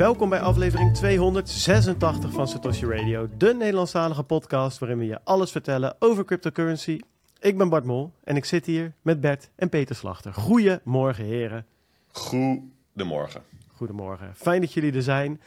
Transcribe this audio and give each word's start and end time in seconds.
Welkom 0.00 0.28
bij 0.28 0.40
aflevering 0.40 0.94
286 0.94 2.32
van 2.32 2.48
Satoshi 2.48 2.86
Radio, 2.86 3.28
de 3.36 3.54
Nederlandstalige 3.54 4.22
podcast 4.22 4.78
waarin 4.78 4.98
we 4.98 5.06
je 5.06 5.20
alles 5.24 5.50
vertellen 5.50 5.96
over 5.98 6.24
cryptocurrency. 6.24 7.00
Ik 7.40 7.58
ben 7.58 7.68
Bart 7.68 7.84
Mol 7.84 8.12
en 8.24 8.36
ik 8.36 8.44
zit 8.44 8.66
hier 8.66 8.92
met 9.02 9.20
Bert 9.20 9.50
en 9.56 9.68
Peter 9.68 9.96
Slachter. 9.96 10.34
Goedemorgen 10.34 11.24
heren. 11.24 11.66
Goedemorgen. 12.12 13.42
Goedemorgen. 13.74 14.34
Fijn 14.34 14.60
dat 14.60 14.72
jullie 14.72 14.92
er 14.92 15.02
zijn. 15.02 15.40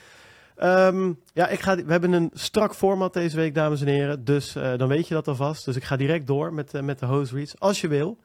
Ehm, 0.55 1.13
ja, 1.33 1.47
ik 1.47 1.59
ga, 1.59 1.75
we 1.75 1.91
hebben 1.91 2.11
een 2.11 2.29
strak 2.33 2.75
format 2.75 3.13
deze 3.13 3.35
week, 3.35 3.55
dames 3.55 3.81
en 3.81 3.87
heren. 3.87 4.23
Dus 4.23 4.55
eh, 4.55 4.77
dan 4.77 4.87
weet 4.87 5.07
je 5.07 5.13
dat 5.13 5.27
alvast. 5.27 5.65
Dus 5.65 5.75
ik 5.75 5.83
ga 5.83 5.95
direct 5.95 6.27
door 6.27 6.53
met, 6.53 6.73
uh, 6.73 6.81
met 6.81 6.99
de 6.99 7.05
host 7.05 7.31
reads. 7.31 7.59
Als 7.59 7.81
je 7.81 7.87
wil, 7.87 8.17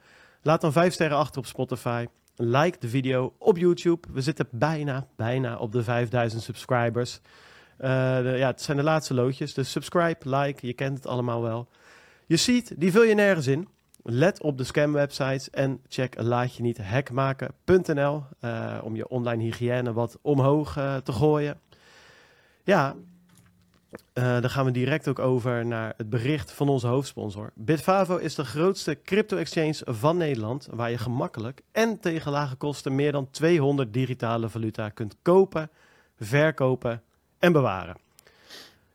laat 0.42 0.60
dan 0.60 0.72
vijf 0.72 0.92
sterren 0.92 1.18
achter 1.18 1.38
op 1.38 1.46
Spotify. 1.46 2.06
Like 2.40 2.78
de 2.78 2.88
video 2.88 3.34
op 3.38 3.56
YouTube. 3.56 4.08
We 4.12 4.20
zitten 4.20 4.48
bijna, 4.50 5.06
bijna 5.16 5.56
op 5.56 5.72
de 5.72 5.82
5000 5.82 6.42
subscribers. 6.42 7.20
De, 7.76 8.34
ja, 8.36 8.46
het 8.46 8.62
zijn 8.62 8.76
de 8.76 8.82
laatste 8.82 9.14
loodjes. 9.14 9.54
Dus 9.54 9.70
subscribe, 9.70 10.36
like, 10.36 10.66
je 10.66 10.72
kent 10.72 10.96
het 10.96 11.06
allemaal 11.06 11.42
wel. 11.42 11.68
Je 12.26 12.36
ziet, 12.36 12.74
die 12.76 12.92
vul 12.92 13.02
je 13.02 13.14
nergens 13.14 13.46
in. 13.46 13.68
Let 14.02 14.42
op 14.42 14.58
de 14.58 14.64
scam-websites 14.64 15.50
en 15.50 15.80
check 15.88 16.20
laatje-niet-hackmaken.nl 16.20 18.24
uh, 18.40 18.78
om 18.82 18.96
je 18.96 19.08
online 19.08 19.42
hygiëne 19.42 19.92
wat 19.92 20.18
omhoog 20.22 20.76
uh, 20.76 20.96
te 20.96 21.12
gooien. 21.12 21.60
Ja, 22.64 22.94
uh, 23.90 24.40
dan 24.40 24.50
gaan 24.50 24.64
we 24.64 24.70
direct 24.70 25.08
ook 25.08 25.18
over 25.18 25.66
naar 25.66 25.94
het 25.96 26.10
bericht 26.10 26.52
van 26.52 26.68
onze 26.68 26.86
hoofdsponsor. 26.86 27.50
Bitfavo 27.54 28.16
is 28.16 28.34
de 28.34 28.44
grootste 28.44 28.98
crypto-exchange 29.02 29.80
van 29.84 30.16
Nederland, 30.16 30.68
waar 30.70 30.90
je 30.90 30.98
gemakkelijk 30.98 31.62
en 31.72 32.00
tegen 32.00 32.32
lage 32.32 32.56
kosten 32.56 32.94
meer 32.94 33.12
dan 33.12 33.30
200 33.30 33.92
digitale 33.92 34.48
valuta 34.48 34.88
kunt 34.88 35.16
kopen, 35.22 35.70
verkopen 36.18 37.02
en 37.38 37.52
bewaren. 37.52 37.96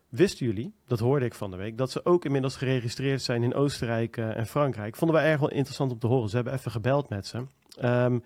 Wisten 0.09 0.45
jullie, 0.45 0.73
dat 0.87 0.99
hoorde 0.99 1.25
ik 1.25 1.33
van 1.33 1.51
de 1.51 1.57
week, 1.57 1.77
dat 1.77 1.91
ze 1.91 2.05
ook 2.05 2.25
inmiddels 2.25 2.55
geregistreerd 2.55 3.21
zijn 3.21 3.43
in 3.43 3.53
Oostenrijk 3.53 4.17
uh, 4.17 4.37
en 4.37 4.47
Frankrijk? 4.47 4.95
Vonden 4.95 5.17
wij 5.17 5.29
erg 5.29 5.39
wel 5.39 5.51
interessant 5.51 5.91
om 5.91 5.99
te 5.99 6.07
horen. 6.07 6.29
Ze 6.29 6.35
hebben 6.35 6.53
even 6.53 6.71
gebeld 6.71 7.09
met 7.09 7.27
ze. 7.27 7.45
Um, 7.83 8.23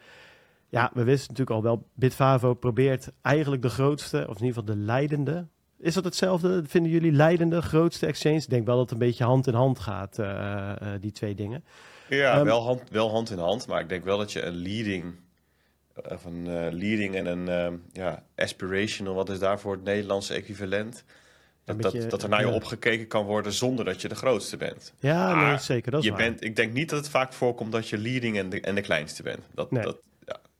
ja, 0.70 0.92
we 0.94 1.04
wisten 1.04 1.30
natuurlijk 1.30 1.58
al 1.58 1.64
wel, 1.64 1.88
Bitfavo 1.94 2.54
probeert 2.54 3.12
eigenlijk 3.22 3.62
de 3.62 3.70
grootste, 3.70 4.18
of 4.18 4.40
in 4.40 4.46
ieder 4.46 4.62
geval 4.62 4.76
de 4.76 4.82
leidende. 4.82 5.48
Is 5.80 5.94
dat 5.94 6.04
hetzelfde? 6.04 6.64
Vinden 6.68 6.92
jullie 6.92 7.12
leidende, 7.12 7.62
grootste 7.62 8.06
exchange? 8.06 8.36
Ik 8.36 8.50
denk 8.50 8.66
wel 8.66 8.76
dat 8.76 8.84
het 8.84 8.94
een 8.94 9.08
beetje 9.08 9.24
hand 9.24 9.48
in 9.48 9.54
hand 9.54 9.80
gaat, 9.80 10.18
uh, 10.20 10.26
uh, 10.28 10.88
die 11.00 11.12
twee 11.12 11.36
dingen. 11.36 11.64
Ja, 12.10 12.40
um, 12.40 12.46
wel, 12.46 12.62
hand, 12.62 12.82
wel 12.90 13.10
hand 13.10 13.30
in 13.30 13.38
hand, 13.38 13.68
maar 13.68 13.82
ik 13.82 13.90
denk 13.90 14.04
wel 14.04 14.18
dat 14.18 14.32
je 14.32 14.42
een 14.42 14.56
leading, 14.56 15.16
of 16.10 16.26
een 16.26 16.74
leading 16.74 17.16
en 17.16 17.26
een 17.26 17.74
uh, 17.74 17.80
ja, 17.92 18.24
aspirational, 18.36 19.14
wat 19.14 19.30
is 19.30 19.40
daarvoor 19.40 19.72
het 19.72 19.84
Nederlandse 19.84 20.34
equivalent? 20.34 21.04
Dat, 21.76 22.10
dat, 22.10 22.24
er 22.24 22.30
naar 22.30 22.46
je 22.46 22.52
opgekeken 22.52 23.08
kan 23.08 23.26
worden 23.26 23.54
zonder 23.54 23.86
dat 23.86 24.02
je 24.02 24.08
de 24.08 24.16
grootste 24.16 24.58
bent. 24.58 24.94
Ja, 25.00 25.50
nee, 25.50 25.58
zeker. 25.58 25.92
Dat 25.92 26.00
is 26.00 26.06
je 26.06 26.12
waar. 26.12 26.22
bent, 26.22 26.44
ik 26.44 26.56
denk 26.56 26.74
niet 26.74 26.90
dat 26.90 27.00
het 27.00 27.10
vaak 27.10 27.34
voorkomt 27.34 27.72
dat 27.72 27.90
je 27.90 27.98
leading 27.98 28.38
en 28.38 28.50
de, 28.50 28.62
en 28.62 28.76
de 28.76 28.82
kleinste 28.82 29.24
bent. 29.24 29.40
Dat, 29.54 29.72
Nee. 29.72 29.84
dat. 29.84 29.98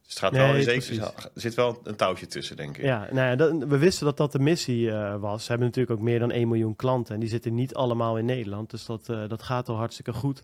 Dus 0.08 0.16
het 0.16 0.24
gaat 0.24 0.32
Nee, 0.32 0.64
wel 0.64 1.12
er 1.14 1.22
zit 1.34 1.54
wel 1.54 1.80
een 1.84 1.96
touwtje 1.96 2.26
tussen, 2.26 2.56
denk 2.56 2.76
ik. 2.76 2.84
Ja, 2.84 3.08
nou 3.10 3.28
ja, 3.28 3.36
dat, 3.36 3.52
we 3.68 3.78
wisten 3.78 4.06
dat 4.06 4.16
dat 4.16 4.32
de 4.32 4.38
missie 4.38 4.86
uh, 4.86 5.14
was. 5.16 5.42
Ze 5.42 5.48
hebben 5.48 5.66
natuurlijk 5.66 5.98
ook 5.98 6.04
meer 6.04 6.18
dan 6.18 6.30
1 6.30 6.48
miljoen 6.48 6.76
klanten. 6.76 7.14
En 7.14 7.20
die 7.20 7.28
zitten 7.28 7.54
niet 7.54 7.74
allemaal 7.74 8.18
in 8.18 8.24
Nederland. 8.24 8.70
Dus 8.70 8.86
dat, 8.86 9.08
uh, 9.10 9.28
dat 9.28 9.42
gaat 9.42 9.68
al 9.68 9.76
hartstikke 9.76 10.12
goed. 10.12 10.42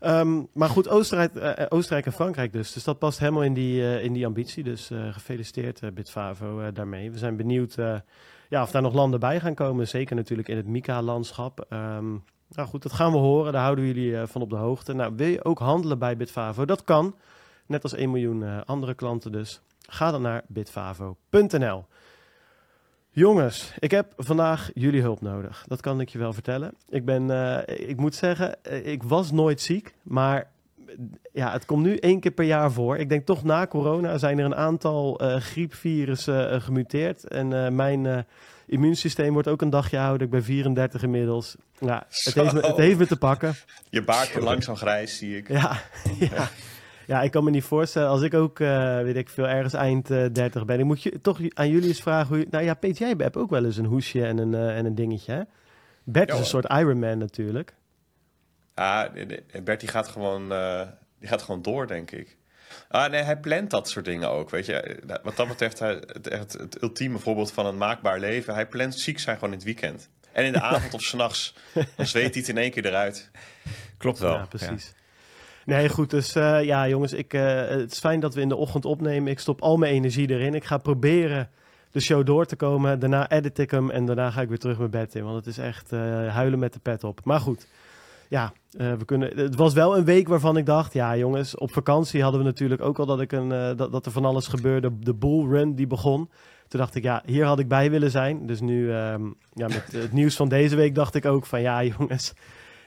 Um, 0.00 0.48
maar 0.52 0.68
goed, 0.68 0.88
Oostenrijk, 0.88 1.34
uh, 1.34 1.66
Oostenrijk 1.68 2.06
en 2.06 2.12
Frankrijk 2.12 2.52
dus. 2.52 2.72
Dus 2.72 2.84
dat 2.84 2.98
past 2.98 3.18
helemaal 3.18 3.42
in 3.42 3.54
die, 3.54 4.02
in 4.02 4.12
die 4.12 4.26
ambitie. 4.26 4.64
Dus 4.64 4.90
gefeliciteerd 5.10 5.94
Bitfavo 5.94 6.72
daarmee. 6.72 7.10
We 7.10 7.18
zijn 7.18 7.36
benieuwd 7.36 7.74
ja, 8.48 8.62
of 8.62 8.70
daar 8.70 8.82
nog 8.82 8.94
landen 8.94 9.20
bij 9.20 9.40
gaan 9.40 9.54
komen. 9.54 9.88
Zeker 9.88 10.16
natuurlijk 10.16 10.48
in 10.48 10.56
het 10.56 10.66
Mika-landschap. 10.66 11.66
Um, 11.70 12.24
nou 12.48 12.68
goed, 12.68 12.82
dat 12.82 12.92
gaan 12.92 13.12
we 13.12 13.18
horen. 13.18 13.52
Daar 13.52 13.62
houden 13.62 13.84
we 13.84 13.92
jullie 13.92 14.26
van 14.26 14.42
op 14.42 14.50
de 14.50 14.56
hoogte. 14.56 14.92
Nou, 14.92 15.12
wil 15.16 15.28
je 15.28 15.44
ook 15.44 15.58
handelen 15.58 15.98
bij 15.98 16.16
Bitfavo? 16.16 16.64
Dat 16.64 16.84
kan. 16.84 17.14
Net 17.66 17.82
als 17.82 17.94
1 17.94 18.10
miljoen 18.10 18.40
uh, 18.40 18.60
andere 18.64 18.94
klanten 18.94 19.32
dus. 19.32 19.60
Ga 19.88 20.10
dan 20.10 20.22
naar 20.22 20.42
bitfavo.nl. 20.48 21.84
Jongens, 23.10 23.74
ik 23.78 23.90
heb 23.90 24.12
vandaag 24.16 24.70
jullie 24.74 25.00
hulp 25.00 25.20
nodig. 25.20 25.64
Dat 25.66 25.80
kan 25.80 26.00
ik 26.00 26.08
je 26.08 26.18
wel 26.18 26.32
vertellen. 26.32 26.74
Ik 26.88 27.04
ben, 27.04 27.28
uh, 27.30 27.58
ik 27.66 27.96
moet 27.96 28.14
zeggen, 28.14 28.56
uh, 28.70 28.86
ik 28.86 29.02
was 29.02 29.30
nooit 29.30 29.60
ziek, 29.60 29.94
maar 30.02 30.50
ja, 31.32 31.52
het 31.52 31.64
komt 31.64 31.82
nu 31.82 31.96
één 31.96 32.20
keer 32.20 32.30
per 32.30 32.44
jaar 32.44 32.72
voor. 32.72 32.96
Ik 32.96 33.08
denk 33.08 33.26
toch 33.26 33.44
na 33.44 33.66
corona 33.66 34.18
zijn 34.18 34.38
er 34.38 34.44
een 34.44 34.54
aantal 34.54 35.20
griepvirussen 35.38 36.62
gemuteerd 36.62 37.28
en 37.28 37.74
mijn 37.74 38.26
immuunsysteem 38.66 39.32
wordt 39.32 39.48
ook 39.48 39.62
een 39.62 39.70
dagje 39.70 39.98
ouder. 39.98 40.22
Ik 40.22 40.30
ben 40.30 40.44
34 40.44 41.02
inmiddels. 41.02 41.56
Ja, 41.78 42.06
het, 42.08 42.34
heeft 42.34 42.52
me, 42.52 42.60
het 42.60 42.76
heeft 42.76 42.98
me 42.98 43.06
te 43.06 43.16
pakken. 43.16 43.54
Je 43.90 44.02
baard 44.02 44.32
wordt 44.32 44.48
langzaam 44.48 44.76
grijs, 44.76 45.16
zie 45.16 45.36
ik. 45.36 45.48
Ja, 45.48 45.80
ja. 46.30 46.48
Ja, 47.12 47.22
ik 47.22 47.30
kan 47.30 47.44
me 47.44 47.50
niet 47.50 47.64
voorstellen. 47.64 48.08
Als 48.08 48.22
ik 48.22 48.34
ook, 48.34 48.58
uh, 48.58 49.02
weet 49.02 49.16
ik 49.16 49.28
veel, 49.28 49.48
ergens 49.48 49.72
eind 49.72 50.10
uh, 50.10 50.26
30 50.32 50.64
ben. 50.64 50.78
Ik 50.78 50.84
moet 50.84 51.02
je, 51.02 51.20
toch 51.20 51.40
aan 51.54 51.68
jullie 51.68 51.88
eens 51.88 52.00
vragen 52.00 52.28
hoe 52.28 52.38
je... 52.38 52.46
Nou 52.50 52.64
ja, 52.64 52.74
Peet, 52.74 52.98
jij 52.98 53.14
hebt 53.18 53.36
ook 53.36 53.50
wel 53.50 53.64
eens 53.64 53.76
een 53.76 53.84
hoesje 53.84 54.26
en 54.26 54.38
een, 54.38 54.52
uh, 54.52 54.76
en 54.76 54.84
een 54.84 54.94
dingetje, 54.94 55.32
hè? 55.32 55.42
Bert 56.04 56.28
ja, 56.28 56.34
is 56.34 56.40
een 56.40 56.46
soort 56.46 56.72
Ironman 56.72 57.18
natuurlijk. 57.18 57.74
Ah, 58.74 59.12
Bert 59.62 59.80
die 59.80 59.88
gaat 59.88 60.08
gewoon, 60.08 60.52
uh, 60.52 60.80
die 61.18 61.28
gaat 61.28 61.42
gewoon 61.42 61.62
door, 61.62 61.86
denk 61.86 62.10
ik. 62.10 62.36
Ah, 62.88 63.10
nee, 63.10 63.22
hij 63.22 63.38
plant 63.38 63.70
dat 63.70 63.88
soort 63.88 64.04
dingen 64.04 64.30
ook, 64.30 64.50
weet 64.50 64.66
je. 64.66 64.98
Wat 65.22 65.36
dat 65.36 65.48
betreft, 65.48 65.78
hij, 65.78 66.02
het, 66.06 66.28
het, 66.28 66.52
het 66.52 66.82
ultieme 66.82 67.18
voorbeeld 67.18 67.52
van 67.52 67.66
een 67.66 67.78
maakbaar 67.78 68.18
leven. 68.18 68.54
Hij 68.54 68.66
plant 68.66 68.94
ziek 68.94 69.18
zijn 69.18 69.36
gewoon 69.36 69.50
in 69.50 69.56
het 69.56 69.66
weekend. 69.66 70.08
En 70.32 70.44
in 70.44 70.52
de 70.52 70.60
avond 70.70 70.94
of 70.94 71.02
s'nachts, 71.02 71.54
dan 71.96 72.06
zweet 72.06 72.34
hij 72.34 72.40
het 72.40 72.48
in 72.48 72.58
één 72.58 72.70
keer 72.70 72.86
eruit. 72.86 73.30
Klopt 73.98 74.18
wel. 74.18 74.34
Ja, 74.34 74.46
precies. 74.46 74.92
Ja. 74.94 75.00
Nee, 75.64 75.88
goed. 75.88 76.10
Dus 76.10 76.36
uh, 76.36 76.64
ja, 76.64 76.88
jongens, 76.88 77.12
ik, 77.12 77.34
uh, 77.34 77.68
het 77.68 77.92
is 77.92 77.98
fijn 77.98 78.20
dat 78.20 78.34
we 78.34 78.40
in 78.40 78.48
de 78.48 78.56
ochtend 78.56 78.84
opnemen. 78.84 79.30
Ik 79.30 79.38
stop 79.38 79.60
al 79.60 79.76
mijn 79.76 79.92
energie 79.92 80.30
erin. 80.30 80.54
Ik 80.54 80.64
ga 80.64 80.78
proberen 80.78 81.48
de 81.90 82.00
show 82.00 82.26
door 82.26 82.46
te 82.46 82.56
komen. 82.56 82.98
Daarna 82.98 83.30
edit 83.30 83.58
ik 83.58 83.70
hem 83.70 83.90
en 83.90 84.06
daarna 84.06 84.30
ga 84.30 84.40
ik 84.40 84.48
weer 84.48 84.58
terug 84.58 84.78
mijn 84.78 84.90
bed 84.90 85.14
in. 85.14 85.24
Want 85.24 85.36
het 85.36 85.46
is 85.46 85.58
echt 85.58 85.92
uh, 85.92 86.00
huilen 86.34 86.58
met 86.58 86.72
de 86.72 86.78
pet 86.78 87.04
op. 87.04 87.24
Maar 87.24 87.40
goed, 87.40 87.66
ja, 88.28 88.52
we 88.70 89.04
kunnen, 89.04 89.36
het 89.36 89.54
was 89.54 89.74
wel 89.74 89.96
een 89.96 90.04
week 90.04 90.28
waarvan 90.28 90.56
ik 90.56 90.66
dacht... 90.66 90.92
Ja, 90.92 91.16
jongens, 91.16 91.56
op 91.56 91.72
vakantie 91.72 92.22
hadden 92.22 92.40
we 92.40 92.46
natuurlijk 92.46 92.82
ook 92.82 92.98
al 92.98 93.06
dat, 93.06 93.20
ik 93.20 93.32
een, 93.32 93.76
dat, 93.76 93.92
dat 93.92 94.06
er 94.06 94.12
van 94.12 94.24
alles 94.24 94.46
gebeurde. 94.46 94.98
De 94.98 95.14
bullrun 95.14 95.74
die 95.74 95.86
begon. 95.86 96.30
Toen 96.68 96.80
dacht 96.80 96.94
ik, 96.94 97.02
ja, 97.02 97.22
hier 97.26 97.44
had 97.44 97.58
ik 97.58 97.68
bij 97.68 97.90
willen 97.90 98.10
zijn. 98.10 98.46
Dus 98.46 98.60
nu, 98.60 98.92
um, 98.92 99.34
ja, 99.54 99.68
met 99.68 99.88
het 99.92 100.12
nieuws 100.12 100.36
van 100.36 100.48
deze 100.48 100.76
week 100.76 100.94
dacht 100.94 101.14
ik 101.14 101.24
ook 101.24 101.46
van... 101.46 101.60
Ja, 101.60 101.84
jongens, 101.84 102.34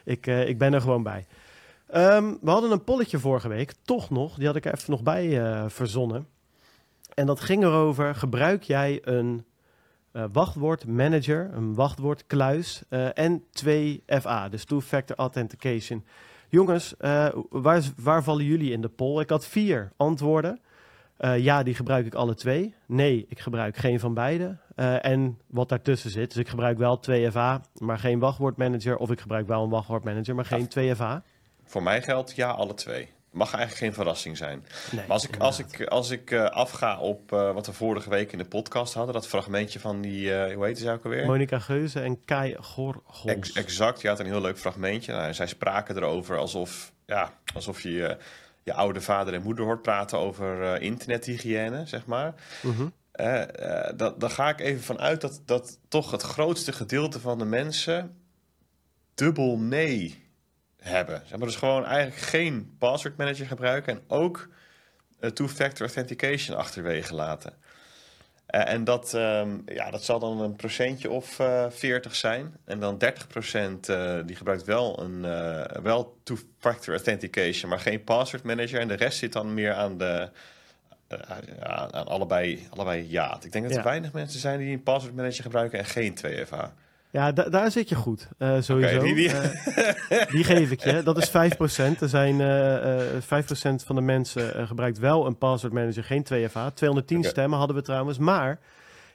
ik, 0.03 0.27
ik 0.27 0.57
ben 0.57 0.73
er 0.73 0.81
gewoon 0.81 1.03
bij. 1.03 1.25
Um, 1.93 2.37
we 2.41 2.49
hadden 2.49 2.71
een 2.71 2.83
polletje 2.83 3.19
vorige 3.19 3.47
week, 3.47 3.73
toch 3.81 4.09
nog. 4.09 4.35
Die 4.35 4.45
had 4.45 4.55
ik 4.55 4.65
er 4.65 4.73
even 4.73 4.91
nog 4.91 5.03
bij 5.03 5.27
uh, 5.27 5.63
verzonnen. 5.67 6.27
En 7.13 7.25
dat 7.25 7.39
ging 7.39 7.63
erover: 7.63 8.15
gebruik 8.15 8.63
jij 8.63 9.01
een 9.03 9.45
uh, 10.13 10.23
wachtwoordmanager, 10.31 11.49
een 11.53 11.75
wachtwoordkluis 11.75 12.83
uh, 12.89 13.17
en 13.17 13.43
2FA, 13.63 14.49
dus 14.49 14.65
two-factor 14.65 15.15
authentication? 15.15 16.05
Jongens, 16.49 16.93
waar, 17.49 17.83
waar, 18.01 18.23
vallen 18.23 18.45
jullie 18.45 18.71
in 18.71 18.81
de 18.81 18.89
poll? 18.89 19.21
Ik 19.21 19.29
had 19.29 19.45
vier 19.45 19.91
antwoorden. 19.97 20.59
ja, 21.37 21.63
die 21.63 21.73
gebruik 21.73 22.05
ik 22.05 22.13
alle 22.13 22.33
twee. 22.33 22.73
Nee, 22.85 23.25
ik 23.29 23.39
gebruik 23.39 23.77
geen 23.77 23.99
van 23.99 24.13
beide. 24.13 24.57
en 25.01 25.39
wat 25.47 25.69
daartussen 25.69 26.09
zit. 26.09 26.29
Dus 26.29 26.37
ik 26.37 26.47
gebruik 26.47 26.77
wel 26.77 26.99
2FA, 27.09 27.71
maar 27.77 27.99
geen 27.99 28.19
wachtwoordmanager. 28.19 28.97
Of 28.97 29.11
ik 29.11 29.19
gebruik 29.19 29.47
wel 29.47 29.63
een 29.63 29.69
wachtwoordmanager, 29.69 30.35
maar 30.35 30.45
geen 30.45 30.69
2FA. 30.69 31.34
Voor 31.65 31.83
mij 31.83 32.01
geldt 32.01 32.35
ja, 32.35 32.49
alle 32.49 32.73
twee. 32.73 33.13
Mag 33.31 33.53
eigenlijk 33.53 33.83
geen 33.83 33.93
verrassing 33.93 34.37
zijn. 34.37 34.65
Nee, 34.91 35.01
maar 35.01 35.11
als 35.11 35.27
ik, 35.27 35.37
als 35.37 35.59
ik, 35.59 35.83
als 35.83 36.09
ik 36.09 36.31
uh, 36.31 36.45
afga 36.45 36.99
op 36.99 37.31
uh, 37.31 37.53
wat 37.53 37.65
we 37.65 37.73
vorige 37.73 38.09
week 38.09 38.31
in 38.31 38.37
de 38.37 38.45
podcast 38.45 38.93
hadden, 38.93 39.13
dat 39.13 39.27
fragmentje 39.27 39.79
van 39.79 40.01
die, 40.01 40.29
uh, 40.29 40.53
hoe 40.53 40.65
heet 40.65 40.79
ze 40.79 40.91
ook 40.91 41.03
alweer? 41.03 41.25
Monica 41.25 41.59
Geuze 41.59 41.99
en 42.01 42.25
Kai 42.25 42.55
Gorgels. 42.59 43.25
Ex 43.25 43.51
exact, 43.51 44.01
je 44.01 44.07
had 44.07 44.19
een 44.19 44.25
heel 44.25 44.41
leuk 44.41 44.59
fragmentje. 44.59 45.11
Nou, 45.11 45.33
zij 45.33 45.47
spraken 45.47 45.95
erover 45.95 46.37
alsof, 46.37 46.91
ja, 47.05 47.33
alsof 47.53 47.81
je 47.81 48.17
je 48.63 48.73
oude 48.73 49.01
vader 49.01 49.33
en 49.33 49.41
moeder 49.41 49.65
hoort 49.65 49.81
praten 49.81 50.19
over 50.19 50.81
internethygiëne, 50.81 51.85
zeg 51.85 52.05
maar. 52.05 52.33
Mm 52.61 52.75
-hmm. 52.75 52.93
dat, 53.97 54.33
ga 54.33 54.49
ik 54.49 54.59
even 54.59 54.83
vanuit 54.83 55.21
dat, 55.21 55.41
dat 55.45 55.79
toch 55.87 56.11
het 56.11 56.21
grootste 56.21 56.71
gedeelte 56.71 57.19
van 57.19 57.37
de 57.39 57.45
mensen 57.45 58.17
dubbel 59.15 59.57
nee 59.57 60.24
hebben. 60.87 61.21
Zeg 61.25 61.37
maar 61.37 61.47
dus 61.47 61.57
gewoon 61.57 61.85
eigenlijk 61.85 62.21
geen 62.21 62.75
password 62.79 63.17
manager 63.17 63.45
gebruiken 63.45 63.93
en 63.93 64.01
ook 64.07 64.49
uh, 65.19 65.29
two-factor 65.29 65.85
authentication 65.85 66.57
achterwege 66.57 67.15
laten. 67.15 67.53
Uh, 68.49 68.69
en 68.69 68.83
dat, 68.83 69.13
um, 69.13 69.61
ja, 69.65 69.91
dat 69.91 70.03
zal 70.03 70.19
dan 70.19 70.41
een 70.41 70.55
procentje 70.55 71.09
of 71.09 71.39
uh, 71.39 71.65
40 71.69 72.15
zijn. 72.15 72.55
En 72.65 72.79
dan 72.79 72.97
30 72.97 73.27
procent 73.27 73.85
die 74.25 74.35
gebruikt 74.35 74.63
wel 74.63 75.01
een 75.01 75.21
wel 75.83 76.17
two-factor 76.23 76.93
authentication, 76.93 77.69
maar 77.69 77.79
geen 77.79 78.03
password 78.03 78.43
manager. 78.43 78.79
En 78.79 78.87
de 78.87 78.93
rest 78.93 79.17
zit 79.17 79.33
dan 79.33 79.53
meer 79.53 79.73
aan 79.73 79.97
de, 79.97 80.29
eh, 81.07 81.19
aan 81.91 82.07
allebei, 82.07 82.67
allebei 82.69 83.05
ja. 83.09 83.37
Ik 83.41 83.51
denk 83.51 83.63
dat 83.63 83.73
er 83.73 83.79
Ja. 83.79 83.83
weinig 83.83 84.11
mensen 84.11 84.39
zijn 84.39 84.59
die 84.59 84.73
een 84.73 84.83
password 84.83 85.15
manager 85.15 85.43
gebruiken 85.43 85.79
en 85.79 85.85
geen 85.85 86.13
2FA. 86.13 86.73
Ja, 87.15 87.31
da- 87.31 87.49
daar 87.49 87.71
zit 87.71 87.89
je 87.89 87.95
goed, 87.95 88.27
eh, 88.37 88.61
sowieso. 88.61 88.95
Oké, 88.95 89.03
die- 89.05 89.15
die- 89.15 89.29
Eh, 89.31 90.31
die 90.35 90.43
geef 90.43 90.71
ik 90.71 90.79
je. 90.83 91.03
Dat 91.03 91.17
is 91.17 91.29
5%. 91.29 92.01
Er 92.01 92.09
zijn 92.09 92.41
eh, 92.41 93.15
eh, 93.15 93.21
5% 93.21 93.83
van 93.85 93.95
de 93.95 94.01
mensen 94.01 94.67
gebruikt 94.67 94.97
wel 94.99 95.25
een 95.25 95.37
password 95.37 95.73
manager, 95.73 96.03
geen 96.03 96.23
2FA. 96.23 96.69
210 96.73 97.17
Oké. 97.17 97.27
stemmen 97.27 97.57
hadden 97.57 97.75
we 97.75 97.81
trouwens. 97.81 98.17
Maar 98.17 98.59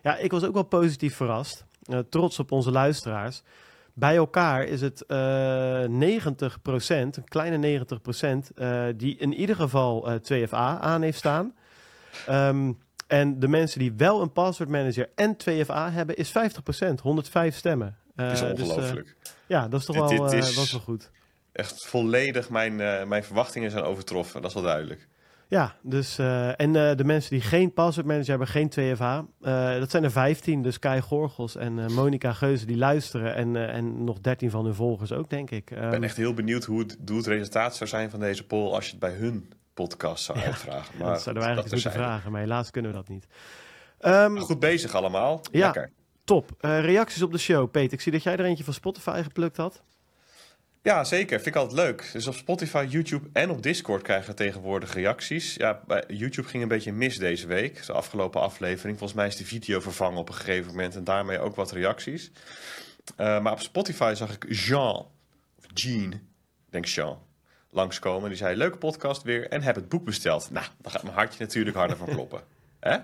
ja, 0.03 0.17
ik 0.17 0.31
was 0.31 0.45
ook 0.45 0.55
wel 0.55 0.63
positief 0.63 1.17
verrast. 1.17 1.65
Trots 2.11 2.39
op 2.39 2.53
onze 2.53 2.71
luisteraars. 2.71 3.43
Bij 3.95 4.17
elkaar 4.17 4.65
is 4.65 4.81
het 4.81 5.05
eh 5.07 5.85
90%, 5.89 7.17
een 7.17 7.29
kleine 7.29 7.57
90%, 7.57 8.51
eh, 8.55 8.83
die 8.97 9.17
in 9.17 9.35
ieder 9.35 9.57
geval 9.57 10.09
eh 10.11 10.15
2FA 10.15 10.79
aan 10.81 11.03
heeft 11.03 11.19
staan. 11.19 11.55
Ehm, 12.27 12.73
en 13.11 13.39
de 13.41 13.49
mensen 13.49 13.79
die 13.79 13.93
wel 13.97 14.23
een 14.23 14.33
password 14.33 14.69
manager 14.71 15.09
en 15.15 15.37
2FA 15.37 15.93
hebben, 15.93 16.17
is 16.17 16.31
50%, 16.31 17.01
105 17.03 17.57
stemmen. 17.57 17.97
Eh, 18.17 18.27
Dat 18.27 18.33
is 18.35 18.41
dus, 18.41 18.69
eh, 18.69 18.75
ongelooflijk. 18.75 19.17
ja, 19.47 19.69
dat 19.69 19.81
is 19.81 19.87
toch 19.87 20.09
Dit- 20.09 20.19
wel, 20.19 20.27
dit 20.31 20.43
eh, 20.43 20.49
is- 20.49 20.73
wel 20.73 20.81
goed. 20.81 21.11
Echt 21.53 21.87
volledig 21.87 22.51
mijn, 22.51 22.81
eh, 22.81 23.05
mijn 23.07 23.25
verwachtingen 23.25 23.71
zijn 23.71 23.85
overtroffen. 23.85 24.41
Dat 24.41 24.51
is 24.51 24.55
wel 24.57 24.65
duidelijk. 24.67 25.09
Ja, 25.49 25.75
dus, 25.83 26.19
eh, 26.19 26.61
en 26.61 26.77
eh, 26.77 26.97
de 26.97 27.05
mensen 27.05 27.31
die 27.31 27.41
geen 27.41 27.73
password 27.73 28.07
manager 28.07 28.29
hebben, 28.29 28.49
geen 28.49 28.69
2FA, 28.69 29.25
eh, 29.41 29.79
dat 29.79 29.91
zijn 29.91 30.05
er 30.05 30.11
15. 30.11 30.63
Dus 30.63 30.79
Kai 30.79 31.01
Gorgels 31.01 31.57
en 31.57 31.79
eh, 31.79 31.87
Monica 31.89 32.33
Geuze 32.33 32.67
die 32.67 32.77
luisteren. 32.77 33.35
En, 33.35 33.57
eh, 33.57 33.75
en 33.75 34.05
nog 34.05 34.21
13 34.21 34.51
van 34.51 34.65
hun 34.65 34.75
volgers 34.75 35.13
ook, 35.13 35.31
denk 35.31 35.51
ik. 35.51 35.71
Ik 35.71 35.77
Ehm, 35.79 35.91
ben 35.91 36.03
echt 36.05 36.17
heel 36.17 36.35
benieuwd 36.35 36.65
hoe 36.65 36.79
het, 36.79 36.97
hoe 37.07 37.17
het 37.17 37.27
resultaat 37.27 37.77
zou 37.77 37.91
zijn 37.91 38.11
van 38.11 38.21
deze 38.21 38.47
poll 38.47 38.73
als 38.73 38.85
je 38.85 38.91
het 38.91 39.01
bij 39.01 39.13
hun 39.13 39.53
podcast 39.75 40.25
zou 40.25 40.39
uitvragen. 40.39 40.95
Maar 40.99 41.13
dat 41.13 41.23
zouden 41.23 41.43
we 41.43 41.49
eigenlijk 41.49 41.57
moeten 41.57 41.71
terzijde. 41.71 41.99
vragen, 41.99 42.33
maar 42.33 42.41
helaas 42.41 42.71
kunnen 42.71 42.91
we 42.91 42.97
dat 42.97 43.09
niet. 43.09 43.27
Ehm, 43.99 44.37
Goed 44.39 44.61
bezig 44.61 44.95
allemaal. 44.95 45.41
Ja. 45.53 45.65
Lekker. 45.65 45.91
top. 46.25 46.51
Eh, 46.61 46.81
reacties 46.81 47.23
op 47.23 47.33
de 47.33 47.39
show. 47.39 47.71
Peter, 47.71 47.93
ik 47.93 48.01
zie 48.01 48.13
dat 48.13 48.23
jij 48.23 48.37
er 48.37 48.45
eentje 48.45 48.65
van 48.65 48.75
Spotify 48.75 49.21
geplukt 49.23 49.57
had. 49.57 49.83
Ja, 50.83 51.05
zeker. 51.05 51.37
Vind 51.41 51.47
ik 51.55 51.63
altijd 51.63 51.81
leuk. 51.81 52.11
Dus 52.13 52.27
op 52.27 52.35
Spotify, 52.35 52.87
YouTube 52.89 53.29
en 53.33 53.51
op 53.51 53.63
Discord 53.63 54.03
krijgen 54.03 54.31
we 54.31 54.37
tegenwoordig 54.37 54.95
reacties. 54.95 55.55
Ja, 55.55 55.83
YouTube 56.09 56.49
ging 56.49 56.63
een 56.63 56.69
beetje 56.69 56.93
mis 56.93 57.19
deze 57.19 57.47
week. 57.47 57.87
De 57.87 57.93
afgelopen 57.93 58.41
aflevering. 58.41 58.99
Volgens 58.99 59.19
mij 59.19 59.29
is 59.29 59.37
de 59.37 59.45
video 59.45 59.81
vervangen 59.81 60.19
op 60.19 60.29
een 60.29 60.35
gegeven 60.35 60.71
moment. 60.71 60.97
En 60.97 61.05
daarmee 61.05 61.39
ook 61.39 61.55
wat 61.55 61.73
reacties. 61.73 62.31
Eh, 63.17 63.41
maar 63.41 63.53
op 63.53 63.61
Spotify 63.61 64.13
zag 64.17 64.33
ik 64.33 64.47
Jean, 64.49 64.97
of 65.59 65.65
Jean, 65.75 66.13
ik 66.13 66.21
denk 66.71 66.87
Jean, 66.87 67.19
langskomen. 67.71 68.29
Die 68.29 68.39
zei, 68.39 68.57
leuke 68.57 68.79
podcast 68.79 69.23
weer 69.23 69.49
en 69.49 69.63
heb 69.63 69.75
het 69.75 69.89
boek 69.89 70.05
besteld. 70.05 70.51
Nou, 70.51 70.67
dan 70.81 70.93
gaat 70.93 71.03
mijn 71.03 71.15
hartje 71.15 71.45
natuurlijk 71.45 71.77
harder 71.77 71.97
van 71.97 72.09
kloppen. 72.09 72.41
Hè? 72.81 72.99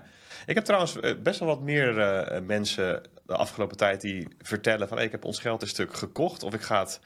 Ik 0.45 0.55
heb 0.55 0.65
trouwens 0.65 0.99
eh, 0.99 1.15
best 1.23 1.39
wel 1.39 1.47
wat 1.47 1.61
meer 1.61 1.99
eh, 1.99 2.41
mensen 2.41 3.03
de 3.25 3.35
afgelopen 3.35 3.77
tijd 3.77 4.01
die 4.01 4.27
vertellen 4.41 4.87
van... 4.87 4.97
Hey, 4.97 5.05
ik 5.05 5.11
heb 5.11 5.25
ons 5.25 5.39
geld 5.39 5.61
een 5.61 5.67
stuk 5.67 5.93
gekocht 5.93 6.43
of 6.43 6.53
ik 6.53 6.61
ga 6.61 6.79
het... 6.79 6.99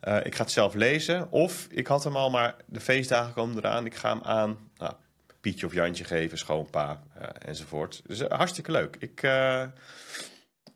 eh, 0.00 0.24
ik 0.24 0.34
ga 0.34 0.42
het 0.42 0.52
zelf 0.52 0.74
lezen. 0.74 1.30
Of 1.30 1.66
ik 1.70 1.86
had 1.86 2.04
hem 2.04 2.16
al, 2.16 2.30
maar 2.30 2.56
de 2.66 2.80
feestdagen 2.80 3.32
komen 3.32 3.56
eraan. 3.56 3.86
Ik 3.86 3.94
ga 3.94 4.08
hem 4.08 4.22
aan 4.22 4.58
nou, 4.76 4.92
Pietje 5.40 5.66
of 5.66 5.74
Jantje 5.74 6.04
geven, 6.04 6.38
schoonpa 6.38 7.02
enzovoort. 7.38 8.02
Dus 8.06 8.20
hartstikke 8.20 8.72
leuk. 8.72 8.96
Ik, 8.98 9.22
eh, 9.22 9.62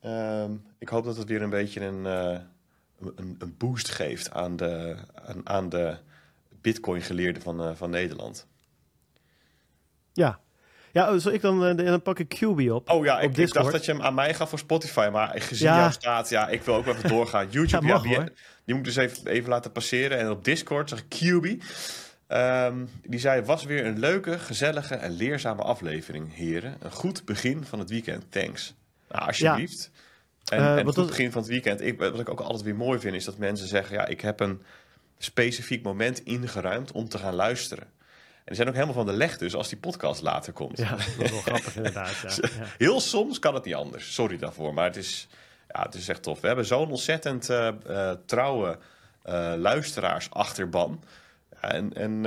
ehm, 0.00 0.52
ik 0.78 0.88
hoop 0.88 1.04
dat 1.04 1.16
het 1.16 1.28
weer 1.28 1.42
een 1.42 1.50
beetje 1.50 1.80
een, 1.80 2.04
een, 2.04 3.36
een 3.38 3.54
boost 3.58 3.88
geeft 3.88 4.30
aan 4.30 4.56
de, 4.56 4.96
aan, 5.14 5.48
aan 5.48 5.68
de 5.68 5.96
bitcoin-geleerden 6.62 7.43
van, 7.43 7.62
eh, 7.62 7.70
van 7.75 7.91
Nederland. 7.91 8.47
Ja. 10.12 10.41
Ja, 10.93 11.12
oh, 11.14 11.19
zal 11.20 11.32
ik 11.32 11.41
dan, 11.41 11.64
eh, 11.67 11.87
dan 11.87 12.03
pak 12.03 12.19
ik 12.19 12.29
QB 12.29 12.70
op. 12.70 12.91
Oh 12.91 13.05
ja, 13.05 13.23
Op 13.23 13.37
ik, 13.38 13.53
dacht 13.53 13.73
dat 13.73 13.85
je 13.85 13.93
hem 13.93 14.03
aan 14.03 14.14
mij 14.14 14.35
gaf 14.35 14.49
voor 14.49 14.59
Spotify. 14.59 15.09
Maar 15.12 15.41
gezien 15.41 15.69
Ja. 15.69 15.79
jouw 15.79 15.91
staat, 15.91 16.29
ja, 16.29 16.49
ik 16.49 16.62
wil 16.62 16.75
ook 16.75 16.87
even 16.87 17.09
doorgaan. 17.09 17.50
YouTube, 17.50 17.87
Ja, 17.87 17.93
mag, 17.93 18.03
die, 18.03 18.19
moet 18.67 18.76
ik 18.76 18.85
dus 18.85 18.97
even, 18.97 19.26
even 19.26 19.49
laten 19.49 19.73
passeren. 19.73 20.19
En 20.19 20.31
op 20.31 20.44
Discord 20.44 20.88
zag 20.88 20.99
ik 20.99 21.09
QB. 21.09 21.62
Ehm, 22.26 22.85
die 23.06 23.20
zei, 23.20 23.43
was 23.43 23.64
weer 23.64 23.87
een 23.87 23.99
leuke, 23.99 24.38
gezellige 24.38 24.94
en 24.94 25.11
leerzame 25.11 25.62
aflevering, 25.62 26.35
heren. 26.35 26.76
Een 26.81 26.93
goed 26.93 27.25
begin 27.25 27.64
van 27.64 27.79
het 27.79 27.91
weekend, 27.91 28.25
thanks. 28.32 28.75
Nou, 29.09 29.26
alsjeblieft. 29.26 29.91
En, 30.44 30.59
en 30.59 30.75
wat 30.76 30.87
het 30.87 30.97
was- 30.97 31.06
begin 31.06 31.32
van 31.32 31.41
het 31.43 31.50
weekend, 31.50 31.81
ik, 31.81 31.99
wat 31.99 32.20
ik 32.20 32.29
ook 32.29 32.41
altijd 32.41 32.62
weer 32.62 32.76
mooi 32.76 32.99
vind, 33.00 33.14
is 33.14 33.25
dat 33.25 33.38
mensen 33.38 33.67
zeggen, 33.69 33.97
ja, 33.97 34.06
ik 34.06 34.20
heb 34.20 34.41
een 34.41 34.62
specifiek 35.24 35.82
moment 35.82 36.24
ingeruimd 36.24 36.92
om 36.92 37.08
te 37.08 37.19
gaan 37.19 37.34
luisteren. 37.34 37.84
En 37.84 38.48
die 38.48 38.56
zijn 38.56 38.69
ook 38.69 38.74
helemaal 38.74 38.94
van 38.94 39.06
de 39.06 39.12
leg 39.12 39.38
dus 39.38 39.54
als 39.54 39.69
die 39.69 39.78
podcast 39.78 40.22
later 40.22 40.52
komt. 40.52 40.78
Ja, 40.78 40.90
dat 40.90 41.06
is 41.19 41.30
wel 41.30 41.40
grappig 41.40 41.76
inderdaad. 41.76 42.16
Ja. 42.22 42.48
Ja. 42.58 42.66
Heel 42.78 43.00
soms 43.00 43.38
kan 43.38 43.54
het 43.54 43.64
niet 43.64 43.74
anders. 43.74 44.14
Sorry 44.14 44.38
daarvoor. 44.38 44.74
Maar 44.74 44.84
het 44.84 44.96
is, 44.96 45.28
ja, 45.69 45.82
het 45.82 45.94
is 45.94 46.08
echt 46.08 46.22
tof. 46.22 46.40
We 46.40 46.46
hebben 46.46 46.66
zo'n 46.66 46.90
ontzettend 46.90 47.50
eh, 47.50 47.69
eh, 47.69 48.16
trouwe 48.26 48.78
eh, 49.22 49.52
luisteraarsachterban. 49.56 51.04
En 51.60 51.92
en 51.92 52.22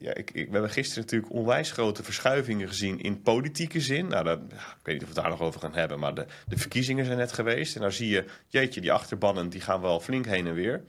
ja, 0.00 0.14
ik, 0.14 0.30
ik, 0.30 0.46
we 0.46 0.52
hebben 0.52 0.70
gisteren 0.70 1.02
natuurlijk 1.02 1.32
onwijs 1.32 1.72
grote 1.72 2.02
verschuivingen 2.02 2.68
gezien 2.68 3.00
in 3.00 3.22
politieke 3.22 3.80
zin. 3.80 4.06
Nou, 4.06 4.24
dat, 4.24 4.38
ik 4.48 4.56
weet 4.82 4.94
niet 4.94 5.02
of 5.02 5.08
we 5.08 5.14
het 5.14 5.22
daar 5.22 5.30
nog 5.30 5.40
over 5.40 5.60
gaan 5.60 5.74
hebben. 5.74 5.98
Maar 5.98 6.14
de, 6.14 6.26
de 6.46 6.58
verkiezingen 6.58 7.04
zijn 7.04 7.18
net 7.18 7.32
geweest. 7.32 7.74
En 7.74 7.80
dan 7.80 7.92
zie 7.92 8.08
je, 8.08 8.24
jeetje, 8.46 8.80
die 8.80 8.92
achterbannen 8.92 9.48
die 9.48 9.60
gaan 9.60 9.80
wel 9.80 10.00
flink 10.00 10.26
heen 10.26 10.46
en 10.46 10.54
weer. 10.54 10.82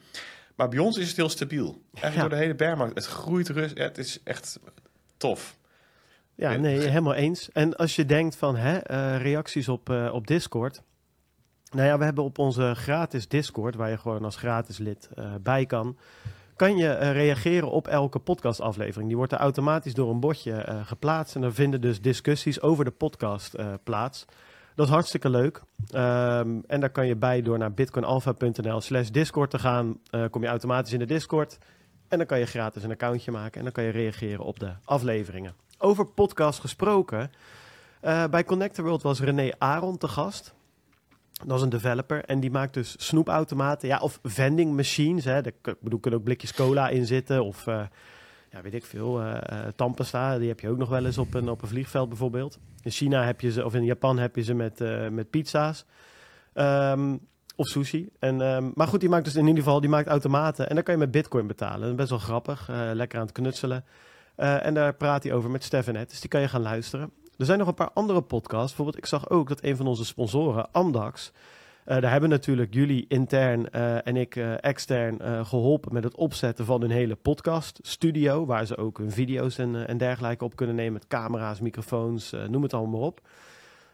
Maar 0.58 0.70
bij 0.70 0.80
ons 0.80 0.98
is 0.98 1.08
het 1.08 1.18
heel 1.18 1.30
stabiel. 1.30 1.82
Eigenlijk 1.94 2.16
Ja. 2.16 2.22
door 2.22 2.30
de 2.30 2.36
hele 2.36 2.56
bergmarkt. 2.56 2.96
Het 2.96 3.06
groeit 3.06 3.50
rust. 3.50 3.78
Het 3.78 3.98
is 3.98 4.20
echt 4.24 4.60
tof. 5.18 5.58
Ja, 6.36 6.56
nee, 6.56 6.80
helemaal 6.80 7.14
eens. 7.14 7.52
En 7.52 7.76
als 7.76 7.96
je 7.96 8.06
denkt 8.06 8.36
van 8.36 8.56
hè, 8.56 8.78
eh, 8.78 9.22
reacties 9.22 9.70
op, 9.70 9.90
eh, 9.90 10.10
op 10.14 10.28
Discord. 10.28 10.82
Nou 11.72 11.88
ja, 11.88 11.98
we 11.98 12.04
hebben 12.04 12.24
op 12.24 12.38
onze 12.38 12.74
gratis 12.76 13.28
Discord, 13.28 13.76
waar 13.76 13.90
je 13.90 13.98
gewoon 13.98 14.24
als 14.24 14.36
gratis 14.36 14.78
lid 14.78 15.10
eh, 15.16 15.34
bij 15.42 15.66
kan, 15.66 15.98
kan 16.56 16.78
je 16.78 17.12
reageren 17.12 17.72
op 17.72 17.88
elke 17.88 18.20
podcastaflevering. 18.20 19.08
Die 19.08 19.18
wordt 19.18 19.32
er 19.32 19.38
automatisch 19.40 19.94
door 19.94 20.10
een 20.10 20.20
botje 20.20 20.82
geplaatst. 20.86 21.36
En 21.36 21.42
dan 21.42 21.54
vinden 21.54 21.82
dus 21.82 22.02
discussies 22.02 22.62
over 22.62 22.86
de 22.86 22.92
podcast 22.92 23.56
plaats. 23.84 24.26
Dat 24.78 24.88
is 24.88 24.94
hartstikke 24.94 25.30
leuk. 25.30 25.62
Ehm, 25.92 26.60
en 26.68 26.80
daar 26.80 26.90
kan 26.90 27.08
je 27.08 27.16
bij 27.16 27.42
door 27.42 27.58
naar 27.58 27.74
bitcoinalpha.nl 27.74 28.82
slash 28.82 29.10
discord 29.10 29.50
te 29.50 29.60
gaan. 29.60 30.00
Eh, 30.10 30.26
kom 30.30 30.42
je 30.42 30.48
automatisch 30.48 30.94
in 30.94 31.00
de 31.00 31.06
Discord. 31.06 31.58
En 32.08 32.18
dan 32.18 32.28
kan 32.28 32.40
je 32.40 32.46
gratis 32.46 32.84
een 32.84 32.92
accountje 32.92 33.32
maken. 33.32 33.58
En 33.58 33.64
dan 33.64 33.72
kan 33.72 33.84
je 33.84 33.90
reageren 33.90 34.46
op 34.46 34.60
de 34.60 34.72
afleveringen. 34.84 35.54
Over 35.78 36.06
podcast 36.06 36.60
gesproken. 36.60 37.32
eh, 38.02 38.28
bij 38.28 38.44
Connector 38.44 38.84
World 38.86 39.02
was 39.02 39.20
René 39.20 39.52
Aron 39.58 39.98
te 39.98 40.08
gast. 40.08 40.54
Dat 41.46 41.58
is 41.58 41.64
een 41.64 41.70
developer 41.70 42.26
en 42.26 42.40
die 42.40 42.52
maakt 42.52 42.74
dus 42.74 42.96
snoepautomaten. 42.98 43.88
Ja, 43.88 43.98
of 44.00 44.20
vending 44.24 44.76
machines. 44.76 45.26
Hè. 45.26 45.46
Ik 45.46 45.76
bedoel, 45.82 46.00
kunnen 46.00 46.20
ook 46.20 46.26
blikjes 46.26 46.54
cola 46.54 46.90
in 46.90 47.06
zitten. 47.06 47.44
Of 47.44 47.68
eh, 47.68 47.82
ja, 48.50 48.62
weet 48.62 48.74
ik 48.74 48.86
veel. 48.86 49.22
tandpasta, 49.76 50.38
die 50.38 50.48
heb 50.48 50.60
je 50.60 50.70
ook 50.70 50.78
nog 50.78 50.90
wel 50.90 51.06
eens 51.06 51.18
op 51.18 51.34
een, 51.34 51.50
op 51.50 51.62
een 51.62 51.68
vliegveld 51.68 52.10
bijvoorbeeld. 52.10 52.60
In 52.88 52.92
China 52.92 53.24
heb 53.24 53.42
je 53.42 53.52
ze, 53.52 53.66
of 53.66 53.74
in 53.74 53.84
Japan 53.84 54.18
heb 54.18 54.36
je 54.36 54.44
ze 54.44 54.54
met, 54.54 54.82
eh, 54.82 55.08
met 55.08 55.30
pizza's. 55.30 55.86
Ehm, 56.54 57.18
of 57.56 57.68
sushi. 57.68 58.10
En, 58.20 58.42
ehm, 58.42 58.70
maar 58.74 58.88
goed, 58.88 59.00
die 59.00 59.10
maakt 59.10 59.26
dus 59.26 59.36
in 59.36 59.48
ieder 59.48 59.64
geval 59.64 59.80
die 59.80 59.90
maakt 59.90 60.08
automaten. 60.08 60.70
En 60.70 60.76
dan 60.76 60.84
kan 60.84 60.94
je 60.94 61.00
met 61.00 61.12
bitcoin 61.12 61.48
betalen. 61.48 61.96
Best 61.96 62.10
wel 62.10 62.20
grappig. 62.20 62.68
lekker 62.94 63.20
aan 63.20 63.26
het 63.26 63.34
knutselen. 63.36 63.86
En 64.36 64.74
daar 64.74 64.94
praat 64.94 65.24
hij 65.24 65.34
over 65.34 65.50
met 65.50 65.64
Stefanet. 65.64 66.10
Dus 66.10 66.20
die 66.20 66.30
kan 66.30 66.42
je 66.42 66.48
gaan 66.48 66.62
luisteren. 66.62 67.12
Er 67.38 67.46
zijn 67.46 67.60
nog 67.60 67.68
een 67.68 67.74
paar 67.74 67.92
andere 67.94 68.22
podcasts. 68.22 68.68
Bijvoorbeeld, 68.68 68.98
ik 68.98 69.06
zag 69.06 69.30
ook 69.30 69.48
dat 69.48 69.64
een 69.64 69.76
van 69.76 69.88
onze 69.88 70.06
sponsoren, 70.06 70.72
Amdax... 70.72 71.32
eh, 71.88 72.02
daar 72.02 72.12
hebben 72.12 72.30
natuurlijk 72.30 72.74
jullie 72.74 73.06
intern 73.08 73.70
eh, 73.70 74.08
en 74.08 74.16
ik 74.16 74.36
eh, 74.36 74.64
extern 74.64 75.20
eh, 75.20 75.46
geholpen 75.46 75.94
met 75.94 76.04
het 76.04 76.16
opzetten 76.16 76.66
van 76.66 76.82
hun 76.82 76.90
hele 76.90 77.16
podcaststudio. 77.16 78.46
Waar 78.46 78.66
ze 78.66 78.78
ook 78.78 78.98
hun 78.98 79.12
video's 79.12 79.58
en, 79.58 79.88
en 79.88 79.98
dergelijke 79.98 80.44
op 80.44 80.56
kunnen 80.56 80.76
nemen. 80.76 80.94
Met 80.94 81.08
camera's, 81.08 81.60
microfoons, 81.60 82.32
noem 82.48 82.64
het 82.64 82.74
allemaal 82.74 83.00
maar 83.00 83.08
op. 83.08 83.22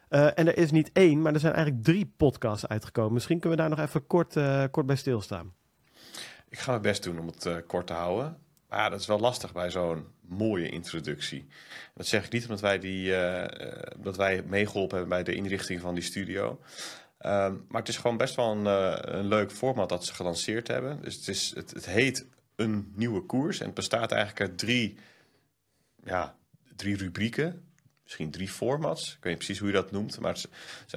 En 0.08 0.46
er 0.46 0.56
is 0.56 0.70
niet 0.70 0.90
één, 0.92 1.22
maar 1.22 1.34
er 1.34 1.40
zijn 1.40 1.52
eigenlijk 1.52 1.84
drie 1.84 2.12
podcasts 2.16 2.66
uitgekomen. 2.66 3.12
Misschien 3.12 3.38
kunnen 3.40 3.58
we 3.58 3.64
daar 3.64 3.76
nog 3.76 3.86
even 3.86 4.06
kort, 4.06 4.36
kort 4.70 4.86
bij 4.86 4.96
stilstaan. 4.96 5.52
Ik 6.48 6.58
ga 6.58 6.70
mijn 6.70 6.82
best 6.82 7.02
doen 7.02 7.18
om 7.18 7.26
het 7.26 7.64
kort 7.66 7.86
te 7.86 7.92
houden. 7.92 8.36
Maar 8.68 8.78
ja, 8.78 8.88
dat 8.88 9.00
is 9.00 9.06
wel 9.06 9.18
lastig 9.18 9.52
bij 9.52 9.70
zo'n 9.70 10.06
mooie 10.20 10.68
introductie. 10.68 11.46
Dat 11.94 12.06
zeg 12.06 12.24
ik 12.24 12.32
niet 12.32 12.42
omdat 12.42 12.60
wij, 12.60 12.78
die, 12.78 13.14
dat 13.96 14.16
wij 14.16 14.42
meegeholpen 14.46 14.98
hebben 14.98 15.16
bij 15.16 15.24
de 15.24 15.34
inrichting 15.34 15.80
van 15.80 15.94
die 15.94 16.04
studio. 16.04 16.58
Ehm, 17.24 17.54
maar 17.68 17.80
het 17.80 17.88
is 17.88 17.96
gewoon 17.96 18.16
best 18.16 18.34
wel 18.34 18.52
een, 18.52 18.66
eh, 18.66 19.14
een 19.14 19.26
leuk 19.26 19.52
format 19.52 19.88
dat 19.88 20.04
ze 20.04 20.14
gelanceerd 20.14 20.68
hebben. 20.68 21.02
Dus 21.02 21.14
het, 21.16 21.28
is, 21.28 21.52
het, 21.54 21.70
het 21.70 21.86
heet 21.86 22.26
Een 22.56 22.92
Nieuwe 22.94 23.20
Koers. 23.26 23.58
En 23.60 23.66
het 23.66 23.74
bestaat 23.74 24.12
eigenlijk 24.12 24.50
uit 24.50 24.58
drie, 24.58 24.96
ja, 26.04 26.36
drie 26.76 26.96
rubrieken. 26.96 27.68
Misschien 28.02 28.30
drie 28.30 28.48
formats. 28.48 29.08
Ik 29.08 29.12
weet 29.22 29.24
niet 29.24 29.36
precies 29.36 29.58
hoe 29.58 29.68
je 29.68 29.74
dat 29.74 29.90
noemt. 29.90 30.20
Maar 30.20 30.32
het 30.32 30.40
zijn 30.40 30.50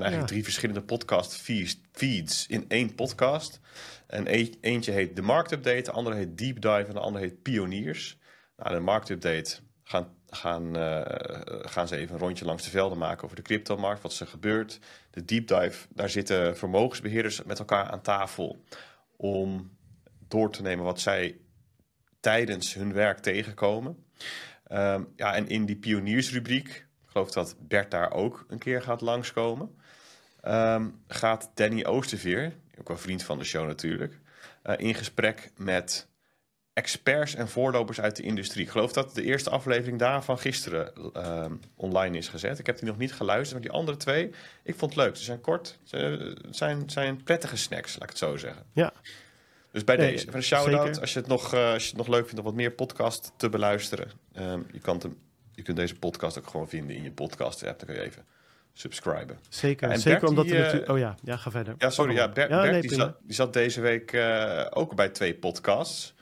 eigenlijk 0.06 0.22
Ja. 0.22 0.26
drie 0.26 0.44
verschillende 0.44 0.82
podcast 0.82 1.34
feeds, 1.36 1.80
feeds 1.92 2.48
in 2.48 2.66
één 2.68 2.96
podcast. 2.96 3.60
En 4.08 4.28
e- 4.28 4.54
eentje 4.62 4.92
heet 4.92 5.16
de 5.16 5.22
marktupdate, 5.22 5.82
de 5.82 5.92
andere 5.92 6.16
heet 6.16 6.38
deep 6.38 6.62
dive 6.62 6.86
en 6.88 6.94
de 6.94 7.00
andere 7.00 7.26
heet 7.26 7.42
pioniers. 7.42 8.18
Nou, 8.58 8.74
de 8.76 8.80
marktupdate 8.80 9.58
gaan 9.84 10.16
gaan, 10.30 10.76
gaan 11.62 11.88
ze 11.88 11.96
even 11.96 12.14
een 12.14 12.22
rondje 12.22 12.46
langs 12.46 12.64
de 12.64 12.70
velden 12.70 12.98
maken 12.98 13.24
over 13.24 13.36
de 13.36 13.42
cryptomarkt, 13.42 14.02
wat 14.02 14.20
er 14.20 14.28
gebeurt. 14.28 14.80
De 15.12 15.26
deep 15.26 15.48
dive, 15.48 15.88
daar 15.90 16.10
zitten 16.10 16.58
vermogensbeheerders 16.58 17.44
met 17.44 17.60
elkaar 17.60 17.90
aan 17.90 18.02
tafel 18.02 18.64
om 19.16 19.78
door 20.28 20.52
te 20.52 20.62
nemen 20.62 20.86
wat 20.86 21.00
zij 21.00 21.38
tijdens 22.20 22.74
hun 22.74 22.94
werk 22.94 23.20
tegenkomen. 23.20 24.06
Ehm, 24.68 25.04
ja, 25.16 25.36
en 25.36 25.48
in 25.48 25.66
die 25.66 25.76
pioniersrubriek, 25.76 26.68
ik 26.68 26.86
geloof 27.06 27.32
dat 27.32 27.56
Bert 27.60 27.92
daar 27.92 28.12
ook 28.12 28.46
een 28.48 28.60
keer 28.60 28.82
gaat 28.82 29.02
langskomen, 29.02 29.76
um, 30.48 31.04
gaat 31.08 31.52
Danny 31.54 31.86
Oosterveer, 31.86 32.54
ook 32.80 32.88
wel 32.88 32.98
vriend 32.98 33.24
van 33.24 33.38
de 33.38 33.44
show 33.44 33.68
natuurlijk, 33.68 34.20
uh, 34.64 34.74
in 34.78 34.96
gesprek 34.96 35.52
met 35.56 36.08
experts 36.78 37.36
en 37.36 37.48
voorlopers 37.48 38.02
uit 38.02 38.16
de 38.16 38.24
industrie. 38.24 38.64
Ik 38.64 38.72
geloof 38.72 38.94
dat 38.94 39.16
de 39.16 39.24
eerste 39.24 39.50
aflevering 39.50 40.00
daarvan 40.00 40.40
gisteren 40.40 40.92
uh, 41.16 41.46
online 41.76 42.18
is 42.18 42.28
gezet. 42.28 42.60
Ik 42.60 42.66
heb 42.66 42.78
die 42.78 42.88
nog 42.88 42.98
niet 42.98 43.14
geluisterd, 43.14 43.54
maar 43.54 43.70
die 43.70 43.80
andere 43.80 43.98
twee, 43.98 44.32
ik 44.64 44.76
vond 44.76 44.94
het 44.94 45.04
leuk. 45.04 45.16
Ze 45.16 45.24
zijn 45.24 45.42
kort, 45.42 45.78
ze 45.84 46.36
zijn, 46.50 46.90
zijn 46.90 47.24
prettige 47.24 47.58
snacks, 47.58 47.94
laat 47.94 48.04
ik 48.04 48.10
het 48.10 48.18
zo 48.18 48.38
zeggen. 48.38 48.64
Ja. 48.74 48.94
Dus 49.72 49.84
bij 49.84 49.96
deze, 49.96 50.26
van 50.26 50.34
een 50.34 50.44
shout-out, 50.44 51.02
als 51.02 51.14
je, 51.14 51.20
het 51.20 51.28
nog, 51.28 51.54
uh, 51.54 51.72
als 51.74 51.84
je 51.84 51.90
het 51.90 51.98
nog 51.98 52.08
leuk 52.08 52.26
vindt 52.26 52.40
om 52.40 52.46
wat 52.46 52.54
meer 52.54 52.72
podcast 52.72 53.32
te 53.38 53.50
beluisteren. 53.50 54.12
Um, 54.40 54.66
je, 54.72 54.80
kan 54.80 55.00
te, 55.00 55.10
je 55.54 55.62
kunt 55.62 55.78
deze 55.78 55.96
podcast 55.96 56.38
ook 56.38 56.48
gewoon 56.48 56.70
vinden 56.70 56.96
in 56.96 57.04
je 57.04 57.12
podcast-app. 57.12 57.80
Dan 57.80 57.88
kun 57.88 57.98
je 57.98 58.02
even 58.02 58.26
subscriben. 58.74 59.40
Zeker, 59.50 59.90
en 59.90 60.00
zeker 60.00 60.28
omdat... 60.28 60.46
Die, 60.46 60.82
uh, 60.82 60.90
oh 60.90 60.98
ja, 60.98 61.16
ja, 61.24 61.38
ga 61.38 61.52
verder. 61.52 61.76
Ja, 61.78 61.90
sorry, 61.90 62.16
ja, 62.16 62.30
Bert, 62.30 62.50
ja, 62.50 62.62
Bert 62.62 62.82
die, 62.82 62.94
zat, 62.94 63.18
die, 63.22 63.34
zat, 63.34 63.54
deze 63.54 63.82
week 63.82 64.12
uh, 64.12 64.66
ook 64.70 64.96
bij 64.96 65.10
twee 65.10 65.36
podcasts. 65.36 66.16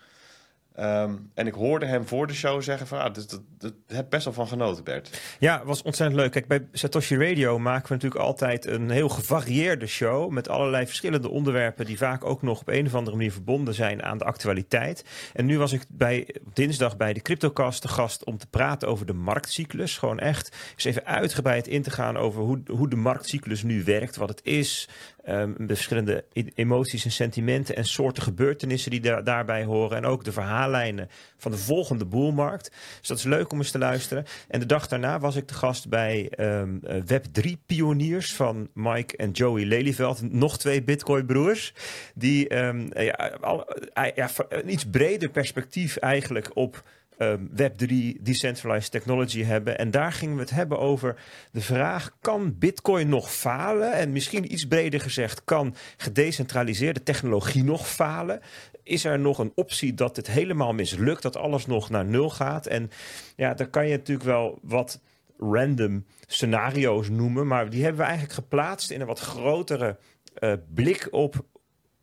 Um, 0.80 1.32
en 1.34 1.48
ik 1.48 1.54
hoorde 1.54 1.86
hem 1.86 2.08
voor 2.08 2.28
de 2.28 2.34
show 2.34 2.62
zeggen 2.62 2.88
van, 2.88 3.00
ah, 3.00 3.14
dat, 3.14 3.30
dat, 3.30 3.42
dat 3.58 3.74
heb 3.88 4.10
best 4.10 4.26
wel 4.26 4.34
van 4.34 4.48
genoten, 4.48 4.84
Bert. 4.84 5.22
Ja, 5.40 5.62
was 5.66 5.82
ontzettend 5.82 6.20
leuk. 6.20 6.32
Kijk, 6.32 6.48
bij 6.48 6.68
Satoshi 6.72 7.18
Radio 7.18 7.60
maken 7.60 7.88
we 7.88 7.94
natuurlijk 7.94 8.22
altijd 8.22 8.66
een 8.66 8.90
heel 8.90 9.10
gevarieerde 9.10 9.88
show 9.88 10.32
met 10.32 10.50
allerlei 10.50 10.86
verschillende 10.86 11.30
onderwerpen 11.30 11.86
die 11.86 11.98
vaak 11.98 12.26
ook 12.26 12.42
nog 12.42 12.60
op 12.60 12.68
een 12.68 12.86
of 12.86 12.96
andere 12.96 13.16
manier 13.16 13.32
verbonden 13.32 13.74
zijn 13.74 14.04
aan 14.04 14.18
de 14.18 14.24
actualiteit. 14.24 15.06
En 15.34 15.46
nu 15.46 15.58
was 15.58 15.72
ik 15.72 15.86
bij 15.90 16.36
dinsdag 16.54 16.98
bij 16.98 17.14
de 17.14 17.22
Cryptocast 17.22 17.82
te 17.82 17.88
gast 17.88 18.24
om 18.24 18.38
te 18.38 18.48
praten 18.48 18.88
over 18.88 19.06
de 19.06 19.14
marktcyclus. 19.14 19.98
Gewoon 19.98 20.20
echt 20.20 20.56
eens 20.72 20.84
even 20.84 21.06
uitgebreid 21.06 21.68
in 21.68 21.82
te 21.82 21.92
gaan 21.92 22.18
over 22.18 22.42
hoe, 22.42 22.62
hoe 22.68 22.90
de 22.90 22.96
marktcyclus 22.96 23.64
nu 23.64 23.84
werkt, 23.84 24.16
wat 24.16 24.30
het 24.30 24.42
is, 24.44 24.90
um, 25.30 25.56
verschillende 25.68 26.24
emoties 26.54 27.06
en 27.06 27.12
sentimenten 27.12 27.76
en 27.76 27.86
soorten 27.86 28.24
gebeurtenissen 28.24 28.92
die 28.92 29.00
daar, 29.00 29.24
daarbij 29.24 29.64
horen. 29.64 29.98
En 29.98 30.06
ook 30.06 30.24
de 30.24 30.32
verhaallijnen 30.32 31.10
van 31.38 31.52
de 31.52 31.58
volgende 31.58 32.06
boelmarkt. 32.06 32.72
Dus 33.00 33.08
dat 33.08 33.18
is 33.18 33.24
leuk 33.24 33.52
om 33.52 33.58
eens 33.58 33.72
te 33.72 33.78
luisteren. 33.78 34.26
En 34.48 34.60
de 34.60 34.66
dag 34.66 34.88
daarna 34.88 35.20
was 35.20 35.36
ik 35.36 35.48
te 35.48 35.54
gast 35.54 35.90
bij 35.90 36.32
um, 36.40 36.82
Web3-pioniers 36.84 38.34
van 38.34 38.70
Mike 38.74 39.18
en 39.18 39.32
Joey 39.32 39.66
Lelyveld. 39.66 40.32
Nog 40.32 40.58
twee 40.58 40.84
Bitcoin-broers. 40.84 41.74
Die 42.16 42.58
um, 42.58 42.90
ja, 42.94 43.38
al, 43.42 43.68
ja, 44.16 44.30
een 44.50 44.72
iets 44.72 44.86
breder 44.86 45.30
perspectief 45.30 45.98
eigenlijk 45.98 46.52
op 46.54 46.84
um, 47.18 47.50
Web3, 47.58 48.22
decentralized 48.22 48.92
technology 48.92 49.44
hebben. 49.44 49.78
En 49.78 49.92
daar 49.92 50.12
gingen 50.12 50.36
we 50.36 50.42
het 50.42 50.50
hebben 50.50 50.80
over 50.80 51.16
de 51.52 51.62
vraag: 51.62 52.12
kan 52.22 52.58
Bitcoin 52.58 53.10
nog 53.10 53.32
falen? 53.34 53.94
En 53.94 54.12
misschien 54.12 54.52
iets 54.52 54.68
breder 54.68 55.00
gezegd, 55.00 55.44
kan 55.44 55.76
gedecentraliseerde 55.98 57.04
technologie 57.04 57.64
nog 57.64 57.88
falen? 57.88 58.42
Is 58.84 59.06
er 59.06 59.20
nog 59.20 59.40
een 59.40 59.52
optie 59.56 59.94
dat 59.94 60.16
het 60.16 60.28
helemaal 60.28 60.74
mislukt, 60.74 61.22
dat 61.22 61.38
alles 61.38 61.66
nog 61.66 61.90
naar 61.90 62.06
nul 62.06 62.30
gaat? 62.30 62.68
En 62.68 62.92
ja, 63.36 63.54
daar 63.54 63.68
kan 63.68 63.88
je 63.88 63.98
natuurlijk 63.98 64.28
wel 64.28 64.60
wat 64.62 65.00
random 65.38 66.06
scenario's 66.28 67.10
noemen, 67.10 67.48
maar 67.48 67.70
die 67.70 67.82
hebben 67.82 68.02
we 68.02 68.08
eigenlijk 68.08 68.40
geplaatst 68.40 68.92
in 68.92 69.02
een 69.02 69.08
wat 69.08 69.20
grotere 69.20 69.98
uh, 70.40 70.54
blik 70.74 71.08
op 71.12 71.46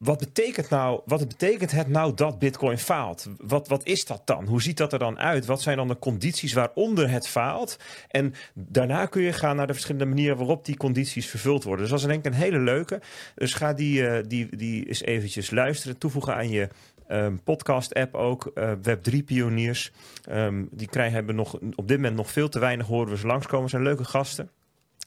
wat 0.02 0.18
betekent, 0.18 0.68
nou, 0.68 1.00
wat 1.04 1.28
betekent 1.28 1.71
het 1.71 1.88
nou 1.88 2.14
dat 2.14 2.38
Bitcoin 2.38 2.78
faalt? 2.78 3.26
Wat, 3.38 3.68
wat 3.68 3.85
is 3.85 4.04
dat 4.04 4.23
dan? 4.25 4.47
Hoe 4.47 4.62
ziet 4.62 4.76
dat 4.76 4.92
er 4.92 4.99
dan 4.99 5.18
uit? 5.18 5.47
Wat 5.47 5.62
zijn 5.62 5.76
dan 5.76 5.88
de 5.88 5.99
condities 5.99 6.52
waaronder 6.52 7.11
het 7.11 7.28
faalt? 7.28 7.76
En 8.09 8.35
daarna 8.54 9.06
kun 9.06 9.23
je 9.23 9.32
gaan 9.32 9.56
naar 9.56 9.66
de 9.66 9.73
verschillende 9.73 10.06
manieren 10.06 10.37
waarop 10.37 10.64
die 10.64 10.76
condities 10.76 11.26
vervuld 11.26 11.64
worden. 11.64 11.80
Dus 11.80 11.90
dat 11.90 12.00
is 12.00 12.06
denk 12.06 12.26
ik 12.26 12.32
een 12.32 12.38
hele 12.38 12.59
leuke. 12.59 13.00
Dus 13.35 13.54
ga 13.54 13.73
die, 13.73 14.02
uh, 14.02 14.18
die, 14.26 14.56
die 14.56 14.88
eens 14.88 15.02
eventjes 15.02 15.50
luisteren, 15.50 15.99
toevoegen 15.99 16.35
aan 16.35 16.50
je 16.50 16.68
um, 17.09 17.42
podcast-app 17.42 18.14
ook. 18.14 18.50
Uh, 18.54 18.73
Web3-pioniers. 18.73 19.92
Um, 20.30 20.68
die 20.71 20.88
krijgen, 20.88 21.14
hebben 21.14 21.35
nog, 21.35 21.54
op 21.75 21.88
dit 21.88 21.97
moment 21.97 22.16
nog 22.16 22.30
veel 22.30 22.49
te 22.49 22.59
weinig 22.59 22.87
horen 22.87 23.11
we 23.11 23.18
ze 23.18 23.26
langskomen. 23.26 23.71
zijn 23.71 23.82
leuke 23.82 24.04
gasten. 24.04 24.50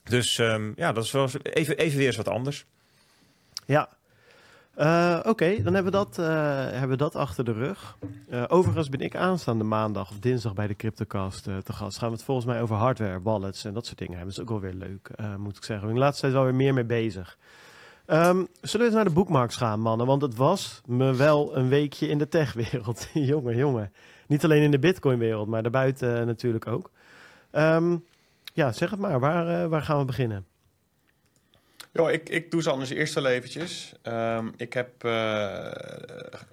Dus 0.03 0.37
um, 0.37 0.73
ja, 0.75 0.91
dat 0.91 1.03
is 1.03 1.11
wel 1.11 1.29
even, 1.43 1.77
even 1.77 1.97
weer 1.97 2.07
eens 2.07 2.15
wat 2.15 2.29
anders. 2.29 2.65
Ja, 3.65 3.89
uh, 4.77 5.19
Oké, 5.23 5.63
dan 5.63 5.73
hebben 5.73 5.91
we, 5.91 5.97
dat, 5.97 6.17
uh, 6.19 6.25
hebben 6.71 6.89
we 6.89 6.95
dat 6.95 7.15
achter 7.15 7.45
de 7.45 7.51
rug. 7.51 7.97
Uh, 8.29 8.43
overigens 8.47 8.89
ben 8.89 8.99
ik 8.99 9.15
aanstaande 9.15 9.63
maandag 9.63 10.09
of 10.09 10.19
dinsdag 10.19 10.53
bij 10.53 10.67
de 10.67 10.75
Cryptocast 10.75 11.43
te 11.43 11.73
gast. 11.73 11.97
Gaan 11.97 12.09
we 12.09 12.15
het 12.15 12.23
volgens 12.23 12.45
mij 12.45 12.61
over 12.61 12.75
hardware, 12.75 13.21
wallets 13.21 13.65
en 13.65 13.73
dat 13.73 13.85
soort 13.85 13.97
dingen 13.97 14.17
hebben. 14.17 14.35
Dat 14.35 14.43
is 14.43 14.51
ook 14.51 14.61
wel 14.61 14.71
weer 14.71 14.79
leuk, 14.79 15.37
moet 15.37 15.57
ik 15.57 15.63
zeggen. 15.63 15.87
Ik 15.87 15.93
ben 15.93 15.93
de 15.93 15.99
laatste 15.99 16.21
tijd 16.21 16.33
wel 16.33 16.43
weer 16.43 16.55
meer 16.55 16.73
mee 16.73 16.85
bezig. 16.85 17.37
Um, 18.07 18.47
zullen 18.61 18.79
we 18.79 18.83
eens 18.85 18.93
naar 18.93 19.03
de 19.03 19.09
bookmarks 19.09 19.55
gaan, 19.55 19.79
mannen? 19.79 20.07
Want 20.07 20.21
het 20.21 20.35
was 20.35 20.81
me 20.85 21.15
wel 21.15 21.57
een 21.57 21.69
weekje 21.69 22.07
in 22.07 22.17
de 22.17 22.27
techwereld. 22.27 23.07
jongen, 23.31 23.55
jongen. 23.55 23.91
Niet 24.27 24.43
alleen 24.43 24.61
in 24.61 24.71
de 24.71 24.79
bitcoinwereld, 24.79 25.47
maar 25.47 25.61
daarbuiten 25.61 26.25
natuurlijk 26.25 26.67
ook. 26.67 26.91
Um, 27.51 28.05
ja, 28.53 28.71
zeg 28.71 28.89
het 28.89 28.99
maar. 28.99 29.19
Waar, 29.19 29.69
waar 29.69 29.81
gaan 29.81 29.99
we 29.99 30.05
beginnen? 30.05 30.45
Ja, 31.95 32.09
ik, 32.09 32.29
ik 32.29 32.51
doe 32.51 32.61
ze 32.61 32.69
anders 32.69 32.89
eerst 32.89 33.13
wel 33.13 33.25
eventjes. 33.25 33.93
Um, 34.03 34.53
ik 34.57 34.73
heb 34.73 35.03
uh, 35.03 35.71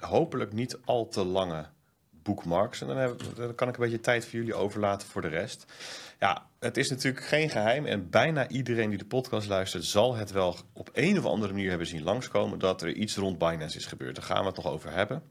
hopelijk 0.01 0.53
niet 0.53 0.79
al 0.85 1.09
te 1.09 1.25
lange 1.25 1.65
bookmarks. 2.11 2.81
En 2.81 2.87
dan, 2.87 2.97
heb, 2.97 3.23
dan, 3.35 3.55
kan 3.55 3.69
ik 3.69 3.75
een 3.75 3.83
beetje 3.83 4.01
tijd 4.01 4.25
voor 4.25 4.39
jullie 4.39 4.55
overlaten 4.55 5.09
voor 5.09 5.23
de 5.23 5.29
rest. 5.29 5.73
Ja, 6.19 6.47
het 6.59 6.77
is 6.77 6.91
natuurlijk 6.91 7.25
geen 7.25 7.51
geheim. 7.51 7.87
En 7.87 8.11
bijna 8.11 8.49
iedereen 8.49 8.89
die 8.89 8.99
de 8.99 9.05
podcast 9.05 9.49
luistert... 9.49 9.85
zal 9.85 10.15
het 10.15 10.31
wel 10.31 10.57
op 10.73 10.91
een 10.93 11.19
of 11.19 11.25
andere 11.25 11.53
manier 11.53 11.69
hebben 11.69 11.87
zien 11.87 12.03
langskomen... 12.03 12.59
dat 12.59 12.83
er 12.83 12.93
iets 12.93 13.17
rond 13.17 13.39
Binance 13.39 13.79
is 13.79 13.87
gebeurd. 13.87 14.15
Daar 14.15 14.25
gaan 14.25 14.41
we 14.41 14.47
het 14.47 14.57
nog 14.57 14.67
over 14.67 14.93
hebben. 14.93 15.23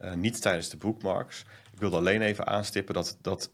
Uh, 0.00 0.12
niet 0.14 0.42
tijdens 0.42 0.68
de 0.68 0.76
bookmarks. 0.76 1.44
Ik 1.72 1.78
wilde 1.78 1.96
alleen 1.96 2.22
even 2.22 2.46
aanstippen 2.46 2.94
dat, 2.94 3.18
dat 3.20 3.50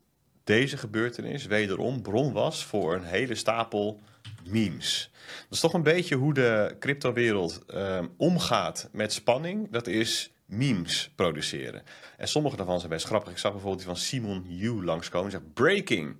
deze 0.46 0.76
gebeurtenis... 0.76 1.46
wederom 1.46 2.02
bron 2.02 2.32
was 2.32 2.64
voor 2.64 2.94
een 2.94 3.04
hele 3.04 3.34
stapel 3.34 4.00
memes. 4.44 5.10
Dat 5.26 5.50
is 5.50 5.60
toch 5.60 5.72
een 5.72 5.82
beetje 5.82 6.14
hoe 6.14 6.34
de 6.34 6.76
cryptowereld 6.80 7.64
um, 7.74 8.10
omgaat 8.16 8.88
met 8.92 9.12
spanning. 9.12 9.70
Dat 9.70 9.86
is 9.86 10.32
memes 10.44 11.10
produceren. 11.14 11.82
En 12.16 12.28
sommige 12.28 12.56
daarvan 12.56 12.78
zijn 12.78 12.90
best 12.90 13.06
grappig. 13.06 13.30
Ik 13.30 13.38
zag 13.38 13.52
bijvoorbeeld 13.52 13.84
die 13.84 13.92
van 13.92 14.02
Simon 14.02 14.44
Yu 14.48 14.84
langskomen. 14.84 15.30
Zegt 15.30 15.52
breaking. 15.54 16.16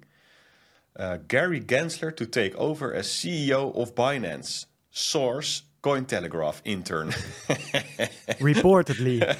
Uh, 0.95 1.13
Gary 1.27 1.63
Gensler 1.67 2.15
to 2.15 2.29
take 2.29 2.57
over 2.57 2.97
as 2.97 3.21
CEO 3.21 3.69
of 3.69 3.95
Binance. 3.95 4.67
Source 4.91 5.63
Cointelegraph 5.81 6.61
intern. 6.63 7.11
Reportedly. 8.39 9.23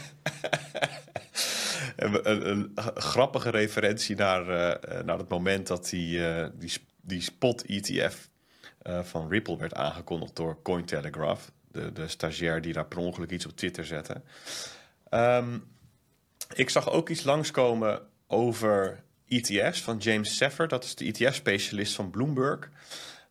een, 1.97 2.31
een, 2.31 2.49
een, 2.49 2.73
grappige 2.95 3.51
referentie 3.51 4.17
naar, 4.17 4.43
uh, 4.43 5.03
naar 5.05 5.19
het 5.19 5.29
moment 5.29 5.67
dat 5.67 5.89
die, 5.89 6.19
uh, 6.19 6.47
die, 6.55 6.73
die 7.01 7.21
spot 7.21 7.65
ETF 7.65 8.29
uh, 8.83 9.03
van 9.03 9.29
Ripple 9.29 9.57
werd 9.57 9.75
aangekondigd 9.75 10.37
door 10.37 10.63
Cointelegraph. 10.63 11.51
De, 11.73 11.93
de 11.93 12.09
stagiair 12.09 12.61
die 12.61 12.73
daar 12.73 12.87
per 12.87 12.99
ongeluk 12.99 13.31
iets 13.31 13.47
op 13.47 13.57
Twitter 13.57 13.87
zette. 13.87 14.23
Um, 15.11 15.65
ik 16.55 16.71
zag 16.71 16.91
ook 16.91 17.09
iets 17.09 17.25
langskomen 17.25 18.03
over 18.27 19.03
ETF's 19.29 19.83
van 19.83 19.99
James 19.99 20.37
Seffer. 20.37 20.69
Dat 20.69 20.85
is 20.85 20.95
de 20.95 21.05
ETF-specialist 21.05 21.95
van 21.95 22.11
Bloomberg. 22.11 22.71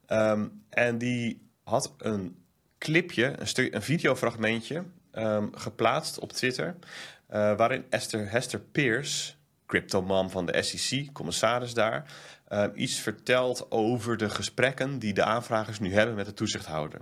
Um, 0.09 0.63
en 0.69 0.97
die 0.97 1.49
had 1.63 1.93
een 1.97 2.37
clipje, 2.77 3.35
een, 3.39 3.75
een 3.75 3.81
videofragmentje 3.81 4.83
um, 5.13 5.55
geplaatst 5.55 6.19
op 6.19 6.31
Twitter. 6.31 6.75
Uh, 7.35 7.55
waarin 7.55 7.85
Esther 7.89 8.31
Hester 8.31 8.59
Pierce, 8.59 9.33
crypto-man 9.65 10.29
van 10.29 10.45
de 10.45 10.61
SEC, 10.61 11.11
commissaris 11.13 11.73
daar, 11.73 12.11
uh, 12.49 12.65
iets 12.75 12.99
vertelt 12.99 13.71
over 13.71 14.17
de 14.17 14.29
gesprekken 14.29 14.99
die 14.99 15.13
de 15.13 15.23
aanvragers 15.23 15.79
nu 15.79 15.93
hebben 15.93 16.15
met 16.15 16.25
de 16.25 16.33
toezichthouder. 16.33 17.01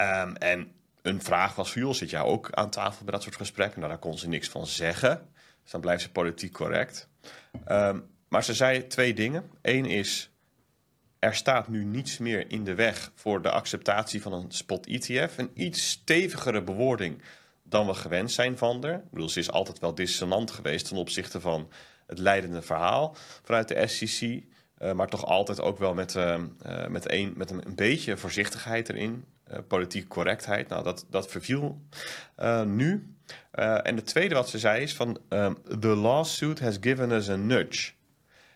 Um, 0.00 0.36
en 0.36 0.72
een 1.02 1.22
vraag 1.22 1.54
was 1.54 1.72
van, 1.72 1.82
joh, 1.82 1.92
zit 1.92 2.10
jij 2.10 2.20
ook 2.20 2.50
aan 2.50 2.70
tafel 2.70 3.04
bij 3.04 3.12
dat 3.12 3.22
soort 3.22 3.36
gesprekken? 3.36 3.78
Nou, 3.78 3.92
daar 3.92 4.00
kon 4.00 4.18
ze 4.18 4.28
niks 4.28 4.48
van 4.48 4.66
zeggen. 4.66 5.28
Dus 5.62 5.70
dan 5.70 5.80
blijft 5.80 6.02
ze 6.02 6.10
politiek 6.10 6.52
correct. 6.52 7.08
Um, 7.68 8.04
maar 8.28 8.44
ze 8.44 8.54
zei 8.54 8.86
twee 8.86 9.14
dingen. 9.14 9.50
Eén 9.60 9.84
is, 9.84 10.30
er 11.18 11.34
staat 11.34 11.68
nu 11.68 11.84
niets 11.84 12.18
meer 12.18 12.50
in 12.50 12.64
de 12.64 12.74
weg 12.74 13.12
voor 13.14 13.42
de 13.42 13.50
acceptatie 13.50 14.22
van 14.22 14.32
een 14.32 14.50
spot 14.50 14.86
ETF. 14.86 15.38
Een 15.38 15.50
iets 15.54 15.90
stevigere 15.90 16.62
bewoording 16.62 17.22
dan 17.72 17.86
we 17.86 17.94
gewend 17.94 18.32
zijn 18.32 18.58
van 18.58 18.84
haar. 18.84 18.94
Ik 18.94 19.10
bedoel, 19.10 19.28
ze 19.28 19.38
is 19.38 19.50
altijd 19.50 19.78
wel 19.78 19.94
dissonant 19.94 20.50
geweest 20.50 20.88
ten 20.88 20.96
opzichte 20.96 21.40
van 21.40 21.68
het 22.06 22.18
leidende 22.18 22.62
verhaal 22.62 23.16
vanuit 23.42 23.68
de 23.68 23.86
SEC. 23.86 24.42
Uh, 24.78 24.92
maar 24.92 25.08
toch 25.08 25.24
altijd 25.24 25.60
ook 25.60 25.78
wel 25.78 25.94
met, 25.94 26.14
uh, 26.14 26.38
uh, 26.66 26.86
met, 26.86 27.12
een, 27.12 27.32
met 27.36 27.50
een, 27.50 27.62
beetje 27.74 28.16
voorzichtigheid 28.16 28.88
erin. 28.88 29.24
politieke 29.68 30.08
correctheid. 30.08 30.68
Nou, 30.68 30.82
dat, 30.82 31.06
dat 31.10 31.30
verviel 31.30 31.80
nu. 32.64 33.16
en 33.82 33.96
de 33.96 34.02
tweede 34.02 34.34
wat 34.34 34.48
ze 34.48 34.58
zei 34.58 34.82
is 34.82 34.94
van... 34.94 35.18
Um, 35.28 35.56
The 35.80 35.88
lawsuit 35.88 36.60
has 36.60 36.76
given 36.80 37.10
us 37.10 37.30
a 37.30 37.36
nudge. 37.36 37.92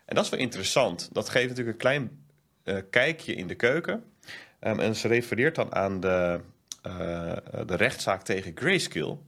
En 0.05 0.15
dat 0.15 0.25
is 0.25 0.31
wel 0.31 0.41
interessant. 0.41 1.09
Dat 1.13 1.29
geeft 1.29 1.49
natuurlijk 1.49 1.77
een 1.77 2.11
klein 2.63 2.91
kijkje 2.91 3.35
in 3.35 3.47
de 3.47 3.55
keuken. 3.55 4.05
Um, 4.61 4.81
en 4.81 4.97
ze 4.97 5.09
refereert 5.09 5.55
dan 5.55 5.75
aan 5.75 6.01
de, 6.01 6.41
de 7.67 7.77
rechtszaak 7.77 8.23
tegen 8.23 8.53
Grayscale 8.55 9.19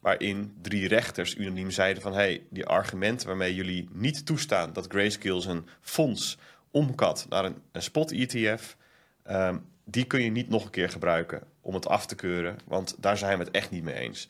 waarin 0.00 0.56
drie 0.62 0.88
rechters 0.88 1.36
unaniem 1.36 1.70
zeiden 1.70 2.02
van... 2.02 2.14
hey, 2.14 2.46
die 2.50 2.66
argumenten 2.66 3.26
waarmee 3.26 3.54
jullie 3.54 3.88
niet 3.92 4.26
toestaan 4.26 4.72
dat 4.72 4.86
Grayscale 4.88 5.40
zijn 5.40 5.68
fonds 5.80 6.38
omkat 6.70 7.26
naar 7.28 7.44
een, 7.44 7.62
spot-ETF... 7.72 8.76
Ehm, 9.22 9.56
die 9.90 10.04
kun 10.04 10.22
je 10.22 10.30
niet 10.30 10.48
nog 10.48 10.64
een 10.64 10.70
keer 10.70 10.90
gebruiken 10.90 11.42
om 11.60 11.74
het 11.74 11.86
af 11.86 12.06
te 12.06 12.14
keuren, 12.14 12.58
want 12.64 12.96
daar 12.98 13.18
zijn 13.18 13.38
we 13.38 13.44
het 13.44 13.54
echt 13.54 13.70
niet 13.70 13.82
mee 13.82 13.94
eens. 13.94 14.28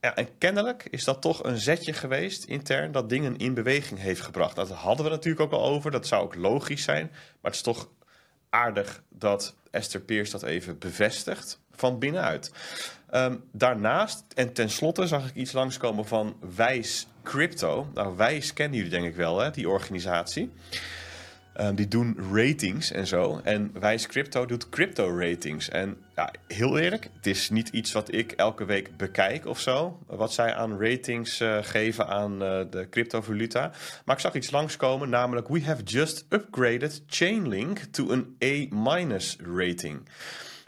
Ja, 0.00 0.14
en 0.14 0.38
kennelijk 0.38 0.86
is 0.90 1.04
dat 1.04 1.22
toch 1.22 1.44
een 1.44 1.58
zetje 1.58 1.92
geweest 1.92 2.44
intern 2.44 2.92
dat 2.92 3.08
dingen 3.08 3.36
in 3.36 3.54
beweging 3.54 4.00
heeft 4.00 4.20
gebracht. 4.20 4.56
Dat 4.56 4.70
hadden 4.70 5.04
we 5.04 5.10
natuurlijk 5.10 5.42
ook 5.42 5.60
al 5.60 5.68
over, 5.68 5.90
dat 5.90 6.06
zou 6.06 6.22
ook 6.22 6.34
logisch 6.34 6.82
zijn, 6.82 7.06
maar 7.10 7.50
het 7.50 7.54
is 7.54 7.62
toch 7.62 7.88
aardig 8.50 9.02
dat 9.08 9.56
Esther 9.70 10.00
Peers 10.00 10.30
dat 10.30 10.42
even 10.42 10.78
bevestigt 10.78 11.60
van 11.74 11.98
binnenuit. 11.98 12.52
Um, 13.14 13.44
daarnaast 13.52 14.24
en 14.34 14.52
tenslotte 14.52 15.06
zag 15.06 15.28
ik 15.28 15.34
iets 15.34 15.52
langskomen 15.52 16.06
van 16.06 16.36
Wijs 16.56 17.06
Crypto. 17.22 17.90
Nou, 17.94 18.16
Wijs 18.16 18.52
kennen 18.52 18.76
jullie 18.76 18.92
denk 18.92 19.06
ik 19.06 19.16
wel, 19.16 19.38
hè, 19.38 19.50
die 19.50 19.68
organisatie. 19.68 20.50
Um, 21.60 21.74
die 21.74 21.88
doen 21.88 22.16
ratings 22.32 22.92
en 22.92 23.06
zo. 23.06 23.40
En 23.44 23.70
Wijs 23.80 24.06
Crypto 24.06 24.46
doet 24.46 24.68
crypto 24.68 25.18
ratings. 25.18 25.68
En 25.68 25.96
ja, 26.16 26.30
heel 26.46 26.78
eerlijk, 26.78 27.08
het 27.16 27.26
is 27.26 27.50
niet 27.50 27.68
iets 27.68 27.92
wat 27.92 28.14
ik 28.14 28.32
elke 28.32 28.64
week 28.64 28.96
bekijk 28.96 29.46
of 29.46 29.60
zo. 29.60 29.98
Wat 30.06 30.32
zij 30.32 30.54
aan 30.54 30.80
ratings 30.80 31.40
uh, 31.40 31.58
geven 31.62 32.06
aan 32.06 32.32
uh, 32.32 32.60
de 32.70 32.86
cryptovaluta. 32.90 33.70
Maar 34.04 34.16
ik 34.16 34.22
zag 34.22 34.34
iets 34.34 34.50
langskomen, 34.50 35.08
namelijk... 35.08 35.48
We 35.48 35.64
have 35.64 35.82
just 35.82 36.24
upgraded 36.28 37.02
Chainlink 37.06 37.78
to 37.78 38.10
een 38.10 38.36
A- 38.44 39.06
rating. 39.54 40.08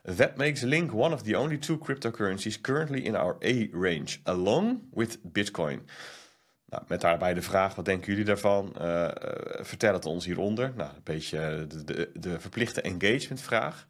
That 0.05 0.37
makes 0.37 0.63
Link 0.63 0.93
one 0.93 1.15
of 1.15 1.23
the 1.23 1.37
only 1.37 1.59
two 1.59 1.79
cryptocurrencies 1.79 2.61
currently 2.61 3.05
in 3.05 3.17
our 3.17 3.37
A 3.45 3.69
range, 3.73 4.21
along 4.25 4.81
with 4.91 5.19
Bitcoin. 5.23 5.89
Nou, 6.67 6.83
met 6.89 7.01
daarbij 7.01 7.35
de 7.35 7.43
vraag, 7.43 7.75
wat 7.75 7.85
denken 7.85 8.07
jullie 8.09 8.25
daarvan? 8.25 8.75
Uh, 8.81 9.09
vertel 9.61 9.93
het 9.93 10.07
ons 10.07 10.25
hieronder. 10.25 10.73
Nou, 10.77 10.91
een 10.95 11.01
beetje 11.05 11.67
de, 11.69 11.85
de, 11.85 12.11
de 12.15 12.41
verplichte 12.41 12.81
engagement 12.81 13.41
vraag. 13.41 13.87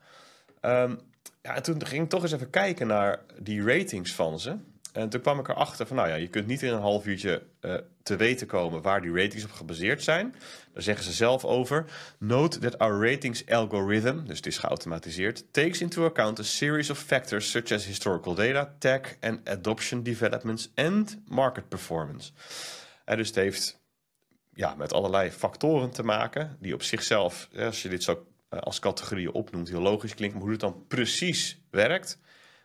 Um, 0.61 1.01
ja, 1.43 1.55
en 1.55 1.63
toen 1.63 1.87
ging 1.87 2.03
ik 2.05 2.09
toch 2.09 2.23
eens 2.23 2.33
even 2.33 2.51
kijken 2.51 2.87
naar 2.87 3.21
die 3.43 3.65
ratings 3.65 4.15
van 4.15 4.41
ze. 4.41 4.57
En 4.95 5.09
toen 5.09 5.21
kwam 5.21 5.39
ik 5.39 5.49
erachter 5.49 5.87
van, 5.87 5.97
nou 5.97 6.09
ja, 6.09 6.15
je 6.15 6.29
kunt 6.29 6.47
niet 6.47 6.63
in 6.63 6.73
een 6.73 6.81
half 6.81 7.07
uurtje 7.07 7.43
uh, 7.61 7.75
te 8.03 8.17
weten 8.17 8.47
komen 8.47 8.83
waar 8.83 9.01
die 9.01 9.13
ratings 9.13 9.45
op 9.45 9.51
gebaseerd 9.51 10.03
zijn. 10.03 10.35
Daar 10.73 10.83
zeggen 10.83 11.05
ze 11.05 11.13
zelf 11.13 11.45
over. 11.45 11.85
Note 12.19 12.59
that 12.59 12.79
our 12.79 13.11
ratings 13.11 13.47
algorithm, 13.47 14.25
dus 14.25 14.37
het 14.37 14.47
is 14.47 14.59
geautomatiseerd, 14.59 15.53
takes 15.53 15.81
into 15.81 16.05
account 16.05 16.39
a 16.39 16.43
series 16.43 16.91
of 16.91 16.99
factors 16.99 17.51
such 17.51 17.73
as 17.73 17.87
historical 17.87 18.35
data, 18.35 18.75
tech 18.79 19.17
and 19.21 19.49
adoption 19.49 20.03
developments 20.03 20.71
and 20.75 21.19
market 21.29 21.69
performance. 21.69 22.33
En 23.05 23.17
dus 23.17 23.27
het 23.27 23.37
heeft 23.37 23.83
ja, 24.53 24.75
met 24.75 24.93
allerlei 24.93 25.31
factoren 25.31 25.91
te 25.91 26.03
maken 26.03 26.57
die 26.61 26.75
op 26.75 26.83
zichzelf, 26.83 27.49
als 27.59 27.83
je 27.83 27.89
dit 27.89 28.03
zo 28.03 28.27
uh, 28.51 28.61
als 28.61 28.79
categorieën 28.79 29.33
opnoemt, 29.33 29.69
heel 29.69 29.81
logisch 29.81 30.15
klinkt, 30.15 30.35
maar 30.35 30.43
hoe 30.43 30.53
het 30.53 30.61
dan 30.61 30.85
precies 30.89 31.61
werkt 31.71 32.19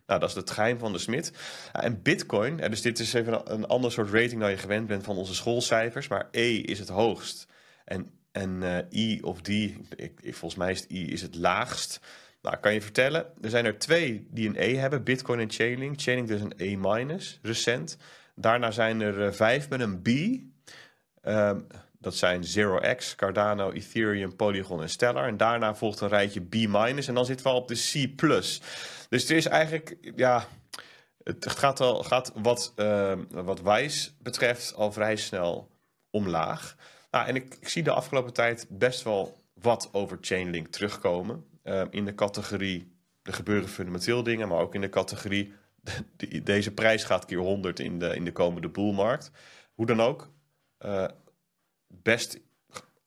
nou, 0.10 0.22
dat 0.22 0.30
is 0.30 0.36
het 0.36 0.52
geheim 0.52 0.80
van 0.80 0.92
de 0.92 0.98
smid. 0.98 1.32
en 1.72 2.02
Bitcoin, 2.02 2.58
dus 2.58 2.82
dit 2.82 3.00
is 3.00 3.14
even 3.14 3.54
een 3.54 3.68
ander 3.68 3.92
soort 3.92 4.10
rating 4.10 4.42
dan 4.42 4.50
je 4.50 4.58
gewend 4.58 4.88
bent 4.88 5.04
van 5.04 5.18
onze 5.18 5.36
schoolcijfers, 5.36 6.08
maar 6.08 6.28
E 6.32 6.56
is 6.56 6.80
het 6.80 6.90
hoogst. 6.90 7.48
En, 7.86 8.12
en 8.32 8.62
uh, 8.62 8.78
I 8.92 9.22
of 9.22 9.42
D, 9.42 9.48
ik, 9.48 10.20
volgens 10.22 10.56
mij 10.56 10.72
is 10.72 10.80
het 10.80 10.92
I 10.92 11.12
is 11.12 11.22
het 11.22 11.36
laagst. 11.36 12.00
Nou, 12.42 12.58
kan 12.58 12.74
je 12.74 12.82
vertellen, 12.82 13.26
er 13.42 13.50
zijn 13.50 13.66
er 13.66 13.80
twee 13.80 14.28
die 14.32 14.48
een 14.48 14.56
E 14.58 14.76
hebben, 14.76 15.04
Bitcoin 15.04 15.40
en 15.40 15.52
Chainlink. 15.52 16.02
Chainlink 16.02 16.28
dus 16.28 16.42
een 16.42 16.54
E-, 16.58 17.18
recent. 17.42 17.98
Daarna 18.36 18.72
zijn 18.72 19.02
er 19.02 19.26
uh, 19.26 19.32
vijf 19.32 19.70
met 19.70 19.80
een 19.80 20.02
B. 20.02 20.08
Um, 21.28 21.68
dat 22.02 22.16
zijn 22.16 22.44
0x, 22.44 23.16
Cardano, 23.16 23.72
Ethereum, 23.72 24.36
Polygon 24.36 24.82
en 24.82 24.90
Stellar. 24.90 25.28
En 25.28 25.38
daarna 25.38 25.76
volgt 25.76 26.00
een 26.00 26.08
rijtje 26.08 26.42
B- 26.42 26.56
en 26.76 27.14
dan 27.14 27.26
zitten 27.26 27.46
we 27.46 27.52
al 27.52 27.58
op 27.58 27.68
de 27.68 27.76
C+. 27.76 28.16
Dus 29.10 29.22
het 29.22 29.32
is 29.32 29.46
eigenlijk, 29.46 29.98
ja, 30.16 30.48
het 31.24 31.50
gaat, 31.50 31.80
al, 31.80 32.04
gaat 32.04 32.32
wat, 32.36 32.74
uh, 32.76 33.14
wat 33.30 33.62
wijs 33.62 34.16
betreft 34.22 34.74
al 34.74 34.92
vrij 34.92 35.16
snel 35.16 35.72
omlaag. 36.10 36.76
Nou, 37.12 37.28
en 37.28 37.36
ik, 37.36 37.56
ik, 37.60 37.70
zie 37.70 37.84
de 37.84 37.92
afgelopen 37.92 38.34
tijd 38.34 38.66
best 38.70 39.04
wel 39.04 39.38
wat 39.54 39.90
over 39.92 40.18
Chainlink 40.22 40.68
terugkomen. 40.68 41.46
Uh, 41.64 41.84
in 41.90 42.06
de 42.06 42.16
categorie, 42.16 42.92
er 43.22 43.34
gebeuren 43.34 43.70
fundamenteel 43.70 44.24
dingen, 44.24 44.48
maar 44.48 44.60
ook 44.60 44.76
in 44.76 44.82
de 44.82 44.90
categorie, 44.90 45.54
de, 46.18 46.44
deze 46.44 46.72
prijs 46.72 47.04
gaat 47.04 47.26
keer 47.26 47.38
100 47.38 47.80
in 47.80 48.00
de, 48.00 48.16
in 48.16 48.26
de 48.26 48.32
komende 48.32 48.70
boelmarkt. 48.70 49.32
Hoe 49.74 49.86
dan 49.86 50.02
ook, 50.02 50.30
uh, 50.86 51.08
best 51.88 52.40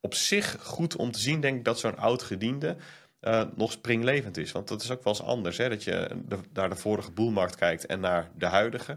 op 0.00 0.14
zich 0.14 0.56
goed 0.60 0.96
om 0.96 1.10
te 1.10 1.18
zien, 1.18 1.40
denk 1.40 1.58
ik, 1.58 1.64
dat 1.64 1.78
zo'n 1.78 1.96
oud 1.96 2.22
gediende 2.22 2.76
uh, 3.22 3.42
nog 3.54 3.72
springlevend 3.72 4.36
is. 4.36 4.52
Want 4.52 4.68
dat 4.68 4.82
is 4.82 4.90
ook 4.90 5.04
wel 5.04 5.12
eens 5.12 5.22
anders, 5.22 5.56
hè, 5.56 5.68
dat 5.68 5.84
je 5.84 6.08
de, 6.24 6.38
naar 6.52 6.68
de 6.68 6.76
vorige 6.76 7.10
boelmarkt 7.10 7.56
kijkt 7.56 7.86
en 7.86 8.00
naar 8.00 8.30
de 8.36 8.46
huidige. 8.46 8.96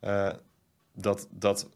Uh, 0.00 0.30
dat, 0.94 1.28
dat 1.30 1.68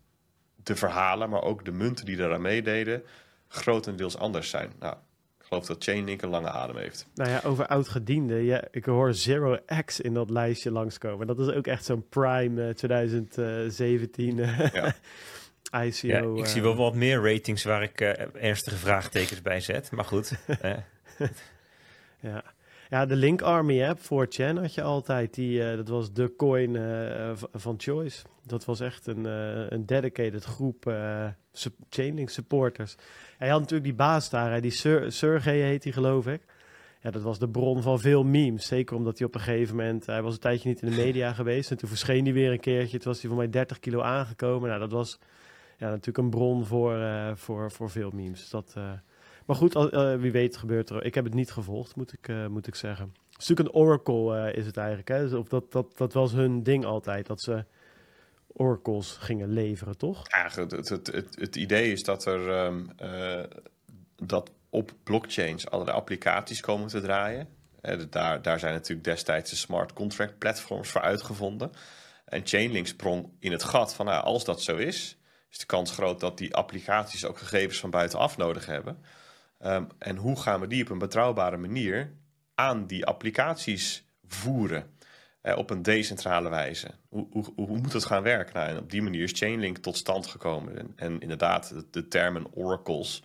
de 0.63 0.77
verhalen, 0.77 1.31
maar 1.31 1.43
ook 1.43 1.65
de 1.65 1.73
munten 1.73 2.05
die 2.05 2.17
daaraan 2.17 2.41
meededen, 2.41 3.03
grotendeels 3.49 4.17
anders 4.17 4.51
zijn. 4.51 4.73
Nou, 4.79 4.95
ik 5.39 5.45
geloof 5.45 5.67
dat 5.67 5.85
Chainlink 5.85 6.23
een 6.23 6.29
lange 6.29 6.51
adem 6.51 6.77
heeft. 6.77 7.07
Nou 7.15 7.31
ja, 7.31 7.41
over 7.45 7.67
oud-gediende. 7.67 8.45
Ja, 8.45 8.65
ik 8.71 8.85
hoor 8.85 9.15
Zero 9.15 9.59
X 9.85 10.01
in 10.01 10.15
dat 10.15 10.31
lijstje 10.31 10.71
langskomen. 10.71 11.27
Dat 11.27 11.39
is 11.39 11.49
ook 11.49 11.67
echt 11.67 11.85
zo'n 11.85 12.09
prime 12.09 12.69
uh, 12.69 12.75
2017 12.75 14.37
ja. 14.37 14.95
ICO. 15.85 16.07
Ja, 16.07 16.43
ik 16.43 16.47
zie 16.47 16.63
wel 16.63 16.77
wat 16.77 16.95
meer 16.95 17.33
ratings 17.33 17.65
waar 17.65 17.83
ik 17.83 18.01
ernstige 18.01 18.77
vraagtekens 18.77 19.43
bij 19.43 19.61
zet. 19.61 19.91
Maar 19.91 20.05
goed. 20.05 20.33
Ja. 22.21 22.45
ja, 22.89 23.07
de 23.07 23.17
Link 23.17 23.43
Army 23.43 23.85
app 23.85 24.01
voor 24.01 24.27
Chan 24.29 24.57
had 24.57 24.75
je 24.75 24.83
altijd. 24.83 25.35
Die, 25.35 25.61
uh, 25.61 25.77
dat 25.77 25.89
was 25.89 26.13
de 26.13 26.35
coin 26.37 26.75
uh, 26.75 27.33
van 27.53 27.75
Choice. 27.79 28.25
Dat 28.47 28.65
was 28.65 28.81
echt 28.81 29.07
een, 29.07 29.27
uh, 29.27 29.71
een 29.71 29.87
dedicated 29.87 30.45
groep 30.45 30.93
Chainlink 31.91 32.29
supporters. 32.29 32.97
Hij 33.39 33.49
had 33.49 33.59
natuurlijk 33.59 33.89
die 33.89 33.97
baas 33.97 34.31
daar, 34.31 34.61
die 34.61 34.71
Ser 34.71 35.13
Sergey 35.13 35.61
heet 35.61 35.85
hij 35.85 35.93
geloof 35.93 36.27
ik. 36.27 36.43
Ja, 37.01 37.11
dat 37.11 37.23
was 37.23 37.39
de 37.39 37.49
bron 37.49 37.83
van 37.83 38.01
veel 38.01 38.25
memes. 38.25 38.67
Zeker 38.67 38.97
omdat 38.97 39.19
hij 39.19 39.27
op 39.27 39.35
een 39.35 39.41
gegeven 39.41 39.77
moment... 39.77 40.07
Hij 40.07 40.23
was 40.23 40.35
een 40.35 40.41
tijdje 40.41 40.69
niet 40.69 40.83
in 40.83 40.91
de 40.91 40.97
media 40.97 41.33
geweest. 41.43 41.71
En 41.71 41.77
toen 41.77 41.89
verscheen 41.89 42.25
hij 42.25 42.33
weer 42.33 42.53
een 42.53 42.61
keertje. 42.61 42.99
Toen 42.99 43.13
was 43.13 43.21
hij 43.21 43.31
voor 43.31 43.39
mij 43.39 43.51
30 43.51 43.79
kilo 43.79 44.01
aangekomen. 44.01 44.69
Nou, 44.69 44.81
dat 44.81 44.93
was 44.93 45.19
ja, 45.77 45.89
natuurlijk 45.89 46.19
een 46.19 46.31
bron 46.31 46.65
voor, 46.65 47.01
voor, 47.35 47.71
voor 47.71 47.91
veel 47.91 48.11
memes. 48.11 48.51
Dat... 48.51 48.77
Maar 49.49 49.57
goed, 49.57 49.75
uh, 49.75 50.15
wie 50.15 50.33
weet 50.33 50.57
gebeurt 50.57 50.91
er. 50.91 51.05
Ik 51.05 51.15
heb 51.15 51.25
het 51.25 51.35
niet 51.35 51.51
gevolgd, 51.51 51.97
moet 51.97 52.13
ik, 52.13 52.29
uh, 52.29 52.47
moet 52.47 52.67
ik 52.67 52.75
zeggen. 52.75 53.15
Natuurlijk 53.31 53.69
een 53.69 53.75
Oracle, 53.75 54.51
uh, 54.51 54.59
is 54.59 54.67
het 54.67 54.77
eigenlijk. 54.77 55.09
Hè? 55.09 55.21
Dus 55.21 55.33
of 55.33 55.49
dat, 55.49 55.73
dat, 55.73 55.97
dat 55.97 56.13
was 56.13 56.33
hun 56.33 56.63
ding 56.63 56.85
altijd, 56.85 57.27
dat 57.27 57.41
ze 57.41 57.65
oracles 58.47 59.17
gingen 59.21 59.53
leveren, 59.53 59.99
toch? 59.99 60.23
Ja, 60.31 60.63
het, 60.63 60.89
het, 60.89 61.07
het, 61.35 61.57
idee 61.57 61.93
is 61.93 62.03
dat 62.03 62.25
er 62.25 62.65
um, 62.65 62.91
dat 64.17 64.51
op 64.71 64.93
blockchains 65.03 65.71
allerlei 65.71 65.97
applicaties 65.97 66.61
komen 66.61 66.89
te 66.89 67.01
draaien. 67.01 67.49
daar, 68.11 68.43
daar 68.43 68.59
zijn 68.59 68.73
natuurlijk 68.73 69.05
destijds 69.05 69.51
de 69.51 69.57
smart 69.57 69.93
contract 69.93 70.39
platforms 70.39 70.89
voor 70.89 71.01
uitgevonden. 71.01 71.71
En 72.25 72.47
Chainlink 72.47 72.87
sprong 72.87 73.31
in 73.39 73.53
het 73.53 73.65
gat 73.65 73.95
van 73.95 74.07
nou, 74.07 74.25
als 74.25 74.45
dat 74.45 74.63
zo 74.63 74.77
is, 74.77 75.19
is 75.51 75.59
de 75.59 75.67
kans 75.67 75.91
groot 75.91 76.21
dat 76.21 76.39
die 76.39 76.55
applicaties 76.55 77.25
ook 77.25 77.39
gegevens 77.39 77.79
van 77.81 77.91
buitenaf 77.91 78.37
nodig 78.37 78.67
hebben. 78.67 78.99
Um, 79.65 79.87
en 79.99 80.17
hoe 80.17 80.41
gaan 80.41 80.61
we 80.61 80.67
die 80.67 80.83
op 80.83 80.91
een 80.91 80.99
betrouwbare 80.99 81.57
manier 81.57 82.13
aan 82.55 82.87
die 82.87 83.07
applicaties 83.07 84.05
voeren? 84.27 84.91
Uh, 85.43 85.57
op 85.57 85.71
een 85.71 85.83
decentrale 85.83 86.49
wijze. 86.49 86.89
Hoe, 87.09 87.27
hoe, 87.31 87.45
hoe, 87.57 87.79
moet 87.79 87.93
het 87.93 88.05
gaan 88.05 88.23
werken? 88.23 88.55
Nou, 88.55 88.69
en 88.69 88.79
op 88.79 88.91
die 88.91 89.03
manier 89.03 89.23
is 89.23 89.33
Chainlink 89.33 89.79
tot 89.79 89.97
stand 89.97 90.27
gekomen. 90.27 90.79
En, 90.79 90.93
en 90.97 91.21
inderdaad, 91.21 91.75
de, 91.91 92.09
termen 92.09 92.47
oracles, 92.53 93.23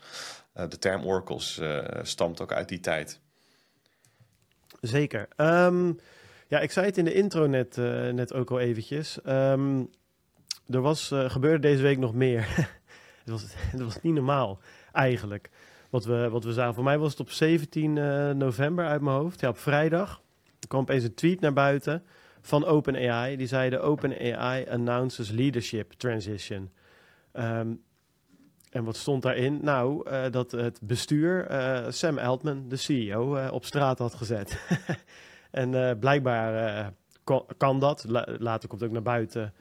uh, 0.56 0.69
de 0.69 0.80
term 0.80 1.06
oracles 1.06 1.60
uh, 1.60 1.80
stamt 2.02 2.41
ook 2.41 2.52
uit 2.52 2.69
die 2.69 2.80
tijd. 2.80 3.19
Zeker. 4.82 5.28
Um, 5.38 6.00
Ja, 6.54 6.60
ik 6.60 6.72
zei 6.72 6.86
het 6.86 6.98
in 6.98 7.06
de 7.06 7.13
intro 7.13 7.48
net, 7.48 7.78
eh, 7.78 8.10
net 8.10 8.34
ook 8.34 8.52
al 8.52 8.60
eventjes. 8.60 9.22
Ehm, 9.22 9.84
er 10.69 10.82
was, 10.82 11.12
eh, 11.12 11.30
gebeurde 11.30 11.60
deze 11.60 11.82
week 11.82 11.98
nog 11.98 12.13
meer. 12.13 12.48
het, 13.24 13.30
was, 13.30 13.43
het 13.56 13.82
was 13.82 14.02
niet 14.02 14.13
normaal, 14.13 14.60
eigenlijk. 14.91 15.50
Wat 15.93 16.06
we, 16.06 16.29
wat 16.29 16.43
we 16.43 16.53
zagen. 16.53 16.73
Voor 16.73 16.84
mij 16.84 16.97
was 16.97 17.12
het 17.12 17.19
op 17.19 17.29
17 17.29 17.97
eh, 17.97 18.29
november 18.29 18.86
uit 18.86 19.01
mijn 19.01 19.15
hoofd. 19.15 19.39
Ja, 19.39 19.49
op 19.49 19.58
vrijdag. 19.58 20.21
Er 20.60 20.67
kwam 20.67 20.82
opeens 20.82 21.03
een 21.03 21.13
tweet 21.13 21.39
naar 21.39 21.53
buiten 21.53 22.03
van 22.41 22.65
OpenAI. 22.65 23.36
Die 23.36 23.47
zeiden 23.47 23.82
OpenAI 23.82 24.65
announces 24.69 25.29
leadership 25.29 25.91
transition. 25.91 26.69
Ehm, 27.32 27.73
en 28.69 28.84
wat 28.84 28.95
stond 28.95 29.21
daarin? 29.21 29.60
Nou, 29.62 30.10
eh, 30.10 30.32
dat 30.32 30.51
het 30.51 30.79
bestuur 30.82 31.45
eh, 31.45 31.86
Sam 31.89 32.17
Altman, 32.17 32.65
de 32.67 32.75
CEO, 32.75 33.47
op 33.49 33.65
straat 33.65 33.99
had 33.99 34.13
gezet. 34.13 34.60
en 35.51 35.99
blijkbaar 35.99 36.93
kan, 37.58 37.79
dat. 37.79 38.06
La- 38.08 38.27
later 38.39 38.69
komt 38.69 38.84
ook 38.84 38.91
naar 38.91 39.01
buiten 39.01 39.53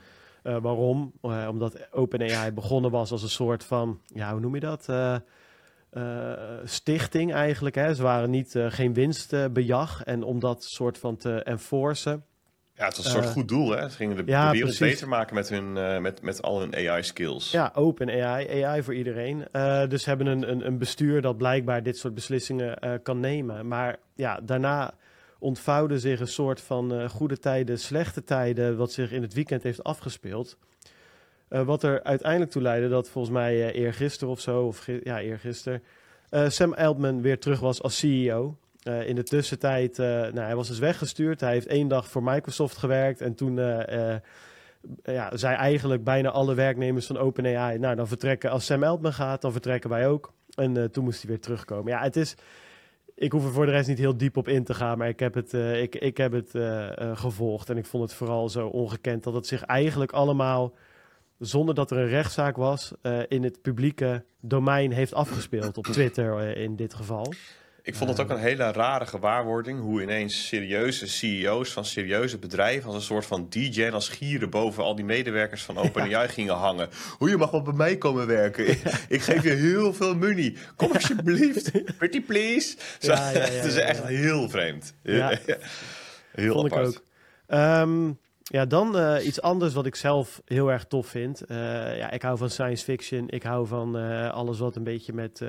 waarom. 0.42 1.12
Omdat 1.48 1.92
OpenAI 1.92 2.52
begonnen 2.52 2.90
was 2.90 3.12
als 3.12 3.22
een 3.22 3.28
soort 3.28 3.64
van, 3.64 4.00
ja, 4.06 4.30
hoe 4.30 4.40
noem 4.40 4.54
je 4.54 4.60
dat? 4.60 4.88
Eh, 5.92 6.32
eh, 6.32 6.38
stichting 6.64 7.32
eigenlijk. 7.32 7.74
Hè? 7.74 7.94
Ze 7.94 8.02
waren 8.02 8.30
niet, 8.30 8.54
eh, 8.54 8.66
geen 8.70 8.94
winstbejag. 8.94 10.02
en 10.02 10.22
om 10.22 10.40
dat 10.40 10.64
soort 10.64 10.98
van 10.98 11.16
te 11.16 11.42
enforcen, 11.42 12.24
Ja, 12.74 12.84
het 12.84 12.96
was 12.96 13.06
een 13.06 13.12
soort 13.12 13.24
Eh, 13.24 13.30
goed 13.30 13.48
doel, 13.48 13.70
hè? 13.70 13.88
Ze 13.88 13.96
gingen 13.96 14.16
de, 14.16 14.22
ja, 14.26 14.44
de 14.46 14.52
wereld 14.52 14.76
precies. 14.76 14.94
beter 14.94 15.08
maken 15.08 15.34
met, 15.34 15.48
hun, 15.48 15.76
eh, 15.76 15.98
met, 15.98 16.22
met 16.22 16.42
al 16.42 16.60
hun 16.60 16.74
AI-skills. 16.74 17.50
Ja, 17.50 17.70
open 17.74 18.08
AI, 18.22 18.62
AI 18.64 18.82
voor 18.82 18.94
iedereen. 18.94 19.48
Eh, 19.52 19.88
dus 19.88 20.04
hebben 20.04 20.26
een, 20.26 20.50
een, 20.50 20.66
een 20.66 20.78
bestuur 20.78 21.20
dat 21.22 21.36
blijkbaar 21.36 21.82
dit 21.82 21.96
soort 21.98 22.14
beslissingen 22.14 22.78
eh, 22.78 22.92
kan 23.02 23.20
nemen. 23.20 23.68
Maar 23.68 23.96
ja, 24.14 24.40
daarna 24.42 24.94
ontvouwde 25.38 25.98
zich 25.98 26.20
een 26.20 26.26
soort 26.26 26.60
van 26.60 26.94
eh, 26.94 27.08
goede 27.08 27.38
tijden, 27.38 27.78
slechte 27.78 28.24
tijden, 28.24 28.76
wat 28.76 28.92
zich 28.92 29.12
in 29.12 29.22
het 29.22 29.34
weekend 29.34 29.62
heeft 29.62 29.84
afgespeeld. 29.84 30.58
Eh, 31.52 31.62
wat 31.62 31.82
er 31.82 32.02
uiteindelijk 32.02 32.50
toe 32.50 32.62
leidde 32.62 32.88
dat 32.88 33.08
volgens 33.08 33.34
mij 33.34 33.68
eh 33.68 33.82
eergisteren 33.82 34.32
of 34.32 34.40
zo, 34.40 34.62
of 34.62 34.86
ja, 35.02 35.20
eergisteren, 35.20 35.82
eh 36.28 36.48
Sam 36.48 36.72
Altman 36.72 37.22
weer 37.22 37.38
terug 37.38 37.60
was 37.60 37.82
als 37.82 37.98
CEO. 37.98 38.56
In 39.04 39.14
de 39.14 39.22
tussentijd, 39.22 39.98
eh, 39.98 40.06
nou, 40.06 40.38
hij 40.38 40.56
was 40.56 40.68
dus 40.68 40.78
weggestuurd. 40.78 41.40
Hij 41.40 41.52
heeft 41.52 41.66
één 41.66 41.88
dag 41.88 42.08
voor 42.08 42.22
Microsoft 42.22 42.76
gewerkt 42.76 43.20
en 43.20 43.34
toen 43.34 43.56
ja, 45.04 45.36
zei 45.36 45.56
eigenlijk 45.56 46.04
bijna 46.04 46.30
alle 46.30 46.54
werknemers 46.54 47.06
van 47.06 47.18
OpenAI, 47.18 47.78
nou 47.78 47.94
dan 47.94 48.08
vertrekken, 48.08 48.50
als 48.50 48.64
Sam 48.66 48.82
Altman 48.82 49.12
gaat, 49.12 49.40
dan 49.42 49.52
vertrekken 49.52 49.90
wij 49.90 50.08
ook. 50.08 50.32
En 50.54 50.90
toen 50.90 51.04
moest 51.04 51.20
hij 51.20 51.30
weer 51.30 51.40
terugkomen. 51.40 51.92
Ja, 51.92 52.02
het 52.02 52.16
is, 52.16 52.34
ik 53.14 53.32
hoef 53.32 53.44
er 53.44 53.52
voor 53.52 53.66
de 53.66 53.72
rest 53.72 53.88
niet 53.88 53.98
heel 53.98 54.16
diep 54.16 54.36
op 54.36 54.48
in 54.48 54.64
te 54.64 54.74
gaan, 54.74 54.98
maar 54.98 55.08
ik 55.08 55.20
heb 55.20 55.34
het, 55.34 55.52
ik, 55.52 55.94
ik 55.94 56.16
heb 56.16 56.32
het 56.32 56.50
gevolgd. 57.18 57.70
En 57.70 57.76
ik 57.76 57.86
vond 57.86 58.02
het 58.02 58.14
vooral 58.14 58.48
zo 58.48 58.66
ongekend 58.66 59.22
dat 59.22 59.34
het 59.34 59.46
zich 59.46 59.62
eigenlijk 59.62 60.12
allemaal, 60.12 60.72
zonder 61.42 61.74
dat 61.74 61.90
er 61.90 61.98
een 61.98 62.08
rechtszaak 62.08 62.56
was, 62.56 62.92
eh, 63.02 63.18
in 63.28 63.42
het 63.42 63.62
publieke 63.62 64.24
domein 64.40 64.92
heeft 64.92 65.14
afgespeeld. 65.14 65.78
Op 65.78 65.86
Twitter 65.96 66.38
eh, 66.38 66.62
in 66.62 66.76
dit 66.76 66.94
geval. 66.94 67.32
Ik 67.84 67.94
vond 67.94 68.10
het 68.10 68.20
ook 68.20 68.30
een 68.30 68.38
hele 68.38 68.72
rare 68.72 69.06
gewaarwording 69.06 69.80
hoe 69.80 70.02
ineens 70.02 70.46
serieuze 70.46 71.08
CEO's 71.08 71.72
van 71.72 71.84
serieuze 71.84 72.38
bedrijven 72.38 72.86
als 72.86 72.94
een 72.94 73.02
soort 73.02 73.26
van 73.26 73.46
DJ 73.48 73.88
als 73.88 74.08
gieren 74.08 74.50
boven 74.50 74.82
al 74.82 74.94
die 74.94 75.04
medewerkers 75.04 75.62
van 75.62 75.78
OpenAI 75.84 76.28
gingen 76.28 76.54
hangen. 76.54 76.88
Hoe 77.18 77.28
je 77.28 77.36
mag 77.36 77.50
wel 77.50 77.62
bij 77.62 77.72
mij 77.72 77.96
komen 77.96 78.26
werken. 78.26 78.68
Ik, 78.68 78.82
ik 79.08 79.22
geef 79.22 79.42
je 79.42 79.50
heel 79.50 79.94
veel 79.94 80.14
money. 80.14 80.56
Kom 80.76 80.92
alsjeblieft. 80.92 81.70
Pretty 81.98 82.22
please. 82.22 82.76
Zo, 82.98 83.12
het 83.12 83.64
is 83.64 83.76
echt 83.76 84.04
heel 84.04 84.48
vreemd. 84.48 84.94
Ja. 85.02 85.38
heel 86.32 86.52
Vond 86.52 86.72
apart. 86.72 86.88
ik 86.88 86.96
ook. 86.96 87.02
Ehm, 87.46 88.10
ja, 88.52 88.66
dan 88.66 88.98
eh, 88.98 89.26
iets 89.26 89.40
anders 89.40 89.74
wat 89.74 89.86
ik 89.86 89.94
zelf 89.94 90.42
heel 90.44 90.70
erg 90.70 90.84
tof 90.84 91.06
vind. 91.06 91.40
Eh, 91.40 91.56
ja, 91.96 92.10
ik 92.10 92.22
hou 92.22 92.38
van 92.38 92.50
science 92.50 92.84
fiction. 92.84 93.28
Ik 93.28 93.42
hou 93.42 93.66
van 93.66 93.98
eh, 93.98 94.30
alles 94.30 94.58
wat 94.58 94.76
een 94.76 94.84
beetje 94.84 95.12
met 95.12 95.44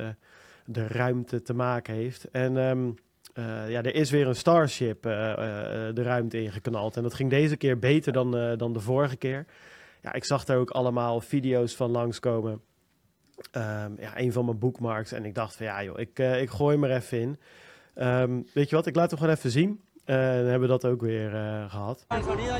de 0.65 0.87
ruimte 0.87 1.41
te 1.41 1.53
maken 1.53 1.93
heeft. 1.93 2.29
En 2.31 2.57
ehm, 2.57 2.91
eh, 3.33 3.69
ja, 3.69 3.83
er 3.83 3.95
is 3.95 4.11
weer 4.11 4.27
een 4.27 4.35
Starship 4.35 5.01
de 5.01 6.01
ruimte 6.03 6.41
ingeknald. 6.41 6.97
En 6.97 7.03
dat 7.03 7.13
ging 7.13 7.29
deze 7.29 7.57
keer 7.57 7.79
beter 7.79 8.13
dan, 8.13 8.57
dan 8.57 8.73
de 8.73 8.79
vorige 8.79 9.15
keer. 9.15 9.45
Ja, 10.01 10.13
ik 10.13 10.23
zag 10.23 10.45
daar 10.45 10.57
ook 10.57 10.71
allemaal 10.71 11.21
video's 11.21 11.75
van 11.75 11.91
langskomen. 11.91 12.61
Ehm 13.51 13.91
ja, 13.99 14.19
een 14.19 14.31
van 14.31 14.45
mijn 14.45 14.59
bookmarks. 14.59 15.11
En 15.11 15.25
ik 15.25 15.35
dacht 15.35 15.55
van 15.55 15.65
ja 15.65 15.83
joh, 15.83 15.99
ik, 15.99 16.19
ik 16.19 16.49
gooi 16.49 16.75
hem 16.75 16.83
er 16.83 16.95
even 16.95 17.19
in. 17.19 17.39
Ehm, 17.93 18.41
weet 18.53 18.69
je 18.69 18.75
wat, 18.75 18.85
ik 18.85 18.95
laat 18.95 19.09
hem 19.09 19.19
gewoon 19.19 19.35
even 19.35 19.51
zien. 19.51 19.81
Eh, 20.05 20.15
dan 20.15 20.25
hebben 20.25 20.59
we 20.59 20.67
dat 20.67 20.85
ook 20.85 21.01
weer 21.01 21.35
eh, 21.35 21.69
gehad. 21.69 22.05
Sonido. 22.09 22.55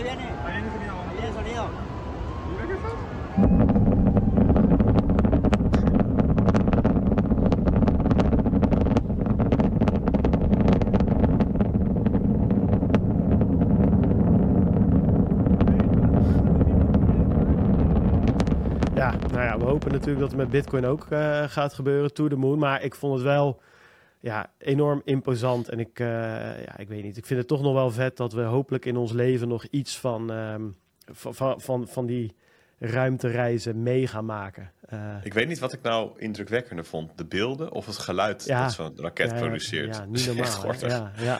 Ja, 18.96 19.16
nou 19.32 19.44
ja, 19.44 19.58
we 19.58 19.64
hopen 19.66 19.92
natuurlijk 19.92 20.20
dat 20.20 20.30
het 20.30 20.38
met 20.40 20.50
Bitcoin 20.50 20.86
ook 20.86 21.06
eh, 21.10 21.44
gaat 21.48 21.74
gebeuren, 21.74 22.14
to 22.14 22.28
the 22.28 22.36
moon. 22.36 22.60
Maar 22.60 22.84
ik 22.84 22.96
vond 22.96 23.14
het 23.14 23.24
wel 23.24 23.62
ja, 24.24 24.52
enorm 24.58 25.02
imposant. 25.06 25.70
En 25.70 25.80
ik, 25.80 26.00
eh, 26.00 26.08
ja, 26.66 26.78
ik 26.78 26.88
weet 26.88 27.04
niet, 27.04 27.18
ik 27.18 27.26
vind 27.26 27.40
het 27.40 27.48
toch 27.48 27.62
nog 27.62 27.74
wel 27.74 27.92
vet 27.92 28.18
dat 28.18 28.34
we 28.34 28.42
hopelijk 28.42 28.86
in 28.86 28.98
ons 28.98 29.12
leven 29.12 29.48
nog 29.48 29.66
iets 29.66 30.00
van, 30.00 30.32
ehm, 30.32 30.62
van, 31.12 31.62
van, 31.62 31.88
van, 31.88 32.06
die 32.06 32.36
ruimtereizen 32.80 33.84
mee 33.84 34.08
gaan 34.08 34.26
maken. 34.26 34.72
Eh, 34.82 35.16
Ik 35.24 35.34
weet 35.34 35.48
niet 35.48 35.60
wat 35.60 35.74
ik 35.74 35.82
nou 35.82 36.12
indrukwekkender 36.20 36.86
vond. 36.86 37.18
De 37.18 37.26
beelden 37.26 37.72
of 37.72 37.86
het 37.86 37.98
geluid 37.98 38.46
Ja. 38.46 38.62
dat 38.64 38.72
zo'n 38.74 38.94
raket 38.96 39.32
ja, 39.32 39.38
produceert. 39.38 39.96
Ja, 39.96 40.06
niet 40.10 40.26
normaal. 40.26 40.66
Echt 40.66 40.82
ja, 40.82 41.12
ja. 41.18 41.40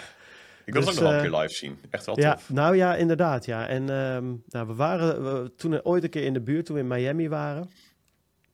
Ik 0.66 0.74
wil 0.74 0.82
Dus, 0.82 0.90
het 0.96 1.00
ook 1.00 1.04
nog 1.04 1.12
wel 1.12 1.20
eh, 1.20 1.26
een 1.26 1.32
keer 1.32 1.40
live 1.42 1.54
zien. 1.54 1.78
Echt 1.90 2.06
wel 2.06 2.20
Ja, 2.20 2.34
tof. 2.34 2.50
nou 2.50 2.76
ja, 2.76 2.96
inderdaad. 2.96 3.46
Ja. 3.46 3.68
En 3.68 3.90
ehm, 3.90 4.26
nou, 4.48 4.68
we 4.68 4.74
waren 4.74 5.24
we, 5.44 5.56
toen 5.56 5.86
ooit 5.86 6.04
een 6.04 6.10
keer 6.10 6.24
in 6.24 6.34
de 6.34 6.42
buurt, 6.42 6.66
toen 6.66 6.76
we 6.76 6.82
in 6.82 6.88
Miami 6.88 7.30
waren. 7.30 7.70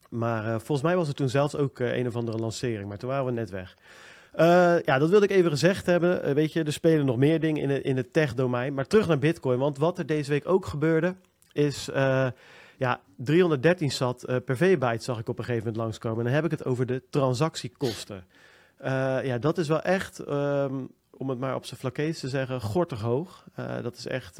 Maar 0.09 0.43
eh, 0.45 0.49
volgens 0.49 0.81
mij 0.81 0.95
was 0.95 1.07
er 1.07 1.13
toen 1.13 1.29
zelfs 1.29 1.55
ook 1.55 1.79
eh, 1.79 1.97
een 1.97 2.07
of 2.07 2.15
andere 2.15 2.37
lancering, 2.37 2.87
maar 2.87 2.97
toen 2.97 3.09
waren 3.09 3.25
we 3.25 3.31
net 3.31 3.49
weg. 3.49 3.75
Eh, 4.31 4.81
ja, 4.81 4.97
dat 4.97 5.09
wilde 5.09 5.25
ik 5.25 5.31
even 5.31 5.49
gezegd 5.49 5.85
hebben. 5.85 6.23
Eh, 6.23 6.33
weet 6.33 6.53
je, 6.53 6.63
er 6.63 6.73
spelen 6.73 7.05
nog 7.05 7.17
meer 7.17 7.39
dingen 7.39 7.69
in, 7.69 7.83
in 7.83 7.97
het 7.97 8.13
tech-domein. 8.13 8.73
Maar 8.73 8.87
terug 8.87 9.07
naar 9.07 9.19
Bitcoin, 9.19 9.59
want 9.59 9.77
wat 9.77 9.97
er 9.97 10.05
deze 10.05 10.29
week 10.29 10.47
ook 10.47 10.65
gebeurde, 10.65 11.15
is 11.51 11.89
eh, 11.89 12.27
ja, 12.77 13.01
313 13.15 13.91
sat 13.91 14.25
per 14.45 14.57
V-byte 14.57 15.03
zag 15.03 15.19
ik 15.19 15.29
op 15.29 15.37
een 15.37 15.43
gegeven 15.43 15.65
moment 15.65 15.83
langskomen. 15.83 16.19
En 16.19 16.25
dan 16.25 16.33
heb 16.33 16.45
ik 16.45 16.51
het 16.51 16.65
over 16.65 16.85
de 16.85 17.03
transactiekosten. 17.09 18.23
Ja, 19.23 19.37
dat 19.37 19.57
is 19.57 19.67
wel 19.67 19.81
echt, 19.81 20.19
ehm, 20.19 20.75
om 21.11 21.29
het 21.29 21.39
maar 21.39 21.55
op 21.55 21.65
zijn 21.65 21.79
vlakkees 21.79 22.19
te 22.19 22.29
zeggen, 22.29 22.61
gortig 22.61 23.01
hoog. 23.01 23.43
Dat 23.81 23.97
is 23.97 24.07
echt, 24.07 24.37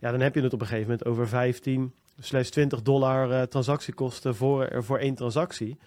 ja, 0.00 0.10
dan 0.10 0.20
heb 0.20 0.34
je 0.34 0.42
het 0.42 0.52
op 0.52 0.60
een 0.60 0.66
gegeven 0.66 0.90
moment 0.90 1.08
over 1.08 1.28
15 1.28 1.92
slash 2.20 2.48
20 2.48 2.82
dollar 2.82 3.48
transactiekosten 3.48 4.34
voor, 4.34 4.68
voor 4.84 4.98
één 4.98 5.14
transactie. 5.14 5.78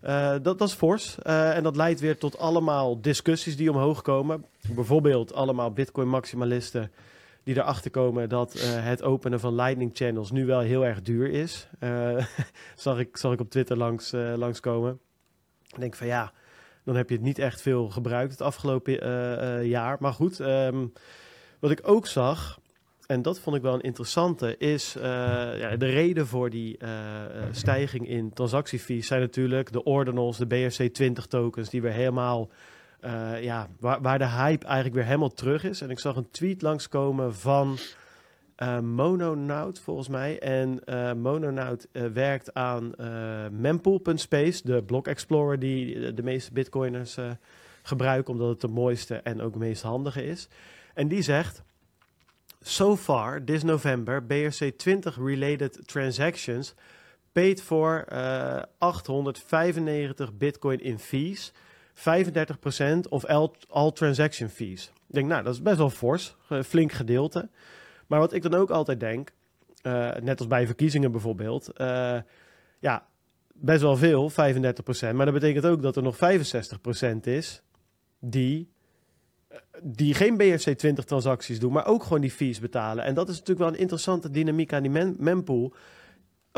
Eh, 0.00 0.30
dat, 0.30 0.58
dat 0.58 0.68
is 0.68 0.74
fors. 0.74 1.18
Eh, 1.18 1.56
en 1.56 1.62
dat 1.62 1.76
leidt 1.76 2.00
weer 2.00 2.18
tot 2.18 2.38
allemaal 2.38 3.00
discussies 3.00 3.56
die 3.56 3.70
omhoog 3.70 4.02
komen. 4.02 4.44
Bijvoorbeeld 4.74 5.34
allemaal 5.34 5.72
Bitcoin-maximalisten 5.72 6.92
die 7.42 7.56
erachter 7.56 7.90
komen 7.90 8.28
dat 8.28 8.54
eh, 8.54 8.84
het 8.84 9.02
openen 9.02 9.40
van 9.40 9.54
Lightning 9.54 9.90
Channels 9.94 10.30
nu 10.30 10.46
wel 10.46 10.60
heel 10.60 10.86
erg 10.86 11.02
duur 11.02 11.30
is. 11.30 11.68
Zag, 12.76 12.98
ik, 12.98 13.16
zag 13.16 13.32
ik 13.32 13.40
op 13.40 13.50
Twitter 13.50 13.76
langs, 13.76 14.10
langskomen. 14.36 14.98
Ik 15.68 15.80
denk 15.80 15.94
van 15.94 16.06
ja, 16.06 16.32
dan 16.84 16.96
heb 16.96 17.08
je 17.08 17.14
het 17.14 17.24
niet 17.24 17.38
echt 17.38 17.60
veel 17.60 17.88
gebruikt 17.88 18.32
het 18.32 18.40
afgelopen 18.40 18.92
jaar. 19.66 19.96
Maar 20.00 20.12
goed, 20.12 20.40
ehm, 20.40 20.86
wat 21.58 21.70
ik 21.70 21.80
ook 21.82 22.06
zag, 22.06 22.58
en 23.08 23.22
dat 23.22 23.40
vond 23.40 23.56
ik 23.56 23.62
wel 23.62 23.74
een 23.74 23.80
interessante, 23.80 24.56
is 24.56 24.96
eh, 24.96 25.02
ja, 25.58 25.76
de 25.76 25.86
reden 25.86 26.26
voor 26.26 26.50
die 26.50 26.78
eh, 26.78 27.24
eh, 27.24 27.42
stijging 27.50 28.08
in 28.08 28.32
transactiefees 28.32 29.06
zijn 29.06 29.20
natuurlijk 29.20 29.72
de 29.72 29.82
ordinals, 29.82 30.38
de 30.38 30.46
BRC20 30.46 31.28
tokens, 31.28 31.70
die 31.70 31.82
weer 31.82 31.92
helemaal, 31.92 32.50
ja, 33.40 33.68
waar, 33.80 34.00
waar 34.02 34.18
de 34.18 34.28
hype 34.28 34.66
eigenlijk 34.66 34.94
weer 34.94 35.04
helemaal 35.04 35.32
terug 35.32 35.64
is. 35.64 35.80
En 35.80 35.90
ik 35.90 35.98
zag 35.98 36.16
een 36.16 36.30
tweet 36.30 36.62
langskomen 36.62 37.34
van 37.34 37.78
Mononaut 38.82 39.80
volgens 39.80 40.08
mij. 40.08 40.38
En 40.38 40.80
Mononaut 41.20 41.88
werkt 42.12 42.54
aan 42.54 42.94
mempool.space, 43.50 44.62
de 44.64 44.82
block 44.82 45.06
explorer 45.06 45.58
die 45.58 46.14
de, 46.14 46.22
meeste 46.22 46.52
bitcoiners 46.52 47.16
gebruiken, 47.82 48.32
omdat 48.32 48.48
het 48.48 48.60
de 48.60 48.68
mooiste 48.68 49.14
en 49.14 49.40
ook 49.40 49.54
meest 49.54 49.82
handige 49.82 50.24
is. 50.24 50.48
En 50.94 51.08
die 51.08 51.22
zegt, 51.22 51.62
so 52.60 52.96
far 52.96 53.44
this 53.44 53.62
November, 53.62 54.22
BRC20 54.22 55.16
related 55.16 55.86
transactions 55.86 56.74
paid 57.32 57.60
for 57.60 58.04
eh 58.08 58.62
895 58.78 60.36
bitcoin 60.36 60.80
in 60.80 60.98
fees, 60.98 61.52
35% 61.94 63.08
of 63.08 63.24
all, 63.68 63.92
transaction 63.92 64.48
fees. 64.48 64.92
Ik 65.08 65.14
denk, 65.14 65.28
nou, 65.28 65.42
dat 65.42 65.54
is 65.54 65.62
best 65.62 65.76
wel 65.76 65.90
fors, 65.90 66.36
een 66.48 66.64
flink 66.64 66.92
gedeelte. 66.92 67.48
Maar 68.06 68.18
wat 68.18 68.32
ik 68.32 68.42
dan 68.42 68.54
ook 68.54 68.70
altijd 68.70 69.00
denk, 69.00 69.30
eh, 69.82 70.14
net 70.14 70.38
als 70.38 70.48
bij 70.48 70.66
verkiezingen 70.66 71.12
bijvoorbeeld, 71.12 71.72
eh, 71.72 72.18
ja, 72.78 73.06
best 73.54 73.80
wel 73.80 73.96
veel, 73.96 74.30
35%. 74.30 75.16
Maar 75.16 75.24
dat 75.24 75.34
betekent 75.34 75.66
ook 75.66 75.82
dat 75.82 75.96
er 75.96 76.02
nog 76.02 76.16
65% 76.16 77.26
is 77.26 77.62
die, 78.20 78.58
eh, 78.60 78.77
die 79.82 80.14
geen 80.14 80.36
BFC 80.36 80.70
20 80.70 81.04
transacties 81.04 81.60
doen, 81.60 81.72
maar 81.72 81.86
ook 81.86 82.02
gewoon 82.02 82.20
die 82.20 82.30
fees 82.30 82.60
betalen. 82.60 83.04
En 83.04 83.14
dat 83.14 83.28
is 83.28 83.38
natuurlijk 83.38 83.58
wel 83.58 83.68
een 83.68 83.80
interessante 83.80 84.30
dynamiek 84.30 84.72
aan 84.72 84.82
die 84.82 84.90
mem 84.90 85.16
mempool. 85.18 85.74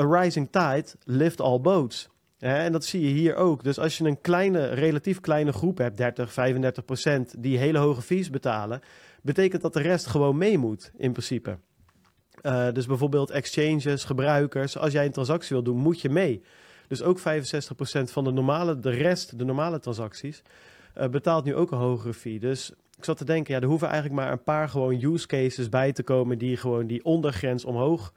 A 0.00 0.20
rising 0.20 0.48
tide 0.50 0.86
lift 1.04 1.40
all 1.40 1.60
boats. 1.60 2.08
En 2.38 2.72
dat 2.72 2.84
zie 2.84 3.00
je 3.00 3.08
hier 3.08 3.34
ook. 3.34 3.64
Dus 3.64 3.78
als 3.78 3.98
je 3.98 4.04
een 4.04 4.20
kleine, 4.20 4.66
relatief 4.66 5.20
kleine 5.20 5.52
groep 5.52 5.78
hebt, 5.78 5.96
30, 5.96 6.32
35 6.32 6.84
procent, 6.84 7.34
die 7.42 7.58
hele 7.58 7.78
hoge 7.78 8.02
fees 8.02 8.30
betalen, 8.30 8.80
betekent 9.22 9.62
dat 9.62 9.72
de 9.72 9.80
rest 9.80 10.06
gewoon 10.06 10.38
mee 10.38 10.58
moet, 10.58 10.92
in 10.96 11.12
principe. 11.12 11.58
Uh, 12.42 12.72
dus 12.72 12.86
bijvoorbeeld 12.86 13.30
exchanges, 13.30 14.04
gebruikers. 14.04 14.78
Als 14.78 14.92
jij 14.92 15.04
een 15.04 15.12
transactie 15.12 15.56
wil 15.56 15.62
doen, 15.62 15.76
moet 15.76 16.00
je 16.00 16.08
mee. 16.08 16.42
Dus 16.88 17.02
ook 17.02 17.18
65% 17.18 17.22
van 18.02 18.24
de 18.24 18.32
normale, 18.32 18.78
de 18.78 18.90
rest, 18.90 19.38
de 19.38 19.44
normale 19.44 19.78
transacties, 19.78 20.42
uh, 20.98 21.08
betaalt 21.08 21.44
nu 21.44 21.54
ook 21.54 21.70
een 21.70 21.78
hogere 21.78 22.14
fee. 22.14 22.38
Dus 22.38 22.72
ik 22.96 23.04
zat 23.04 23.16
te 23.16 23.24
denken, 23.24 23.54
ja, 23.54 23.60
er 23.60 23.66
hoeven 23.66 23.88
eigenlijk 23.88 24.20
maar 24.20 24.32
een 24.32 24.42
paar 24.42 24.68
gewoon 24.68 25.02
use 25.02 25.26
cases 25.26 25.68
bij 25.68 25.92
te 25.92 26.02
komen 26.02 26.38
die 26.38 26.56
gewoon 26.56 26.86
die 26.86 27.04
ondergrens 27.04 27.64
omhoog 27.64 28.12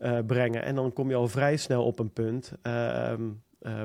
uh, 0.00 0.18
brengen. 0.26 0.62
En 0.62 0.74
dan 0.74 0.92
kom 0.92 1.08
je 1.08 1.14
al 1.14 1.28
vrij 1.28 1.56
snel 1.56 1.84
op 1.84 1.98
een 1.98 2.12
punt 2.12 2.52
uh, 2.62 3.12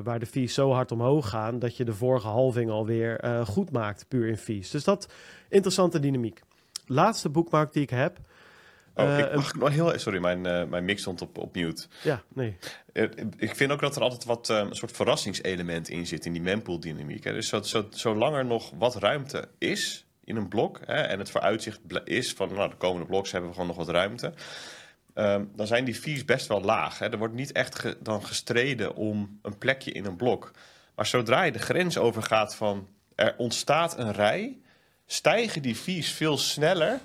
waar 0.03 0.19
de 0.19 0.25
fees 0.25 0.53
zo 0.53 0.71
hard 0.71 0.91
omhoog 0.91 1.29
gaan 1.29 1.59
dat 1.59 1.77
je 1.77 1.85
de 1.85 1.93
vorige 1.93 2.27
halving 2.27 2.69
alweer 2.69 3.43
goed 3.45 3.71
maakt, 3.71 4.07
puur 4.07 4.27
in 4.27 4.37
fees. 4.37 4.69
Dus 4.69 4.83
dat 4.83 5.13
interessante 5.49 5.99
dynamiek. 5.99 6.41
Laatste 6.85 7.29
boekmark 7.29 7.73
die 7.73 7.81
ik 7.81 7.89
heb. 7.89 8.19
Oh, 8.95 9.17
ik 9.17 9.33
mag 9.33 9.55
nog 9.55 9.69
heel 9.69 9.99
sorry, 9.99 10.19
mijn, 10.19 10.47
uh, 10.47 10.63
mijn 10.63 10.85
mix 10.85 11.01
stond 11.01 11.21
op, 11.21 11.37
op 11.37 11.55
mute. 11.55 11.87
Ja, 12.03 12.23
nee. 12.33 12.57
Uh, 12.93 13.09
ik 13.37 13.55
vind 13.55 13.71
ook 13.71 13.81
dat 13.81 13.95
er 13.95 14.01
altijd 14.01 14.23
wat 14.23 14.49
een 14.49 14.75
soort 14.75 14.91
verrassingselement 14.91 15.89
in 15.89 16.07
zit 16.07 16.25
in 16.25 16.33
die 16.33 16.41
mempool 16.41 16.79
dynamiek. 16.79 17.23
Hè. 17.23 17.33
Dus 17.33 17.47
zo, 17.47 17.61
zo, 17.61 17.87
zolang 17.89 18.35
er 18.35 18.45
nog 18.45 18.71
wat 18.77 18.95
ruimte 18.95 19.49
is 19.57 20.05
in 20.23 20.35
een 20.35 20.47
blok 20.47 20.79
hè, 20.85 21.01
en 21.01 21.19
het 21.19 21.31
vooruitzicht 21.31 21.79
is 22.03 22.33
van 22.33 22.53
nou, 22.53 22.69
de 22.69 22.75
komende 22.75 23.07
bloks 23.07 23.31
hebben 23.31 23.49
we 23.49 23.55
gewoon 23.55 23.75
nog 23.75 23.85
wat 23.85 23.95
ruimte. 23.95 24.33
Um, 25.15 25.51
dan 25.55 25.67
zijn 25.67 25.85
die 25.85 25.95
fees 25.95 26.25
best 26.25 26.47
wel 26.47 26.61
laag. 26.61 26.99
Hè. 26.99 27.11
Er 27.11 27.17
wordt 27.17 27.33
niet 27.33 27.51
echt 27.51 27.79
ge, 27.79 27.97
dan 27.99 28.25
gestreden 28.25 28.95
om 28.95 29.39
een 29.41 29.57
plekje 29.57 29.91
in 29.91 30.05
een 30.05 30.15
blok. 30.15 30.51
Maar 30.95 31.05
zodra 31.05 31.43
je 31.43 31.51
de 31.51 31.59
grens 31.59 31.97
overgaat 31.97 32.55
van 32.55 32.87
er 33.15 33.35
ontstaat 33.37 33.97
een 33.97 34.11
rij, 34.11 34.59
stijgen 35.05 35.61
die 35.61 35.75
fees 35.75 36.11
veel 36.11 36.37
sneller 36.37 36.99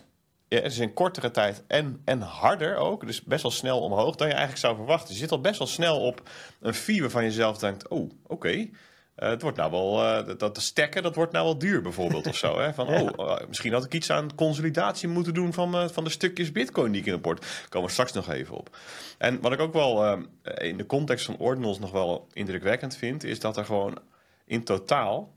ja, 0.48 0.60
het 0.60 0.72
is 0.72 0.78
in 0.78 0.92
kortere 0.92 1.30
tijd 1.30 1.64
en, 1.66 2.00
en 2.04 2.20
harder 2.20 2.76
ook. 2.76 3.06
Dus 3.06 3.22
best 3.22 3.42
wel 3.42 3.50
snel 3.50 3.80
omhoog 3.80 4.16
dan 4.16 4.26
je 4.26 4.32
eigenlijk 4.32 4.62
zou 4.62 4.76
verwachten. 4.76 5.14
Je 5.14 5.20
zit 5.20 5.30
al 5.30 5.40
best 5.40 5.58
wel 5.58 5.68
snel 5.68 6.00
op 6.00 6.28
een 6.60 6.74
fee 6.74 7.00
waarvan 7.00 7.24
je 7.24 7.32
zelf 7.32 7.58
denkt... 7.58 7.88
oh, 7.88 8.00
oké, 8.00 8.12
okay. 8.26 8.70
uh, 9.16 9.28
het 9.28 9.42
wordt 9.42 9.56
nou 9.56 9.70
wel... 9.70 10.02
Uh, 10.02 10.26
dat, 10.26 10.38
dat 10.40 10.60
stekken, 10.60 11.02
dat 11.02 11.14
wordt 11.14 11.32
nou 11.32 11.44
wel 11.44 11.58
duur 11.58 11.82
bijvoorbeeld 11.82 12.26
of 12.26 12.36
zo. 12.36 12.58
Hè? 12.58 12.74
Van, 12.74 12.86
ja. 12.92 13.02
oh, 13.02 13.28
uh, 13.28 13.46
misschien 13.48 13.72
had 13.72 13.84
ik 13.84 13.94
iets 13.94 14.10
aan 14.10 14.34
consolidatie 14.34 15.08
moeten 15.08 15.34
doen... 15.34 15.52
van, 15.52 15.90
van 15.90 16.04
de 16.04 16.10
stukjes 16.10 16.52
bitcoin 16.52 16.92
die 16.92 17.00
ik 17.00 17.06
in 17.06 17.12
het 17.12 17.22
port. 17.22 17.40
Daar 17.40 17.68
komen 17.68 17.86
we 17.86 17.92
straks 17.92 18.12
nog 18.12 18.30
even 18.30 18.56
op. 18.56 18.76
En 19.18 19.40
wat 19.40 19.52
ik 19.52 19.60
ook 19.60 19.72
wel 19.72 20.18
in 20.42 20.76
de 20.76 20.86
context 20.86 21.26
van 21.26 21.36
ordinals 21.38 21.78
nog 21.78 21.90
wel 21.90 22.26
indrukwekkend 22.32 22.96
vind... 22.96 23.24
is 23.24 23.40
dat 23.40 23.56
er 23.56 23.64
gewoon 23.64 23.98
in 24.44 24.64
totaal 24.64 25.34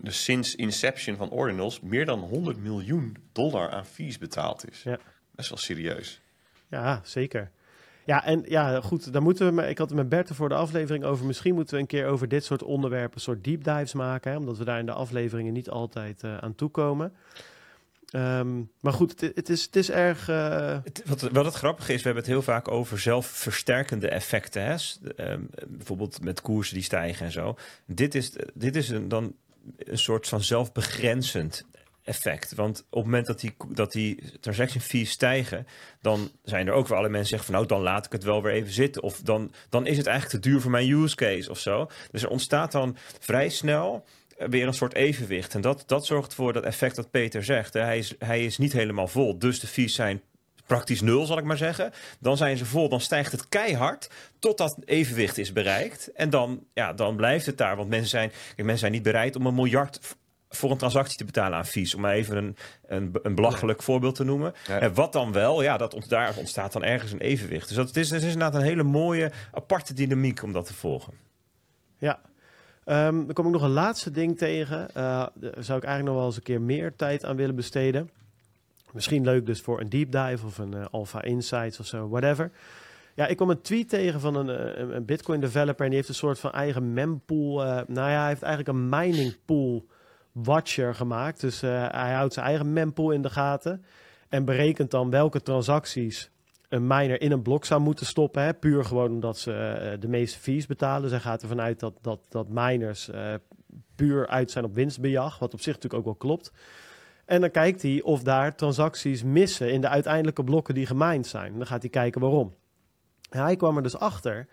dus 0.00 0.24
sinds 0.24 0.54
inception 0.54 1.16
van 1.16 1.30
Ordinals 1.30 1.80
meer 1.80 2.04
dan 2.04 2.18
100 2.18 2.58
miljoen 2.58 3.16
dollar 3.32 3.70
aan 3.70 3.86
fees 3.86 4.18
betaald 4.18 4.70
is. 4.70 4.82
Ja. 4.82 4.98
Best 5.30 5.48
wel 5.48 5.58
serieus. 5.58 6.20
Ja, 6.68 7.00
zeker. 7.04 7.50
Ja, 8.04 8.24
en 8.24 8.44
ja, 8.46 8.80
goed, 8.80 9.12
daar 9.12 9.22
moeten 9.22 9.54
we. 9.54 9.68
Ik 9.68 9.78
had 9.78 9.88
het 9.88 9.98
met 9.98 10.08
Bert 10.08 10.30
voor 10.32 10.48
de 10.48 10.54
aflevering 10.54 11.04
over. 11.04 11.26
Misschien 11.26 11.54
moeten 11.54 11.74
we 11.74 11.80
een 11.80 11.86
keer 11.86 12.06
over 12.06 12.28
dit 12.28 12.44
soort 12.44 12.62
onderwerpen, 12.62 13.20
soort 13.20 13.44
deep 13.44 13.64
dives 13.64 13.92
maken. 13.92 14.30
Hè, 14.30 14.36
omdat 14.36 14.58
we 14.58 14.64
daar 14.64 14.78
in 14.78 14.86
de 14.86 14.92
afleveringen 14.92 15.52
niet 15.52 15.70
altijd 15.70 16.22
uh, 16.22 16.38
aan 16.38 16.54
toekomen. 16.54 17.12
Um, 18.12 18.70
maar 18.80 18.92
goed, 18.92 19.20
het, 19.20 19.34
het, 19.34 19.48
is, 19.48 19.62
het 19.62 19.76
is 19.76 19.90
erg. 19.90 20.28
Uh... 20.28 20.78
Het, 20.84 21.02
wat, 21.06 21.20
wat 21.20 21.44
het 21.44 21.54
grappige 21.54 21.92
is, 21.92 21.98
we 21.98 22.04
hebben 22.04 22.22
het 22.22 22.32
heel 22.32 22.42
vaak 22.42 22.68
over 22.68 22.98
zelfversterkende 22.98 24.08
effecten. 24.08 24.62
Hè? 24.62 24.76
Um, 25.32 25.50
bijvoorbeeld 25.66 26.22
met 26.22 26.40
koersen 26.40 26.74
die 26.74 26.84
stijgen 26.84 27.26
en 27.26 27.32
zo. 27.32 27.56
Dit 27.86 28.14
is, 28.14 28.32
dit 28.54 28.76
is 28.76 28.88
een, 28.88 29.08
dan 29.08 29.34
een 29.76 29.98
soort 29.98 30.28
van 30.28 30.42
zelfbegrenzend 30.42 31.66
effect. 32.08 32.54
Want 32.54 32.78
op 32.78 32.94
het 32.94 33.04
moment 33.04 33.26
dat 33.26 33.40
die, 33.40 33.54
dat 33.68 33.92
die 33.92 34.38
transaction 34.40 34.82
fees 34.82 35.10
stijgen, 35.10 35.66
dan 36.00 36.30
zijn 36.42 36.66
er 36.66 36.72
ook 36.72 36.88
wel 36.88 36.98
alle 36.98 37.08
mensen 37.08 37.28
zeggen 37.28 37.46
van 37.46 37.54
nou, 37.54 37.66
dan 37.66 37.80
laat 37.80 38.06
ik 38.06 38.12
het 38.12 38.24
wel 38.24 38.42
weer 38.42 38.52
even 38.52 38.72
zitten. 38.72 39.02
Of 39.02 39.20
dan, 39.20 39.52
dan 39.68 39.86
is 39.86 39.96
het 39.96 40.06
eigenlijk 40.06 40.42
te 40.42 40.50
duur 40.50 40.60
voor 40.60 40.70
mijn 40.70 40.90
use 40.90 41.16
case 41.16 41.50
of 41.50 41.58
zo. 41.58 41.90
Dus 42.10 42.22
er 42.22 42.28
ontstaat 42.28 42.72
dan 42.72 42.96
vrij 43.20 43.48
snel 43.48 44.04
weer 44.36 44.66
een 44.66 44.74
soort 44.74 44.94
evenwicht. 44.94 45.54
En 45.54 45.60
dat, 45.60 45.82
dat 45.86 46.06
zorgt 46.06 46.34
voor 46.34 46.52
dat 46.52 46.64
effect 46.64 46.96
dat 46.96 47.10
Peter 47.10 47.44
zegt. 47.44 47.74
Hij 47.74 47.98
is, 47.98 48.14
hij 48.18 48.44
is 48.44 48.58
niet 48.58 48.72
helemaal 48.72 49.08
vol, 49.08 49.38
dus 49.38 49.60
de 49.60 49.66
fees 49.66 49.94
zijn 49.94 50.22
praktisch 50.68 51.00
nul, 51.00 51.26
zal 51.26 51.38
ik 51.38 51.44
maar 51.44 51.56
zeggen. 51.56 51.92
Dan 52.18 52.36
zijn 52.36 52.56
ze 52.56 52.64
vol, 52.64 52.88
dan 52.88 53.00
stijgt 53.00 53.32
het 53.32 53.48
keihard 53.48 54.10
totdat 54.38 54.76
evenwicht 54.84 55.38
is 55.38 55.52
bereikt. 55.52 56.12
En 56.12 56.30
dan, 56.30 56.64
ja, 56.72 56.92
dan 56.92 57.16
blijft 57.16 57.46
het 57.46 57.58
daar. 57.58 57.76
Want 57.76 57.88
mensen 57.88 58.08
zijn, 58.08 58.32
mensen 58.56 58.78
zijn 58.78 58.92
niet 58.92 59.02
bereid 59.02 59.36
om 59.36 59.46
een 59.46 59.54
miljard 59.54 60.16
voor 60.48 60.70
een 60.70 60.78
transactie 60.78 61.16
te 61.16 61.24
betalen 61.24 61.58
aan 61.58 61.66
fees. 61.66 61.94
Om 61.94 62.00
maar 62.00 62.12
even 62.12 62.36
een, 62.36 62.56
een, 62.86 63.14
een 63.22 63.34
belachelijk 63.34 63.78
ja. 63.78 63.84
voorbeeld 63.84 64.14
te 64.14 64.24
noemen. 64.24 64.54
Ja. 64.66 64.78
En 64.78 64.94
wat 64.94 65.12
dan 65.12 65.32
wel, 65.32 65.62
ja, 65.62 65.76
dat 65.76 65.94
ont, 65.94 66.08
daar 66.08 66.36
ontstaat 66.36 66.72
dan 66.72 66.84
ergens 66.84 67.12
een 67.12 67.20
evenwicht. 67.20 67.68
Dus 67.68 67.76
dat 67.76 67.96
is, 67.96 68.08
dat 68.08 68.22
is 68.22 68.32
inderdaad 68.32 68.54
een 68.54 68.66
hele 68.66 68.82
mooie, 68.82 69.32
aparte 69.52 69.94
dynamiek 69.94 70.42
om 70.42 70.52
dat 70.52 70.66
te 70.66 70.74
volgen. 70.74 71.12
Ja. 71.98 72.20
Um, 72.84 73.24
dan 73.24 73.32
kom 73.32 73.46
ik 73.46 73.52
nog 73.52 73.62
een 73.62 73.70
laatste 73.70 74.10
ding 74.10 74.38
tegen. 74.38 74.88
Uh, 74.88 74.94
daar 75.34 75.52
zou 75.58 75.78
ik 75.78 75.84
eigenlijk 75.84 76.04
nog 76.04 76.14
wel 76.14 76.26
eens 76.26 76.36
een 76.36 76.42
keer 76.42 76.60
meer 76.60 76.96
tijd 76.96 77.24
aan 77.24 77.36
willen 77.36 77.54
besteden. 77.54 78.10
Misschien 78.98 79.24
leuk 79.24 79.46
dus 79.46 79.60
voor 79.60 79.80
een 79.80 79.88
deep 79.88 80.12
dive 80.12 80.46
of 80.46 80.58
een 80.58 80.74
uh, 80.74 80.84
Alpha 80.90 81.22
Insights 81.22 81.80
of 81.80 81.86
zo, 81.86 82.08
whatever. 82.08 82.50
Ja, 83.14 83.26
ik 83.26 83.36
kwam 83.36 83.50
een 83.50 83.60
tweet 83.60 83.88
tegen 83.88 84.20
van 84.20 84.34
een, 84.34 84.80
een, 84.80 84.96
een 84.96 85.04
Bitcoin 85.04 85.40
developer 85.40 85.80
en 85.80 85.86
die 85.86 85.96
heeft 85.96 86.08
een 86.08 86.14
soort 86.14 86.38
van 86.38 86.52
eigen 86.52 86.92
mempool. 86.92 87.64
Uh, 87.64 87.80
nou 87.86 88.10
ja, 88.10 88.18
hij 88.18 88.28
heeft 88.28 88.42
eigenlijk 88.42 88.78
een 88.78 88.88
mining 88.88 89.36
pool 89.44 89.86
watcher 90.32 90.94
gemaakt. 90.94 91.40
Dus 91.40 91.60
hij 91.60 92.12
houdt 92.14 92.34
zijn 92.34 92.46
eigen 92.46 92.72
mempool 92.72 93.10
in 93.10 93.22
de 93.22 93.30
gaten 93.30 93.84
en 94.28 94.44
berekent 94.44 94.90
dan 94.90 95.10
welke 95.10 95.42
transacties 95.42 96.30
een 96.68 96.86
miner 96.86 97.20
in 97.20 97.32
een 97.32 97.42
blok 97.42 97.64
zou 97.64 97.80
moeten 97.80 98.06
stoppen. 98.06 98.42
Hè, 98.42 98.54
puur 98.54 98.84
gewoon 98.84 99.10
omdat 99.10 99.38
ze 99.38 99.96
de 100.00 100.08
meeste 100.08 100.38
fees 100.38 100.66
betalen. 100.66 101.10
Dus 101.10 101.20
gaat 101.20 101.42
ervan 101.42 101.60
uit 101.60 101.80
dat, 101.80 101.94
dat, 102.00 102.20
dat 102.28 102.48
miners 102.48 103.10
puur 103.94 104.26
uit 104.26 104.50
zijn 104.50 104.64
op 104.64 104.74
winstbejag. 104.74 105.38
Wat 105.38 105.52
op 105.52 105.60
zich 105.60 105.74
natuurlijk 105.74 106.00
ook 106.00 106.04
wel 106.04 106.28
klopt. 106.28 106.52
En 107.28 107.40
dan 107.40 107.50
kijkt 107.50 107.82
hij 107.82 108.02
of 108.02 108.22
daar 108.22 108.54
transacties 108.54 109.22
missen 109.22 109.72
in 109.72 109.80
de 109.80 109.88
uiteindelijke 109.88 110.44
blokken 110.44 110.74
die 110.74 110.86
gemined 110.86 111.26
zijn. 111.26 111.56
Dan 111.56 111.66
gaat 111.66 111.82
hij 111.82 111.90
kijken 111.90 112.20
waarom. 112.20 112.54
Hij 113.30 113.56
kwam 113.56 113.76
er 113.76 113.82
dus 113.82 113.98
achter 113.98 114.46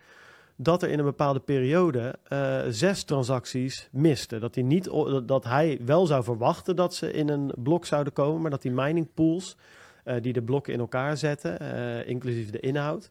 dat 0.56 0.84
er 0.84 0.90
in 0.90 1.00
een 1.00 1.06
bepaalde 1.06 1.40
periode 1.40 2.16
uh, 2.30 2.62
zes 2.70 3.04
transacties 3.04 3.90
misten. 3.92 4.42
Dat 4.42 4.56
hij, 4.56 4.64
niet, 4.64 4.90
dat 5.26 5.44
hij 5.44 5.80
wel 5.86 6.06
zou 6.06 6.24
verwachten 6.24 6.76
dat 6.76 6.96
ze 6.96 7.12
in 7.12 7.30
een 7.30 7.54
blok 7.58 7.86
zouden 7.86 8.14
komen, 8.14 8.42
maar 8.42 8.52
dat 8.52 8.62
die 8.62 8.72
mining 8.72 9.14
pools 9.14 9.58
uh, 10.06 10.16
die 10.22 10.34
de 10.34 10.44
blokken 10.44 10.74
in 10.74 10.80
elkaar 10.80 11.18
zetten, 11.18 11.62
uh, 11.62 12.08
inclusief 12.08 12.50
de 12.50 12.60
inhoud, 12.60 13.10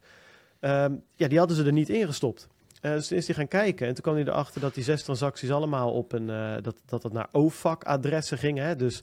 ja, 1.17 1.29
die 1.29 1.39
hadden 1.39 1.57
ze 1.57 1.65
er 1.65 1.73
niet 1.73 1.89
ingestopt. 1.89 2.49
dus 2.81 3.09
toen 3.09 3.19
is 3.19 3.27
hij 3.27 3.37
gaan 3.37 3.49
kijken 3.49 3.87
en 3.87 3.95
toen 3.95 4.03
kwam 4.03 4.15
hij 4.15 4.25
erachter 4.25 4.61
dat 4.61 4.75
die 4.75 4.85
zes 4.85 5.03
transacties 5.03 5.51
allemaal 5.51 5.93
op 5.93 6.13
een, 6.13 6.27
dat, 6.63 6.77
dat 6.87 7.13
naar 7.13 7.29
OFAC-adressen 7.33 8.39
ging. 8.39 8.59
Hè? 8.59 8.77
Dus 8.77 9.03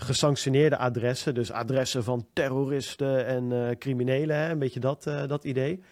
gesanctioneerde 0.00 0.76
adressen. 0.76 1.34
Dus 1.34 1.50
adressen 1.52 2.04
van 2.04 2.26
terroristen 2.32 3.26
en 3.26 3.50
uh, 3.50 3.68
criminelen. 3.78 4.36
Hè? 4.36 4.50
Een 4.50 4.58
beetje 4.58 4.80
dat, 4.80 5.06
uh, 5.06 5.26
dat 5.26 5.44
idee. 5.44 5.82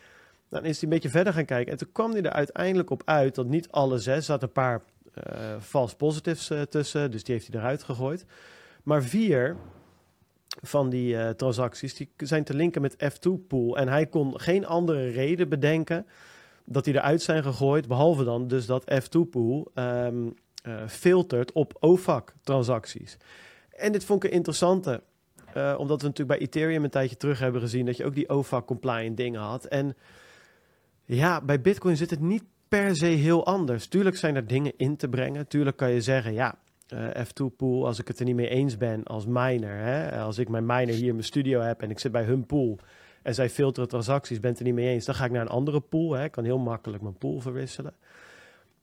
Dan 0.48 0.64
is 0.64 0.74
hij 0.74 0.82
een 0.82 0.94
beetje 0.94 1.08
verder 1.08 1.32
gaan 1.32 1.44
kijken. 1.44 1.72
En 1.72 1.78
toen 1.78 1.92
kwam 1.92 2.10
hij 2.10 2.22
er 2.22 2.32
uiteindelijk 2.32 2.90
op 2.90 3.02
uit 3.04 3.34
dat 3.34 3.46
niet 3.46 3.70
alle 3.70 3.98
zes, 3.98 4.26
zaten 4.26 4.48
een 4.48 4.52
paar 4.54 4.82
uh, 5.14 5.60
false 5.60 5.96
positives 5.96 6.50
tussen. 6.68 7.10
Dus 7.10 7.24
die 7.24 7.34
heeft 7.34 7.52
hij 7.52 7.60
eruit 7.60 7.82
gegooid. 7.82 8.24
Maar 8.82 9.02
vier 9.02 9.56
van 10.62 10.90
die 10.90 11.34
transacties 11.34 11.94
die 11.94 12.10
zijn 12.16 12.44
te 12.44 12.54
linken 12.54 12.82
met 12.82 12.96
F2-pool. 13.12 13.78
En 13.78 13.88
hij 13.88 14.06
kon 14.06 14.40
geen 14.40 14.66
andere 14.66 15.08
reden 15.08 15.48
bedenken 15.48 16.06
dat 16.64 16.84
die 16.84 16.94
eruit 16.94 17.22
zijn 17.22 17.42
gegooid. 17.42 17.88
Behalve 17.88 18.24
dan 18.24 18.48
dus 18.48 18.66
dat 18.66 18.84
F2-pool 19.02 19.70
um, 19.74 20.34
filtert 20.86 21.52
op 21.52 21.76
OFAC-transacties. 21.80 23.16
En 23.78 23.92
dit 23.92 24.04
vond 24.04 24.24
ik 24.24 24.30
een 24.30 24.36
interessante. 24.36 25.02
Uh, 25.56 25.74
omdat 25.78 26.00
we 26.00 26.06
natuurlijk 26.06 26.38
bij 26.38 26.48
Ethereum 26.48 26.84
een 26.84 26.90
tijdje 26.90 27.16
terug 27.16 27.38
hebben 27.38 27.60
gezien 27.60 27.86
dat 27.86 27.96
je 27.96 28.04
ook 28.04 28.14
die 28.14 28.28
OFAC-compliant 28.28 29.16
dingen 29.16 29.40
had. 29.40 29.64
En 29.64 29.96
ja, 31.04 31.40
bij 31.40 31.60
Bitcoin 31.60 31.96
zit 31.96 32.10
het 32.10 32.20
niet 32.20 32.44
per 32.68 32.96
se 32.96 33.06
heel 33.06 33.46
anders. 33.46 33.86
Tuurlijk 33.86 34.16
zijn 34.16 34.36
er 34.36 34.46
dingen 34.46 34.72
in 34.76 34.96
te 34.96 35.08
brengen. 35.08 35.48
Tuurlijk 35.48 35.76
kan 35.76 35.90
je 35.90 36.00
zeggen, 36.00 36.32
ja, 36.32 36.58
eh, 36.88 37.24
F2 37.24 37.56
pool, 37.56 37.86
als 37.86 37.98
ik 37.98 38.08
het 38.08 38.18
er 38.18 38.24
niet 38.24 38.34
mee 38.34 38.48
eens 38.48 38.76
ben 38.76 39.04
als 39.04 39.26
miner, 39.26 39.76
hè, 39.76 40.20
als 40.20 40.38
ik 40.38 40.48
mijn 40.48 40.66
miner 40.66 40.94
hier 40.94 41.06
in 41.06 41.12
mijn 41.12 41.24
studio 41.24 41.60
heb 41.60 41.82
en 41.82 41.90
ik 41.90 41.98
zit 41.98 42.12
bij 42.12 42.24
hun 42.24 42.46
pool 42.46 42.78
en 43.22 43.34
zij 43.34 43.50
filteren 43.50 43.88
transacties, 43.88 44.40
ben 44.40 44.50
het 44.50 44.58
er 44.58 44.64
niet 44.64 44.74
mee 44.74 44.88
eens, 44.88 45.04
dan 45.04 45.14
ga 45.14 45.24
ik 45.24 45.30
naar 45.30 45.40
een 45.40 45.48
andere 45.48 45.80
pool. 45.80 46.12
Hè. 46.12 46.24
Ik 46.24 46.30
kan 46.30 46.44
heel 46.44 46.58
makkelijk 46.58 47.02
mijn 47.02 47.18
pool 47.18 47.40
verwisselen. 47.40 47.94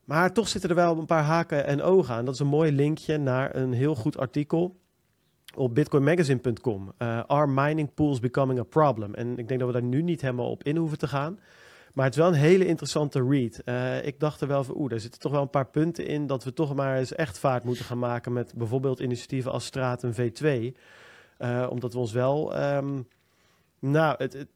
Maar 0.03 0.33
toch 0.33 0.47
zitten 0.47 0.69
er 0.69 0.75
wel 0.75 0.97
een 0.97 1.05
paar 1.05 1.23
haken 1.23 1.65
en 1.65 1.81
ogen 1.81 2.15
aan. 2.15 2.25
Dat 2.25 2.33
is 2.33 2.39
een 2.39 2.47
mooi 2.47 2.71
linkje 2.71 3.17
naar 3.17 3.55
een 3.55 3.73
heel 3.73 3.95
goed 3.95 4.17
artikel 4.17 4.75
op 5.57 5.75
bitcoinmagazine.com. 5.75 6.93
Uh, 6.97 7.19
are 7.27 7.47
mining 7.47 7.93
pools 7.93 8.19
becoming 8.19 8.59
a 8.59 8.63
problem? 8.63 9.13
En 9.13 9.37
ik 9.37 9.47
denk 9.47 9.59
dat 9.59 9.69
we 9.69 9.79
daar 9.79 9.89
nu 9.89 10.01
niet 10.01 10.21
helemaal 10.21 10.49
op 10.49 10.63
in 10.63 10.75
hoeven 10.77 10.97
te 10.97 11.07
gaan. 11.07 11.39
Maar 11.93 12.05
het 12.05 12.13
is 12.13 12.19
wel 12.19 12.29
een 12.29 12.39
hele 12.39 12.65
interessante 12.65 13.25
read. 13.29 13.61
Uh, 13.65 14.05
ik 14.05 14.19
dacht 14.19 14.41
er 14.41 14.47
wel 14.47 14.63
van, 14.63 14.77
oeh, 14.77 14.89
daar 14.89 14.99
zitten 14.99 15.19
toch 15.19 15.31
wel 15.31 15.41
een 15.41 15.49
paar 15.49 15.67
punten 15.67 16.07
in... 16.07 16.27
dat 16.27 16.43
we 16.43 16.53
toch 16.53 16.75
maar 16.75 16.97
eens 16.97 17.15
echt 17.15 17.39
vaart 17.39 17.63
moeten 17.63 17.85
gaan 17.85 17.99
maken... 17.99 18.33
met 18.33 18.53
bijvoorbeeld 18.55 18.99
initiatieven 18.99 19.51
als 19.51 19.65
Straat 19.65 20.05
V2. 20.05 20.47
Uh, 21.39 21.67
omdat 21.69 21.93
we 21.93 21.99
ons 21.99 22.11
wel... 22.11 22.59
Um, 22.75 23.07
nou, 23.79 24.15
het, 24.17 24.47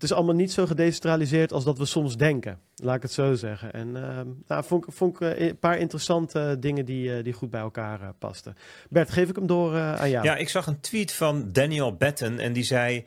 het 0.00 0.10
is 0.10 0.16
allemaal 0.16 0.34
niet 0.34 0.52
zo 0.52 0.66
gedecentraliseerd 0.66 1.52
als 1.52 1.64
dat 1.64 1.78
we 1.78 1.84
soms 1.84 2.16
denken. 2.16 2.58
Laat 2.76 2.96
ik 2.96 3.02
het 3.02 3.12
zo 3.12 3.34
zeggen. 3.34 3.72
En 3.72 3.88
uh, 3.88 4.20
nou, 4.46 4.64
vond, 4.64 4.84
vond 4.88 5.20
ik 5.20 5.38
een 5.38 5.58
paar 5.58 5.78
interessante 5.78 6.56
dingen 6.60 6.84
die, 6.84 7.22
die 7.22 7.32
goed 7.32 7.50
bij 7.50 7.60
elkaar 7.60 8.14
pasten. 8.18 8.56
Bert, 8.88 9.10
geef 9.10 9.28
ik 9.28 9.36
hem 9.36 9.46
door 9.46 9.78
aan 9.78 10.10
jou. 10.10 10.24
Ja, 10.24 10.36
ik 10.36 10.48
zag 10.48 10.66
een 10.66 10.80
tweet 10.80 11.12
van 11.12 11.48
Daniel 11.52 11.96
Batten 11.96 12.38
en 12.38 12.52
die 12.52 12.64
zei... 12.64 13.04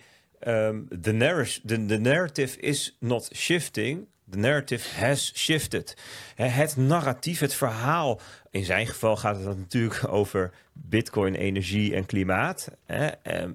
Um, 0.47 0.87
the, 1.01 1.59
the 1.87 1.97
narrative 1.97 2.59
is 2.59 2.97
not 2.99 3.29
shifting, 3.33 4.07
the 4.33 4.39
narrative 4.39 4.99
has 4.99 5.31
shifted. 5.35 5.97
Het 6.35 6.77
narratief, 6.77 7.39
het 7.39 7.53
verhaal. 7.53 8.19
In 8.51 8.65
zijn 8.65 8.87
geval 8.87 9.17
gaat 9.17 9.35
het 9.35 9.57
natuurlijk 9.57 10.07
over 10.07 10.51
Bitcoin, 10.73 11.35
energie 11.35 11.95
en 11.95 12.05
klimaat. 12.05 12.67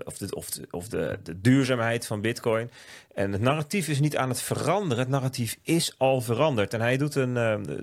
Of, 0.04 0.18
de, 0.18 0.34
of, 0.34 0.50
de, 0.50 0.66
of 0.70 0.88
de, 0.88 1.18
de 1.22 1.40
duurzaamheid 1.40 2.06
van 2.06 2.20
Bitcoin. 2.20 2.70
En 3.14 3.32
het 3.32 3.40
narratief 3.40 3.88
is 3.88 4.00
niet 4.00 4.16
aan 4.16 4.28
het 4.28 4.42
veranderen. 4.42 4.98
Het 4.98 5.08
narratief 5.08 5.58
is 5.62 5.94
al 5.98 6.20
veranderd. 6.20 6.74
En 6.74 6.80
hij 6.80 6.96
doet 6.96 7.14
een, 7.14 7.36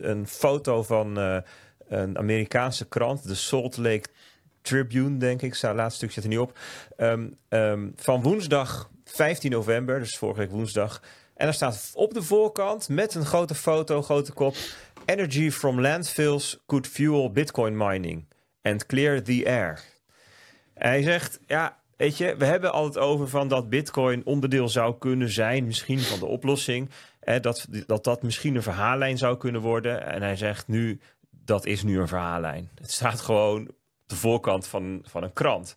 een 0.10 0.27
foto 0.27 0.84
van 0.84 1.19
uh, 1.19 1.38
een 1.88 2.17
Amerikaanse 2.17 2.88
krant, 2.88 3.27
de 3.27 3.36
Salt 3.36 3.77
Lake 3.77 4.10
Tribune, 4.62 5.17
denk 5.17 5.41
ik. 5.41 5.55
Het 5.55 5.75
laatste 5.75 5.97
stuk 5.97 6.12
zit 6.12 6.23
er 6.23 6.29
niet 6.29 6.39
op. 6.39 6.60
Um, 6.97 7.38
um, 7.49 7.93
van 7.95 8.21
woensdag 8.21 8.89
15 9.05 9.51
november, 9.51 9.99
dus 9.99 10.17
vorige 10.17 10.39
week 10.39 10.51
woensdag. 10.51 11.01
En 11.35 11.45
daar 11.45 11.53
staat 11.53 11.91
op 11.93 12.13
de 12.13 12.23
voorkant 12.23 12.89
met 12.89 13.15
een 13.15 13.25
grote 13.25 13.55
foto, 13.55 14.01
grote 14.01 14.33
kop. 14.33 14.55
Energy 15.05 15.51
from 15.51 15.81
landfills 15.81 16.59
could 16.65 16.87
fuel 16.87 17.31
Bitcoin 17.31 17.77
mining 17.77 18.25
and 18.61 18.85
clear 18.85 19.21
the 19.23 19.43
air. 19.45 19.83
En 20.73 20.89
hij 20.89 21.01
zegt, 21.01 21.39
ja, 21.47 21.77
weet 21.97 22.17
je, 22.17 22.35
we 22.37 22.45
hebben 22.45 22.71
altijd 22.71 23.05
over 23.05 23.29
van 23.29 23.47
dat 23.47 23.69
Bitcoin 23.69 24.25
onderdeel 24.25 24.69
zou 24.69 24.97
kunnen 24.97 25.29
zijn, 25.29 25.65
misschien 25.65 25.99
van 25.99 26.19
de 26.19 26.25
oplossing. 26.25 26.89
Hè, 27.19 27.39
dat, 27.39 27.67
dat 27.85 28.03
dat 28.03 28.23
misschien 28.23 28.55
een 28.55 28.63
verhaallijn 28.63 29.17
zou 29.17 29.37
kunnen 29.37 29.61
worden. 29.61 30.05
En 30.05 30.21
hij 30.21 30.35
zegt 30.35 30.67
nu, 30.67 30.99
dat 31.29 31.65
is 31.65 31.83
nu 31.83 31.99
een 31.99 32.07
verhaallijn. 32.07 32.69
Het 32.75 32.91
staat 32.91 33.21
gewoon 33.21 33.61
op 33.67 33.75
de 34.05 34.15
voorkant 34.15 34.67
van, 34.67 35.01
van 35.03 35.23
een 35.23 35.33
krant. 35.33 35.75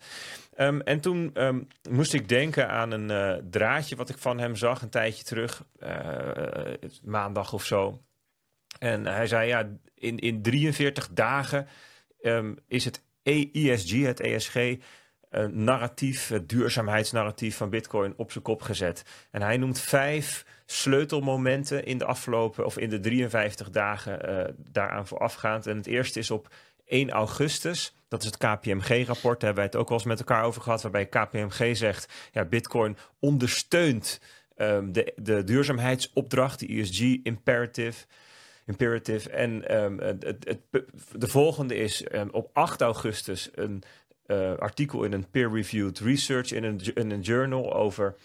Um, 0.61 0.81
en 0.81 1.01
toen 1.01 1.31
um, 1.35 1.67
moest 1.91 2.15
ik 2.15 2.29
denken 2.29 2.69
aan 2.69 2.91
een 2.91 3.11
uh, 3.11 3.43
draadje 3.51 3.97
wat 3.97 4.09
ik 4.09 4.19
van 4.19 4.39
hem 4.39 4.57
zag 4.57 4.83
een 4.83 4.89
tijdje 4.89 5.25
terug, 5.25 5.65
uh, 5.83 6.89
maandag 7.03 7.53
of 7.53 7.65
zo. 7.65 8.03
En 8.79 9.07
hij 9.07 9.27
zei, 9.27 9.49
ja, 9.49 9.69
in, 9.95 10.19
in 10.19 10.43
43 10.43 11.09
dagen 11.13 11.67
um, 12.21 12.57
is 12.67 12.85
het 12.85 13.03
ESG, 13.23 14.03
het 14.03 14.21
ESG, 14.21 14.77
een 15.31 15.65
narratief, 15.65 16.29
het 16.29 16.49
duurzaamheidsnarratief 16.49 17.57
van 17.57 17.71
Bitcoin 17.71 18.15
op 18.17 18.33
zijn 18.33 18.45
kop 18.45 18.63
gezet. 18.63 19.03
En 19.31 19.43
hij 19.43 19.57
noemt 19.57 19.81
vijf 19.81 20.45
sleutelmomenten 20.67 21.85
in 21.85 21.99
de 21.99 22.05
afgelopen, 22.05 22.65
of 22.65 22.79
in 22.79 22.91
de 22.91 23.01
53 23.01 23.71
dagen 23.71 24.57
daaraan 24.71 25.07
voorafgaand. 25.07 25.67
En 25.67 25.77
het 25.77 25.87
eerste 25.87 26.19
is 26.19 26.31
op 26.31 26.55
1 26.85 27.11
augustus. 27.11 27.98
Dat 28.09 28.23
is 28.23 28.27
het 28.27 28.37
KPMG-rapport, 28.37 29.41
daar 29.41 29.55
hebben 29.55 29.55
wij 29.55 29.65
het 29.65 29.77
ook 29.77 29.89
wel 29.89 29.99
eens 29.99 30.07
met 30.07 30.19
elkaar 30.19 30.45
over 30.45 30.63
gehad, 30.63 30.83
waarbij 30.83 31.07
KPMG 31.07 31.77
zegt, 31.77 32.13
ja, 32.33 32.45
Bitcoin 32.45 32.97
ondersteunt 33.19 34.21
um, 34.57 34.93
de, 34.93 35.13
de 35.17 35.45
duurzaamheidsopdracht, 35.45 36.61
de 36.61 36.67
ESG-imperative. 36.67 38.07
Imperative. 38.67 39.31
En 39.31 39.83
um, 39.85 39.99
het, 39.99 40.25
het, 40.45 40.61
de 41.13 41.29
volgende 41.29 41.75
is 41.75 42.05
um, 42.13 42.29
op 42.31 42.51
8 42.53 42.81
augustus 42.81 43.51
een 43.55 43.83
uh, 44.27 44.55
artikel 44.55 45.05
in 45.05 45.13
een 45.13 45.31
peer-reviewed 45.31 45.99
research 45.99 46.53
in 46.53 46.65
een, 46.65 46.81
een 46.95 47.21
journal 47.21 47.75
over 47.75 48.17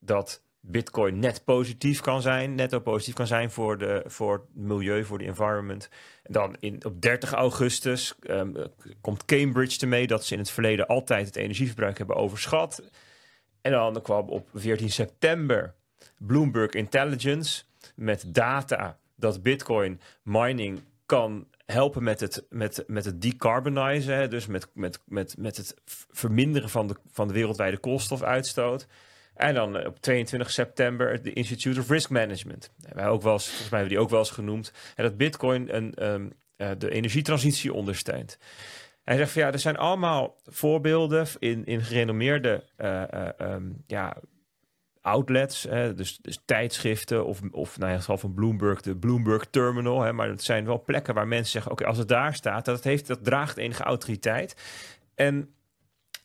dat 0.00 0.42
Bitcoin 0.70 1.18
net 1.18 1.44
positief 1.44 2.00
kan 2.00 2.22
zijn, 2.22 2.54
netto 2.54 2.80
positief 2.80 3.14
kan 3.14 3.26
zijn 3.26 3.50
voor, 3.50 3.78
de, 3.78 4.02
voor 4.06 4.32
het 4.32 4.64
milieu, 4.64 5.04
voor 5.04 5.18
de 5.18 5.24
environment. 5.24 5.88
En 6.22 6.32
dan 6.32 6.56
in, 6.60 6.84
op 6.84 7.00
30 7.02 7.32
augustus 7.32 8.14
um, 8.30 8.54
komt 9.00 9.24
Cambridge 9.24 9.80
ermee 9.80 10.06
dat 10.06 10.24
ze 10.24 10.32
in 10.32 10.38
het 10.38 10.50
verleden 10.50 10.86
altijd 10.86 11.26
het 11.26 11.36
energieverbruik 11.36 11.98
hebben 11.98 12.16
overschat. 12.16 12.82
En 13.60 13.72
dan 13.72 14.02
kwam 14.02 14.28
op 14.28 14.48
14 14.54 14.90
september 14.90 15.74
Bloomberg 16.18 16.70
Intelligence 16.70 17.62
met 17.94 18.24
data 18.26 18.98
dat 19.14 19.42
Bitcoin 19.42 20.00
mining 20.22 20.80
kan 21.06 21.46
helpen 21.66 22.02
met 22.02 22.20
het, 22.20 22.46
met, 22.50 22.84
met 22.86 23.04
het 23.04 23.22
decarbonizen, 23.22 24.30
dus 24.30 24.46
met, 24.46 24.68
met, 24.74 25.00
met, 25.04 25.36
met 25.38 25.56
het 25.56 25.74
verminderen 26.10 26.68
van 26.68 26.86
de, 26.86 26.96
van 27.10 27.28
de 27.28 27.34
wereldwijde 27.34 27.78
koolstofuitstoot. 27.78 28.86
En 29.38 29.54
dan 29.54 29.76
eh, 29.76 29.86
op 29.86 30.00
22 30.00 30.50
september 30.50 31.22
de 31.22 31.32
Institute 31.32 31.80
of 31.80 31.90
Risk 31.90 32.10
Management. 32.10 32.70
Wij 32.92 33.08
ook 33.08 33.22
wel 33.22 33.38
volgens 33.38 33.68
mij 33.68 33.78
hebben 33.78 33.88
die 33.88 33.98
ook 33.98 34.10
wel 34.10 34.18
eens 34.18 34.30
genoemd. 34.30 34.72
En 34.94 35.04
dat 35.04 35.16
Bitcoin 35.16 35.74
een, 35.74 36.04
um, 36.12 36.32
uh, 36.56 36.70
de 36.78 36.90
energietransitie 36.90 37.72
ondersteunt. 37.72 38.38
Hij 39.04 39.16
zegt 39.16 39.32
van 39.32 39.42
ja, 39.42 39.52
er 39.52 39.58
zijn 39.58 39.76
allemaal 39.76 40.36
voorbeelden 40.44 41.26
in, 41.38 41.64
in 41.64 41.82
gerenommeerde 41.82 42.64
um, 43.40 43.82
ja, 43.86 44.16
outlets, 45.00 45.62
hè, 45.62 45.94
dus, 45.94 46.16
dus, 46.16 46.42
tijdschriften 46.44 47.26
of, 47.26 47.40
of 47.50 47.78
nou 47.78 47.92
ja, 47.92 47.98
geval 47.98 48.18
van 48.18 48.34
Bloomberg, 48.34 48.80
de 48.80 48.96
Bloomberg 48.96 49.46
Terminal. 49.50 50.02
Hè, 50.02 50.12
maar 50.12 50.28
het 50.28 50.42
zijn 50.42 50.64
wel 50.64 50.82
plekken 50.82 51.14
waar 51.14 51.28
mensen 51.28 51.52
zeggen, 51.52 51.72
oké, 51.72 51.84
als 51.84 51.98
het 51.98 52.08
daar 52.08 52.34
staat, 52.34 52.64
dat, 52.64 52.84
heeft, 52.84 53.06
dat 53.06 53.24
draagt 53.24 53.56
enige 53.56 53.82
autoriteit. 53.82 54.56
En 55.14 55.54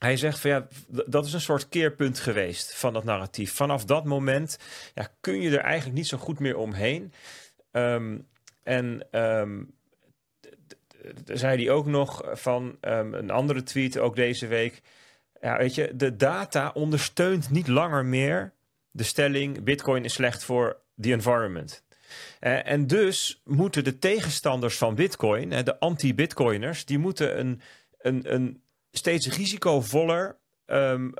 hij 0.04 0.16
zegt 0.16 0.38
van 0.38 0.50
ja, 0.50 0.66
dat 1.06 1.26
is 1.26 1.32
een 1.32 1.40
soort 1.40 1.68
keerpunt 1.68 2.18
geweest 2.18 2.74
van 2.74 2.92
dat 2.92 3.04
narratief. 3.04 3.52
Vanaf 3.52 3.84
dat 3.84 4.04
moment 4.04 4.58
ja, 4.94 5.08
kun 5.20 5.40
je 5.40 5.50
er 5.50 5.64
eigenlijk 5.64 5.96
niet 5.96 6.06
zo 6.06 6.18
goed 6.18 6.38
meer 6.38 6.56
omheen. 6.56 7.12
Um, 7.72 8.26
en 8.62 9.06
um, 9.10 9.74
zei 11.24 11.64
hij 11.64 11.74
ook 11.74 11.86
nog 11.86 12.22
van 12.32 12.76
um, 12.80 13.14
een 13.14 13.30
andere 13.30 13.62
tweet, 13.62 13.98
ook 13.98 14.16
deze 14.16 14.46
week. 14.46 14.82
Ja, 15.40 15.56
weet 15.56 15.74
je, 15.74 15.96
de 15.96 16.16
data 16.16 16.70
ondersteunt 16.74 17.50
niet 17.50 17.68
langer 17.68 18.04
meer 18.04 18.52
de 18.90 19.02
stelling: 19.02 19.62
Bitcoin 19.62 20.04
is 20.04 20.12
slecht 20.12 20.44
voor 20.44 20.80
the 21.00 21.12
environment. 21.12 21.82
Uh, 22.40 22.68
en 22.68 22.86
dus 22.86 23.40
moeten 23.44 23.84
de 23.84 23.98
tegenstanders 23.98 24.76
van 24.76 24.94
Bitcoin, 24.94 25.48
de 25.48 25.80
anti-Bitcoiners, 25.80 26.84
die 26.84 26.98
moeten 26.98 27.38
een, 27.38 27.60
een, 27.98 28.34
een 28.34 28.62
steeds 28.96 29.28
risicovoller, 29.28 30.38
um, 30.66 31.12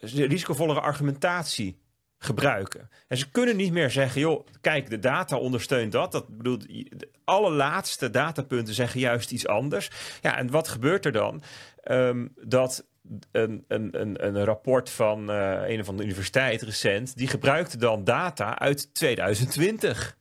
risicovollere 0.00 0.80
argumentatie 0.80 1.78
gebruiken. 2.18 2.90
En 3.08 3.16
ze 3.16 3.30
kunnen 3.30 3.56
niet 3.56 3.72
meer 3.72 3.90
zeggen, 3.90 4.20
joh, 4.20 4.46
kijk, 4.60 4.90
de 4.90 4.98
data 4.98 5.36
ondersteunt 5.36 5.92
dat. 5.92 6.12
Dat 6.12 6.36
bedoelt, 6.36 6.68
de 6.68 7.08
allerlaatste 7.24 8.10
datapunten 8.10 8.74
zeggen 8.74 9.00
juist 9.00 9.30
iets 9.30 9.46
anders. 9.46 9.90
Ja, 10.20 10.36
en 10.36 10.50
wat 10.50 10.68
gebeurt 10.68 11.06
er 11.06 11.12
dan? 11.12 11.42
Um, 11.84 12.34
dat 12.42 12.86
een, 13.32 13.64
een, 13.68 14.00
een, 14.00 14.26
een 14.26 14.44
rapport 14.44 14.90
van 14.90 15.28
een 15.28 15.80
of 15.80 15.88
andere 15.88 16.08
universiteit 16.08 16.62
recent, 16.62 17.16
die 17.16 17.28
gebruikte 17.28 17.76
dan 17.76 18.04
data 18.04 18.58
uit 18.58 18.94
2020 18.94 20.18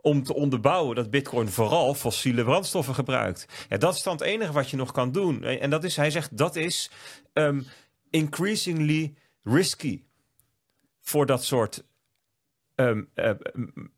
om 0.00 0.22
te 0.22 0.34
onderbouwen 0.34 0.96
dat 0.96 1.10
Bitcoin 1.10 1.48
vooral 1.48 1.94
fossiele 1.94 2.44
brandstoffen 2.44 2.94
gebruikt. 2.94 3.46
Ja, 3.68 3.76
dat 3.76 3.94
is 3.94 4.02
dan 4.02 4.12
het 4.12 4.22
enige 4.22 4.52
wat 4.52 4.70
je 4.70 4.76
nog 4.76 4.92
kan 4.92 5.12
doen. 5.12 5.44
En 5.44 5.70
dat 5.70 5.84
is, 5.84 5.96
hij 5.96 6.10
zegt, 6.10 6.36
dat 6.36 6.56
is 6.56 6.90
um, 7.32 7.66
increasingly 8.10 9.14
risky 9.42 10.02
voor 11.00 11.26
dat 11.26 11.44
soort 11.44 11.84
um, 12.74 13.08
uh, 13.14 13.30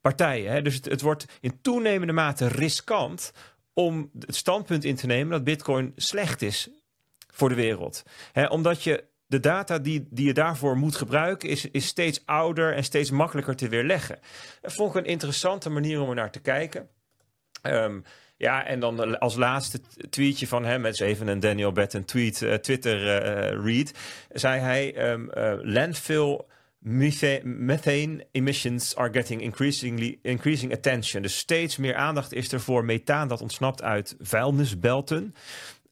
partijen. 0.00 0.52
Hè. 0.52 0.62
Dus 0.62 0.74
het, 0.74 0.84
het 0.84 1.00
wordt 1.00 1.26
in 1.40 1.60
toenemende 1.60 2.12
mate 2.12 2.46
riskant 2.46 3.32
om 3.72 4.10
het 4.18 4.36
standpunt 4.36 4.84
in 4.84 4.96
te 4.96 5.06
nemen 5.06 5.32
dat 5.32 5.44
Bitcoin 5.44 5.92
slecht 5.96 6.42
is 6.42 6.68
voor 7.26 7.48
de 7.48 7.54
wereld. 7.54 8.02
Hè, 8.32 8.46
omdat 8.46 8.82
je 8.82 9.04
de 9.32 9.40
data 9.40 9.78
die, 9.78 10.06
die 10.10 10.26
je 10.26 10.34
daarvoor 10.34 10.76
moet 10.76 10.96
gebruiken 10.96 11.48
is, 11.48 11.70
is 11.70 11.86
steeds 11.86 12.22
ouder 12.24 12.74
en 12.74 12.84
steeds 12.84 13.10
makkelijker 13.10 13.56
te 13.56 13.68
weerleggen. 13.68 14.18
Dat 14.60 14.72
vond 14.72 14.94
ik 14.94 15.04
een 15.04 15.10
interessante 15.10 15.70
manier 15.70 16.00
om 16.00 16.08
er 16.08 16.14
naar 16.14 16.30
te 16.30 16.40
kijken. 16.40 16.88
Um, 17.62 18.04
Ja, 18.36 18.66
en 18.66 18.80
dan 18.80 19.18
als 19.18 19.36
laatste 19.36 19.80
tweetje 20.10 20.46
van 20.46 20.64
hem, 20.64 20.86
is 20.86 21.00
even 21.00 21.28
een 21.28 21.40
Daniel 21.40 21.72
Batten 21.72 22.04
tweet, 22.04 22.40
uh, 22.40 22.54
Twitter 22.54 22.98
uh, 23.00 23.64
read, 23.64 23.92
zei 24.32 24.60
hij, 24.60 25.14
uh, 25.14 25.58
landfill 25.62 26.40
methane 27.42 28.26
emissions 28.32 28.96
are 28.96 29.12
getting 29.12 29.42
increasingly 29.42 30.18
increasing 30.22 30.72
attention. 30.72 31.22
Dus 31.22 31.38
steeds 31.38 31.76
meer 31.76 31.94
aandacht 31.94 32.32
is 32.32 32.52
er 32.52 32.60
voor 32.60 32.84
methaan 32.84 33.28
dat 33.28 33.40
ontsnapt 33.40 33.82
uit 33.82 34.16
vuilnisbelten. 34.20 35.34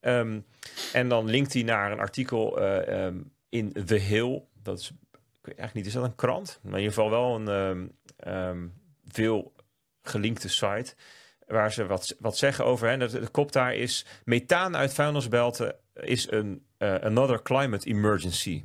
Um, 0.01 0.45
en 0.93 1.09
dan 1.09 1.31
linkt 1.31 1.53
hij 1.53 1.62
naar 1.62 1.93
een 1.93 1.99
artikel 1.99 2.62
um, 2.62 3.33
in 3.49 3.73
The 3.87 3.95
Hill. 3.95 4.43
Dat 4.62 4.79
is, 4.79 4.91
ik 5.12 5.47
weet 5.47 5.59
eigenlijk 5.59 5.75
niet, 5.75 5.87
is 5.87 5.93
dat 5.93 6.05
een 6.05 6.14
krant? 6.14 6.59
Maar 6.62 6.73
in 6.73 6.79
ieder 6.79 6.95
geval 6.95 7.11
wel 7.11 7.35
een 7.35 7.93
um, 8.27 8.73
veel 9.09 9.53
gelinkte 10.03 10.49
site. 10.49 10.95
Waar 11.47 11.73
ze 11.73 11.87
wat, 11.87 12.16
wat 12.18 12.37
zeggen 12.37 12.64
over. 12.64 12.89
Hè. 12.89 12.97
De, 12.97 13.21
de 13.21 13.29
kop 13.29 13.53
daar 13.53 13.75
is: 13.75 14.07
methaan 14.25 14.77
uit 14.77 14.95
vuilnisbelten 14.95 15.75
is 15.95 16.31
een 16.31 16.64
uh, 16.79 16.95
another 16.95 17.43
climate 17.43 17.89
emergency. 17.89 18.64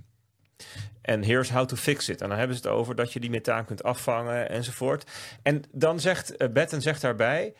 En 1.02 1.24
here's 1.24 1.50
how 1.50 1.66
to 1.66 1.76
fix 1.76 2.10
it. 2.10 2.22
En 2.22 2.30
dan 2.30 2.38
hebben 2.38 2.58
ze 2.58 2.68
het 2.68 2.72
over 2.72 2.96
dat 2.96 3.14
je 3.14 3.20
die 3.20 3.30
methaan 3.30 3.66
kunt 3.66 3.84
afvangen 3.84 4.50
enzovoort. 4.50 5.12
En 5.44 5.64
dan 5.72 6.00
zegt 6.00 6.42
uh, 6.42 6.50
Betten 6.50 6.82
zegt 6.82 7.02
daarbij: 7.02 7.54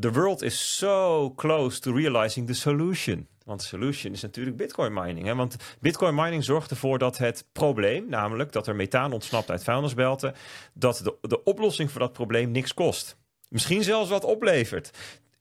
The 0.00 0.12
world 0.12 0.42
is 0.42 0.76
so 0.76 1.32
close 1.36 1.80
to 1.80 1.92
realizing 1.92 2.46
the 2.46 2.54
solution. 2.54 3.28
Want 3.44 3.60
de 3.60 3.66
solution 3.66 4.12
is 4.12 4.22
natuurlijk 4.22 4.56
bitcoin 4.56 4.92
mining. 4.92 5.26
Hè? 5.26 5.34
Want 5.34 5.56
bitcoin 5.80 6.14
mining 6.14 6.44
zorgt 6.44 6.70
ervoor 6.70 6.98
dat 6.98 7.18
het 7.18 7.44
probleem, 7.52 8.08
namelijk 8.08 8.52
dat 8.52 8.66
er 8.66 8.76
methaan 8.76 9.12
ontsnapt 9.12 9.50
uit 9.50 9.64
vuilnisbelten, 9.64 10.34
dat 10.74 11.00
de, 11.04 11.28
de 11.28 11.42
oplossing 11.42 11.90
voor 11.90 12.00
dat 12.00 12.12
probleem 12.12 12.50
niks 12.50 12.74
kost. 12.74 13.16
Misschien 13.48 13.82
zelfs 13.82 14.10
wat 14.10 14.24
oplevert. 14.24 14.90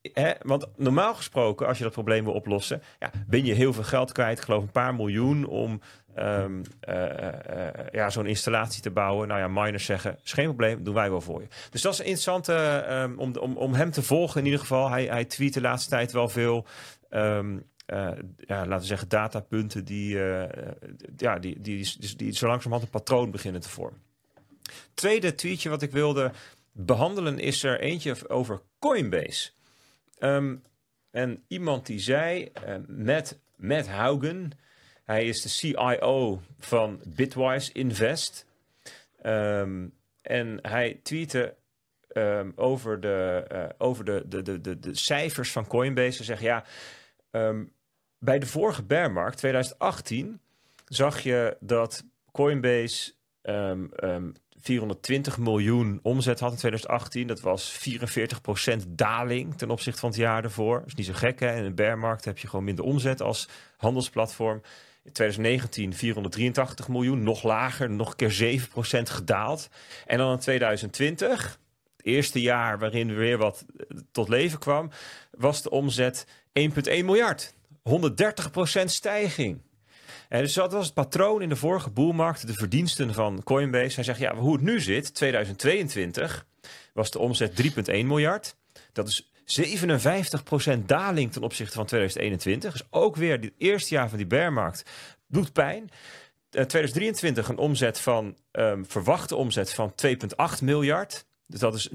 Hè? 0.01 0.33
Want 0.41 0.65
normaal 0.75 1.15
gesproken, 1.15 1.67
als 1.67 1.77
je 1.77 1.83
dat 1.83 1.93
probleem 1.93 2.23
wil 2.23 2.33
oplossen, 2.33 2.81
ja, 2.99 3.11
ben 3.27 3.45
je 3.45 3.53
heel 3.53 3.73
veel 3.73 3.83
geld 3.83 4.11
kwijt. 4.11 4.37
Ik 4.37 4.43
geloof 4.43 4.63
een 4.63 4.71
paar 4.71 4.95
miljoen 4.95 5.45
om 5.45 5.81
um, 6.17 6.61
uh, 6.89 6.95
uh, 6.95 7.67
ja, 7.91 8.09
zo'n 8.09 8.27
installatie 8.27 8.81
te 8.81 8.91
bouwen. 8.91 9.27
Nou 9.27 9.39
ja, 9.39 9.47
miners 9.47 9.85
zeggen, 9.85 10.19
is 10.23 10.33
geen 10.33 10.45
probleem, 10.45 10.83
doen 10.83 10.93
wij 10.93 11.09
wel 11.09 11.21
voor 11.21 11.41
je. 11.41 11.47
Dus 11.69 11.81
dat 11.81 11.93
is 11.93 11.99
interessant 11.99 12.47
um, 12.47 13.19
om, 13.19 13.35
om, 13.35 13.57
om 13.57 13.73
hem 13.73 13.91
te 13.91 14.01
volgen 14.03 14.39
in 14.39 14.45
ieder 14.45 14.59
geval. 14.59 14.89
Hij, 14.89 15.05
hij 15.05 15.25
tweet 15.25 15.53
de 15.53 15.61
laatste 15.61 15.89
tijd 15.89 16.11
wel 16.11 16.29
veel... 16.29 16.65
Uh, 17.93 18.11
ja, 18.37 18.65
laten 18.65 18.79
we 18.79 18.85
zeggen, 18.85 19.09
datapunten 19.09 19.85
die, 19.85 20.15
uh, 20.15 20.43
ja, 21.17 21.39
die, 21.39 21.61
die, 21.61 21.95
die, 21.99 22.15
die 22.15 22.35
zo 22.35 22.47
langzamerhand 22.47 22.83
een 22.83 22.99
patroon 22.99 23.31
beginnen 23.31 23.61
te 23.61 23.69
vormen. 23.69 24.01
Tweede 24.93 25.35
tweetje 25.35 25.69
wat 25.69 25.81
ik 25.81 25.91
wilde 25.91 26.31
behandelen 26.71 27.39
is 27.39 27.63
er 27.63 27.79
eentje 27.79 28.29
over 28.29 28.61
Coinbase. 28.79 29.49
En 31.11 31.43
iemand 31.47 31.85
die 31.85 31.99
zei, 31.99 32.51
uh, 32.67 32.75
Matt, 32.87 33.39
Matt 33.55 33.87
Haugen, 33.87 34.51
hij 35.09 35.25
is 35.25 35.41
de 35.41 35.49
CIO 35.49 36.41
van 36.59 37.01
Bitwise 37.05 37.71
Invest. 37.73 38.45
Um, 39.25 39.93
en 40.21 40.59
hij 40.61 40.99
tweette 41.03 41.55
um, 42.13 42.53
over, 42.55 43.01
de, 43.01 43.45
uh, 43.51 43.65
over 43.77 44.05
de, 44.05 44.23
de, 44.27 44.61
de, 44.61 44.79
de, 44.79 44.95
cijfers 44.95 45.51
van 45.51 45.67
Coinbase. 45.67 46.17
Hij 46.17 46.25
zegt, 46.25 46.41
ja, 46.41 46.63
um, 47.31 47.71
bij 48.19 48.39
de 48.39 48.45
vorige 48.45 48.83
bearmarkt, 48.83 49.37
2018, 49.37 50.39
zag 50.85 51.19
je 51.19 51.57
dat 51.59 52.03
Coinbase 52.31 53.13
um, 53.41 53.91
um, 54.03 54.33
420 54.59 55.37
miljoen 55.37 55.99
omzet 56.03 56.39
had 56.39 56.51
in 56.51 56.57
2018. 56.57 57.27
Dat 57.27 57.41
was 57.41 57.79
44% 58.83 58.87
daling 58.87 59.57
ten 59.57 59.69
opzichte 59.69 59.99
van 59.99 60.09
het 60.09 60.17
jaar 60.17 60.43
ervoor. 60.43 60.79
Dat 60.79 60.87
is 60.87 60.95
niet 60.95 61.05
zo 61.05 61.13
gek, 61.13 61.39
hè? 61.39 61.55
In 61.55 61.63
een 61.63 61.75
bearmarkt 61.75 62.25
heb 62.25 62.37
je 62.37 62.47
gewoon 62.47 62.65
minder 62.65 62.85
omzet 62.85 63.21
als 63.21 63.49
handelsplatform. 63.77 64.61
In 65.09 65.15
2019 65.15 65.93
483 65.93 66.87
miljoen, 66.87 67.23
nog 67.23 67.43
lager, 67.43 67.89
nog 67.89 68.09
een 68.09 68.29
keer 68.29 68.59
7% 68.59 69.01
gedaald. 69.03 69.69
En 70.05 70.17
dan 70.17 70.31
in 70.31 70.39
2020, 70.39 71.59
het 71.97 72.05
eerste 72.05 72.41
jaar 72.41 72.79
waarin 72.79 73.09
er 73.09 73.15
weer 73.15 73.37
wat 73.37 73.65
tot 74.11 74.29
leven 74.29 74.59
kwam, 74.59 74.91
was 75.31 75.61
de 75.61 75.69
omzet 75.69 76.25
1,1 76.27 76.33
miljard. 76.85 77.53
130% 77.89 78.83
stijging. 78.85 79.61
En 80.29 80.41
dus 80.41 80.53
dat 80.53 80.71
was 80.71 80.85
het 80.85 80.93
patroon 80.93 81.41
in 81.41 81.49
de 81.49 81.55
vorige 81.55 81.89
boelmarkt, 81.89 82.47
de 82.47 82.53
verdiensten 82.53 83.13
van 83.13 83.43
Coinbase. 83.43 83.95
Hij 83.95 84.03
zegt, 84.03 84.19
ja, 84.19 84.35
hoe 84.35 84.53
het 84.53 84.61
nu 84.61 84.79
zit, 84.79 85.15
2022 85.15 86.45
was 86.93 87.11
de 87.11 87.19
omzet 87.19 87.63
3,1 87.63 87.73
miljard. 87.85 88.55
Dat 88.93 89.07
is 89.07 89.28
57% 89.49 90.85
daling 90.85 91.31
ten 91.31 91.43
opzichte 91.43 91.75
van 91.75 91.85
2021. 91.85 92.71
Dus 92.71 92.87
ook 92.89 93.15
weer 93.15 93.31
het 93.31 93.51
eerste 93.57 93.93
jaar 93.93 94.09
van 94.09 94.17
die 94.17 94.27
bearmarkt 94.27 94.83
doet 95.27 95.53
pijn. 95.53 95.81
Uh, 95.81 96.63
2023 96.63 97.49
een 97.49 97.57
omzet 97.57 97.99
van, 97.99 98.37
um, 98.51 98.85
verwachte 98.87 99.35
omzet 99.35 99.73
van 99.73 99.93
2,8 100.05 100.63
miljard. 100.63 101.25
Dus 101.47 101.59
dat 101.59 101.75
is 101.75 101.89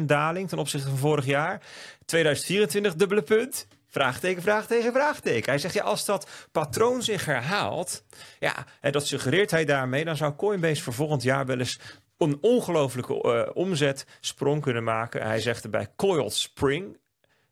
9% 0.00 0.04
daling 0.04 0.48
ten 0.48 0.58
opzichte 0.58 0.88
van 0.88 0.98
vorig 0.98 1.26
jaar. 1.26 1.62
2024 2.04 2.94
dubbele 2.94 3.22
punt. 3.22 3.66
Vraagteken, 3.88 4.42
vraagteken, 4.42 4.92
vraagteken. 4.92 5.50
Hij 5.50 5.58
zegt, 5.58 5.74
ja, 5.74 5.82
als 5.82 6.04
dat 6.04 6.30
patroon 6.52 7.02
zich 7.02 7.24
herhaalt, 7.24 8.04
ja, 8.38 8.66
en 8.80 8.92
dat 8.92 9.06
suggereert 9.06 9.50
hij 9.50 9.64
daarmee, 9.64 10.04
dan 10.04 10.16
zou 10.16 10.34
Coinbase 10.34 10.82
voor 10.82 10.92
volgend 10.92 11.22
jaar 11.22 11.46
wel 11.46 11.58
eens 11.58 11.78
een 12.24 12.38
ongelofelijke 12.40 13.22
uh, 13.22 13.56
omzetsprong 13.56 14.62
kunnen 14.62 14.84
maken. 14.84 15.22
Hij 15.22 15.40
zegt 15.40 15.64
erbij 15.64 15.88
coiled 15.96 16.32
spring, 16.32 16.98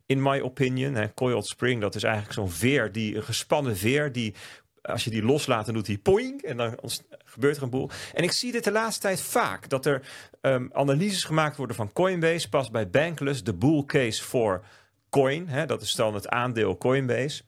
in 0.06 0.22
my 0.22 0.40
opinion. 0.40 0.94
Hè, 0.94 1.14
coiled 1.14 1.46
spring, 1.46 1.80
dat 1.80 1.94
is 1.94 2.02
eigenlijk 2.02 2.34
zo'n 2.34 2.50
veer, 2.50 2.92
die, 2.92 3.16
een 3.16 3.22
gespannen 3.22 3.76
veer, 3.76 4.12
die 4.12 4.34
als 4.82 5.04
je 5.04 5.10
die 5.10 5.24
loslaat, 5.24 5.64
dan 5.64 5.74
doet 5.74 5.86
hij 5.86 5.98
poing 5.98 6.42
en 6.42 6.56
dan 6.56 6.78
gebeurt 7.24 7.56
er 7.56 7.62
een 7.62 7.70
boel. 7.70 7.90
En 8.14 8.22
ik 8.22 8.32
zie 8.32 8.52
dit 8.52 8.64
de 8.64 8.72
laatste 8.72 9.00
tijd 9.00 9.20
vaak, 9.20 9.68
dat 9.68 9.86
er 9.86 10.02
um, 10.40 10.70
analyses 10.72 11.24
gemaakt 11.24 11.56
worden 11.56 11.76
van 11.76 11.92
Coinbase, 11.92 12.48
pas 12.48 12.70
bij 12.70 12.90
Bankless, 12.90 13.44
de 13.44 13.54
bull 13.54 13.84
case 13.84 14.22
voor 14.22 14.64
Coin. 15.10 15.48
Hè, 15.48 15.66
dat 15.66 15.82
is 15.82 15.94
dan 15.94 16.14
het 16.14 16.28
aandeel 16.28 16.78
Coinbase. 16.78 17.42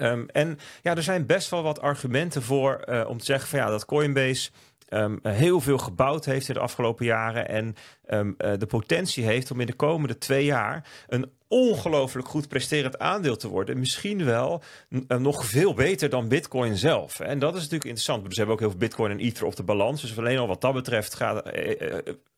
Um, 0.00 0.28
en 0.28 0.58
ja, 0.82 0.96
er 0.96 1.02
zijn 1.02 1.26
best 1.26 1.50
wel 1.50 1.62
wat 1.62 1.80
argumenten 1.80 2.42
voor 2.42 2.84
uh, 2.88 3.08
om 3.08 3.18
te 3.18 3.24
zeggen 3.24 3.48
van 3.48 3.58
ja, 3.58 3.68
dat 3.68 3.84
Coinbase 3.84 4.50
um, 4.90 5.18
heel 5.22 5.60
veel 5.60 5.78
gebouwd 5.78 6.24
heeft 6.24 6.48
in 6.48 6.54
de 6.54 6.60
afgelopen 6.60 7.06
jaren 7.06 7.48
en 7.48 7.74
um, 8.08 8.34
uh, 8.38 8.52
de 8.58 8.66
potentie 8.66 9.24
heeft 9.24 9.50
om 9.50 9.60
in 9.60 9.66
de 9.66 9.74
komende 9.74 10.18
twee 10.18 10.44
jaar 10.44 10.88
een 11.08 11.30
ongelooflijk 11.48 12.28
goed 12.28 12.48
presterend 12.48 12.98
aandeel 12.98 13.36
te 13.36 13.48
worden. 13.48 13.78
Misschien 13.78 14.24
wel 14.24 14.62
uh, 14.88 15.18
nog 15.18 15.44
veel 15.44 15.74
beter 15.74 16.08
dan 16.08 16.28
Bitcoin 16.28 16.76
zelf. 16.76 17.20
En 17.20 17.38
dat 17.38 17.54
is 17.54 17.60
natuurlijk 17.60 17.84
interessant. 17.84 18.24
Dus 18.24 18.30
we 18.30 18.36
hebben 18.36 18.54
ook 18.54 18.60
heel 18.60 18.70
veel 18.70 18.78
Bitcoin 18.78 19.10
en 19.10 19.18
Ether 19.18 19.46
op 19.46 19.56
de 19.56 19.62
balans. 19.62 20.00
Dus 20.00 20.18
alleen 20.18 20.38
al 20.38 20.46
wat 20.46 20.60
dat 20.60 20.72
betreft 20.72 21.14
gaat, 21.14 21.50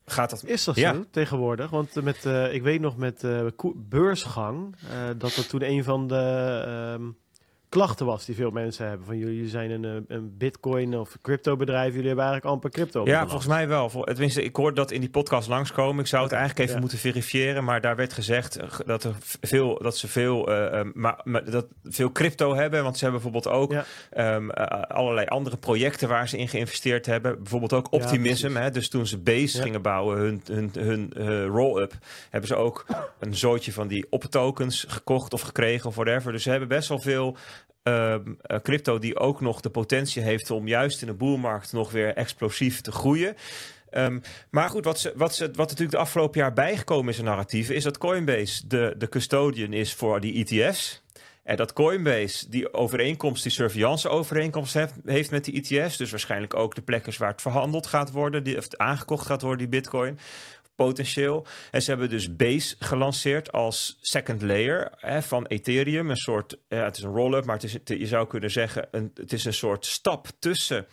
gaat 0.05 0.29
dat... 0.29 0.43
Is 0.45 0.63
dat 0.63 0.75
ja. 0.75 0.93
zo 0.93 1.03
tegenwoordig? 1.11 1.69
Want 1.69 2.01
met, 2.01 2.25
ik 2.51 2.63
weet 2.63 2.81
nog 2.81 2.97
met 2.97 3.25
beursgang 3.75 4.75
dat 5.17 5.35
er 5.35 5.47
toen 5.47 5.63
een 5.63 5.83
van 5.83 6.07
de 6.07 6.95
um, 6.97 7.17
klachten 7.73 8.05
was 8.05 8.25
die 8.25 8.35
veel 8.35 8.51
mensen 8.51 8.87
hebben. 8.87 9.05
Van 9.05 9.17
jullie 9.17 9.49
zijn 9.49 9.71
een, 9.71 10.05
een 10.07 10.37
bitcoin 10.37 10.97
of 10.97 11.17
crypto 11.21 11.55
bedrijf. 11.55 11.93
Jullie 11.93 12.07
hebben 12.07 12.25
eigenlijk 12.25 12.53
amper 12.53 12.69
crypto. 12.69 13.05
Ja, 13.05 13.21
volgens 13.21 13.47
mij 13.47 13.67
wel. 13.67 13.89
Tenminste, 13.89 14.43
ik 14.43 14.55
hoorde 14.55 14.75
dat 14.75 14.91
in 14.91 14.99
die 14.99 15.09
podcast 15.09 15.47
langskomen. 15.47 15.99
Ik 15.99 16.07
zou 16.07 16.23
het 16.23 16.31
eigenlijk 16.31 16.61
even 16.61 16.73
ja. 16.73 16.79
moeten 16.81 16.97
verifiëren. 16.97 17.63
Maar 17.63 17.81
daar 17.81 17.95
werd 17.95 18.13
gezegd 18.13 18.59
dat, 18.85 19.03
er 19.03 19.15
veel, 19.41 19.79
dat 19.81 19.97
ze 19.97 20.07
veel, 20.07 20.49
uh, 20.49 20.81
maar, 20.93 21.19
maar, 21.23 21.51
dat 21.51 21.65
veel 21.83 22.11
crypto 22.11 22.55
hebben. 22.55 22.83
Want 22.83 22.97
ze 22.97 23.03
hebben 23.03 23.21
bijvoorbeeld 23.21 23.55
ook 23.55 23.71
ja. 23.71 24.35
um, 24.35 24.49
uh, 24.49 24.81
allerlei 24.81 25.27
andere 25.27 25.57
projecten 25.57 26.09
waar 26.09 26.29
ze 26.29 26.37
in 26.37 26.47
geïnvesteerd 26.47 27.05
hebben. 27.05 27.37
Bijvoorbeeld 27.37 27.73
ook 27.73 27.91
Optimism. 27.91 28.53
Ja, 28.53 28.61
hè? 28.61 28.71
Dus 28.71 28.89
toen 28.89 29.07
ze 29.07 29.17
Base 29.17 29.61
gingen 29.61 29.81
bouwen, 29.81 30.17
hun, 30.17 30.41
hun, 30.45 30.71
hun 30.73 31.13
uh, 31.17 31.45
roll-up, 31.45 31.93
hebben 32.29 32.49
ze 32.49 32.55
ook 32.55 32.85
een 33.19 33.35
zootje 33.35 33.73
van 33.73 33.87
die 33.87 34.05
op-tokens 34.09 34.85
gekocht 34.87 35.33
of 35.33 35.41
gekregen 35.41 35.87
of 35.89 35.95
whatever. 35.95 36.31
Dus 36.31 36.43
ze 36.43 36.49
hebben 36.49 36.67
best 36.67 36.89
wel 36.89 36.99
veel 36.99 37.37
uh, 37.83 38.15
crypto 38.61 38.99
die 38.99 39.19
ook 39.19 39.41
nog 39.41 39.61
de 39.61 39.69
potentie 39.69 40.21
heeft 40.21 40.51
om 40.51 40.67
juist 40.67 41.01
in 41.01 41.07
de 41.07 41.13
boelmarkt 41.13 41.73
nog 41.73 41.91
weer 41.91 42.13
explosief 42.13 42.81
te 42.81 42.91
groeien. 42.91 43.35
Um, 43.91 44.21
maar 44.49 44.69
goed, 44.69 44.85
wat, 44.85 44.99
ze, 44.99 45.13
wat, 45.15 45.35
ze, 45.35 45.45
wat 45.45 45.57
natuurlijk 45.57 45.91
de 45.91 45.97
afgelopen 45.97 46.39
jaar 46.39 46.53
bijgekomen 46.53 47.13
is 47.13 47.19
in 47.19 47.25
narratieven, 47.25 47.75
is 47.75 47.83
dat 47.83 47.97
Coinbase 47.97 48.67
de, 48.67 48.95
de 48.97 49.09
custodian 49.09 49.73
is 49.73 49.93
voor 49.93 50.19
die 50.19 50.45
ETF's. 50.45 51.01
En 51.43 51.55
dat 51.57 51.73
Coinbase 51.73 52.49
die 52.49 52.73
overeenkomst, 52.73 53.43
die 53.43 53.51
surveillance 53.51 54.09
overeenkomst 54.09 54.73
heeft, 54.73 54.93
heeft 55.05 55.31
met 55.31 55.45
die 55.45 55.53
ETF's. 55.53 55.97
Dus 55.97 56.11
waarschijnlijk 56.11 56.55
ook 56.55 56.75
de 56.75 56.81
plekken 56.81 57.13
waar 57.17 57.31
het 57.31 57.41
verhandeld 57.41 57.87
gaat 57.87 58.11
worden, 58.11 58.43
die, 58.43 58.57
of 58.57 58.67
aangekocht 58.75 59.25
gaat 59.25 59.41
worden, 59.41 59.59
die 59.59 59.79
bitcoin 59.79 60.19
potentieel. 60.75 61.45
En 61.71 61.81
ze 61.81 61.89
hebben 61.89 62.09
dus 62.09 62.35
Base 62.35 62.75
gelanceerd 62.79 63.51
als 63.51 63.97
second 64.01 64.41
layer 64.41 64.91
hè, 64.95 65.21
van 65.21 65.45
Ethereum. 65.45 66.09
Een 66.09 66.15
soort, 66.15 66.57
het 66.67 66.97
is 66.97 67.03
een 67.03 67.13
roll-up, 67.13 67.45
maar 67.45 67.55
het 67.55 67.63
is, 67.63 67.77
je 67.99 68.07
zou 68.07 68.27
kunnen 68.27 68.51
zeggen, 68.51 68.87
een, 68.91 69.11
het 69.15 69.33
is 69.33 69.45
een 69.45 69.53
soort 69.53 69.85
stap 69.85 70.27
tussen 70.39 70.87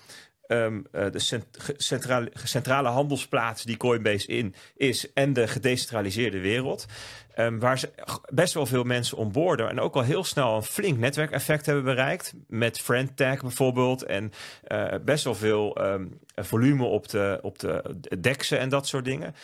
ehm, 0.51 0.81
eh, 0.93 1.11
de 1.11 1.45
centrale, 1.77 2.31
centrale 2.35 2.89
handelsplaats 2.89 3.63
die 3.63 3.77
Coinbase 3.77 4.27
in 4.27 4.55
is 4.77 5.13
en 5.13 5.33
de 5.33 5.49
gedecentraliseerde 5.49 6.41
wereld. 6.41 6.87
Ehm, 7.35 7.59
waar 7.59 7.79
ze 7.79 7.91
best 8.33 8.55
wel 8.55 8.67
veel 8.67 8.85
mensen 8.85 9.17
onboorden 9.17 9.69
en 9.69 9.81
ook 9.81 9.95
al 9.95 10.03
heel 10.03 10.25
snel 10.25 10.57
een 10.57 10.63
flink 10.63 10.99
netwerkeffect 10.99 11.67
hebben 11.67 11.85
bereikt. 11.85 12.33
Met 12.47 12.81
FriendTag 12.81 13.41
bijvoorbeeld 13.41 14.03
en 14.03 14.33
eh, 14.63 14.95
best 15.05 15.25
wel 15.25 15.35
veel 15.35 15.77
ehm, 15.77 16.07
volume 16.35 16.85
op 16.85 17.09
de, 17.09 17.39
op 17.43 17.59
de 17.59 17.97
dexen 18.21 18.59
en 18.59 18.69
dat 18.69 18.87
soort 18.87 19.05
dingen. 19.05 19.35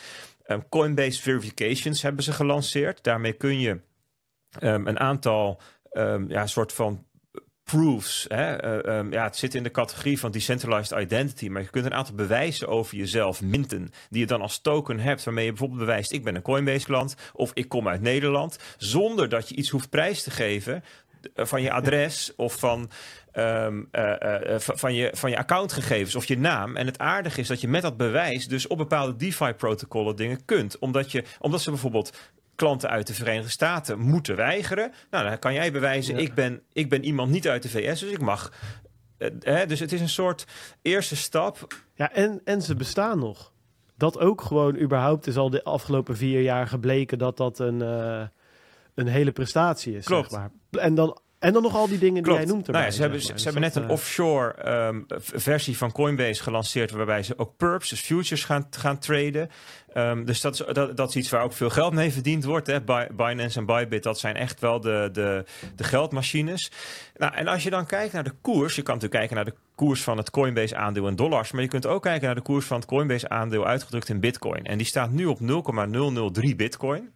Coinbase 0.68 1.22
Verifications 1.22 2.02
hebben 2.02 2.24
ze 2.24 2.32
gelanceerd. 2.32 3.02
Daarmee 3.02 3.32
kun 3.32 3.60
je 3.60 3.80
een 4.58 4.98
aantal 4.98 5.60
ja, 6.28 6.46
soort 6.46 6.72
van 6.72 7.04
proofs. 7.70 8.24
Hè? 8.28 8.56
eh, 8.56 8.98
ehm, 8.98 9.12
ja, 9.12 9.24
het 9.24 9.36
zit 9.36 9.54
in 9.54 9.62
de 9.62 9.70
categorie 9.70 10.18
van 10.18 10.30
decentralized 10.30 11.00
identity, 11.00 11.48
maar 11.48 11.62
je 11.62 11.68
kunt 11.68 11.84
een 11.84 11.94
aantal 11.94 12.14
bewijzen 12.14 12.68
over 12.68 12.96
jezelf 12.96 13.42
minten, 13.42 13.90
die 14.10 14.20
je 14.20 14.26
dan 14.26 14.40
als 14.40 14.58
token 14.58 14.98
hebt, 14.98 15.24
waarmee 15.24 15.44
je 15.44 15.50
bijvoorbeeld 15.50 15.80
bewijst: 15.80 16.12
ik 16.12 16.24
ben 16.24 16.34
een 16.34 16.42
Coinbase 16.42 16.86
klant 16.86 17.14
of 17.32 17.50
ik 17.54 17.68
kom 17.68 17.88
uit 17.88 18.00
Nederland, 18.00 18.58
zonder 18.76 19.28
dat 19.28 19.48
je 19.48 19.54
iets 19.54 19.70
hoeft 19.70 19.90
prijs 19.90 20.22
te 20.22 20.30
geven 20.30 20.84
eh, 21.34 21.44
van 21.44 21.62
je 21.62 21.72
adres 21.72 22.32
of 22.36 22.58
van, 22.58 22.90
ehm, 23.32 23.82
eh, 23.90 24.58
van, 24.58 24.78
van 24.78 24.94
je, 24.94 25.10
van 25.14 25.30
je 25.30 25.38
accountgegevens 25.38 26.14
of 26.14 26.24
je 26.24 26.38
naam. 26.38 26.76
En 26.76 26.86
het 26.86 26.98
aardige 26.98 27.40
is 27.40 27.48
dat 27.48 27.60
je 27.60 27.68
met 27.68 27.82
dat 27.82 27.96
bewijs 27.96 28.48
dus 28.48 28.66
op 28.66 28.78
bepaalde 28.78 29.16
DeFi-protocollen 29.16 30.16
dingen 30.16 30.44
kunt. 30.44 30.78
Omdat, 30.78 31.12
je, 31.12 31.24
omdat 31.38 31.62
ze 31.62 31.70
bijvoorbeeld 31.70 32.12
klanten 32.56 32.88
uit 32.90 33.06
de 33.06 33.14
Verenigde 33.14 33.50
Staten 33.50 33.98
moeten 33.98 34.36
weigeren. 34.36 34.92
Nou, 35.10 35.28
dan 35.28 35.38
kan 35.38 35.52
jij 35.54 35.72
bewijzen, 35.72 36.14
Ja. 36.14 36.20
ik, 36.20 36.34
ben, 36.34 36.62
ik 36.72 36.88
ben 36.88 37.04
iemand 37.04 37.30
niet 37.30 37.48
uit 37.48 37.62
de 37.62 37.68
VS, 37.68 38.00
dus 38.00 38.10
ik 38.10 38.20
mag. 38.20 38.52
Eh, 39.18 39.30
hè, 39.40 39.66
dus 39.66 39.80
het 39.80 39.92
is 39.92 40.00
een 40.00 40.08
soort 40.08 40.46
eerste 40.82 41.16
stap. 41.16 41.66
Ja, 41.94 42.12
en, 42.12 42.40
en 42.44 42.62
ze 42.62 42.74
bestaan 42.74 43.18
nog. 43.18 43.52
Dat 43.96 44.18
ook 44.18 44.40
gewoon 44.40 44.78
überhaupt 44.78 45.26
is 45.26 45.36
al 45.36 45.50
de 45.50 45.64
afgelopen 45.64 46.16
vier 46.16 46.40
jaar 46.42 46.66
gebleken 46.66 47.18
dat 47.18 47.36
dat 47.36 47.58
een, 47.58 47.82
eh, 47.82 48.26
een 48.94 49.06
hele 49.06 49.32
prestatie 49.32 49.96
is. 49.96 50.04
Klopt. 50.04 50.30
Zeg 50.30 50.40
maar. 50.40 50.50
en, 50.82 50.94
dan, 50.94 51.20
en 51.38 51.52
dan 51.52 51.62
nog 51.62 51.74
al 51.74 51.88
die 51.88 51.98
dingen 51.98 52.22
Klopt. 52.22 52.38
die 52.38 52.46
jij 52.46 52.54
noemt 52.56 52.66
Nou 52.66 52.78
ja, 52.78 52.84
erbij, 52.84 52.96
ze 52.96 53.02
hebben, 53.02 53.20
maar. 53.28 53.38
ze 53.38 53.44
hebben 53.44 53.62
net 53.62 53.74
een 53.76 53.82
eh, 53.84 53.90
offshore 53.90 54.52
ehm, 54.54 55.00
versie 55.18 55.76
van 55.76 55.92
Coinbase 55.92 56.42
gelanceerd, 56.42 56.90
waarbij 56.90 57.22
ze 57.22 57.38
ook 57.38 57.56
perps, 57.56 57.88
dus 57.88 58.00
futures, 58.00 58.44
gaan, 58.44 58.66
gaan 58.70 58.98
traden. 58.98 59.48
Ehm, 59.92 60.24
dus 60.24 60.40
dat 60.40 60.54
is, 60.54 60.74
dat, 60.74 60.96
dat 60.96 61.08
is 61.08 61.16
iets 61.16 61.30
waar 61.30 61.42
ook 61.42 61.52
veel 61.52 61.70
geld 61.70 61.92
mee 61.94 62.12
verdiend 62.12 62.44
wordt. 62.44 62.66
Hè. 62.66 62.80
Bi- 62.82 63.06
Binance 63.16 63.58
en 63.58 63.66
Bybit, 63.66 64.02
dat 64.02 64.18
zijn 64.18 64.36
echt 64.36 64.60
wel 64.60 64.80
de, 64.80 65.08
de, 65.12 65.44
de 65.76 65.84
geldmachines. 65.84 66.70
Nou, 67.16 67.34
en 67.34 67.46
als 67.48 67.62
je 67.62 67.70
dan 67.70 67.86
kijkt 67.86 68.12
naar 68.12 68.24
de 68.24 68.34
koers, 68.40 68.74
je 68.76 68.82
kan 68.82 68.94
natuurlijk 68.94 69.20
kijken 69.20 69.36
naar 69.36 69.54
de 69.54 69.60
koers 69.74 70.02
van 70.02 70.16
het 70.16 70.30
Coinbase 70.30 70.76
aandeel 70.76 71.08
in 71.08 71.16
dollars, 71.16 71.52
maar 71.52 71.62
je 71.62 71.68
kunt 71.68 71.86
ook 71.86 72.02
kijken 72.02 72.26
naar 72.26 72.34
de 72.34 72.40
koers 72.40 72.66
van 72.66 72.76
het 72.76 72.86
Coinbase 72.86 73.28
aandeel 73.28 73.66
uitgedrukt 73.66 74.08
in 74.08 74.20
bitcoin. 74.20 74.64
En 74.64 74.78
die 74.78 74.86
staat 74.86 75.10
nu 75.10 75.24
op 75.26 75.40
0,003 75.40 76.56
bitcoin. 76.56 77.10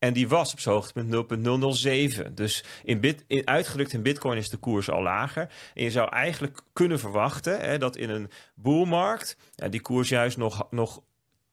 En 0.00 0.12
die 0.12 0.28
was 0.28 0.52
op 0.52 0.60
zijn 0.60 0.74
hoogtepunt 0.74 1.40
0,007. 1.40 2.34
Dus 2.34 2.64
in 2.82 3.42
uitgedrukt 3.44 3.92
in 3.92 4.02
bitcoin 4.02 4.38
is 4.38 4.48
de 4.48 4.56
koers 4.56 4.90
al 4.90 5.02
lager. 5.02 5.48
En 5.74 5.82
je 5.82 5.90
zou 5.90 6.08
eigenlijk 6.08 6.60
kunnen 6.72 6.98
verwachten 6.98 7.60
hè, 7.60 7.78
dat 7.78 7.96
in 7.96 8.10
een 8.10 8.30
boelmarkt 8.54 9.36
ja, 9.54 9.68
die 9.68 9.80
koers 9.80 10.08
juist 10.08 10.36
nog, 10.36 10.66
nog 10.70 11.02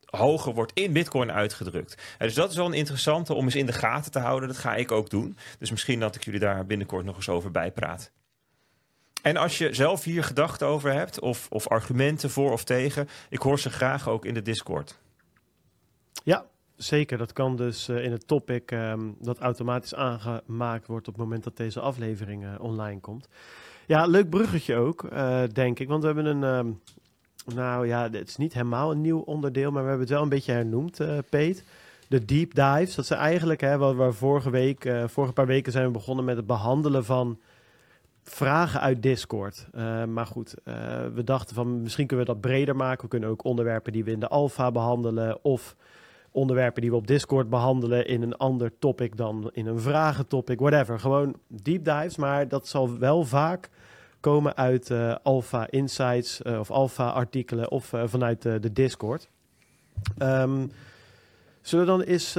hoger 0.05 0.53
wordt 0.53 0.71
in 0.73 0.93
bitcoin 0.93 1.31
uitgedrukt. 1.31 2.01
Dus 2.17 2.33
dat 2.33 2.49
is 2.49 2.55
wel 2.55 2.65
een 2.65 2.73
interessante 2.73 3.33
om 3.33 3.43
eens 3.45 3.55
in 3.55 3.65
de 3.65 3.73
gaten 3.73 4.11
te 4.11 4.19
houden. 4.19 4.49
Dat 4.49 4.57
ga 4.57 4.75
ik 4.75 4.91
ook 4.91 5.09
doen. 5.09 5.37
Dus 5.59 5.71
misschien 5.71 5.99
dat 5.99 6.15
ik 6.15 6.23
jullie 6.23 6.39
daar 6.39 6.65
binnenkort 6.65 7.05
nog 7.05 7.15
eens 7.15 7.29
over 7.29 7.51
bijpraat. 7.51 8.11
En 9.21 9.37
als 9.37 9.57
je 9.57 9.73
zelf 9.73 10.03
hier 10.03 10.23
gedachten 10.23 10.67
over 10.67 10.93
hebt 10.93 11.19
of, 11.19 11.47
of 11.49 11.67
argumenten 11.67 12.29
voor 12.29 12.51
of 12.51 12.63
tegen, 12.63 13.09
ik 13.29 13.41
hoor 13.41 13.59
ze 13.59 13.69
graag 13.69 14.09
ook 14.09 14.25
in 14.25 14.33
de 14.33 14.41
Discord. 14.41 14.97
Ja, 16.23 16.45
zeker. 16.77 17.17
Dat 17.17 17.33
kan 17.33 17.55
dus 17.55 17.87
eh, 17.87 18.03
in 18.03 18.11
het 18.11 18.27
topic 18.27 18.71
ehm, 18.71 18.99
dat 19.19 19.39
automatisch 19.39 19.95
aangemaakt 19.95 20.87
wordt 20.87 21.07
op 21.07 21.13
het 21.13 21.23
moment 21.23 21.43
dat 21.43 21.57
deze 21.57 21.79
aflevering 21.79 22.43
eh, 22.43 22.49
online 22.59 22.99
komt. 22.99 23.29
Ja, 23.85 24.05
leuk 24.05 24.29
bruggetje 24.29 24.75
ook, 24.75 25.03
eh, 25.03 25.43
denk 25.53 25.79
ik. 25.79 25.87
Want 25.87 26.01
we 26.01 26.07
hebben 26.07 26.25
een, 26.25 26.43
ehm, 26.43 26.71
nou 27.55 27.87
ja, 27.87 28.09
het 28.11 28.27
is 28.27 28.37
niet 28.37 28.53
helemaal 28.53 28.91
een 28.91 29.01
nieuw 29.01 29.19
onderdeel, 29.19 29.71
maar 29.71 29.81
we 29.81 29.87
hebben 29.89 30.05
het 30.05 30.15
wel 30.15 30.23
een 30.23 30.29
beetje 30.29 30.51
hernoemd, 30.51 30.99
eh 30.99 31.17
Peet. 31.29 31.63
De 32.07 32.25
deep 32.25 32.53
dives, 32.53 32.95
dat 32.95 33.05
zijn 33.05 33.19
eigenlijk, 33.19 33.61
hè, 33.61 33.77
waar, 33.77 34.13
vorige 34.13 34.49
week, 34.49 34.89
vorige 35.05 35.33
paar 35.33 35.45
weken 35.45 35.71
zijn 35.71 35.85
we 35.85 35.91
begonnen 35.91 36.25
met 36.25 36.35
het 36.35 36.45
behandelen 36.45 37.05
van 37.05 37.39
vragen 38.23 38.79
uit 38.79 39.03
Discord. 39.03 39.67
Maar 40.07 40.25
goed, 40.25 40.53
we 41.13 41.21
dachten 41.23 41.55
van 41.55 41.81
misschien 41.81 42.07
kunnen 42.07 42.25
we 42.25 42.31
dat 42.31 42.41
breder 42.41 42.75
maken. 42.75 43.01
We 43.03 43.09
kunnen 43.09 43.29
ook 43.29 43.43
onderwerpen 43.43 43.91
die 43.91 44.03
we 44.03 44.11
in 44.11 44.19
de 44.19 44.27
alfa 44.27 44.71
behandelen 44.71 45.43
of 45.43 45.75
onderwerpen 46.37 46.81
die 46.81 46.89
we 46.91 46.95
op 46.97 47.07
Discord 47.07 47.49
behandelen 47.49 48.07
in 48.07 48.21
een 48.21 48.35
ander 48.37 48.71
topic 48.79 49.17
dan 49.17 49.49
in 49.53 49.67
een 49.67 49.79
vragentopic, 49.79 50.59
whatever. 50.59 50.99
Gewoon 50.99 51.35
deep 51.47 51.83
dives, 51.85 52.15
maar 52.17 52.47
dat 52.47 52.67
zal 52.67 52.97
wel 52.99 53.23
vaak 53.23 53.69
komen 54.19 54.55
uit 54.57 54.91
eh 54.91 55.15
alpha 55.23 55.67
insights 55.69 56.41
eh, 56.41 56.59
of 56.59 56.71
alpha 56.71 57.09
artikelen 57.09 57.71
of 57.71 57.93
eh, 57.93 58.01
vanuit 58.05 58.41
de 58.41 58.73
Discord. 58.73 59.29
Ehm, 60.17 60.67
zullen 61.61 61.85
we 61.85 61.91
dan 61.91 62.01
eens 62.01 62.33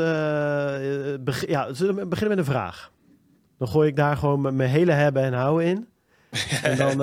beg- 1.25 1.49
ja, 1.49 1.73
zullen 1.73 1.95
we 1.95 2.07
beginnen 2.07 2.37
met 2.37 2.47
een 2.47 2.53
vraag? 2.53 2.93
Dan 3.59 3.69
gooi 3.69 3.89
ik 3.89 3.97
daar 3.97 4.17
gewoon 4.17 4.41
mijn 4.57 4.71
hele 4.71 4.93
hebben 4.93 5.23
en 5.23 5.33
houden 5.33 5.67
in. 5.67 5.89
En 6.63 6.77
dan, 6.77 7.01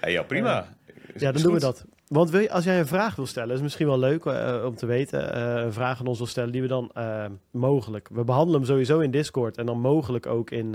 Ja, 0.00 0.08
ja, 0.08 0.22
prima. 0.22 0.68
ja, 1.16 1.32
dan 1.32 1.42
doen 1.42 1.52
we 1.52 1.60
dat. 1.60 1.84
Want 2.08 2.30
wil 2.30 2.40
je, 2.40 2.50
als 2.50 2.64
jij 2.64 2.78
een 2.78 2.86
vraag 2.86 3.16
wil 3.16 3.26
stellen, 3.26 3.54
is 3.54 3.60
misschien 3.60 3.86
wel 3.86 3.98
leuk 3.98 4.24
eh, 4.24 4.64
om 4.66 4.74
te 4.76 4.86
weten. 4.86 5.34
eh, 5.34 5.64
een 5.64 5.72
vraag 5.72 6.00
aan 6.00 6.06
ons 6.06 6.18
wil 6.18 6.26
stellen 6.26 6.52
die 6.52 6.62
we 6.62 6.68
dan 6.68 6.90
eh, 6.94 7.24
mogelijk. 7.50 8.08
We 8.12 8.24
behandelen 8.24 8.60
hem 8.60 8.68
sowieso 8.68 8.98
in 8.98 9.10
Discord 9.10 9.56
en 9.56 9.66
dan 9.66 9.80
mogelijk 9.80 10.26
ook 10.26 10.50
in, 10.50 10.74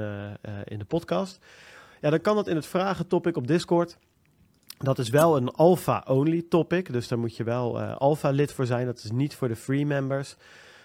in 0.66 0.80
de 0.80 0.86
podcast. 0.88 1.40
Ja, 2.02 2.10
dan 2.10 2.22
kan 2.22 2.36
dat 2.36 2.48
in 2.48 2.56
het 2.56 2.66
vragentopic 2.66 3.38
op 3.38 3.48
Discord. 3.48 3.98
Dat 4.78 5.00
is 5.00 5.10
wel 5.10 5.38
een 5.38 5.50
alpha-only 5.52 6.46
topic. 6.50 6.92
Dus 6.92 7.08
daar 7.08 7.20
moet 7.20 7.38
je 7.38 7.44
wel 7.44 7.80
alpha-lid 7.80 8.54
voor 8.54 8.66
zijn. 8.66 8.86
Dat 8.86 8.98
is 8.98 9.12
niet 9.12 9.36
voor 9.36 9.48
de 9.48 9.56
free 9.56 9.86
members. 9.86 10.36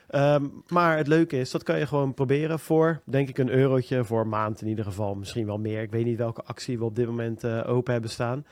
Ehm, 0.08 0.44
maar 0.68 0.96
het 0.96 1.06
leuke 1.06 1.38
is, 1.38 1.50
dat 1.50 1.62
kan 1.62 1.78
je 1.78 1.86
gewoon 1.86 2.14
proberen 2.14 2.58
voor, 2.58 3.00
denk 3.04 3.28
ik, 3.28 3.38
een 3.38 3.50
eurotje 3.50 4.04
voor 4.04 4.20
een 4.20 4.28
maand 4.28 4.60
in 4.60 4.68
ieder 4.68 4.84
geval. 4.84 5.14
Misschien 5.14 5.46
wel 5.46 5.58
meer. 5.58 5.82
Ik 5.82 5.90
weet 5.90 6.04
niet 6.04 6.18
welke 6.18 6.42
actie 6.44 6.78
we 6.78 6.84
op 6.84 6.96
dit 6.96 7.06
moment 7.06 7.44
open 7.46 7.92
hebben 7.92 8.10
staan. 8.10 8.44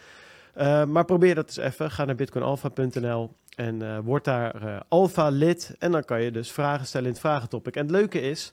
Uh, 0.57 0.85
maar 0.85 1.05
probeer 1.05 1.35
dat 1.35 1.47
eens 1.47 1.57
even. 1.57 1.91
Ga 1.91 2.05
naar 2.05 2.15
bitcoinalpha.nl 2.15 3.37
en 3.57 3.83
uh, 3.83 3.99
word 3.99 4.25
daar 4.25 4.65
uh, 4.65 4.81
alpha 4.89 5.29
lid. 5.29 5.77
En 5.79 5.93
dan 5.93 6.05
kan 6.05 6.23
je 6.23 6.31
dus 6.31 6.53
vragen 6.53 6.87
stellen 6.87 7.07
in 7.07 7.13
het 7.13 7.21
vragentopic. 7.21 7.77
En 7.77 7.83
het 7.83 7.91
leuke 7.91 8.21
is, 8.21 8.53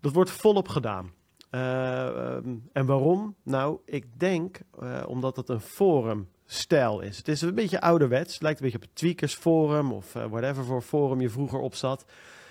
dat 0.00 0.12
wordt 0.12 0.30
volop 0.30 0.68
gedaan. 0.68 1.12
Um, 1.50 2.68
en 2.72 2.86
waarom? 2.86 3.34
Nou, 3.42 3.78
ik 3.84 4.18
denk 4.18 4.60
omdat 5.06 5.36
het 5.36 5.48
een 5.48 5.60
forumstijl 5.60 7.00
is. 7.00 7.16
Het 7.16 7.28
is 7.28 7.40
een 7.40 7.54
beetje 7.54 7.80
ouderwets. 7.80 8.32
Het 8.32 8.42
lijkt 8.42 8.58
een 8.58 8.64
beetje 8.64 8.80
op 8.80 8.88
het 8.88 8.96
Tweakers 8.96 9.34
forum 9.34 9.92
of 9.92 10.12
whatever 10.12 10.64
voor 10.64 10.82
forum 10.82 11.20
je 11.20 11.30
vroeger 11.30 11.58
op 11.58 11.74
zat. 11.74 12.04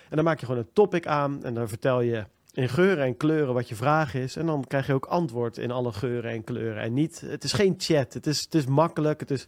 En 0.08 0.16
dan 0.16 0.24
maak 0.24 0.40
je 0.40 0.46
gewoon 0.46 0.60
een 0.60 0.72
topic 0.72 1.06
aan 1.06 1.44
en 1.44 1.54
dan 1.54 1.68
vertel 1.68 2.00
je 2.00 2.24
in 2.52 2.68
geuren 2.68 3.04
en 3.04 3.16
kleuren 3.16 3.54
wat 3.54 3.68
je 3.68 3.74
vraag 3.74 4.14
is. 4.14 4.36
En 4.36 4.46
dan 4.46 4.64
krijg 4.66 4.86
je 4.86 4.94
ook 4.94 5.06
antwoord 5.06 5.58
in 5.58 5.70
alle 5.70 5.92
geuren 5.92 6.30
en 6.30 6.44
kleuren. 6.44 6.82
En 6.82 6.92
niet, 6.92 7.20
het 7.26 7.44
is 7.44 7.52
geen 7.52 7.74
chat. 7.78 8.12
Het 8.12 8.26
is, 8.26 8.40
het 8.40 8.54
is 8.54 8.66
makkelijk. 8.66 9.20
Het 9.20 9.30
is 9.30 9.46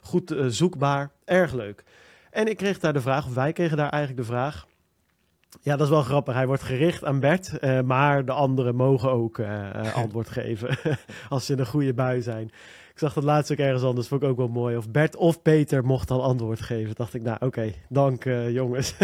goed 0.00 0.32
uh, 0.32 0.46
zoekbaar. 0.46 1.10
Erg 1.24 1.52
leuk. 1.52 1.84
En 2.30 2.48
ik 2.48 2.56
kreeg 2.56 2.78
daar 2.78 2.92
de 2.92 3.00
vraag, 3.00 3.26
of 3.26 3.34
wij 3.34 3.52
kregen 3.52 3.76
daar 3.76 3.90
eigenlijk 3.90 4.20
de 4.20 4.32
vraag. 4.32 4.66
Ja, 5.60 5.76
dat 5.76 5.86
is 5.86 5.92
wel 5.92 6.02
grappig. 6.02 6.34
Hij 6.34 6.46
wordt 6.46 6.62
gericht 6.62 7.04
aan 7.04 7.20
Bert, 7.20 7.52
uh, 7.60 7.80
maar 7.80 8.24
de 8.24 8.32
anderen 8.32 8.74
mogen 8.74 9.10
ook 9.10 9.38
uh, 9.38 9.94
antwoord 10.02 10.28
geven 10.28 10.78
als 11.28 11.46
ze 11.46 11.52
in 11.52 11.58
een 11.58 11.66
goede 11.66 11.94
bui 11.94 12.22
zijn. 12.22 12.46
Ik 12.92 13.02
zag 13.02 13.12
dat 13.12 13.24
laatst 13.24 13.52
ook 13.52 13.58
ergens 13.58 13.82
anders, 13.82 14.08
vond 14.08 14.22
ik 14.22 14.28
ook 14.28 14.36
wel 14.36 14.48
mooi. 14.48 14.76
Of 14.76 14.90
Bert 14.90 15.16
of 15.16 15.42
Peter 15.42 15.84
mocht 15.84 16.08
dan 16.08 16.20
antwoord 16.20 16.60
geven. 16.60 16.94
Dacht 16.94 17.14
ik, 17.14 17.22
nou 17.22 17.36
oké, 17.36 17.46
okay, 17.46 17.74
dank 17.88 18.24
jongens. 18.50 18.94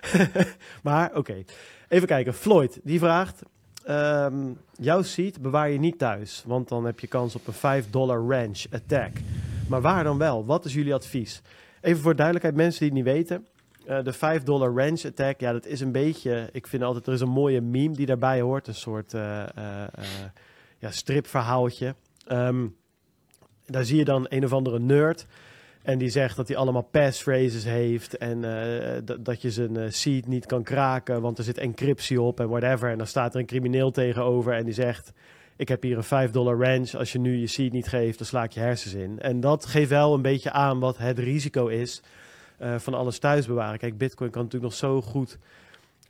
maar 0.82 1.08
oké. 1.08 1.18
Okay. 1.18 1.44
Even 1.90 2.06
kijken, 2.08 2.34
Floyd, 2.34 2.80
die 2.82 2.98
vraagt... 2.98 3.42
Um, 3.88 4.58
jouw 4.72 5.02
seed 5.02 5.40
bewaar 5.42 5.70
je 5.70 5.78
niet 5.78 5.98
thuis, 5.98 6.44
want 6.46 6.68
dan 6.68 6.84
heb 6.84 7.00
je 7.00 7.06
kans 7.06 7.34
op 7.34 7.46
een 7.46 7.52
5 7.52 7.90
dollar 7.90 8.18
range 8.18 8.66
attack. 8.70 9.10
Maar 9.68 9.80
waar 9.80 10.04
dan 10.04 10.18
wel? 10.18 10.44
Wat 10.44 10.64
is 10.64 10.74
jullie 10.74 10.94
advies? 10.94 11.42
Even 11.80 12.02
voor 12.02 12.16
duidelijkheid, 12.16 12.56
mensen 12.56 12.80
die 12.80 12.88
het 12.88 13.06
niet 13.06 13.14
weten. 13.14 13.46
Uh, 13.88 14.04
de 14.04 14.12
5 14.12 14.42
dollar 14.42 14.74
range 14.74 15.02
attack, 15.06 15.40
ja, 15.40 15.52
dat 15.52 15.66
is 15.66 15.80
een 15.80 15.92
beetje... 15.92 16.48
Ik 16.52 16.66
vind 16.66 16.82
altijd, 16.82 17.06
er 17.06 17.12
is 17.12 17.20
een 17.20 17.28
mooie 17.28 17.60
meme 17.60 17.94
die 17.94 18.06
daarbij 18.06 18.40
hoort. 18.40 18.66
Een 18.66 18.74
soort 18.74 19.12
uh, 19.12 19.42
uh, 19.58 19.84
ja, 20.78 20.90
stripverhaaltje. 20.90 21.94
Um, 22.32 22.76
daar 23.66 23.84
zie 23.84 23.96
je 23.96 24.04
dan 24.04 24.26
een 24.28 24.44
of 24.44 24.52
andere 24.52 24.78
nerd... 24.78 25.26
En 25.82 25.98
die 25.98 26.08
zegt 26.08 26.36
dat 26.36 26.48
hij 26.48 26.56
allemaal 26.56 26.88
passphrases 26.90 27.64
heeft 27.64 28.16
en 28.16 28.42
uh, 28.42 29.14
dat 29.20 29.42
je 29.42 29.50
zijn 29.50 29.78
uh, 29.78 29.84
seed 29.88 30.26
niet 30.26 30.46
kan 30.46 30.62
kraken, 30.62 31.20
want 31.20 31.38
er 31.38 31.44
zit 31.44 31.58
encryptie 31.58 32.20
op 32.20 32.40
en 32.40 32.48
whatever. 32.48 32.90
En 32.90 32.98
dan 32.98 33.06
staat 33.06 33.34
er 33.34 33.40
een 33.40 33.46
crimineel 33.46 33.90
tegenover 33.90 34.52
en 34.52 34.64
die 34.64 34.74
zegt, 34.74 35.12
ik 35.56 35.68
heb 35.68 35.82
hier 35.82 35.96
een 35.96 36.02
5 36.02 36.30
dollar 36.30 36.58
range. 36.58 36.98
Als 36.98 37.12
je 37.12 37.18
nu 37.18 37.36
je 37.36 37.46
seed 37.46 37.72
niet 37.72 37.88
geeft, 37.88 38.18
dan 38.18 38.26
sla 38.26 38.42
ik 38.42 38.52
je 38.52 38.60
hersens 38.60 38.94
in. 38.94 39.18
En 39.18 39.40
dat 39.40 39.66
geeft 39.66 39.88
wel 39.88 40.14
een 40.14 40.22
beetje 40.22 40.50
aan 40.50 40.78
wat 40.78 40.98
het 40.98 41.18
risico 41.18 41.66
is 41.66 42.02
eh, 42.58 42.78
van 42.78 42.94
alles 42.94 43.18
thuis 43.18 43.46
bewaren. 43.46 43.78
Kijk, 43.78 43.98
Bitcoin 43.98 44.30
kan 44.30 44.42
natuurlijk 44.42 44.72
nog 44.72 44.80
zo 44.80 45.02
goed 45.02 45.38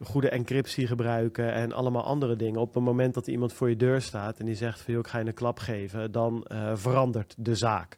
goede 0.03 0.29
encryptie 0.29 0.87
gebruiken 0.87 1.53
en 1.53 1.73
allemaal 1.73 2.03
andere 2.03 2.37
dingen. 2.37 2.61
Op 2.61 2.75
het 2.75 2.85
moment 2.85 3.15
dat 3.15 3.27
iemand 3.27 3.53
voor 3.53 3.69
je 3.69 3.77
deur 3.77 4.01
staat 4.01 4.39
en 4.39 4.47
die 4.47 4.55
zegt 4.55 4.81
van 4.81 4.95
ik 4.95 5.07
ga 5.07 5.19
je 5.19 5.27
een 5.27 5.35
klap 5.35 5.59
geven, 5.59 6.13
dan 6.13 6.45
eh, 6.45 6.71
verandert 6.75 7.35
de 7.39 7.55
zaak. 7.55 7.97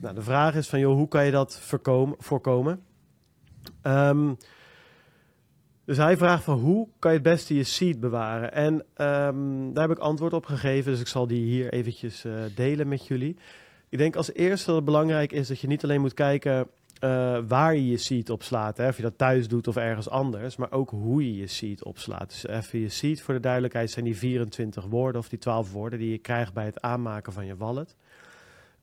Nou, 0.00 0.14
de 0.14 0.22
vraag 0.22 0.54
is 0.54 0.68
van 0.68 0.78
joh, 0.78 0.94
hoe 0.94 1.08
kan 1.08 1.24
je 1.24 1.30
dat 1.30 1.60
voorkomen? 2.18 2.82
Ehm, 3.82 4.34
dus 5.84 5.96
hij 5.96 6.16
vraagt 6.16 6.44
van 6.44 6.58
hoe 6.58 6.88
kan 6.98 7.10
je 7.10 7.18
het 7.18 7.26
beste 7.26 7.54
je 7.54 7.64
seed 7.64 8.00
bewaren? 8.00 8.52
En 8.52 8.84
ehm, 8.94 9.72
daar 9.72 9.88
heb 9.88 9.96
ik 9.96 10.02
antwoord 10.02 10.32
op 10.32 10.44
gegeven, 10.44 10.90
dus 10.90 11.00
ik 11.00 11.06
zal 11.06 11.26
die 11.26 11.44
hier 11.44 11.72
eventjes 11.72 12.24
uh, 12.24 12.32
delen 12.54 12.88
met 12.88 13.06
jullie. 13.06 13.36
Ik 13.88 13.98
denk 13.98 14.16
als 14.16 14.32
eerste 14.32 14.66
dat 14.66 14.76
het 14.76 14.84
belangrijk 14.84 15.32
is 15.32 15.48
dat 15.48 15.60
je 15.60 15.66
niet 15.66 15.84
alleen 15.84 16.00
moet 16.00 16.14
kijken 16.14 16.68
uh, 17.04 17.38
waar 17.48 17.74
je 17.74 17.86
je 17.86 17.96
seed 17.96 18.30
opslaat. 18.30 18.76
Hè? 18.76 18.88
Of 18.88 18.96
je 18.96 19.02
dat 19.02 19.18
thuis 19.18 19.48
doet 19.48 19.68
of 19.68 19.76
ergens 19.76 20.08
anders. 20.08 20.56
Maar 20.56 20.72
ook 20.72 20.90
hoe 20.90 21.24
je 21.24 21.36
je 21.36 21.46
seed 21.46 21.84
opslaat. 21.84 22.28
Dus 22.28 22.46
even 22.46 22.78
je 22.78 22.88
seed 22.88 23.22
voor 23.22 23.34
de 23.34 23.40
duidelijkheid 23.40 23.90
zijn 23.90 24.04
die 24.04 24.16
24 24.16 24.84
woorden 24.84 25.20
of 25.20 25.28
die 25.28 25.38
12 25.38 25.72
woorden 25.72 25.98
die 25.98 26.10
je 26.10 26.18
krijgt 26.18 26.52
bij 26.52 26.64
het 26.64 26.80
aanmaken 26.80 27.32
van 27.32 27.46
je 27.46 27.56
wallet. 27.56 27.96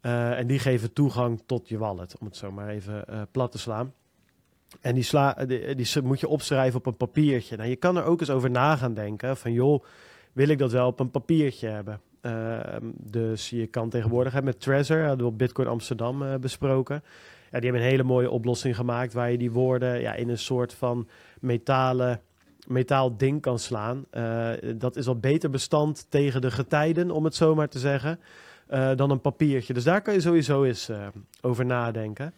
Uh, 0.07 0.39
en 0.39 0.47
die 0.47 0.59
geven 0.59 0.93
toegang 0.93 1.41
tot 1.45 1.69
je 1.69 1.77
wallet, 1.77 2.17
om 2.19 2.25
het 2.25 2.35
zo 2.35 2.51
maar 2.51 2.69
even 2.69 3.05
uh, 3.09 3.21
plat 3.31 3.51
te 3.51 3.57
slaan. 3.57 3.93
En 4.81 4.93
die, 4.93 5.03
sla, 5.03 5.33
die, 5.33 5.75
die, 5.75 6.01
moet 6.03 6.19
je 6.19 6.27
opschrijven 6.27 6.79
op 6.79 6.85
een 6.85 6.97
papiertje. 6.97 7.57
Nou, 7.57 7.69
je 7.69 7.75
kan 7.75 7.97
er 7.97 8.03
ook 8.03 8.19
eens 8.19 8.29
over 8.29 8.51
na 8.51 8.75
gaan 8.75 8.93
denken 8.93 9.37
van 9.37 9.51
joh, 9.51 9.83
wil 10.33 10.47
ik 10.47 10.57
dat 10.57 10.71
wel 10.71 10.87
op 10.87 10.99
een 10.99 11.11
papiertje 11.11 11.67
hebben? 11.67 12.01
Ehm, 12.21 12.85
dus 12.93 13.49
je 13.49 13.67
kan 13.67 13.89
tegenwoordig, 13.89 14.33
hè, 14.33 14.41
met 14.41 14.59
Trezor, 14.59 14.99
hadden 14.99 15.25
we 15.25 15.31
op 15.31 15.37
Bitcoin 15.37 15.67
Amsterdam 15.67 16.39
besproken 16.39 17.03
ja, 17.51 17.59
die 17.59 17.69
hebben 17.69 17.81
een 17.81 17.91
hele 17.91 18.03
mooie 18.03 18.29
oplossing 18.29 18.75
gemaakt 18.75 19.13
waar 19.13 19.31
je 19.31 19.37
die 19.37 19.51
woorden 19.51 20.01
ja, 20.01 20.13
in 20.13 20.29
een 20.29 20.37
soort 20.37 20.73
van 20.73 21.07
metalen 21.39 22.21
metaal 22.67 23.17
ding 23.17 23.41
kan 23.41 23.59
slaan. 23.59 24.05
Dat 24.75 24.95
is 24.95 25.07
al 25.07 25.19
beter 25.19 25.49
bestand 25.49 26.05
tegen 26.09 26.41
de 26.41 26.51
getijden, 26.51 27.11
om 27.11 27.23
het 27.23 27.35
zo 27.35 27.55
maar 27.55 27.69
te 27.69 27.79
zeggen, 27.79 28.19
uh, 28.69 28.95
dan 28.95 29.09
een 29.09 29.21
papiertje. 29.21 29.73
Dus 29.73 29.83
daar 29.83 30.01
kan 30.01 30.13
je 30.13 30.21
sowieso 30.21 30.63
eens 30.63 30.89
uh, 30.89 31.07
over 31.41 31.65
nadenken. 31.65 32.33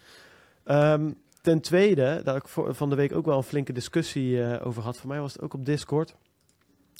Um, 0.66 1.16
ten 1.42 1.62
tweede, 1.62 2.22
daar 2.24 2.36
ik 2.36 2.48
van 2.76 2.90
de 2.90 2.96
week 2.96 3.16
ook 3.16 3.26
wel 3.26 3.38
een 3.38 3.44
flinke 3.44 3.74
discussie 3.74 4.60
over 4.62 4.84
had. 4.84 4.98
Voor 4.98 5.10
mij 5.10 5.20
was 5.20 5.34
het 5.34 5.42
ook 5.42 5.54
op 5.54 5.66
Discord 5.66 6.16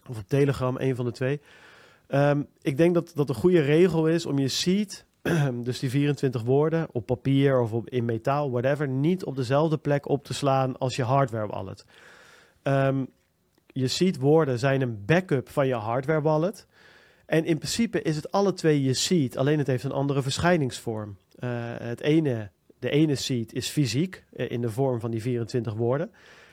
of 0.08 0.18
op 0.18 0.28
Telegram, 0.28 0.76
een 0.78 0.96
van 0.96 1.06
de 1.06 1.12
twee. 1.12 1.42
Um, 2.08 2.48
ik 2.62 2.78
denk 2.78 2.94
dat 2.94 3.12
dat 3.16 3.30
een 3.30 3.36
goede 3.36 3.62
regel 3.62 4.08
is 4.08 4.26
om 4.26 4.40
je 4.40 4.48
seed 4.48 5.06
dus 5.64 5.80
die 5.80 5.90
24 5.90 6.44
woorden 6.44 6.88
op 6.92 7.06
papier 7.06 7.60
of 7.60 7.74
op, 7.74 7.90
in 7.90 8.06
metaal, 8.06 8.52
whatever, 8.52 8.88
niet 8.88 9.24
op 9.24 9.36
dezelfde 9.36 9.78
plek 9.78 10.08
op 10.08 10.24
te 10.24 10.34
slaan 10.34 10.78
als 10.78 10.96
je 10.96 11.04
hardware 11.04 11.48
wallet. 11.48 11.86
Um, 12.64 13.08
je 13.68 13.88
seed 13.88 14.18
woorden 14.18 14.60
zijn 14.60 14.82
een 14.82 15.06
backup 15.06 15.50
van 15.50 15.68
je 15.68 15.74
hardware 15.74 16.22
wallet. 16.22 16.68
En 17.30 17.46
in 17.46 17.58
principe 17.58 18.02
is 18.02 18.16
het 18.16 18.32
alle 18.32 18.54
twee 18.54 18.84
je 18.84 18.94
seed, 18.94 19.38
alleen 19.38 19.58
het 19.58 19.68
heeft 19.68 19.84
een 19.84 19.92
andere 19.92 20.22
verschijningsvorm. 20.22 21.18
Uh, 21.40 21.50
het 21.78 22.02
ene, 22.02 22.50
de 22.80 22.90
ene 22.90 23.16
seed 23.16 23.54
is 23.54 23.68
fysiek 23.68 24.24
uh, 24.34 24.52
in 24.52 24.62
de 24.62 24.70
vorm 24.70 25.00
van 25.00 25.12
die 25.12 25.22
24 25.22 25.74
woorden. 25.74 26.12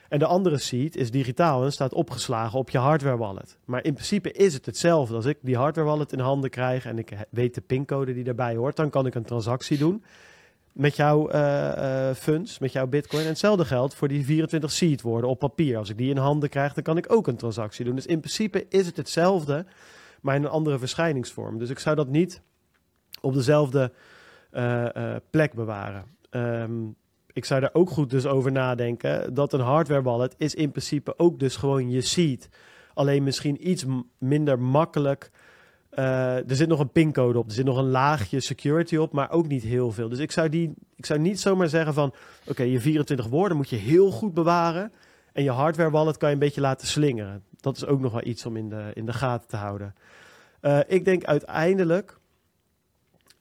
En 0.08 0.18
de 0.18 0.26
andere 0.26 0.58
seed 0.58 0.96
is 0.96 1.10
digitaal 1.10 1.64
en 1.64 1.72
staat 1.72 1.92
opgeslagen 1.92 2.58
op 2.58 2.70
je 2.70 2.78
hardware 2.78 3.16
wallet. 3.16 3.56
Maar 3.64 3.84
in 3.84 3.92
principe 3.92 4.32
is 4.32 4.54
het 4.54 4.66
hetzelfde. 4.66 5.14
Als 5.14 5.24
ik 5.24 5.38
die 5.40 5.56
hardware 5.56 5.88
wallet 5.88 6.12
in 6.12 6.18
handen 6.18 6.50
krijg 6.50 6.84
en 6.86 6.98
ik 6.98 7.12
weet 7.30 7.54
de 7.54 7.60
pincode 7.60 8.14
die 8.14 8.24
daarbij 8.24 8.56
hoort, 8.56 8.76
dan 8.76 8.90
kan 8.90 9.06
ik 9.06 9.14
een 9.14 9.24
transactie 9.24 9.78
doen 9.78 10.04
met 10.72 10.96
jouw 10.96 11.32
uh, 11.32 12.10
funds, 12.14 12.58
met 12.58 12.72
jouw 12.72 12.86
bitcoin. 12.86 13.22
En 13.22 13.28
hetzelfde 13.28 13.64
geldt 13.64 13.94
voor 13.94 14.08
die 14.08 14.24
24 14.24 14.72
seed 14.72 15.02
woorden 15.02 15.30
op 15.30 15.38
papier. 15.38 15.76
Als 15.76 15.90
ik 15.90 15.98
die 15.98 16.10
in 16.10 16.16
handen 16.16 16.48
krijg, 16.48 16.74
dan 16.74 16.82
kan 16.82 16.96
ik 16.96 17.12
ook 17.12 17.26
een 17.26 17.36
transactie 17.36 17.84
doen. 17.84 17.94
Dus 17.94 18.06
in 18.06 18.18
principe 18.18 18.66
is 18.68 18.86
het 18.86 18.96
hetzelfde, 18.96 19.66
maar 20.20 20.36
in 20.36 20.42
een 20.42 20.50
andere 20.50 20.78
verschijningsvorm. 20.78 21.58
Dus 21.58 21.70
ik 21.70 21.78
zou 21.78 21.96
dat 21.96 22.08
niet 22.08 22.42
op 23.20 23.34
dezelfde 23.34 23.92
uh, 24.52 25.16
plek 25.30 25.54
bewaren. 25.54 26.04
Um, 26.30 26.96
ik 27.36 27.44
zou 27.44 27.60
daar 27.60 27.70
ook 27.72 27.90
goed 27.90 28.10
dus 28.10 28.26
over 28.26 28.52
nadenken. 28.52 29.34
Dat 29.34 29.52
een 29.52 29.60
hardware 29.60 30.02
wallet 30.02 30.34
is 30.38 30.54
in 30.54 30.70
principe 30.70 31.18
ook 31.18 31.38
dus 31.38 31.56
gewoon 31.56 31.90
je 31.90 32.00
seed. 32.00 32.48
Alleen 32.94 33.22
misschien 33.22 33.68
iets 33.68 33.84
minder 34.18 34.58
makkelijk. 34.58 35.30
Uh, 35.98 36.50
er 36.50 36.56
zit 36.56 36.68
nog 36.68 36.80
een 36.80 36.92
pincode 36.92 37.38
op, 37.38 37.46
er 37.46 37.52
zit 37.52 37.64
nog 37.64 37.76
een 37.76 37.90
laagje 37.90 38.40
security 38.40 38.96
op, 38.96 39.12
maar 39.12 39.30
ook 39.30 39.48
niet 39.48 39.62
heel 39.62 39.92
veel. 39.92 40.08
Dus 40.08 40.18
ik 40.18 40.32
zou, 40.32 40.48
die, 40.48 40.74
ik 40.96 41.06
zou 41.06 41.20
niet 41.20 41.40
zomaar 41.40 41.68
zeggen 41.68 41.94
van, 41.94 42.14
oké, 42.46 42.62
je 42.62 42.80
24 42.80 43.26
woorden 43.26 43.56
moet 43.56 43.68
je 43.68 43.76
heel 43.76 44.10
goed 44.10 44.34
bewaren 44.34 44.92
en 45.32 45.42
je 45.42 45.50
hardware 45.50 45.90
wallet 45.90 46.16
kan 46.16 46.28
je 46.28 46.34
een 46.34 46.40
beetje 46.40 46.60
laten 46.60 46.86
slingeren. 46.86 47.44
Dat 47.66 47.76
is 47.76 47.86
ook 47.86 48.00
nog 48.00 48.12
wel 48.12 48.26
iets 48.26 48.46
om 48.46 48.56
in 48.56 48.68
de, 48.68 48.90
in 48.94 49.06
de 49.06 49.12
gaten 49.12 49.48
te 49.48 49.56
houden. 49.56 49.94
Uh, 50.62 50.80
ik 50.86 51.04
denk 51.04 51.24
uiteindelijk 51.24 52.18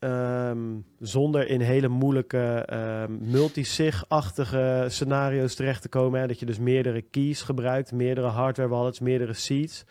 Um, 0.00 0.84
zonder 0.98 1.48
in 1.48 1.60
hele 1.60 1.88
moeilijke 1.88 2.68
um, 2.72 3.18
multisig-achtige 3.20 4.84
scenario's 4.88 5.54
terecht 5.54 5.82
te 5.82 5.88
komen. 5.88 6.20
Hè? 6.20 6.26
Dat 6.26 6.40
je 6.40 6.46
dus 6.46 6.58
meerdere 6.58 7.02
keys 7.02 7.42
gebruikt, 7.42 7.92
meerdere 7.92 8.26
hardware 8.26 8.68
wallets, 8.68 9.00
meerdere 9.00 9.32
seeds. 9.32 9.84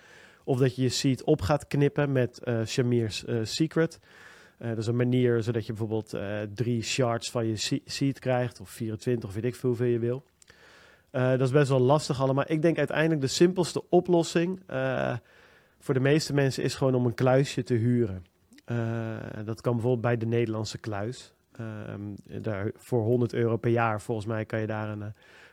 Of 0.44 0.60
dat 0.60 0.76
je 0.76 0.82
je 0.82 0.90
seed 0.90 1.24
op 1.24 1.42
gaat 1.42 1.68
knippen 1.68 2.12
met 2.12 2.42
uh, 2.44 2.66
Shamir's 2.66 3.24
uh, 3.28 3.40
Secret. 3.44 4.00
Uh, 4.60 4.70
dat 4.70 4.78
is 4.78 4.88
een 4.88 4.96
manier 4.96 5.44
zodat 5.44 5.66
je 5.66 5.74
bijvoorbeeld 5.74 6.18
drie 6.54 6.82
shards 6.82 7.32
van 7.32 7.48
je 7.48 7.82
seed 7.86 8.20
krijgt. 8.20 8.60
Of 8.60 8.70
24 8.70 9.30
of 9.30 9.36
weet 9.36 9.46
ik 9.46 9.56
veel 9.56 9.70
hoeveel 9.70 9.88
je 9.88 10.00
wil. 10.00 10.24
Dat 11.12 11.42
is 11.42 11.52
best 11.52 11.70
wel 11.70 11.80
lastig 11.80 12.22
allemaal. 12.22 12.46
Ik 12.48 12.62
denk 12.62 12.78
uiteindelijk 12.78 13.22
de 13.22 13.28
simpelste 13.28 13.90
oplossing 13.90 14.60
voor 15.86 15.94
de 15.94 16.00
meeste 16.00 16.34
mensen 16.34 16.64
is 16.64 16.76
gewoon 16.76 16.96
om 16.96 17.06
een 17.06 17.14
kluisje 17.14 17.64
te 17.64 17.74
huren. 17.74 18.26
Uh, 18.66 19.18
dat 19.46 19.62
kan 19.62 19.74
bijvoorbeeld 19.74 20.02
bij 20.02 20.18
de 20.18 20.26
Nederlandse 20.26 20.78
kluis. 20.78 21.34
Uh, 21.60 21.66
daar, 22.42 22.72
voor 22.76 23.02
100 23.02 23.34
euro 23.34 23.58
per 23.58 23.72
jaar, 23.72 24.02
volgens 24.02 24.28
mij, 24.28 24.46
kan 24.46 24.60
je, 24.60 24.68
daar 24.68 24.90
een, 24.90 25.00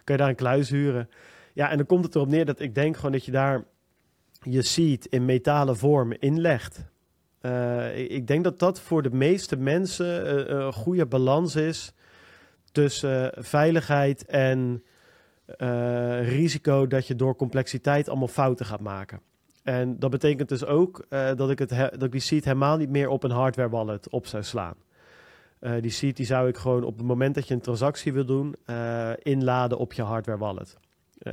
kan 0.05 0.15
je 0.15 0.17
daar 0.17 0.29
een 0.29 0.35
kluis 0.35 0.71
huren. 0.71 1.09
Ja, 1.53 1.71
en 1.71 1.77
dan 1.77 1.87
komt 1.87 2.05
het 2.05 2.15
erop 2.15 2.29
neer 2.29 2.45
dat 2.45 2.61
ik 2.61 2.75
denk 2.75 2.97
gewoon 2.97 3.13
dat 3.13 3.25
je 3.25 3.33
daar 3.33 3.65
je 4.41 4.63
seed 4.63 5.07
in 5.07 5.25
metalen 5.25 5.77
vorm 5.77 6.13
inlegt. 6.13 6.91
Uh, 7.43 7.99
ik 7.99 8.27
denk 8.27 8.45
dat 8.45 8.59
dat 8.59 8.81
voor 8.81 9.03
de 9.03 9.11
meeste 9.11 9.57
mensen 9.57 10.51
een 10.57 10.73
goede 10.73 11.07
balans 11.07 11.57
is 11.57 11.93
tussen 12.73 13.33
veiligheid 13.37 14.27
en 14.27 14.83
risico 16.23 16.87
dat 16.87 17.07
je 17.07 17.17
door 17.17 17.37
complexiteit 17.37 18.09
allemaal 18.09 18.29
fouten 18.29 18.67
gaat 18.67 18.81
maken. 18.81 19.21
En 19.63 19.99
dat 19.99 20.11
betekent 20.11 20.49
dus 20.49 20.65
ook 20.65 21.07
uh, 21.11 21.31
dat, 21.35 21.51
ik 21.51 21.59
het 21.59 21.69
dat 21.69 22.03
ik 22.03 22.13
die 22.13 22.21
seed 22.21 22.45
helemaal 22.45 22.77
niet 22.77 22.89
meer 22.89 23.09
op 23.09 23.23
een 23.23 23.31
hardware 23.31 23.69
wallet 23.69 24.09
op 24.09 24.27
zou 24.27 24.43
slaan. 24.43 24.75
Uh, 25.61 25.73
die 25.81 25.91
seed 25.91 26.17
die 26.17 26.27
zou 26.27 26.49
ik 26.49 26.57
gewoon 26.57 26.85
op 26.85 26.97
het 26.97 27.07
moment 27.07 27.35
dat 27.35 27.49
je 27.49 27.55
een 27.55 27.61
transactie 27.61 28.13
wil 28.13 28.25
doen, 28.25 28.57
inladen 29.19 29.79
op 29.79 29.93
je 29.93 30.03
hardware 30.03 30.39
wallet. 30.39 30.77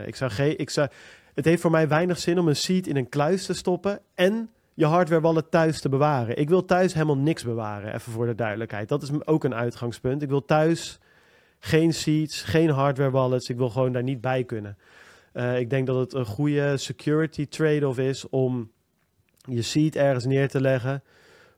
ik 0.05 0.15
zou 0.15 0.31
geen, 0.31 0.57
ik 0.57 0.69
zou, 0.69 0.87
het 1.33 1.45
heeft 1.45 1.61
voor 1.61 1.71
mij 1.71 1.87
weinig 1.87 2.19
zin 2.19 2.39
om 2.39 2.47
een 2.47 2.55
seed 2.55 2.87
in 2.87 2.95
een 2.95 3.09
kluis 3.09 3.45
te 3.45 3.53
stoppen 3.53 3.99
en 4.13 4.49
je 4.73 4.85
hardware 4.85 5.21
wallet 5.21 5.51
thuis 5.51 5.81
te 5.81 5.89
bewaren. 5.89 6.37
Ik 6.37 6.49
wil 6.49 6.65
thuis 6.65 6.93
helemaal 6.93 7.17
niks 7.17 7.43
bewaren, 7.43 7.93
even 7.93 8.11
voor 8.11 8.25
de 8.25 8.35
duidelijkheid. 8.35 8.89
Dat 8.89 9.01
is 9.01 9.25
ook 9.25 9.43
een 9.43 9.55
uitgangspunt. 9.55 10.21
Ik 10.21 10.29
wil 10.29 10.45
thuis 10.45 10.99
geen 11.59 11.93
seeds, 11.93 12.41
geen 12.41 12.69
hardware 12.69 13.11
wallets. 13.11 13.49
Ik 13.49 13.57
wil 13.57 13.69
gewoon 13.69 13.91
daar 13.91 14.03
niet 14.03 14.21
bij 14.21 14.43
kunnen. 14.43 14.77
Uh, 15.33 15.59
ik 15.59 15.69
denk 15.69 15.87
dat 15.87 15.95
het 15.95 16.13
een 16.13 16.25
goede 16.25 16.77
security 16.77 17.47
trade-off 17.47 17.99
is 17.99 18.29
om 18.29 18.71
je 19.37 19.61
seed 19.61 19.95
ergens 19.95 20.25
neer 20.25 20.49
te 20.49 20.61
leggen 20.61 21.03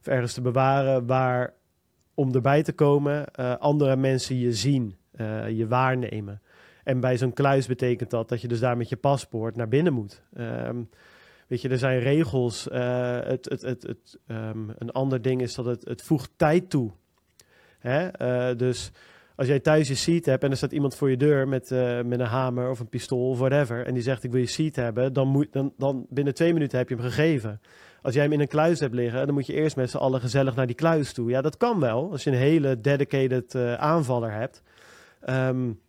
of 0.00 0.06
ergens 0.06 0.32
te 0.32 0.40
bewaren 0.40 1.06
waar 1.06 1.54
om 2.14 2.34
erbij 2.34 2.62
te 2.62 2.72
komen 2.72 3.26
uh, 3.40 3.56
andere 3.56 3.96
mensen 3.96 4.38
je 4.38 4.52
zien, 4.52 4.96
uh, 5.20 5.48
je 5.50 5.66
waarnemen. 5.66 6.42
En 6.84 7.00
bij 7.00 7.18
zo'n 7.18 7.32
kluis 7.32 7.66
betekent 7.66 8.10
dat 8.10 8.28
dat 8.28 8.40
je 8.40 8.48
dus 8.48 8.60
daar 8.60 8.76
met 8.76 8.88
je 8.88 8.96
paspoort 8.96 9.56
naar 9.56 9.68
binnen 9.68 9.92
moet. 9.92 10.22
Um, 10.38 10.88
weet 11.46 11.60
je, 11.60 11.68
er 11.68 11.78
zijn 11.78 11.98
regels. 11.98 12.64
het, 12.64 13.44
het, 13.48 13.62
het, 13.62 13.82
het, 13.82 14.18
um, 14.26 14.74
een 14.78 14.90
ander 14.90 15.22
ding 15.22 15.42
is 15.42 15.54
dat 15.54 15.64
het, 15.64 15.84
het 15.84 16.02
voegt 16.02 16.30
tijd 16.36 16.70
toe. 16.70 16.90
Hè? 17.78 18.10
dus 18.56 18.92
als 19.36 19.46
jij 19.46 19.60
thuis 19.60 19.88
je 19.88 19.94
seat 19.94 20.24
hebt 20.24 20.44
en 20.44 20.50
er 20.50 20.56
staat 20.56 20.72
iemand 20.72 20.94
voor 20.94 21.10
je 21.10 21.16
deur 21.16 21.48
met, 21.48 21.70
uh, 21.70 22.02
met 22.02 22.20
een 22.20 22.26
hamer 22.26 22.70
of 22.70 22.80
een 22.80 22.88
pistool 22.88 23.28
of 23.28 23.38
whatever. 23.38 23.86
En 23.86 23.94
die 23.94 24.02
zegt 24.02 24.24
ik 24.24 24.30
wil 24.30 24.40
je 24.40 24.46
seat 24.46 24.76
hebben, 24.76 25.12
dan, 25.12 25.28
moet, 25.28 25.52
dan, 25.52 25.72
dan 25.76 26.06
binnen 26.08 26.34
twee 26.34 26.52
minuten 26.52 26.78
heb 26.78 26.88
je 26.88 26.94
hem 26.94 27.04
gegeven. 27.04 27.60
Als 28.02 28.14
jij 28.14 28.22
hem 28.22 28.32
in 28.32 28.40
een 28.40 28.48
kluis 28.48 28.80
hebt 28.80 28.94
liggen, 28.94 29.26
dan 29.26 29.34
moet 29.34 29.46
je 29.46 29.52
eerst 29.52 29.76
met 29.76 29.90
z'n 29.90 29.96
allen 29.96 30.20
gezellig 30.20 30.54
naar 30.54 30.66
die 30.66 30.76
kluis 30.76 31.12
toe. 31.12 31.30
Ja, 31.30 31.40
dat 31.40 31.56
kan 31.56 31.80
wel, 31.80 32.10
als 32.10 32.24
je 32.24 32.30
een 32.30 32.36
hele 32.36 32.80
dedicated 32.80 33.54
uh, 33.54 33.74
aanvaller 33.74 34.32
hebt. 34.32 34.62
Um, 35.28 35.80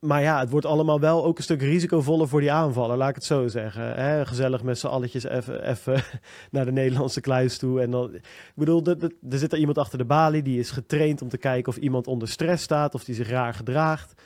maar 0.00 0.22
ja, 0.22 0.38
het 0.40 0.50
wordt 0.50 0.66
allemaal 0.66 1.00
wel 1.00 1.24
ook 1.24 1.36
een 1.36 1.42
stuk 1.42 1.62
risicovoller 1.62 2.28
voor 2.28 2.40
die 2.40 2.52
aanvaller, 2.52 2.96
laat 2.96 3.08
ik 3.08 3.14
het 3.14 3.24
zo 3.24 3.48
zeggen. 3.48 4.26
Gezellig 4.26 4.62
met 4.62 4.78
z'n 4.78 4.86
alletjes 4.86 5.24
even, 5.24 6.02
naar 6.50 6.64
de 6.64 6.72
Nederlandse 6.72 7.20
kluis 7.20 7.58
toe. 7.58 7.80
En 7.80 7.90
dan, 7.90 8.14
ik 8.14 8.52
bedoel, 8.54 8.84
er, 8.84 9.02
er- 9.02 9.12
er 9.30 9.38
zit 9.38 9.52
er 9.52 9.58
iemand 9.58 9.78
achter 9.78 9.98
de 9.98 10.04
balie 10.04 10.42
die 10.42 10.58
is 10.58 10.70
getraind 10.70 11.22
om 11.22 11.28
te 11.28 11.38
kijken 11.38 11.72
of 11.72 11.78
iemand 11.78 12.06
onder 12.06 12.28
stress 12.28 12.62
staat, 12.62 12.94
of 12.94 13.04
die 13.04 13.14
zich 13.14 13.28
raar 13.28 13.54
gedraagt. 13.54 14.22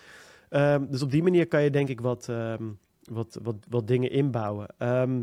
Ehm, 0.49 0.85
dus 0.91 1.03
op 1.03 1.11
die 1.11 1.23
manier 1.23 1.47
kan 1.49 1.63
je 1.63 1.71
denk 1.71 1.89
ik 1.89 2.01
wat, 2.01 2.29
ehm, 2.29 2.63
wat, 3.03 3.39
wat, 3.43 3.57
wat 3.69 3.87
dingen 3.87 4.11
inbouwen. 4.11 4.67
Ehm, 4.79 5.23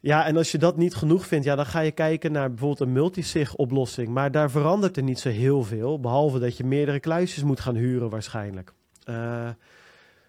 ja, 0.00 0.26
en 0.26 0.36
als 0.36 0.52
je 0.52 0.58
dat 0.58 0.76
niet 0.76 0.94
genoeg 0.94 1.26
vindt, 1.26 1.44
ja, 1.44 1.54
dan 1.56 1.66
ga 1.66 1.80
je 1.80 1.90
kijken 1.92 2.32
naar 2.32 2.48
bijvoorbeeld 2.48 2.80
een 2.80 2.92
multisig 2.92 3.54
oplossing. 3.54 4.08
Maar 4.08 4.30
daar 4.30 4.50
verandert 4.50 4.96
er 4.96 5.02
niet 5.02 5.18
zo 5.20 5.28
heel 5.28 5.62
veel, 5.62 6.00
behalve 6.00 6.38
dat 6.38 6.56
je 6.56 6.64
meerdere 6.64 7.00
kluisjes 7.00 7.42
moet 7.44 7.60
gaan 7.60 7.74
huren 7.74 8.10
waarschijnlijk. 8.10 8.72
Eh, 9.04 9.48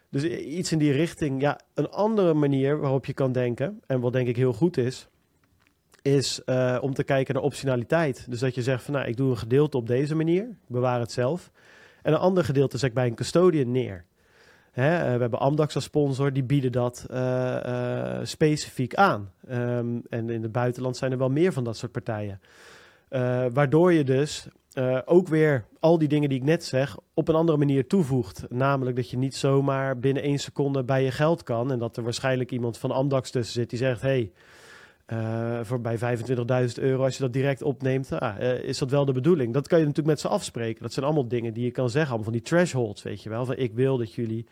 dus 0.10 0.24
iets 0.24 0.72
in 0.72 0.78
die 0.78 0.92
richting. 0.92 1.42
Ja, 1.42 1.60
een 1.74 1.90
andere 1.90 2.34
manier 2.34 2.80
waarop 2.80 3.06
je 3.06 3.14
kan 3.14 3.32
denken, 3.32 3.82
en 3.86 4.00
wat 4.00 4.14
denk 4.14 4.28
ik 4.28 4.36
heel 4.36 4.54
goed 4.54 4.78
is, 4.78 5.08
is 6.02 6.44
eh, 6.44 6.78
om 6.82 6.94
te 6.94 7.04
kijken 7.04 7.34
naar 7.34 7.44
optionaliteit. 7.44 8.26
Dus 8.30 8.40
dat 8.40 8.56
je 8.56 8.62
zegt 8.62 8.84
van 8.84 8.94
nou, 8.94 9.08
ik 9.08 9.18
doe 9.18 9.30
een 9.30 9.38
gedeelte 9.38 9.78
op 9.78 9.88
deze 9.88 10.16
manier, 10.16 10.58
bewaar 10.68 11.00
het 11.00 11.12
zelf. 11.12 11.52
En 12.02 12.14
een 12.14 12.20
ander 12.20 12.44
gedeelte 12.44 12.78
zet 12.78 12.90
ik 12.90 12.96
bij 12.96 13.08
een 13.08 13.16
custodian 13.16 13.72
neer. 13.72 14.06
Hè, 14.72 14.98
eh, 14.98 15.14
we 15.14 15.22
hebben 15.22 15.40
Amdax 15.40 15.76
als 15.76 15.84
sponsor, 15.84 16.34
die 16.34 16.44
bieden 16.44 16.72
dat 16.72 17.06
specifiek 18.24 18.96
aan. 18.96 19.32
Ehm, 19.48 19.98
en 20.10 20.30
in 20.30 20.42
het 20.42 20.52
buitenland 20.52 20.98
zijn 20.98 21.12
er 21.12 21.18
wel 21.18 21.30
meer 21.30 21.54
van 21.54 21.64
dat 21.64 21.78
soort 21.78 21.92
partijen. 21.92 22.42
Waardoor 23.54 23.94
je 23.94 24.04
dus 24.04 24.48
eh, 24.76 25.00
ook 25.06 25.28
weer 25.28 25.66
al 25.80 25.98
die 25.98 26.08
dingen 26.08 26.30
die 26.30 26.38
ik 26.38 26.44
net 26.44 26.64
zeg 26.64 26.98
op 27.14 27.28
een 27.28 27.36
andere 27.36 27.58
manier 27.58 27.88
toevoegt. 27.88 28.46
Namelijk 28.50 28.96
dat 28.96 29.10
je 29.10 29.18
niet 29.18 29.36
zomaar 29.36 30.00
binnen 30.00 30.24
één 30.24 30.40
seconde 30.40 30.84
bij 30.84 31.04
je 31.04 31.12
geld 31.12 31.44
kan. 31.44 31.72
En 31.72 31.80
dat 31.80 31.98
er 31.98 32.04
waarschijnlijk 32.04 32.52
iemand 32.52 32.78
van 32.78 32.92
Amdax 32.92 33.32
tussen 33.32 33.54
zit 33.54 33.70
die 33.70 33.80
zegt: 33.80 34.02
hey, 34.02 34.32
eh, 35.06 35.60
voor 35.64 35.82
bij 35.82 35.98
25.000 35.98 36.80
euro, 36.80 37.04
als 37.04 37.18
je 37.18 37.24
dat 37.24 37.34
direct 37.34 37.62
opneemt, 37.62 38.12
ah, 38.12 38.36
eh, 38.40 38.64
is 38.64 38.78
dat 38.78 38.92
wel 38.92 39.06
de 39.06 39.12
bedoeling? 39.12 39.54
Dat 39.54 39.68
kan 39.68 39.80
je 39.80 39.86
natuurlijk 39.86 40.16
met 40.16 40.20
ze 40.20 40.28
afspreken. 40.28 40.82
Dat 40.82 40.94
zijn 40.94 41.06
allemaal 41.06 41.28
dingen 41.28 41.54
die 41.54 41.64
je 41.64 41.72
kan 41.72 41.90
zeggen, 41.90 42.10
allemaal 42.10 42.32
van 42.32 42.34
die 42.34 42.42
thresholds, 42.42 43.04
weet 43.04 43.24
je 43.24 43.30
wel. 43.30 43.46
Van 43.46 43.56
ik 43.56 43.74
wil 43.74 43.98
dat 43.98 44.14
jullie 44.14 44.46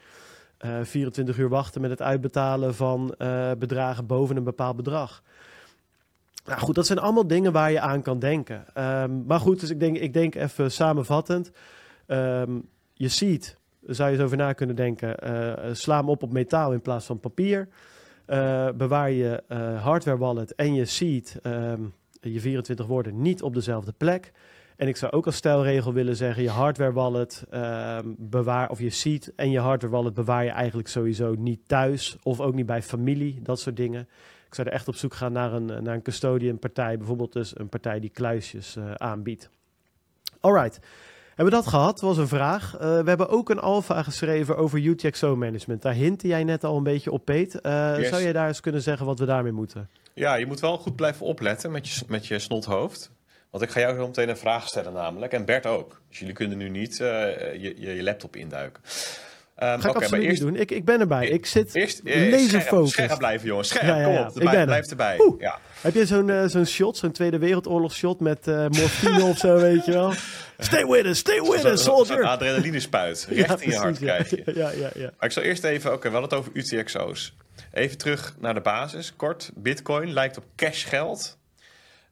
eh, 0.57 0.79
24 0.83 1.37
uur 1.37 1.49
wachten 1.49 1.81
met 1.81 1.89
het 1.89 2.01
uitbetalen 2.01 2.75
van 2.75 3.15
bedragen 3.59 4.05
boven 4.05 4.37
een 4.37 4.43
bepaald 4.43 4.75
bedrag. 4.75 5.23
Nou 6.45 6.59
goed, 6.59 6.75
dat 6.75 6.85
zijn 6.85 6.99
allemaal 6.99 7.27
dingen 7.27 7.51
waar 7.51 7.71
je 7.71 7.79
aan 7.79 8.01
kan 8.01 8.19
denken. 8.19 8.65
Ehm, 8.73 9.25
maar 9.25 9.39
goed, 9.39 9.59
dus 9.59 9.69
ik 9.69 9.79
denk, 9.79 9.97
ik 9.97 10.13
denk 10.13 10.35
even 10.35 10.71
samenvattend. 10.71 11.51
Ehm, 12.05 12.59
je 12.93 13.07
ziet, 13.07 13.57
zou 13.85 14.09
je 14.09 14.15
eens 14.15 14.25
over 14.25 14.37
na 14.37 14.53
kunnen 14.53 14.75
denken, 14.75 15.19
eh, 15.19 15.73
sla 15.73 15.97
hem 15.97 16.09
op 16.09 16.23
op 16.23 16.33
metaal 16.33 16.73
in 16.73 16.81
plaats 16.81 17.05
van 17.05 17.19
papier. 17.19 17.67
Eh, 18.25 18.69
bewaar 18.75 19.11
je 19.11 19.43
eh, 19.47 19.83
hardware 19.83 20.17
wallet 20.17 20.55
en 20.55 20.73
je 20.73 20.85
seed, 20.85 21.39
ehm, 21.41 21.81
je 22.21 22.39
24 22.39 22.85
woorden, 22.85 23.21
niet 23.21 23.41
op 23.41 23.53
dezelfde 23.53 23.93
plek. 23.97 24.31
En 24.75 24.87
ik 24.87 24.97
zou 24.97 25.11
ook 25.11 25.25
als 25.25 25.35
stelregel 25.35 25.93
willen 25.93 26.15
zeggen, 26.15 26.43
je 26.43 26.49
hardware 26.49 26.91
wallet 26.91 27.43
bewaar, 28.17 28.69
of 28.69 28.79
je 28.79 28.89
seed 28.89 29.35
en 29.35 29.51
je 29.51 29.59
hardware 29.59 29.93
wallet 29.93 30.13
bewaar 30.13 30.43
je 30.43 30.49
eigenlijk 30.49 30.87
sowieso 30.87 31.35
niet 31.37 31.67
thuis. 31.67 32.17
Of 32.23 32.39
ook 32.39 32.53
niet 32.53 32.65
bij 32.65 32.81
familie, 32.81 33.39
dat 33.41 33.59
soort 33.59 33.77
dingen. 33.77 34.07
Ik 34.53 34.59
zou 34.59 34.67
er 34.67 34.73
echt 34.73 34.87
op 34.87 34.95
zoek 34.95 35.13
gaan 35.13 35.31
naar 35.31 35.53
een, 35.53 35.65
naar 35.65 35.93
een 35.93 36.01
custodian 36.01 36.59
partij, 36.59 36.97
bijvoorbeeld 36.97 37.33
dus 37.33 37.59
een 37.59 37.69
partij 37.69 37.99
die 37.99 38.09
kluisjes 38.09 38.75
eh, 38.75 38.91
aanbiedt. 38.93 39.49
Alright. 40.39 40.79
Hebben 41.27 41.45
we 41.45 41.61
dat 41.61 41.67
gehad? 41.67 42.01
was 42.01 42.17
een 42.17 42.27
vraag. 42.27 42.73
Eh, 42.73 42.79
we 42.79 43.09
hebben 43.09 43.29
ook 43.29 43.49
een 43.49 43.59
alpha 43.59 44.03
geschreven 44.03 44.57
over 44.57 44.79
UTXO 44.79 45.35
management. 45.35 45.81
Daar 45.81 45.93
hintte 45.93 46.27
jij 46.27 46.43
net 46.43 46.63
al 46.63 46.77
een 46.77 46.83
beetje 46.83 47.11
op, 47.11 47.25
Peet. 47.25 47.61
Eh, 47.61 47.93
Yes. 47.97 48.09
Zou 48.09 48.21
jij 48.21 48.33
daar 48.33 48.47
eens 48.47 48.59
kunnen 48.59 48.81
zeggen 48.81 49.05
wat 49.05 49.19
we 49.19 49.25
daarmee 49.25 49.51
moeten? 49.51 49.89
Ja, 50.13 50.35
je 50.35 50.45
moet 50.45 50.59
wel 50.59 50.77
goed 50.77 50.95
blijven 50.95 51.25
opletten 51.25 51.71
met 51.71 51.89
je, 51.89 52.05
met 52.07 52.27
je 52.27 52.39
snothoofd. 52.39 53.11
Want 53.49 53.63
ik 53.63 53.69
ga 53.69 53.79
jou 53.79 53.95
zo 53.95 54.07
meteen 54.07 54.29
een 54.29 54.37
vraag 54.37 54.67
stellen 54.67 54.93
namelijk. 54.93 55.33
En 55.33 55.45
Bert 55.45 55.65
ook. 55.65 56.01
Dus 56.09 56.19
jullie 56.19 56.33
kunnen 56.33 56.57
nu 56.57 56.69
niet 56.69 56.99
eh, 56.99 57.07
je, 57.53 57.73
je, 57.77 57.95
je 57.95 58.03
laptop 58.03 58.35
induiken. 58.35 58.83
Ehm, 59.55 59.79
Ga 59.79 59.89
ik 59.89 59.95
absoluut 59.95 60.23
eerst, 60.23 60.43
niet 60.43 60.51
doen. 60.51 60.61
Ik, 60.61 60.71
ik 60.71 60.85
ben 60.85 60.99
erbij. 60.99 61.27
Ik 61.27 61.45
zit 61.45 61.75
Eerst 61.75 61.99
eh, 61.99 62.37
scherp, 62.47 62.87
scherp 62.87 63.17
blijven, 63.17 63.47
jongens. 63.47 63.67
Scherp, 63.67 63.85
Ja, 63.85 63.97
ja, 63.97 64.05
kom 64.05 64.25
op. 64.25 64.41
Ik 64.41 64.49
ben 64.49 64.65
blijf 64.65 64.89
erbij. 64.89 65.19
Oeh. 65.19 65.41
Ja. 65.41 65.59
Heb 65.81 65.93
je 65.93 66.05
zo'n 66.05 66.29
eh, 66.29 66.45
zo'n 66.45 66.65
shot, 66.65 66.97
zo'n 66.97 67.11
Tweede 67.11 67.37
Wereldoorlog 67.37 67.93
shot 67.95 68.19
met 68.19 68.47
eh 68.47 68.67
morfine 68.67 69.23
of 69.23 69.37
zo, 69.37 69.59
weet 69.59 69.85
je 69.85 69.91
wel? 69.91 70.13
Stay 70.57 70.85
with 70.85 71.05
us, 71.05 71.17
stay 71.17 71.41
with 71.41 71.65
us, 71.65 71.83
soldier! 71.83 72.23
adrenaline 72.23 72.79
spuit. 72.79 73.27
Recht 73.29 73.61
in 73.61 73.69
je 73.69 73.75
hart 73.75 73.99
precies, 73.99 74.05
krijg 74.05 74.29
je. 74.29 74.43
ja. 74.59 74.69
Ja, 74.69 74.89
ja. 74.95 75.11
Maar 75.17 75.29
ik 75.29 75.31
zal 75.31 75.43
eerst 75.43 75.63
even, 75.63 75.93
oké, 75.93 76.09
we 76.09 76.17
hadden 76.17 76.39
het 76.39 76.39
over 76.39 76.51
UTXO's. 76.53 77.35
Even 77.71 77.97
terug 77.97 78.35
naar 78.39 78.53
de 78.53 78.61
basis, 78.61 79.15
kort. 79.15 79.51
Bitcoin 79.55 80.13
lijkt 80.13 80.37
op 80.37 80.45
cashgeld. 80.55 81.37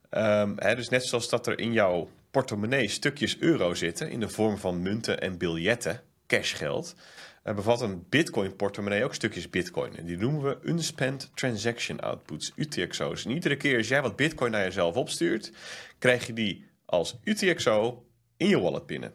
Ehm, 0.10 0.52
hè, 0.56 0.76
dus 0.76 0.90
net 0.90 1.06
zoals 1.06 1.30
dat 1.30 1.48
er 1.48 1.60
in 1.60 1.74
jouw 1.74 2.10
portemonnee 2.32 2.88
stukjes 2.88 3.38
euro 3.40 3.74
zitten... 3.74 4.10
in 4.10 4.20
de 4.20 4.30
vorm 4.30 4.58
van 4.58 4.82
munten 4.82 5.22
en 5.22 5.38
biljetten, 5.38 6.02
cashgeld... 6.28 6.96
eh, 7.44 7.56
bevat 7.56 7.82
een 7.82 8.06
bitcoin-portemonnee 8.10 9.04
ook 9.04 9.14
stukjes 9.14 9.50
bitcoin. 9.50 9.98
En 9.98 10.06
die 10.06 10.18
noemen 10.18 10.44
we 10.44 10.70
unspent 10.70 11.32
transaction 11.34 12.00
outputs, 12.00 12.52
UTXO's. 12.56 13.26
En 13.26 13.32
iedere 13.32 13.58
keer 13.58 13.78
als 13.78 13.88
jij 13.88 14.02
wat 14.02 14.16
bitcoin 14.16 14.52
naar 14.52 14.64
jezelf 14.64 14.96
opstuurt... 14.96 15.52
krijg 15.98 16.28
je 16.28 16.34
die 16.34 16.66
als 16.86 17.20
UTXO 17.24 18.06
in 18.38 18.48
je 18.48 18.60
wallet 18.60 18.86
binnen. 18.86 19.14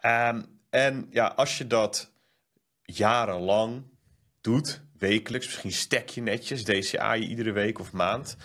Ehm, 0.00 0.42
en 0.70 1.06
ja, 1.10 1.26
als 1.26 1.58
je 1.58 1.66
dat 1.66 2.12
jarenlang 2.82 3.84
doet, 4.40 4.82
wekelijks, 4.98 5.46
misschien 5.46 5.72
stek 5.72 6.08
je 6.08 6.22
netjes, 6.22 6.64
DCA 6.64 7.12
je 7.12 7.26
iedere 7.26 7.52
week 7.52 7.78
of 7.78 7.92
maand. 7.92 8.36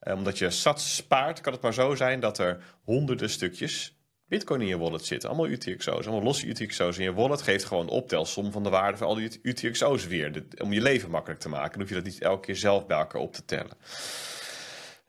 Eh, 0.00 0.14
omdat 0.14 0.38
je 0.38 0.50
sats 0.50 0.96
spaart, 0.96 1.40
kan 1.40 1.52
het 1.52 1.62
maar 1.62 1.74
zo 1.74 1.94
zijn 1.94 2.20
dat 2.20 2.38
er 2.38 2.64
honderden 2.82 3.30
stukjes 3.30 3.98
Bitcoin 4.34 4.60
in 4.60 4.66
je 4.66 4.78
wallet 4.78 5.04
zitten. 5.04 5.28
Allemaal 5.28 5.48
UTXO's, 5.48 6.06
allemaal 6.06 6.22
losse 6.24 6.46
UTXO's 6.46 6.98
in 6.98 7.04
je 7.04 7.14
wallet. 7.14 7.42
Geeft 7.42 7.64
gewoon 7.64 7.82
een 7.82 7.92
optelsom 7.92 8.52
van 8.52 8.62
de 8.62 8.68
waarde 8.68 8.98
van 8.98 9.06
al 9.06 9.14
die 9.14 9.38
UTXO's 9.42 10.06
weer. 10.06 10.44
Om 10.62 10.72
je 10.72 10.82
leven 10.82 11.10
makkelijk 11.10 11.40
te 11.40 11.48
maken. 11.48 11.80
Hoef 11.80 11.88
je 11.88 11.94
dat 11.94 12.04
niet 12.04 12.20
elke 12.20 12.46
keer 12.46 12.56
zelf 12.56 12.86
bij 12.86 12.98
elkaar 12.98 13.20
op 13.20 13.32
te 13.32 13.44
tellen. 13.44 13.76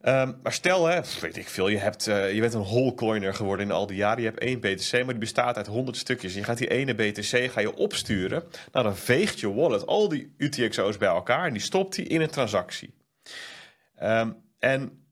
Ehm, 0.02 0.34
maar 0.44 0.54
stel, 0.54 0.86
hè, 0.86 1.02
weet 1.22 1.38
ik 1.38 1.48
veel, 1.48 1.68
je, 1.68 1.78
hebt, 1.78 2.08
eh, 2.08 2.34
je 2.34 2.40
bent 2.40 2.54
een 2.54 2.64
wholecoiner 2.64 3.34
geworden 3.34 3.66
in 3.66 3.72
al 3.72 3.88
die 3.88 3.96
jaren. 3.96 4.24
Je 4.24 4.30
hebt 4.30 4.40
één 4.40 4.60
BTC, 4.60 4.92
maar 4.92 5.06
die 5.06 5.18
bestaat 5.18 5.58
uit 5.58 5.68
100 5.68 5.98
stukjes. 5.98 6.34
En 6.34 6.40
je 6.40 6.46
gaat 6.46 6.58
die 6.58 6.70
ene 6.70 6.94
BTC 6.94 7.52
ga 7.52 7.60
je 7.60 7.76
opsturen. 7.76 8.44
Nou, 8.72 8.86
dan 8.86 8.96
veegt 8.96 9.40
je 9.40 9.54
wallet 9.54 9.86
al 9.86 10.10
die 10.10 10.34
UTXO's 10.38 10.98
bij 10.98 11.10
elkaar 11.10 11.46
en 11.46 11.54
die 11.54 11.62
stopt 11.62 11.96
die 11.96 12.06
in 12.06 12.22
een 12.22 12.30
transactie. 12.30 12.94
Ehm, 13.96 14.32
en 14.60 15.06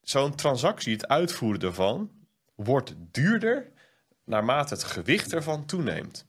zo'n 0.00 0.34
transactie, 0.34 0.92
het 0.92 1.08
uitvoeren 1.08 1.60
daarvan, 1.60 2.10
wordt 2.64 2.94
duurder 3.10 3.70
naarmate 4.24 4.74
het 4.74 4.84
gewicht 4.84 5.32
ervan 5.32 5.66
toeneemt. 5.66 6.26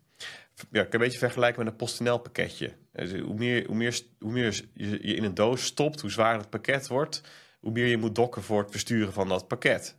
Ja, 0.71 0.81
ik 0.81 0.89
kan 0.89 0.99
een 0.99 1.05
beetje 1.05 1.19
vergelijken 1.19 1.63
met 1.63 1.71
een 1.71 1.77
PostNL 1.77 2.17
pakketje. 2.17 2.71
Dus 2.91 3.11
hoe, 3.11 3.35
meer, 3.35 3.65
hoe, 3.65 3.75
meer, 3.75 4.01
hoe 4.19 4.31
meer 4.31 4.61
je, 4.73 4.99
in 4.99 5.23
een 5.23 5.33
doos 5.33 5.65
stopt, 5.65 6.01
hoe 6.01 6.11
zwaarder 6.11 6.41
het 6.41 6.49
pakket 6.49 6.87
wordt, 6.87 7.21
hoe 7.59 7.71
meer 7.71 7.85
je 7.85 7.97
moet 7.97 8.15
dokken 8.15 8.43
voor 8.43 8.61
het 8.61 8.71
versturen 8.71 9.13
van 9.13 9.27
dat 9.27 9.47
pakket. 9.47 9.97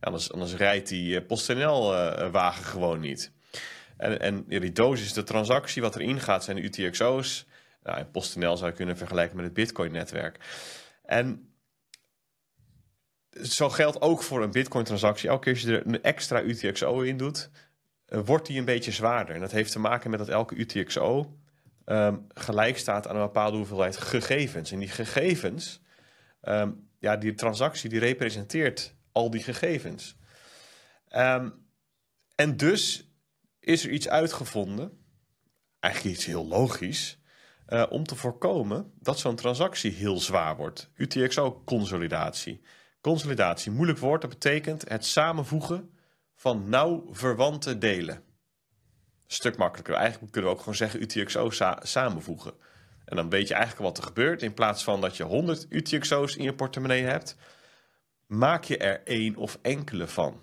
Anders, 0.00 0.32
anders 0.32 0.54
rijdt 0.54 0.88
die 0.88 1.16
eh, 1.16 1.26
PostNL-wagen 1.26 2.64
gewoon 2.64 3.00
niet. 3.00 3.32
En, 3.96 4.20
en 4.20 4.44
die 4.46 4.72
doos 4.72 5.00
is 5.00 5.12
de 5.12 5.22
transactie. 5.22 5.82
Wat 5.82 5.96
erin 5.96 6.20
gaat 6.20 6.44
zijn 6.44 6.56
de 6.56 6.62
UTXO's. 6.62 7.46
Nou, 7.82 8.04
PostNL 8.04 8.56
zou 8.56 8.70
je 8.70 8.76
kunnen 8.76 8.96
vergelijken 8.96 9.36
met 9.36 9.44
het 9.44 9.54
Bitcoin-netwerk. 9.54 10.38
En 11.04 11.51
zo 13.40 13.70
geldt 13.70 14.00
ook 14.00 14.22
voor 14.22 14.42
een 14.42 14.50
Bitcoin-transactie. 14.50 15.28
Elke 15.28 15.42
keer 15.42 15.52
als 15.52 15.62
je 15.62 15.76
er 15.76 15.86
een 15.86 16.02
extra 16.02 16.42
UTXO 16.42 17.00
in 17.00 17.16
doet, 17.16 17.50
eh, 18.06 18.20
wordt 18.24 18.46
die 18.46 18.58
een 18.58 18.64
beetje 18.64 18.92
zwaarder. 18.92 19.34
En 19.34 19.40
dat 19.40 19.50
heeft 19.50 19.72
te 19.72 19.78
maken 19.78 20.10
met 20.10 20.18
dat 20.18 20.28
elke 20.28 20.54
UTXO 20.54 21.36
ehm, 21.84 22.16
gelijk 22.28 22.78
staat 22.78 23.08
aan 23.08 23.16
een 23.16 23.22
bepaalde 23.22 23.56
hoeveelheid 23.56 23.96
gegevens. 23.96 24.70
En 24.72 24.78
die 24.78 24.88
gegevens, 24.88 25.82
ehm, 26.40 26.70
ja, 26.98 27.16
die 27.16 27.34
transactie, 27.34 27.90
die 27.90 27.98
representeert 27.98 28.94
al 29.12 29.30
die 29.30 29.42
gegevens. 29.42 30.16
Ehm, 31.08 31.50
en 32.34 32.56
dus 32.56 33.10
is 33.60 33.84
er 33.84 33.90
iets 33.90 34.08
uitgevonden, 34.08 35.04
eigenlijk 35.80 36.16
iets 36.16 36.26
heel 36.26 36.46
logisch, 36.46 37.18
eh, 37.66 37.86
om 37.88 38.04
te 38.04 38.16
voorkomen 38.16 38.92
dat 38.98 39.18
zo'n 39.18 39.36
transactie 39.36 39.92
heel 39.92 40.20
zwaar 40.20 40.56
wordt. 40.56 40.90
UTXO-consolidatie. 40.94 42.62
Consolidatie, 43.02 43.72
moeilijk 43.72 43.98
woord, 43.98 44.20
dat 44.20 44.30
betekent 44.30 44.88
het 44.88 45.04
samenvoegen 45.04 45.90
van 46.34 46.68
nauw 46.68 47.08
verwante 47.10 47.78
delen. 47.78 48.22
Stuk 49.26 49.56
makkelijker. 49.56 49.94
Eigenlijk 49.94 50.32
kunnen 50.32 50.50
we 50.50 50.56
ook 50.56 50.62
gewoon 50.62 50.76
zeggen 50.78 51.02
UTXO 51.02 51.50
sa- 51.50 51.78
samenvoegen. 51.82 52.52
En 53.04 53.16
dan 53.16 53.30
weet 53.30 53.48
je 53.48 53.54
eigenlijk 53.54 53.84
wat 53.84 53.98
er 53.98 54.04
gebeurt. 54.04 54.42
In 54.42 54.54
plaats 54.54 54.84
van 54.84 55.00
dat 55.00 55.16
je 55.16 55.22
100 55.22 55.66
UTXO's 55.68 56.36
in 56.36 56.44
je 56.44 56.54
portemonnee 56.54 57.02
hebt, 57.02 57.36
maak 58.26 58.64
je 58.64 58.78
er 58.78 59.00
één 59.04 59.36
of 59.36 59.58
enkele 59.62 60.06
van. 60.06 60.42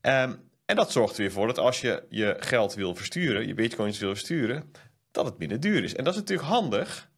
Ehm, 0.00 0.34
En 0.66 0.76
dat 0.76 0.92
zorgt 0.92 1.16
er 1.16 1.20
weer 1.20 1.32
voor 1.32 1.46
dat 1.46 1.58
als 1.58 1.80
je 1.80 2.06
je 2.08 2.36
geld 2.38 2.74
wil 2.74 2.94
versturen, 2.94 3.46
je 3.46 3.54
bitcoins 3.54 3.98
wil 3.98 4.08
versturen, 4.08 4.72
dat 5.10 5.24
het 5.24 5.38
minder 5.38 5.60
duur 5.60 5.84
is. 5.84 5.94
En 5.94 6.04
dat 6.04 6.12
is 6.14 6.20
natuurlijk 6.20 6.48
handig, 6.48 7.10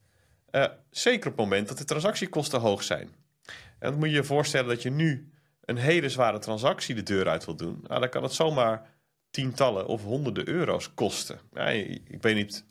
eh, 0.51 0.65
zeker 0.91 1.31
op 1.31 1.37
het 1.37 1.47
moment 1.47 1.69
dat 1.69 1.79
de 1.79 1.85
transactiekosten 1.85 2.61
hoog 2.61 2.83
zijn. 2.83 3.15
En 3.79 3.91
dan 3.91 3.99
moet 3.99 4.09
je 4.09 4.15
je 4.15 4.25
voorstellen 4.25 4.69
dat 4.69 4.83
je 4.83 4.91
nu 4.91 5.33
een 5.61 5.77
hele 5.77 6.09
zware 6.09 6.39
transactie 6.39 6.95
de 6.95 7.03
deur 7.03 7.29
uit 7.29 7.45
wil 7.45 7.57
doen. 7.57 7.79
Nou, 7.83 8.01
dan 8.01 8.09
kan 8.09 8.23
het 8.23 8.33
zomaar 8.33 8.95
tientallen 9.31 9.87
of 9.87 10.03
honderden 10.03 10.49
euro's 10.49 10.95
kosten. 10.95 11.41
Ja, 11.53 11.69
ik 11.69 12.23
weet 12.23 12.35
niet, 12.35 12.65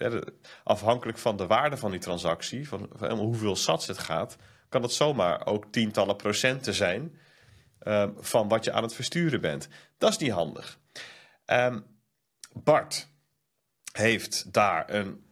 afhankelijk 0.63 1.17
van 1.17 1.37
de 1.37 1.47
waarde 1.47 1.77
van 1.77 1.91
die 1.91 1.99
transactie, 1.99 2.67
van, 2.67 2.89
hoeveel 3.17 3.55
sats 3.55 3.87
het 3.87 3.97
gaat, 3.97 4.37
kan 4.69 4.81
het 4.81 4.91
zomaar 4.91 5.45
ook 5.45 5.65
tientallen 5.71 6.15
procenten 6.15 6.73
zijn 6.73 7.17
ehm, 7.79 8.09
van 8.17 8.47
wat 8.47 8.63
je 8.63 8.71
aan 8.71 8.83
het 8.83 8.93
versturen 8.93 9.41
bent. 9.41 9.67
Dat 9.97 10.09
is 10.09 10.17
niet 10.17 10.31
handig. 10.31 10.79
Um, 11.45 11.85
Bart 12.53 13.07
heeft 13.91 14.53
daar 14.53 14.93
een 14.93 15.25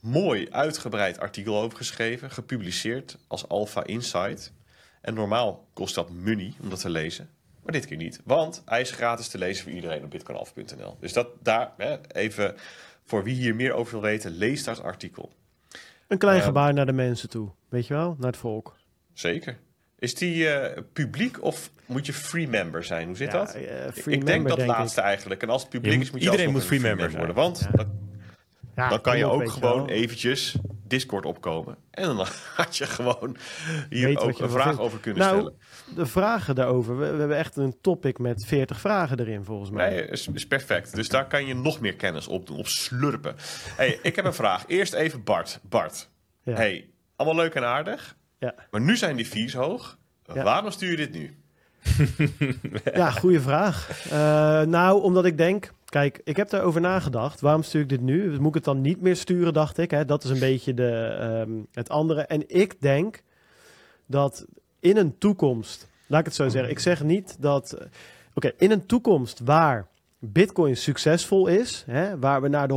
mooi 0.00 0.50
uitgebreid 0.50 1.18
artikel 1.18 1.60
over 1.60 1.76
geschreven, 1.76 2.30
gepubliceerd 2.30 3.18
als 3.26 3.48
Alpha 3.48 3.84
Insight. 3.84 4.52
En 5.00 5.14
normaal 5.14 5.68
kost 5.72 5.94
dat 5.94 6.10
money 6.10 6.52
om 6.60 6.68
dat 6.68 6.80
te 6.80 6.90
lezen. 6.90 7.28
Maar 7.62 7.72
dit 7.72 7.86
keer 7.86 7.96
niet, 7.96 8.20
want 8.24 8.62
hij 8.64 8.80
is 8.80 8.90
gratis 8.90 9.28
te 9.28 9.38
lezen 9.38 9.64
voor 9.64 9.72
iedereen 9.72 10.04
op 10.04 10.10
bitcoinalpha.nl. 10.10 10.96
Dus 11.00 11.12
dat 11.12 11.28
daar, 11.42 11.72
hè, 11.76 11.96
even 12.12 12.54
voor 13.04 13.24
wie 13.24 13.34
hier 13.34 13.54
meer 13.54 13.72
over 13.72 13.92
wil 13.92 14.02
weten, 14.02 14.30
lees 14.30 14.64
dat 14.64 14.82
artikel. 14.82 15.32
Een 16.08 16.18
klein 16.18 16.36
ehm, 16.36 16.46
gebaar 16.46 16.74
naar 16.74 16.86
de 16.86 16.92
mensen 16.92 17.28
toe, 17.28 17.50
weet 17.68 17.86
je 17.86 17.94
wel, 17.94 18.16
naar 18.18 18.30
het 18.30 18.36
volk. 18.36 18.76
Zeker. 19.12 19.58
Is 19.98 20.14
die 20.14 20.36
uh, 20.36 20.64
publiek 20.92 21.42
of 21.42 21.70
moet 21.86 22.06
je 22.06 22.12
free 22.12 22.48
member 22.48 22.84
zijn? 22.84 23.06
Hoe 23.06 23.16
zit 23.16 23.30
dat? 23.30 23.56
Uh, 23.56 24.14
ik 24.14 24.26
denk 24.26 24.48
dat 24.48 24.66
laatste 24.66 25.00
eigenlijk. 25.00 25.42
En 25.42 25.48
als 25.48 25.62
het 25.62 25.70
publiek 25.70 26.00
is, 26.00 26.10
moet 26.10 26.22
je 26.22 26.30
iedereen 26.30 26.52
moet 26.52 26.64
free 26.64 26.80
member 26.80 27.10
worden. 27.10 27.34
Want 27.34 27.68
dan 28.74 29.00
kan 29.00 29.18
je 29.18 29.26
ook 29.26 29.50
gewoon 29.50 29.88
eventjes 29.88 30.56
Discord 30.90 31.26
opkomen. 31.26 31.76
En 31.90 32.04
dan 32.04 32.26
had 32.56 32.76
je 32.76 32.86
gewoon 32.86 33.36
hier 33.90 34.18
ook 34.18 34.38
een 34.38 34.50
vraag 34.50 34.78
over 34.78 34.98
kunnen 34.98 35.22
nou, 35.22 35.36
stellen. 35.36 35.58
De 35.94 36.06
vragen 36.06 36.54
daarover. 36.54 36.98
We, 36.98 37.10
we, 37.10 37.18
hebben 37.18 37.36
echt 37.36 37.56
een 37.56 37.76
topic 37.80 38.18
met 38.18 38.44
40 38.44 38.80
vragen 38.80 39.20
erin, 39.20 39.44
volgens 39.44 39.70
mij. 39.70 39.90
Nee, 39.90 40.06
is, 40.06 40.28
is 40.34 40.46
perfect. 40.46 40.94
Dus 40.94 41.08
daar 41.08 41.26
kan 41.26 41.46
je 41.46 41.54
nog 41.54 41.80
meer 41.80 41.94
kennis 41.94 42.26
op 42.26 42.46
doen, 42.46 42.58
op 42.58 42.66
slurpen. 42.66 43.34
hey, 43.76 43.98
ik 44.02 44.16
heb 44.16 44.24
een 44.24 44.34
vraag. 44.34 44.64
Eerst 44.66 44.92
even 44.92 45.24
Bart. 45.24 45.60
Bart. 45.62 46.08
Ja. 46.42 46.54
Hey, 46.54 46.90
allemaal 47.16 47.36
leuk 47.36 47.54
en 47.54 47.64
aardig. 47.64 48.16
Ja. 48.38 48.54
Maar 48.70 48.80
nu 48.80 48.96
zijn 48.96 49.16
die 49.16 49.26
fees 49.26 49.52
hoog. 49.52 49.98
Waarom 50.24 50.70
stuur 50.70 50.90
je 50.90 50.96
dit 50.96 51.12
nu? 51.12 51.36
ja, 52.94 53.10
goede 53.10 53.40
vraag. 53.40 54.06
Uh, 54.06 54.12
nou, 54.62 55.02
omdat 55.02 55.24
ik 55.24 55.38
denk, 55.38 55.72
kijk, 55.90 56.20
ik 56.24 56.36
heb 56.36 56.50
daarover 56.50 56.80
nagedacht. 56.80 57.40
Waarom 57.40 57.62
stuur 57.62 57.80
ik 57.80 57.88
dit 57.88 58.00
nu? 58.00 58.38
Moet 58.38 58.48
ik 58.48 58.54
het 58.54 58.64
dan 58.64 58.80
niet 58.80 59.00
meer 59.00 59.16
sturen, 59.16 59.52
dacht 59.52 59.78
ik. 59.78 59.90
Hè? 59.90 60.04
Dat 60.04 60.24
is 60.24 60.30
een 60.30 60.38
beetje 60.38 60.74
de, 60.74 61.18
um, 61.46 61.66
het 61.72 61.88
andere. 61.88 62.20
En 62.20 62.44
ik 62.46 62.80
denk 62.80 63.22
dat 64.06 64.46
in 64.80 64.96
een 64.96 65.18
toekomst, 65.18 65.88
laat 66.06 66.20
ik 66.20 66.26
het 66.26 66.34
zo 66.34 66.48
zeggen. 66.48 66.70
Ik 66.70 66.78
zeg 66.78 67.02
niet 67.02 67.36
dat, 67.40 67.76
oké, 68.34 68.52
in 68.56 68.70
een 68.70 68.86
toekomst 68.86 69.40
waar 69.44 69.86
Bitcoin 70.18 70.76
succesvol 70.76 71.46
is, 71.46 71.84
hè, 71.86 72.18
waar 72.18 72.42
we 72.42 72.48
naar 72.48 72.68
de 72.68 72.74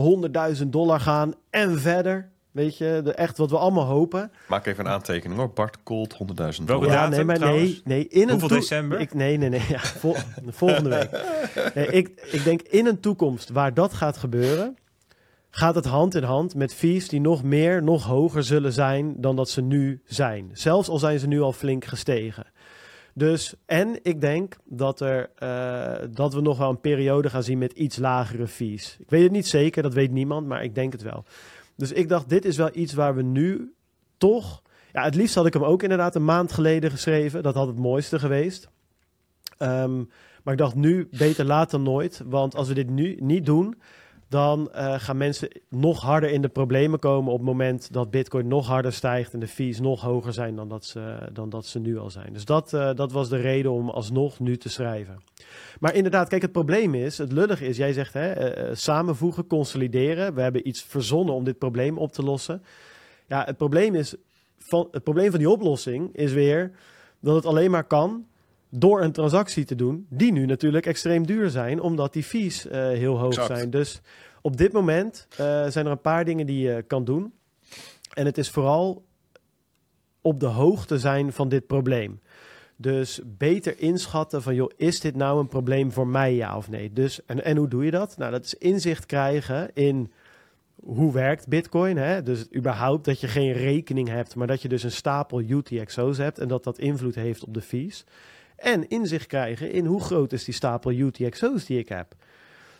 100.000 0.57 0.67
dollar 0.67 0.99
gaan 0.99 1.33
en 1.49 1.79
verder, 1.79 2.29
Weet 2.53 2.77
je, 2.77 3.01
de, 3.03 3.13
echt 3.13 3.37
wat 3.37 3.49
we 3.49 3.57
allemaal 3.57 3.85
hopen. 3.85 4.31
Maak 4.47 4.65
even 4.65 4.85
een 4.85 4.91
aantekening 4.91 5.39
hoor. 5.39 5.49
Bart 5.49 5.83
Colt, 5.83 6.17
100.000 6.59 6.63
dollar. 6.63 6.91
Ja, 6.91 7.07
nee, 7.07 7.23
maar 7.23 7.39
nee, 7.39 7.81
nee. 7.83 8.07
In 8.07 8.29
Hoeveel 8.29 8.49
een 8.49 8.55
december? 8.55 8.99
Ik, 8.99 9.13
nee, 9.13 9.37
nee, 9.37 9.49
nee. 9.49 9.61
Ja, 9.69 9.79
volgende 10.45 10.89
week. 10.89 11.09
Nee, 11.75 11.87
ik, 11.87 12.27
ik 12.31 12.43
denk 12.43 12.61
in 12.61 12.85
een 12.85 12.99
toekomst 12.99 13.49
waar 13.49 13.73
dat 13.73 13.93
gaat 13.93 14.17
gebeuren, 14.17 14.77
gaat 15.49 15.75
het 15.75 15.85
hand 15.85 16.15
in 16.15 16.23
hand 16.23 16.55
met 16.55 16.73
fees 16.73 17.07
die 17.07 17.21
nog 17.21 17.43
meer, 17.43 17.83
nog 17.83 18.03
hoger 18.03 18.43
zullen 18.43 18.73
zijn 18.73 19.13
dan 19.17 19.35
dat 19.35 19.49
ze 19.49 19.61
nu 19.61 20.01
zijn. 20.05 20.49
Zelfs 20.53 20.89
al 20.89 20.97
zijn 20.97 21.19
ze 21.19 21.27
nu 21.27 21.41
al 21.41 21.53
flink 21.53 21.85
gestegen. 21.85 22.45
Dus, 23.15 23.53
en 23.65 23.99
ik 24.03 24.21
denk 24.21 24.55
dat, 24.65 24.99
er, 24.99 25.29
uh, 25.39 26.07
dat 26.11 26.33
we 26.33 26.41
nog 26.41 26.57
wel 26.57 26.69
een 26.69 26.81
periode 26.81 27.29
gaan 27.29 27.43
zien 27.43 27.57
met 27.57 27.71
iets 27.71 27.97
lagere 27.97 28.47
fees. 28.47 28.97
Ik 28.99 29.09
weet 29.09 29.23
het 29.23 29.31
niet 29.31 29.47
zeker, 29.47 29.83
dat 29.83 29.93
weet 29.93 30.11
niemand, 30.11 30.47
maar 30.47 30.63
ik 30.63 30.75
denk 30.75 30.91
het 30.91 31.01
wel. 31.01 31.25
Dus 31.75 31.91
ik 31.91 32.09
dacht, 32.09 32.29
dit 32.29 32.45
is 32.45 32.57
wel 32.57 32.69
iets 32.73 32.93
waar 32.93 33.15
we 33.15 33.21
nu 33.21 33.73
toch... 34.17 34.61
Ja, 34.91 35.03
het 35.03 35.15
liefst 35.15 35.35
had 35.35 35.45
ik 35.45 35.53
hem 35.53 35.63
ook 35.63 35.83
inderdaad 35.83 36.15
een 36.15 36.25
maand 36.25 36.51
geleden 36.51 36.91
geschreven. 36.91 37.43
Dat 37.43 37.55
had 37.55 37.67
het 37.67 37.77
mooiste 37.77 38.19
geweest. 38.19 38.69
Um, 39.59 40.09
maar 40.43 40.53
ik 40.53 40.59
dacht 40.59 40.75
nu, 40.75 41.07
beter 41.17 41.67
dan 41.69 41.83
nooit. 41.83 42.21
Want 42.25 42.55
als 42.55 42.67
we 42.67 42.73
dit 42.73 42.89
nu 42.89 43.17
niet 43.19 43.45
doen, 43.45 43.75
dan 44.33 44.69
uh, 44.75 44.93
gaan 44.99 45.17
mensen 45.17 45.47
nog 45.69 46.01
harder 46.01 46.29
in 46.29 46.41
de 46.41 46.47
problemen 46.47 46.99
komen 46.99 47.31
op 47.31 47.37
het 47.37 47.47
moment 47.47 47.93
dat 47.93 48.11
Bitcoin 48.11 48.47
nog 48.47 48.67
harder 48.67 48.93
stijgt 48.93 49.33
en 49.33 49.39
de 49.39 49.47
fees 49.47 49.79
nog 49.79 50.01
hoger 50.01 50.33
zijn 50.33 50.55
dan 50.55 50.69
dat 50.69 50.85
ze, 50.85 51.29
dan 51.33 51.49
dat 51.49 51.65
ze 51.65 51.79
nu 51.79 51.97
al 51.97 52.09
zijn. 52.09 52.33
Dus 52.33 52.45
dat, 52.45 52.73
uh, 52.73 52.93
dat 52.95 53.11
was 53.11 53.29
de 53.29 53.37
reden 53.37 53.71
om 53.71 53.89
alsnog 53.89 54.39
nu 54.39 54.57
te 54.57 54.69
schrijven. 54.69 55.21
Maar 55.79 55.95
inderdaad, 55.95 56.27
kijk, 56.27 56.41
het 56.41 56.51
probleem 56.51 56.95
is, 56.95 57.17
het 57.17 57.31
lullige 57.31 57.65
is, 57.65 57.77
jij 57.77 57.93
zegt 57.93 58.13
hè, 58.13 58.57
uh, 58.69 58.75
samenvoegen, 58.75 59.47
consolideren. 59.47 60.33
We 60.33 60.41
hebben 60.41 60.67
iets 60.67 60.81
verzonnen 60.81 61.35
om 61.35 61.43
dit 61.43 61.57
probleem 61.57 61.97
op 61.97 62.11
te 62.11 62.23
lossen. 62.23 62.63
Ja, 63.27 63.43
het 63.45 63.57
probleem, 63.57 63.95
is, 63.95 64.15
van, 64.57 64.87
het 64.91 65.03
probleem 65.03 65.29
van 65.29 65.39
die 65.39 65.49
oplossing 65.49 66.15
is 66.15 66.33
weer 66.33 66.71
dat 67.19 67.35
het 67.35 67.45
alleen 67.45 67.71
maar 67.71 67.83
kan 67.83 68.25
door 68.75 69.01
een 69.01 69.11
transactie 69.11 69.65
te 69.65 69.75
doen, 69.75 70.05
die 70.09 70.31
nu 70.31 70.45
natuurlijk 70.45 70.85
extreem 70.85 71.25
duur 71.25 71.49
zijn, 71.49 71.81
omdat 71.81 72.13
die 72.13 72.23
fees 72.23 72.65
uh, 72.65 72.71
heel 72.71 73.19
hoog 73.19 73.37
exact. 73.37 73.57
zijn. 73.57 73.69
Dus 73.69 74.01
op 74.41 74.57
dit 74.57 74.71
moment 74.71 75.27
uh, 75.31 75.37
zijn 75.67 75.85
er 75.85 75.91
een 75.91 76.01
paar 76.01 76.25
dingen 76.25 76.45
die 76.45 76.67
je 76.67 76.81
kan 76.81 77.03
doen. 77.03 77.33
En 78.13 78.25
het 78.25 78.37
is 78.37 78.49
vooral 78.49 79.03
op 80.21 80.39
de 80.39 80.45
hoogte 80.45 80.99
zijn 80.99 81.33
van 81.33 81.49
dit 81.49 81.67
probleem. 81.67 82.21
Dus 82.75 83.21
beter 83.25 83.79
inschatten 83.79 84.41
van, 84.41 84.55
joh, 84.55 84.71
is 84.77 84.99
dit 84.99 85.15
nou 85.15 85.39
een 85.39 85.47
probleem 85.47 85.91
voor 85.91 86.07
mij, 86.07 86.35
ja 86.35 86.57
of 86.57 86.69
nee? 86.69 86.93
Dus, 86.93 87.25
en, 87.25 87.43
en 87.43 87.57
hoe 87.57 87.67
doe 87.67 87.85
je 87.85 87.91
dat? 87.91 88.17
Nou, 88.17 88.31
dat 88.31 88.45
is 88.45 88.53
inzicht 88.53 89.05
krijgen 89.05 89.69
in 89.73 90.11
hoe 90.75 91.13
werkt 91.13 91.47
Bitcoin. 91.47 91.97
Hè? 91.97 92.23
Dus 92.23 92.53
überhaupt 92.55 93.05
dat 93.05 93.19
je 93.19 93.27
geen 93.27 93.51
rekening 93.51 94.07
hebt, 94.07 94.35
maar 94.35 94.47
dat 94.47 94.61
je 94.61 94.69
dus 94.69 94.83
een 94.83 94.91
stapel 94.91 95.41
UTXO's 95.41 96.17
hebt 96.17 96.39
en 96.39 96.47
dat 96.47 96.63
dat 96.63 96.79
invloed 96.79 97.15
heeft 97.15 97.43
op 97.43 97.53
de 97.53 97.61
fees. 97.61 98.05
En 98.63 98.89
inzicht 98.89 99.27
krijgen 99.27 99.71
in 99.71 99.85
hoe 99.85 100.01
groot 100.01 100.31
is 100.31 100.43
die 100.43 100.53
stapel 100.53 100.91
UTXO's 100.91 101.65
die 101.65 101.79
ik 101.79 101.89
heb. 101.89 102.15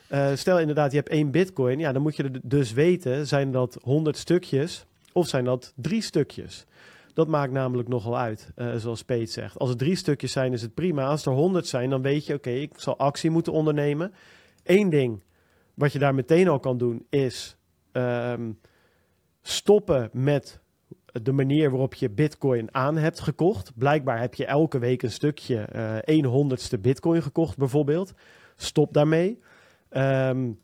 Uh, 0.09 0.35
stel 0.35 0.59
inderdaad, 0.59 0.91
je 0.91 0.97
hebt 0.97 1.09
één 1.09 1.31
bitcoin. 1.31 1.79
Ja, 1.79 1.91
dan 1.91 2.01
moet 2.01 2.15
je 2.15 2.31
dus 2.43 2.73
weten, 2.73 3.27
zijn 3.27 3.51
dat 3.51 3.77
100 3.81 4.17
stukjes 4.17 4.85
of 5.11 5.27
zijn 5.27 5.45
dat 5.45 5.73
drie 5.75 6.01
stukjes? 6.01 6.65
Dat 7.13 7.27
maakt 7.27 7.51
namelijk 7.51 7.87
nogal 7.87 8.17
uit, 8.17 8.51
uh, 8.55 8.75
zoals 8.75 9.03
Peet 9.03 9.31
zegt. 9.31 9.59
Als 9.59 9.69
het 9.69 9.77
drie 9.77 9.95
stukjes 9.95 10.31
zijn, 10.31 10.53
is 10.53 10.61
het 10.61 10.73
prima. 10.73 11.05
Als 11.07 11.25
er 11.25 11.31
100 11.31 11.67
zijn, 11.67 11.89
dan 11.89 12.01
weet 12.01 12.25
je, 12.25 12.33
oké, 12.33 12.49
ik 12.49 12.71
zal 12.75 12.97
actie 12.97 13.29
moeten 13.29 13.53
ondernemen. 13.53 14.13
Eén 14.63 14.89
ding 14.89 15.23
wat 15.73 15.93
je 15.93 15.99
daar 15.99 16.15
meteen 16.15 16.47
al 16.47 16.59
kan 16.59 16.77
doen, 16.77 17.05
is 17.09 17.57
um, 17.91 18.59
stoppen 19.41 20.09
met 20.13 20.59
de 21.21 21.31
manier 21.31 21.69
waarop 21.69 21.93
je 21.93 22.09
bitcoin 22.09 22.67
aan 22.71 22.97
hebt 22.97 23.19
gekocht. 23.19 23.71
Blijkbaar 23.75 24.19
heb 24.19 24.33
je 24.33 24.45
elke 24.45 24.79
week 24.79 25.03
een 25.03 25.11
stukje, 25.11 25.67
uh, 25.75 25.95
een 26.01 26.25
honderdste 26.25 26.79
bitcoin 26.79 27.21
gekocht 27.21 27.57
bijvoorbeeld. 27.57 28.13
Stop 28.55 28.93
daarmee. 28.93 29.39
Um, 29.89 30.61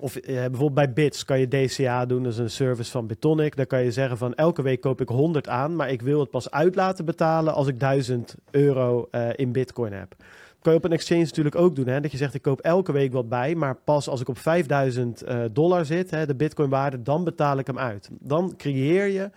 of 0.00 0.16
uh, 0.16 0.24
bijvoorbeeld 0.24 0.74
bij 0.74 0.92
Bits 0.92 1.24
kan 1.24 1.40
je 1.40 1.48
DCA 1.48 2.06
doen, 2.06 2.22
dat 2.22 2.32
is 2.32 2.38
een 2.38 2.50
service 2.50 2.90
van 2.90 3.06
Bitonic. 3.06 3.56
Daar 3.56 3.66
kan 3.66 3.82
je 3.82 3.92
zeggen 3.92 4.18
van 4.18 4.34
elke 4.34 4.62
week 4.62 4.80
koop 4.80 5.00
ik 5.00 5.08
100 5.08 5.48
aan, 5.48 5.76
maar 5.76 5.90
ik 5.90 6.02
wil 6.02 6.20
het 6.20 6.30
pas 6.30 6.50
uit 6.50 6.74
laten 6.74 7.04
betalen 7.04 7.54
als 7.54 7.66
ik 7.66 7.80
1000 7.80 8.34
euro 8.50 9.08
uh, 9.10 9.28
in 9.34 9.52
bitcoin 9.52 9.92
heb. 9.92 10.14
kan 10.60 10.72
je 10.72 10.78
op 10.78 10.84
een 10.84 10.92
exchange 10.92 11.22
natuurlijk 11.22 11.56
ook 11.56 11.76
doen. 11.76 11.86
Hè? 11.86 12.00
Dat 12.00 12.10
je 12.10 12.16
zegt, 12.16 12.34
ik 12.34 12.42
koop 12.42 12.60
elke 12.60 12.92
week 12.92 13.12
wat 13.12 13.28
bij, 13.28 13.54
maar 13.54 13.76
pas 13.84 14.08
als 14.08 14.20
ik 14.20 14.28
op 14.28 14.38
5000 14.38 15.28
uh, 15.28 15.44
dollar 15.52 15.84
zit, 15.84 16.10
hè, 16.10 16.26
de 16.26 16.34
bitcoinwaarde, 16.34 17.02
dan 17.02 17.24
betaal 17.24 17.58
ik 17.58 17.66
hem 17.66 17.78
uit. 17.78 18.10
Dan 18.20 18.54
creëer 18.56 19.06
je 19.06 19.30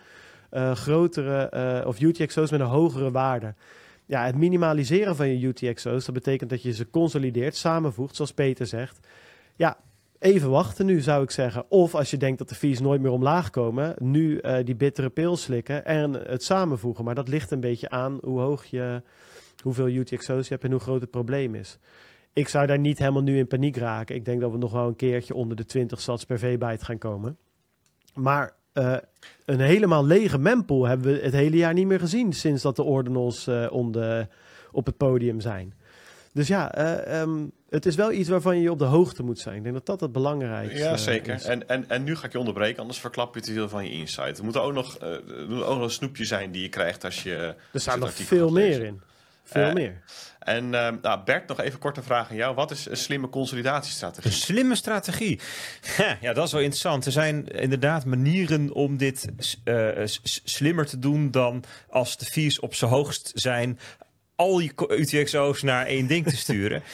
uh, 0.52 0.74
grotere 0.74 1.50
uh, 1.82 1.86
of 1.86 2.00
UTXO's 2.00 2.50
met 2.50 2.60
een 2.60 2.66
hogere 2.66 3.10
waarde. 3.10 3.54
Ja, 4.06 4.24
het 4.24 4.36
minimaliseren 4.36 5.16
van 5.16 5.28
je 5.28 5.46
UTXO's, 5.46 6.04
dat 6.04 6.14
betekent 6.14 6.50
dat 6.50 6.62
je 6.62 6.72
ze 6.72 6.90
consolideert, 6.90 7.56
samenvoegt, 7.56 8.16
zoals 8.16 8.32
Peter 8.32 8.66
zegt. 8.66 9.06
Ja, 9.56 9.76
even 10.18 10.50
wachten 10.50 10.86
nu 10.86 11.00
zou 11.00 11.22
ik 11.22 11.30
zeggen. 11.30 11.70
Of 11.70 11.94
als 11.94 12.10
je 12.10 12.16
denkt 12.16 12.38
dat 12.38 12.48
de 12.48 12.54
fees 12.54 12.80
nooit 12.80 13.00
meer 13.00 13.10
omlaag 13.10 13.50
komen, 13.50 13.94
nu 13.98 14.40
uh, 14.40 14.56
die 14.64 14.74
bittere 14.74 15.10
pil 15.10 15.36
slikken 15.36 15.84
en 15.84 16.12
het 16.12 16.42
samenvoegen. 16.42 17.04
Maar 17.04 17.14
dat 17.14 17.28
ligt 17.28 17.50
een 17.50 17.60
beetje 17.60 17.90
aan 17.90 18.18
hoe 18.22 18.40
hoog 18.40 18.64
je, 18.64 19.02
hoeveel 19.62 19.88
UTXO's 19.88 20.48
je 20.48 20.52
hebt 20.52 20.64
en 20.64 20.70
hoe 20.70 20.80
groot 20.80 21.00
het 21.00 21.10
probleem 21.10 21.54
is. 21.54 21.78
Ik 22.32 22.48
zou 22.48 22.66
daar 22.66 22.78
niet 22.78 22.98
helemaal 22.98 23.22
nu 23.22 23.38
in 23.38 23.46
paniek 23.46 23.76
raken. 23.76 24.14
Ik 24.14 24.24
denk 24.24 24.40
dat 24.40 24.50
we 24.50 24.58
nog 24.58 24.72
wel 24.72 24.86
een 24.86 24.96
keertje 24.96 25.34
onder 25.34 25.56
de 25.56 25.64
20 25.64 26.00
sats 26.00 26.24
per 26.24 26.38
V-byte 26.38 26.84
gaan 26.84 26.98
komen. 26.98 27.36
Maar 28.14 28.54
uh, 28.74 28.96
een 29.44 29.60
helemaal 29.60 30.06
lege 30.06 30.38
mempool 30.38 30.86
hebben 30.86 31.12
we 31.12 31.20
het 31.20 31.32
hele 31.32 31.56
jaar 31.56 31.74
niet 31.74 31.86
meer 31.86 32.00
gezien 32.00 32.32
sinds 32.32 32.62
dat 32.62 32.76
de 32.76 32.82
ordinals 32.82 33.48
uh, 33.48 33.90
de, 33.90 34.26
op 34.72 34.86
het 34.86 34.96
podium 34.96 35.40
zijn. 35.40 35.74
Dus 36.32 36.48
ja, 36.48 36.74
eh, 36.74 37.20
ehm, 37.20 37.46
het 37.68 37.86
is 37.86 37.94
wel 37.94 38.12
iets 38.12 38.28
waarvan 38.28 38.60
je 38.60 38.70
op 38.70 38.78
de 38.78 38.84
hoogte 38.84 39.22
moet 39.22 39.38
zijn. 39.38 39.56
Ik 39.56 39.62
denk 39.62 39.74
dat 39.74 39.86
dat 39.86 40.00
het 40.00 40.12
belangrijkste 40.12 40.78
Ja, 40.78 40.92
is. 40.92 41.04
zeker. 41.04 41.44
En, 41.44 41.68
en, 41.68 41.88
en 41.88 42.04
nu 42.04 42.16
ga 42.16 42.26
ik 42.26 42.32
je 42.32 42.38
onderbreken, 42.38 42.80
anders 42.80 43.00
verklap 43.00 43.34
je 43.34 43.40
te 43.40 43.52
veel 43.52 43.68
van 43.68 43.84
je 43.84 43.90
insight. 43.90 44.38
Er 44.38 44.44
moet 44.44 44.56
ook 44.56 44.72
nog, 44.72 44.98
eh, 44.98 45.08
er 45.12 45.46
moet 45.48 45.62
ook 45.62 45.74
nog 45.74 45.82
een 45.82 45.90
snoepje 45.90 46.24
zijn 46.24 46.50
die 46.52 46.62
je 46.62 46.68
krijgt 46.68 47.04
als 47.04 47.22
je... 47.22 47.54
er 47.72 47.80
staat 47.80 47.94
het 47.94 48.02
nog 48.02 48.12
veel 48.12 48.50
meer 48.50 48.82
in. 48.82 49.00
Veel 49.44 49.66
Eh, 49.66 49.72
meer. 49.72 50.02
En 50.38 50.74
ehm, 50.74 50.96
nou, 51.02 51.20
Bert, 51.24 51.48
nog 51.48 51.60
even 51.60 51.78
korte 51.78 52.02
vraag 52.02 52.30
aan 52.30 52.36
jou. 52.36 52.54
Wat 52.54 52.70
is 52.70 52.86
een 52.86 52.96
slimme 52.96 53.26
Een 53.26 53.32
consolidatiestrategie? 53.32 54.30
slimme 54.30 54.74
strategie. 54.74 55.40
Ja, 56.20 56.32
dat 56.32 56.46
is 56.46 56.52
wel 56.52 56.60
interessant. 56.60 57.06
Er 57.06 57.12
zijn 57.12 57.46
inderdaad 57.48 58.04
manieren 58.04 58.72
om 58.72 58.96
dit 58.96 59.26
eh, 59.64 59.88
slimmer 60.44 60.86
te 60.86 60.98
doen 60.98 61.30
dan 61.30 61.64
als 61.90 62.16
de 62.16 62.24
fees 62.24 62.60
op 62.60 62.74
zijn 62.74 62.90
hoogst 62.90 63.30
zijn, 63.34 63.78
al 64.36 64.58
je 64.58 64.72
UTXO's 64.88 65.62
naar 65.62 65.86
één 65.86 66.06
ding 66.06 66.26
te 66.26 66.36
sturen. 66.36 66.82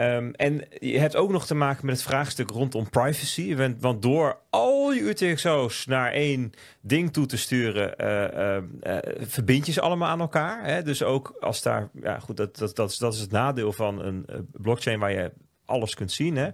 Ehm, 0.00 0.30
en 0.32 0.62
je 0.78 0.98
hebt 0.98 1.16
ook 1.16 1.30
nog 1.30 1.46
te 1.46 1.54
maken 1.54 1.86
met 1.86 1.94
het 1.94 2.04
vraagstuk 2.04 2.50
rondom 2.50 2.90
privacy. 2.90 3.56
Want, 3.80 4.02
door 4.02 4.38
al 4.50 4.92
je 4.92 5.00
UTXO's 5.00 5.86
naar 5.86 6.12
één 6.12 6.52
ding 6.80 7.12
toe 7.12 7.26
te 7.26 7.36
sturen, 7.36 7.96
eh, 7.96 8.56
eh, 8.56 8.62
eh, 8.80 8.98
verbind 9.20 9.66
je 9.66 9.72
ze 9.72 9.80
allemaal 9.80 10.08
aan 10.08 10.20
elkaar. 10.20 10.64
Hè? 10.64 10.82
Dus 10.82 11.02
ook 11.02 11.36
als 11.40 11.62
daar, 11.62 11.88
ja 12.02 12.18
goed, 12.18 12.36
dat, 12.36 12.56
dat, 12.56 12.76
dat, 12.76 12.90
is, 12.90 12.98
dat 12.98 13.14
is 13.14 13.20
het 13.20 13.30
nadeel 13.30 13.72
van 13.72 14.02
een 14.02 14.26
blockchain 14.52 14.98
waar 14.98 15.12
je 15.12 15.32
alles 15.70 15.94
kunt 15.94 16.12
zien. 16.12 16.36
Hè? 16.36 16.48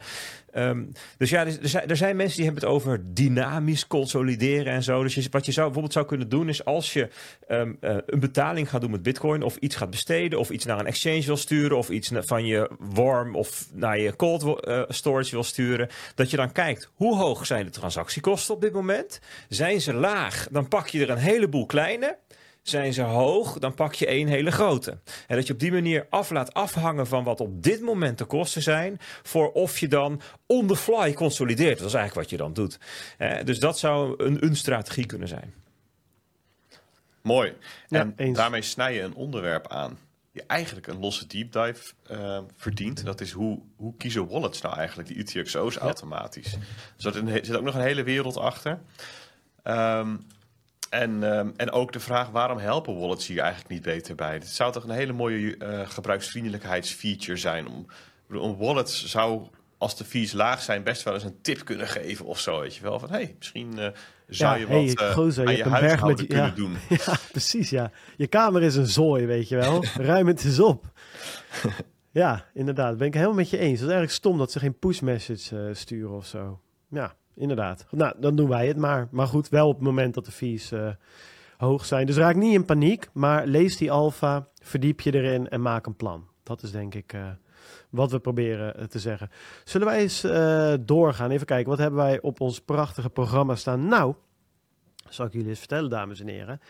Ehm, 0.52 0.84
dus 1.18 1.30
ja, 1.30 1.46
er 1.46 1.62
er 1.62 1.68
zijn, 1.68 1.88
er 1.88 1.96
zijn 1.96 2.16
mensen 2.16 2.36
die 2.36 2.44
hebben 2.44 2.62
het 2.62 2.72
over 2.72 3.14
dynamisch 3.14 3.86
consolideren 3.86 4.72
en 4.72 4.82
zo. 4.82 5.02
Dus 5.02 5.14
je, 5.14 5.26
wat 5.30 5.46
je 5.46 5.52
zou, 5.52 5.64
bijvoorbeeld 5.64 5.94
zou 5.94 6.06
kunnen 6.06 6.28
doen 6.28 6.48
is 6.48 6.64
als 6.64 6.92
je 6.92 7.08
ehm, 7.46 7.72
eh, 7.80 7.96
een 8.06 8.20
betaling 8.20 8.70
gaat 8.70 8.80
doen 8.80 8.90
met 8.90 9.02
bitcoin 9.02 9.42
of 9.42 9.56
iets 9.56 9.76
gaat 9.76 9.90
besteden 9.90 10.38
of 10.38 10.50
iets 10.50 10.64
naar 10.64 10.78
een 10.78 10.86
exchange 10.86 11.22
wil 11.22 11.36
sturen 11.36 11.76
of 11.76 11.90
iets 11.90 12.10
van 12.14 12.46
je 12.46 12.70
warm 12.78 13.36
of 13.36 13.66
naar 13.72 13.98
je 13.98 14.16
cold 14.16 14.60
eh, 14.60 14.82
storage 14.88 15.30
wil 15.30 15.44
sturen, 15.44 15.88
dat 16.14 16.30
je 16.30 16.36
dan 16.36 16.52
kijkt 16.52 16.90
hoe 16.94 17.16
hoog 17.16 17.46
zijn 17.46 17.64
de 17.64 17.70
transactiekosten 17.70 18.54
op 18.54 18.60
dit 18.60 18.72
moment? 18.72 19.20
Zijn 19.48 19.80
ze 19.80 19.94
laag? 19.94 20.48
Dan 20.50 20.68
pak 20.68 20.88
je 20.88 21.02
er 21.02 21.10
een 21.10 21.16
heleboel 21.16 21.66
kleine. 21.66 22.18
Zijn 22.68 22.92
ze 22.92 23.02
hoog, 23.02 23.58
dan 23.58 23.74
pak 23.74 23.94
je 23.94 24.06
één 24.06 24.28
hele 24.28 24.50
grote. 24.50 24.98
En 25.26 25.36
dat 25.36 25.46
je 25.46 25.52
op 25.52 25.58
die 25.58 25.72
manier 25.72 26.06
af 26.10 26.30
laat 26.30 26.54
afhangen 26.54 27.06
van 27.06 27.24
wat 27.24 27.40
op 27.40 27.62
dit 27.62 27.80
moment 27.80 28.18
de 28.18 28.24
kosten 28.24 28.62
zijn. 28.62 28.98
Voor 29.22 29.52
of 29.52 29.78
je 29.78 29.88
dan 29.88 30.20
on 30.46 30.66
the 30.66 30.76
fly 30.76 31.12
consolideert. 31.12 31.78
Dat 31.78 31.88
is 31.88 31.94
eigenlijk 31.94 32.14
wat 32.14 32.30
je 32.30 32.44
dan 32.44 32.52
doet. 32.52 32.78
Eh, 33.18 33.44
dus 33.44 33.58
dat 33.58 33.78
zou 33.78 34.24
een, 34.24 34.44
een 34.44 34.56
strategie 34.56 35.06
kunnen 35.06 35.28
zijn. 35.28 35.54
Mooi. 37.22 37.52
Ja, 37.88 38.00
en 38.00 38.12
eens. 38.16 38.36
daarmee 38.36 38.62
snij 38.62 38.94
je 38.94 39.00
een 39.00 39.14
onderwerp 39.14 39.68
aan 39.68 39.98
die 40.32 40.44
eigenlijk 40.46 40.86
een 40.86 40.98
losse 40.98 41.26
deep 41.26 41.52
dive 41.52 41.92
eh, 42.06 42.38
verdient. 42.56 43.04
Dat 43.04 43.20
is 43.20 43.30
hoe, 43.30 43.60
hoe 43.76 43.96
kiezen 43.96 44.28
wallets 44.28 44.60
nou 44.60 44.76
eigenlijk 44.76 45.08
die 45.08 45.16
UTXO's 45.16 45.76
automatisch. 45.76 46.56
Dus 46.96 47.04
er 47.04 47.44
zit 47.44 47.56
ook 47.56 47.64
nog 47.64 47.74
een 47.74 47.80
hele 47.80 48.02
wereld 48.02 48.36
achter. 48.36 48.80
Ehm, 49.62 50.16
en, 50.90 51.32
ehm, 51.32 51.50
en 51.56 51.70
ook 51.70 51.92
de 51.92 52.00
vraag 52.00 52.30
waarom 52.30 52.58
helpen 52.58 52.98
wallets 52.98 53.26
hier 53.26 53.38
eigenlijk 53.38 53.70
niet 53.70 53.82
beter 53.82 54.14
bij? 54.14 54.32
Het 54.32 54.46
zou 54.48 54.72
toch 54.72 54.84
een 54.84 54.90
hele 54.90 55.12
mooie 55.12 55.56
eh, 55.56 55.80
gebruiksvriendelijkheidsfeature 55.88 57.36
zijn. 57.36 57.68
Om, 57.68 57.86
een 58.28 58.56
wallet 58.56 58.90
zou, 58.90 59.46
als 59.78 59.96
de 59.96 60.04
fees 60.04 60.32
laag 60.32 60.62
zijn, 60.62 60.82
best 60.82 61.02
wel 61.02 61.14
eens 61.14 61.24
een 61.24 61.40
tip 61.42 61.64
kunnen 61.64 61.88
geven 61.88 62.24
of 62.26 62.40
zo. 62.40 62.60
Weet 62.60 62.74
je 62.76 62.82
wel, 62.82 62.98
van 62.98 63.10
hey, 63.10 63.34
misschien 63.38 63.78
eh, 63.78 63.88
zou 64.28 64.54
Ja, 64.54 64.60
je 64.60 64.66
hey, 64.66 64.92
wat 64.94 65.12
gozer, 65.12 65.42
je 65.50 65.64
aan 65.64 65.70
je 65.70 65.76
huishouden 65.76 66.26
met- 66.26 66.36
ja. 66.36 66.50
kunnen 66.50 66.54
doen. 66.54 66.76
Ja, 67.06 67.14
precies, 67.30 67.70
ja. 67.70 67.90
Je 68.16 68.26
kamer 68.26 68.62
is 68.62 68.76
een 68.76 68.86
zooi, 68.86 69.26
weet 69.26 69.48
je 69.48 69.56
wel. 69.56 69.84
Ruim 69.96 70.26
het 70.26 70.44
eens 70.44 70.60
op. 70.60 70.84
Ja, 72.10 72.44
inderdaad. 72.54 72.96
Ben 72.96 73.06
ik 73.06 73.14
helemaal 73.14 73.34
met 73.34 73.50
je 73.50 73.58
eens. 73.58 73.80
Het 73.80 73.88
is 73.88 73.94
eigenlijk 73.94 74.12
stom 74.12 74.38
dat 74.38 74.52
ze 74.52 74.58
geen 74.58 74.78
push 74.78 75.00
message 75.00 75.70
sturen 75.74 76.16
of 76.16 76.26
zo. 76.26 76.60
Ja, 76.90 77.14
inderdaad. 77.36 77.86
Nou, 77.90 78.14
dan 78.18 78.36
doen 78.36 78.48
wij 78.48 78.66
het 78.66 78.76
maar. 78.76 79.08
Maar 79.10 79.26
goed, 79.26 79.48
wel 79.48 79.68
op 79.68 79.74
het 79.74 79.84
moment 79.84 80.14
dat 80.14 80.24
de 80.24 80.30
fees 80.30 80.72
eh, 80.72 80.88
hoog 81.56 81.84
zijn. 81.84 82.06
Dus 82.06 82.16
raak 82.16 82.36
niet 82.36 82.54
in 82.54 82.64
paniek, 82.64 83.08
maar 83.12 83.46
lees 83.46 83.76
die 83.76 83.90
alfa, 83.90 84.48
verdiep 84.62 85.00
je 85.00 85.14
erin 85.14 85.48
en 85.48 85.62
maak 85.62 85.86
een 85.86 85.96
plan. 85.96 86.26
Dat 86.42 86.62
is 86.62 86.70
denk 86.70 86.94
ik 86.94 87.12
eh, 87.12 87.26
wat 87.90 88.10
we 88.10 88.18
proberen 88.18 88.76
eh, 88.76 88.84
te 88.84 88.98
zeggen. 88.98 89.30
Zullen 89.64 89.86
wij 89.86 89.98
eens 89.98 90.20
doorgaan? 90.84 91.30
Even 91.30 91.46
kijken, 91.46 91.70
wat 91.70 91.78
hebben 91.78 91.98
wij 91.98 92.20
op 92.20 92.40
ons 92.40 92.60
prachtige 92.60 93.10
programma 93.10 93.54
staan? 93.54 93.88
Nou, 93.88 94.14
zal 95.08 95.26
ik 95.26 95.32
jullie 95.32 95.48
eens 95.48 95.58
vertellen, 95.58 95.90
dames 95.90 96.20
en 96.20 96.28
heren. 96.28 96.60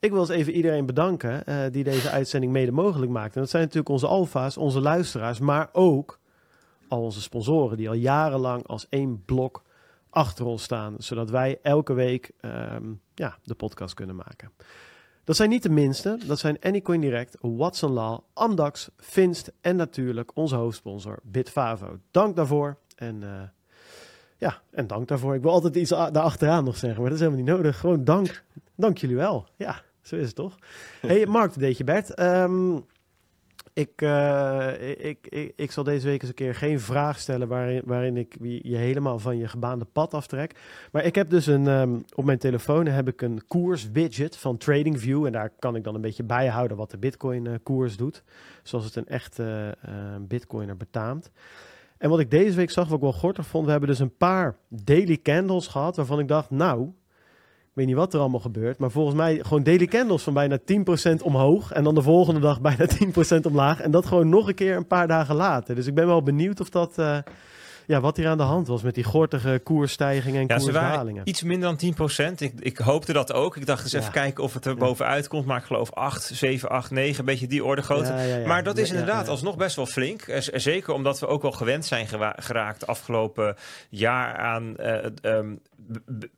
Ik 0.00 0.10
wil 0.10 0.20
eens 0.20 0.28
even 0.28 0.52
iedereen 0.52 0.86
bedanken 0.86 1.42
die 1.72 1.84
deze 1.84 2.10
uitzending 2.10 2.52
mede 2.52 2.72
mogelijk 2.72 3.12
maakt. 3.12 3.34
En 3.34 3.40
dat 3.40 3.50
zijn 3.50 3.62
natuurlijk 3.62 3.88
onze 3.88 4.06
alfa's, 4.06 4.56
onze 4.56 4.80
luisteraars, 4.80 5.38
maar 5.38 5.68
ook 5.72 6.18
al 6.88 7.02
onze 7.02 7.20
sponsoren 7.20 7.76
die 7.76 7.88
al 7.88 7.94
jarenlang 7.94 8.66
als 8.66 8.86
één 8.88 9.22
blok 9.24 9.62
achter 10.16 10.44
ons 10.44 10.62
staan, 10.62 10.94
zodat 10.98 11.30
wij 11.30 11.58
elke 11.62 11.92
week 11.92 12.30
ehm, 12.40 12.92
ja, 13.14 13.38
de 13.42 13.54
podcast 13.54 13.94
kunnen 13.94 14.16
maken. 14.16 14.52
Dat 15.24 15.36
zijn 15.36 15.48
niet 15.48 15.62
de 15.62 15.70
minste. 15.70 16.18
Dat 16.26 16.38
zijn 16.38 16.60
Anycoin 16.60 17.00
Direct, 17.00 17.36
Watson 17.40 17.92
Law, 17.92 18.20
Amdax, 18.32 18.90
Finst 18.96 19.52
en 19.60 19.76
natuurlijk 19.76 20.30
onze 20.34 20.56
hoofdsponsor 20.56 21.18
Bitfavo. 21.22 21.98
Dank 22.10 22.36
daarvoor. 22.36 22.76
En 22.96 23.22
eh, 23.22 23.42
ja, 24.36 24.62
en 24.70 24.86
dank 24.86 25.08
daarvoor. 25.08 25.34
Ik 25.34 25.42
wil 25.42 25.50
altijd 25.50 25.76
iets 25.76 25.90
daarachteraan 25.90 26.64
nog 26.64 26.76
zeggen, 26.76 27.00
maar 27.00 27.10
dat 27.10 27.18
is 27.18 27.24
helemaal 27.24 27.44
niet 27.44 27.54
nodig. 27.56 27.80
Gewoon 27.80 28.04
dank. 28.04 28.44
Dank 28.74 28.98
jullie 28.98 29.16
wel. 29.16 29.46
Ja, 29.56 29.82
zo 30.02 30.16
is 30.16 30.26
het 30.26 30.34
toch? 30.34 30.56
hey, 31.06 31.26
Mark, 31.26 31.58
deed 31.58 31.78
je 31.78 31.84
Bert. 31.84 32.14
Ehm, 32.14 32.78
ik, 33.76 34.02
eh, 34.02 34.90
ik, 35.06 35.26
ik, 35.28 35.52
ik 35.56 35.72
zal 35.72 35.84
deze 35.84 36.06
week 36.06 36.20
eens 36.20 36.28
een 36.28 36.34
keer 36.34 36.54
geen 36.54 36.80
vraag 36.80 37.18
stellen 37.18 37.48
waarin, 37.48 37.82
waarin 37.84 38.16
ik 38.16 38.36
je 38.62 38.76
helemaal 38.76 39.18
van 39.18 39.36
je 39.36 39.48
gebaande 39.48 39.84
pad 39.84 40.14
aftrek. 40.14 40.60
Maar 40.92 41.04
ik 41.04 41.14
heb 41.14 41.30
dus 41.30 41.46
een, 41.46 41.66
ehm, 41.66 41.98
op 42.14 42.24
mijn 42.24 42.38
telefoon 42.38 42.86
heb 42.86 43.08
ik 43.08 43.22
een 43.22 43.46
koers-widget 43.46 44.36
van 44.36 44.56
TradingView. 44.56 45.26
En 45.26 45.32
daar 45.32 45.50
kan 45.58 45.76
ik 45.76 45.84
dan 45.84 45.94
een 45.94 46.00
beetje 46.00 46.24
bijhouden 46.24 46.76
wat 46.76 46.90
de 46.90 46.98
Bitcoin-koers 46.98 47.96
doet. 47.96 48.22
Zoals 48.62 48.84
het 48.84 48.96
een 48.96 49.08
echte 49.08 49.76
eh, 49.80 49.92
Bitcoiner 50.20 50.76
betaamt. 50.76 51.30
En 51.98 52.10
wat 52.10 52.20
ik 52.20 52.30
deze 52.30 52.56
week 52.56 52.70
zag, 52.70 52.84
wat 52.88 52.96
ik 52.96 53.02
wel 53.02 53.12
gortig 53.12 53.46
vond, 53.46 53.64
we 53.64 53.70
hebben 53.70 53.88
dus 53.88 53.98
een 53.98 54.16
paar 54.16 54.56
daily 54.68 55.18
candles 55.22 55.66
gehad 55.66 55.96
waarvan 55.96 56.18
ik 56.18 56.28
dacht, 56.28 56.50
nou, 56.50 56.82
ik 56.82 56.92
weet 57.76 57.86
niet 57.86 57.96
wat 57.96 58.14
er 58.14 58.20
allemaal 58.20 58.40
gebeurt, 58.40 58.78
maar 58.78 58.90
volgens 58.90 59.16
mij 59.16 59.38
gewoon 59.42 59.62
daily 59.62 59.86
candles 59.86 60.22
van 60.22 60.34
bijna 60.34 60.58
10% 60.58 61.22
omhoog 61.22 61.72
en 61.72 61.84
dan 61.84 61.94
de 61.94 62.02
volgende 62.02 62.40
dag 62.40 62.60
bijna 62.68 62.86
10% 63.38 63.40
omlaag 63.42 63.80
en 63.80 63.90
dat 63.90 64.06
gewoon 64.06 64.28
nog 64.28 64.48
een 64.48 64.54
keer 64.54 64.76
een 64.76 64.86
paar 64.86 65.08
dagen 65.08 65.34
later. 65.34 65.74
Dus 65.74 65.86
ik 65.86 65.94
ben 65.94 66.06
wel 66.06 66.22
benieuwd 66.22 66.60
of 66.60 66.68
dat, 66.68 66.98
eh, 66.98 67.18
ja, 67.86 68.00
wat 68.00 68.16
hier 68.16 68.28
aan 68.28 68.36
de 68.36 68.42
hand 68.42 68.66
was 68.66 68.82
met 68.82 68.94
die 68.94 69.04
gortige 69.04 69.60
koersstijgingen 69.64 70.40
en 70.40 70.46
Ja, 70.46 70.56
koersdalingen. 70.56 71.28
iets 71.28 71.42
minder 71.42 71.76
dan 71.76 71.94
10%. 72.30 72.34
Ik, 72.38 72.52
ik 72.58 72.78
hoopte 72.78 73.12
dat 73.12 73.32
ook. 73.32 73.56
Ik 73.56 73.66
dacht 73.66 73.82
eens 73.82 73.92
even 73.92 74.12
kijken 74.12 74.44
of 74.44 74.54
het 74.54 74.64
er 74.64 74.76
bovenuit 74.76 75.28
komt. 75.28 75.46
Maar 75.46 75.58
ik 75.58 75.64
geloof 75.64 75.92
8, 75.92 76.30
7, 76.34 76.68
8, 76.68 76.90
9. 76.90 77.18
Een 77.18 77.24
beetje 77.24 77.46
die 77.46 77.64
orde 77.64 77.82
grootte. 77.82 78.42
Maar 78.46 78.62
dat 78.62 78.78
is 78.78 78.90
inderdaad 78.90 79.28
alsnog 79.28 79.56
best 79.56 79.76
wel 79.76 79.86
flink. 79.86 80.22
Eh, 80.22 80.40
Zeker 80.58 80.92
omdat 80.94 81.18
we 81.18 81.26
ook 81.26 81.42
wel 81.42 81.52
gewend 81.52 81.84
zijn 81.86 82.06
geraakt 82.36 82.86
afgelopen 82.86 83.56
jaar 83.88 84.36
aan 84.36 84.76
eh, 84.76 85.04
ehm, 85.22 85.54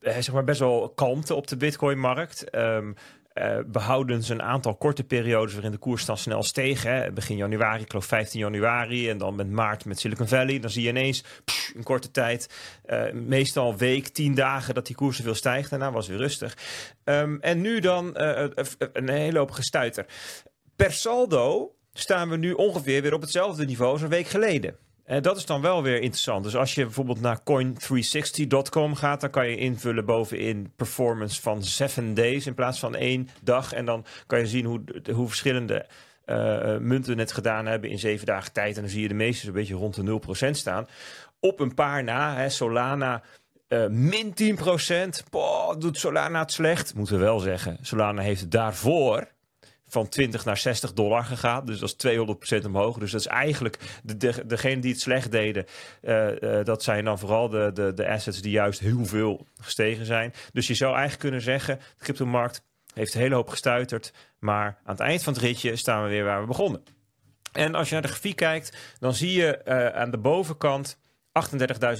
eh, 0.01 0.13
zeg 0.15 0.33
maar 0.33 0.45
best 0.45 0.61
wel 0.61 0.93
kalmte 0.95 1.35
op 1.35 1.47
de 1.47 1.57
Bitcoin-markt. 1.57 2.51
Ehm 2.51 2.93
eh, 3.39 3.64
behouden 3.66 4.22
ze 4.22 4.32
een 4.32 4.43
aantal 4.43 4.76
korte 4.76 5.05
periodes 5.05 5.53
waarin 5.53 5.70
de 5.70 5.78
koers 5.78 6.05
dan 6.05 6.18
snel 6.18 6.43
steeg. 6.43 6.82
Hè. 6.82 7.12
Begin 7.12 7.36
januari, 7.36 7.82
ik 7.82 7.91
geloof 7.91 8.05
15 8.05 8.41
januari. 8.41 9.11
En 9.11 9.18
dan 9.18 9.34
met 9.34 9.51
maart 9.51 9.84
met 9.84 10.01
Silicon 10.01 10.28
Valley. 10.28 10.59
Dan 10.61 10.70
zie 10.70 10.82
je 10.82 10.89
ineens 10.89 11.24
in 11.74 11.82
korte 11.82 12.11
tijd, 12.11 12.49
eh, 12.84 13.12
meestal 13.12 13.70
een 13.70 13.78
week, 13.78 14.09
10 14.09 14.34
dagen, 14.34 14.74
dat 14.74 14.86
die 14.86 14.97
koers 14.97 15.16
zoveel 15.16 15.34
stijgt. 15.34 15.70
Daarna 15.70 15.93
was 15.93 16.07
het 16.07 16.16
weer 16.16 16.26
rustig. 16.26 16.57
Ehm, 17.05 17.36
en 17.41 17.61
nu 17.61 17.80
dan 17.80 18.16
eh, 18.16 18.45
eh, 18.45 18.51
eh, 18.55 18.89
een 18.93 19.09
hele 19.09 19.39
hoop 19.39 19.51
gestuiter. 19.51 20.07
Per 20.76 20.93
saldo 20.93 21.74
staan 21.93 22.28
we 22.28 22.36
nu 22.36 22.53
ongeveer 22.53 23.03
weer 23.03 23.14
op 23.14 23.20
hetzelfde 23.20 23.64
niveau 23.64 23.93
als 23.93 24.03
een 24.03 24.09
week 24.09 24.26
geleden. 24.26 24.76
En 25.09 25.23
dat 25.23 25.37
is 25.37 25.47
dan 25.47 25.61
wel 25.61 25.83
weer 25.83 26.01
interessant. 26.01 26.45
Dus 26.45 26.57
als 26.57 26.75
je 26.75 26.85
bijvoorbeeld 26.85 27.21
naar 27.21 27.39
coin360.com 27.41 28.95
gaat, 28.95 29.21
dan 29.21 29.31
kan 29.31 29.49
je 29.49 29.57
invullen 29.57 30.05
bovenin 30.05 30.73
performance 30.77 31.43
van 31.43 31.65
7 31.65 32.15
days 32.15 32.47
in 32.47 32.55
plaats 32.55 32.79
van 32.79 32.95
één 32.95 33.29
dag. 33.43 33.73
En 33.73 33.85
dan 33.85 34.05
kan 34.27 34.39
je 34.39 34.47
zien 34.47 34.65
hoe, 34.65 34.81
hoe 35.13 35.27
verschillende 35.27 35.87
eh, 36.25 36.77
munten 36.77 37.19
het 37.19 37.33
gedaan 37.33 37.67
hebben 37.67 37.91
in 37.91 37.99
zeven 37.99 38.27
dagen 38.27 38.53
tijd. 38.53 38.77
En 38.77 38.83
dan 38.83 38.91
zie 38.91 39.03
je 39.03 39.09
de 39.09 39.15
meeste 39.15 39.45
zo'n 39.45 39.55
beetje 39.55 39.75
rond 39.75 39.95
de 39.95 40.21
0% 40.47 40.51
staan. 40.51 40.87
Op 41.41 41.61
een 41.61 41.75
paar 41.75 42.05
na, 42.05 42.37
hè, 42.37 42.49
Solana 42.49 43.23
eh, 43.69 43.87
min 43.87 44.35
10%. 44.43 45.29
Boah, 45.31 45.79
doet 45.79 45.99
Solana 45.99 46.41
het 46.41 46.53
slecht? 46.53 46.95
Moeten 46.95 47.19
we 47.19 47.25
wel 47.25 47.39
zeggen. 47.39 47.79
Solana 47.81 48.23
heeft 48.23 48.51
daarvoor 48.51 49.29
van 49.89 50.09
20 50.09 50.45
naar 50.45 50.57
60 50.57 50.93
dollar 50.93 51.24
gegaan. 51.24 51.66
Dus 51.66 51.78
dat 51.78 51.95
is 51.99 52.61
200% 52.62 52.66
omhoog. 52.66 52.99
Dus 52.99 53.11
dat 53.11 53.20
is 53.20 53.26
eigenlijk 53.26 53.78
de, 54.03 54.16
de, 54.16 54.47
degene 54.47 54.80
die 54.80 54.93
het 54.93 55.01
slecht 55.01 55.30
deden. 55.30 55.66
eh, 56.01 56.59
eh, 56.59 56.64
dat 56.64 56.82
zijn 56.82 57.05
dan 57.05 57.18
vooral 57.18 57.49
de, 57.49 57.70
de, 57.74 57.95
de 57.95 58.09
assets 58.09 58.41
die 58.41 58.53
juist 58.53 58.80
heel 58.80 59.05
veel 59.05 59.47
gestegen 59.61 60.07
zijn. 60.07 60.32
Dus 60.53 60.66
je 60.66 60.74
zou 60.74 60.91
eigenlijk 60.91 61.20
kunnen 61.20 61.41
zeggen: 61.41 61.78
de 61.78 62.05
cryptomarkt 62.05 62.62
heeft 62.95 63.14
een 63.14 63.20
hele 63.20 63.34
hoop 63.34 63.49
gestuiterd. 63.49 64.12
Maar 64.39 64.78
aan 64.84 64.95
het 64.95 65.01
eind 65.01 65.22
van 65.22 65.32
het 65.32 65.43
ritje 65.43 65.76
staan 65.76 66.03
we 66.03 66.09
weer 66.09 66.24
waar 66.24 66.41
we 66.41 66.47
begonnen. 66.47 66.82
En 67.53 67.74
als 67.74 67.89
je 67.89 67.93
naar 67.93 68.03
de 68.03 68.09
grafiek 68.09 68.36
kijkt, 68.36 68.76
dan 68.99 69.14
zie 69.14 69.32
je 69.32 69.57
eh, 69.57 69.86
aan 69.86 70.11
de 70.11 70.18
bovenkant 70.18 70.99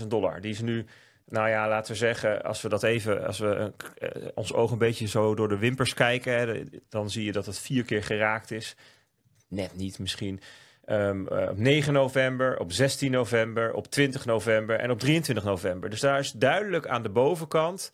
38.000 0.01 0.07
dollar. 0.07 0.41
Die 0.41 0.51
is 0.51 0.61
nu, 0.61 0.87
nou 1.29 1.49
ja, 1.49 1.69
laten 1.69 1.93
we 1.93 1.99
zeggen, 1.99 2.43
als 2.43 2.63
we 2.63 2.69
dat 2.69 2.83
even, 2.83 3.27
als 3.27 3.39
we 3.39 3.73
eh, 3.99 4.27
ons 4.35 4.53
oog 4.53 4.71
een 4.71 4.79
beetje 4.79 5.09
zo 5.09 5.35
door 5.35 5.49
de 5.49 5.59
wimpers 5.59 5.95
kijken, 5.95 6.69
dan 6.89 7.11
zie 7.11 7.25
je 7.25 7.33
dat 7.33 7.47
het 7.47 7.59
vier 7.59 7.85
keer 7.85 8.03
geraakt 8.03 8.51
is. 8.51 8.77
Net 9.49 9.77
niet 9.77 9.99
misschien. 9.99 10.41
Ehm, 10.85 11.27
eh, 11.27 11.51
op 11.51 11.59
9 11.59 11.93
november, 11.93 12.59
op 12.59 12.73
16 12.73 13.11
november, 13.11 13.73
op 13.73 13.87
20 13.87 14.25
november 14.25 14.79
en 14.79 14.91
op 14.91 14.99
23 14.99 15.45
november. 15.45 15.91
Dus 15.91 16.01
daar 16.01 16.19
is 16.19 16.33
duidelijk 16.33 16.87
aan 16.87 17.03
de 17.03 17.09
bovenkant 17.09 17.93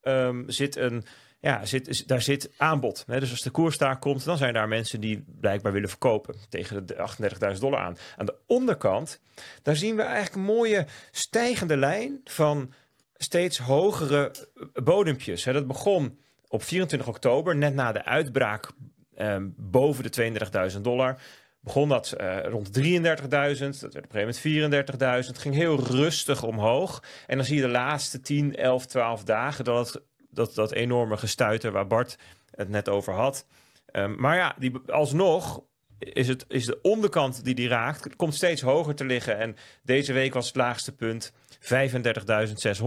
ehm, 0.00 0.42
zit 0.46 0.76
een, 0.76 1.04
ja, 1.46 1.64
zit, 1.64 2.08
daar 2.08 2.22
zit 2.22 2.50
aanbod. 2.56 3.04
Hè? 3.06 3.20
Dus 3.20 3.30
als 3.30 3.42
de 3.42 3.50
koers 3.50 3.78
daar 3.78 3.98
komt, 3.98 4.24
dan 4.24 4.36
zijn 4.36 4.54
daar 4.54 4.68
mensen 4.68 5.00
die 5.00 5.24
blijkbaar 5.40 5.72
willen 5.72 5.88
verkopen 5.88 6.36
tegen 6.48 6.86
de 6.86 7.08
38.000 7.54 7.58
dollar 7.60 7.80
aan. 7.80 7.96
Aan 8.16 8.26
de 8.26 8.36
onderkant, 8.46 9.20
daar 9.62 9.76
zien 9.76 9.96
we 9.96 10.02
eigenlijk 10.02 10.34
een 10.34 10.54
mooie 10.54 10.86
stijgende 11.10 11.76
lijn 11.76 12.20
van 12.24 12.72
steeds 13.16 13.58
hogere 13.58 14.34
bodempjes. 14.72 15.44
Hè? 15.44 15.52
Dat 15.52 15.66
begon 15.66 16.18
op 16.48 16.62
24 16.62 17.08
oktober, 17.08 17.56
net 17.56 17.74
na 17.74 17.92
de 17.92 18.04
uitbraak 18.04 18.70
ehm, 19.14 19.48
boven 19.56 20.12
de 20.12 20.70
32.000 20.72 20.80
dollar 20.80 21.20
begon 21.66 21.88
dat 21.88 22.14
uh, 22.20 22.44
rond 22.44 22.78
33.000, 22.78 22.82
dat 23.00 23.92
werd 23.92 23.96
op 23.96 24.14
een 24.14 24.30
gegeven 24.30 24.60
moment 24.60 25.24
34.000. 25.24 25.26
Het 25.26 25.38
ging 25.38 25.54
heel 25.54 25.80
rustig 25.80 26.42
omhoog. 26.42 27.02
En 27.26 27.36
dan 27.36 27.46
zie 27.46 27.56
je 27.56 27.62
de 27.62 27.68
laatste 27.68 28.20
10, 28.20 28.56
11, 28.56 28.86
12 28.86 29.24
dagen 29.24 29.64
dat 29.64 29.92
het, 29.92 30.02
dat, 30.36 30.54
dat 30.54 30.72
enorme 30.72 31.16
gestuiter 31.16 31.72
waar 31.72 31.86
Bart 31.86 32.18
het 32.50 32.68
net 32.68 32.88
over 32.88 33.12
had. 33.12 33.46
Um, 33.92 34.20
maar 34.20 34.36
ja, 34.36 34.54
die, 34.58 34.72
alsnog 34.86 35.62
is, 35.98 36.28
het, 36.28 36.44
is 36.48 36.66
de 36.66 36.78
onderkant 36.82 37.44
die 37.44 37.54
die 37.54 37.68
raakt, 37.68 38.16
komt 38.16 38.34
steeds 38.34 38.60
hoger 38.62 38.94
te 38.94 39.04
liggen. 39.04 39.38
En 39.38 39.56
deze 39.82 40.12
week 40.12 40.34
was 40.34 40.46
het 40.46 40.56
laagste 40.56 40.92
punt 40.92 41.32
35.600. 41.60 42.86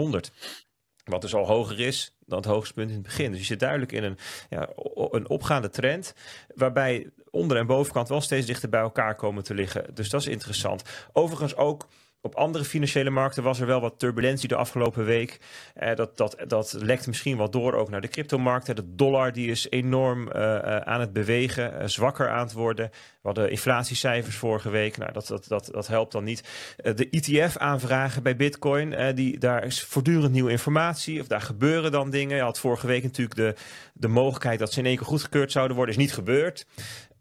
Wat 1.03 1.21
dus 1.21 1.35
al 1.35 1.45
hoger 1.47 1.79
is 1.79 2.15
dan 2.25 2.37
het 2.37 2.47
hoogste 2.47 2.73
punt 2.73 2.89
in 2.89 2.95
het 2.95 3.05
begin. 3.05 3.31
Dus 3.31 3.39
je 3.39 3.45
zit 3.45 3.59
duidelijk 3.59 3.91
in 3.91 4.03
een, 4.03 4.17
ja, 4.49 4.69
een 4.93 5.29
opgaande 5.29 5.69
trend. 5.69 6.13
Waarbij 6.55 7.09
onder- 7.29 7.57
en 7.57 7.67
bovenkant 7.67 8.09
wel 8.09 8.21
steeds 8.21 8.45
dichter 8.45 8.69
bij 8.69 8.81
elkaar 8.81 9.15
komen 9.15 9.43
te 9.43 9.53
liggen. 9.53 9.85
Dus 9.93 10.09
dat 10.09 10.21
is 10.21 10.27
interessant. 10.27 10.83
Overigens 11.13 11.55
ook 11.55 11.87
op 12.21 12.35
andere 12.35 12.63
financiële 12.63 13.09
markten 13.09 13.43
was 13.43 13.59
er 13.59 13.67
wel 13.67 13.81
wat 13.81 13.99
turbulentie 13.99 14.47
de 14.47 14.55
afgelopen 14.55 15.05
week. 15.05 15.39
Eh, 15.73 15.95
dat, 15.95 16.17
dat, 16.17 16.35
dat 16.47 16.75
lekt 16.79 17.07
misschien 17.07 17.37
wat 17.37 17.51
door 17.51 17.73
ook 17.73 17.89
naar 17.89 18.01
de 18.01 18.07
cryptomarkten. 18.07 18.75
De 18.75 18.95
dollar 18.95 19.33
die 19.33 19.49
is 19.49 19.69
enorm 19.69 20.27
uh, 20.27 20.41
uh, 20.41 20.77
aan 20.77 20.99
het 20.99 21.13
bewegen, 21.13 21.73
uh, 21.73 21.87
zwakker 21.87 22.29
aan 22.29 22.43
het 22.43 22.53
worden. 22.53 22.89
We 22.91 23.27
hadden 23.27 23.51
inflatiecijfers 23.51 24.35
vorige 24.35 24.69
week. 24.69 24.97
Nou, 24.97 25.11
dat, 25.11 25.27
dat, 25.27 25.45
dat, 25.47 25.69
dat 25.71 25.87
helpt 25.87 26.11
dan 26.11 26.23
niet. 26.23 26.43
de 26.75 27.09
ETF-aanvragen 27.09 28.23
bij 28.23 28.35
Bitcoin, 28.35 29.15
die, 29.15 29.37
daar 29.37 29.65
is 29.65 29.83
voortdurend 29.83 30.31
nieuwe 30.31 30.51
informatie. 30.51 31.21
Of 31.21 31.27
daar 31.27 31.41
gebeuren 31.41 31.91
dan 31.91 32.09
dingen. 32.09 32.35
Je 32.35 32.41
had 32.41 32.59
vorige 32.59 32.87
week 32.87 33.03
natuurlijk 33.03 33.35
de, 33.35 33.55
de 33.93 34.07
mogelijkheid 34.07 34.59
dat 34.59 34.73
ze 34.73 34.79
in 34.79 34.85
één 34.85 34.97
keer 34.97 35.05
goedgekeurd 35.05 35.51
zouden 35.51 35.75
worden. 35.75 35.95
Is 35.95 36.01
niet 36.01 36.13
gebeurd. 36.13 36.65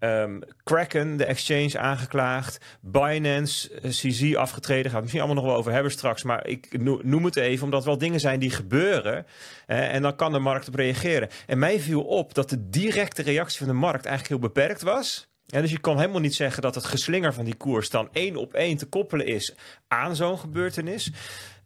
Um, 0.01 0.41
Kraken, 0.65 1.17
de 1.17 1.25
exchange, 1.25 1.79
aangeklaagd. 1.79 2.59
Binance, 2.81 3.71
uh, 3.83 3.91
CZ 3.91 4.35
afgetreden. 4.35 4.91
Gaat 4.91 5.01
misschien 5.01 5.23
allemaal 5.23 5.43
nog 5.43 5.51
wel 5.53 5.61
over 5.61 5.73
hebben 5.73 5.93
straks. 5.93 6.23
Maar 6.23 6.47
ik 6.47 6.83
noem 7.03 7.25
het 7.25 7.37
even, 7.37 7.65
omdat 7.65 7.79
het 7.79 7.89
wel 7.89 7.99
dingen 7.99 8.21
zijn 8.21 8.41
die 8.41 8.51
gebeuren. 8.51 9.27
En 9.67 10.03
dan 10.03 10.17
kan 10.17 10.33
de 10.33 10.39
markt 10.39 10.69
op 10.69 10.75
reageren. 10.75 11.29
En 11.47 11.59
mij 11.59 11.81
viel 11.81 12.03
op 12.03 12.35
dat 12.35 12.51
de 12.51 12.69
directe 12.69 13.23
reactie 13.23 13.59
van 13.59 13.67
de 13.67 13.73
markt 13.73 14.07
eigenlijk 14.07 14.41
heel 14.41 14.53
beperkt 14.53 14.83
was. 14.83 15.29
Ja, 15.45 15.61
dus 15.61 15.71
je 15.71 15.81
kan 15.81 15.99
helemaal 15.99 16.21
niet 16.21 16.35
zeggen 16.35 16.63
dat 16.63 16.75
het 16.75 16.85
geslinger 16.85 17.35
van 17.35 17.45
die 17.45 17.55
koers 17.55 17.91
dan 17.91 18.09
één 18.13 18.37
op 18.37 18.55
één 18.55 18.77
te 18.77 18.87
koppelen 18.87 19.27
is 19.27 19.55
aan 19.89 20.17
zo'n 20.17 20.39
gebeurtenis. 20.39 21.13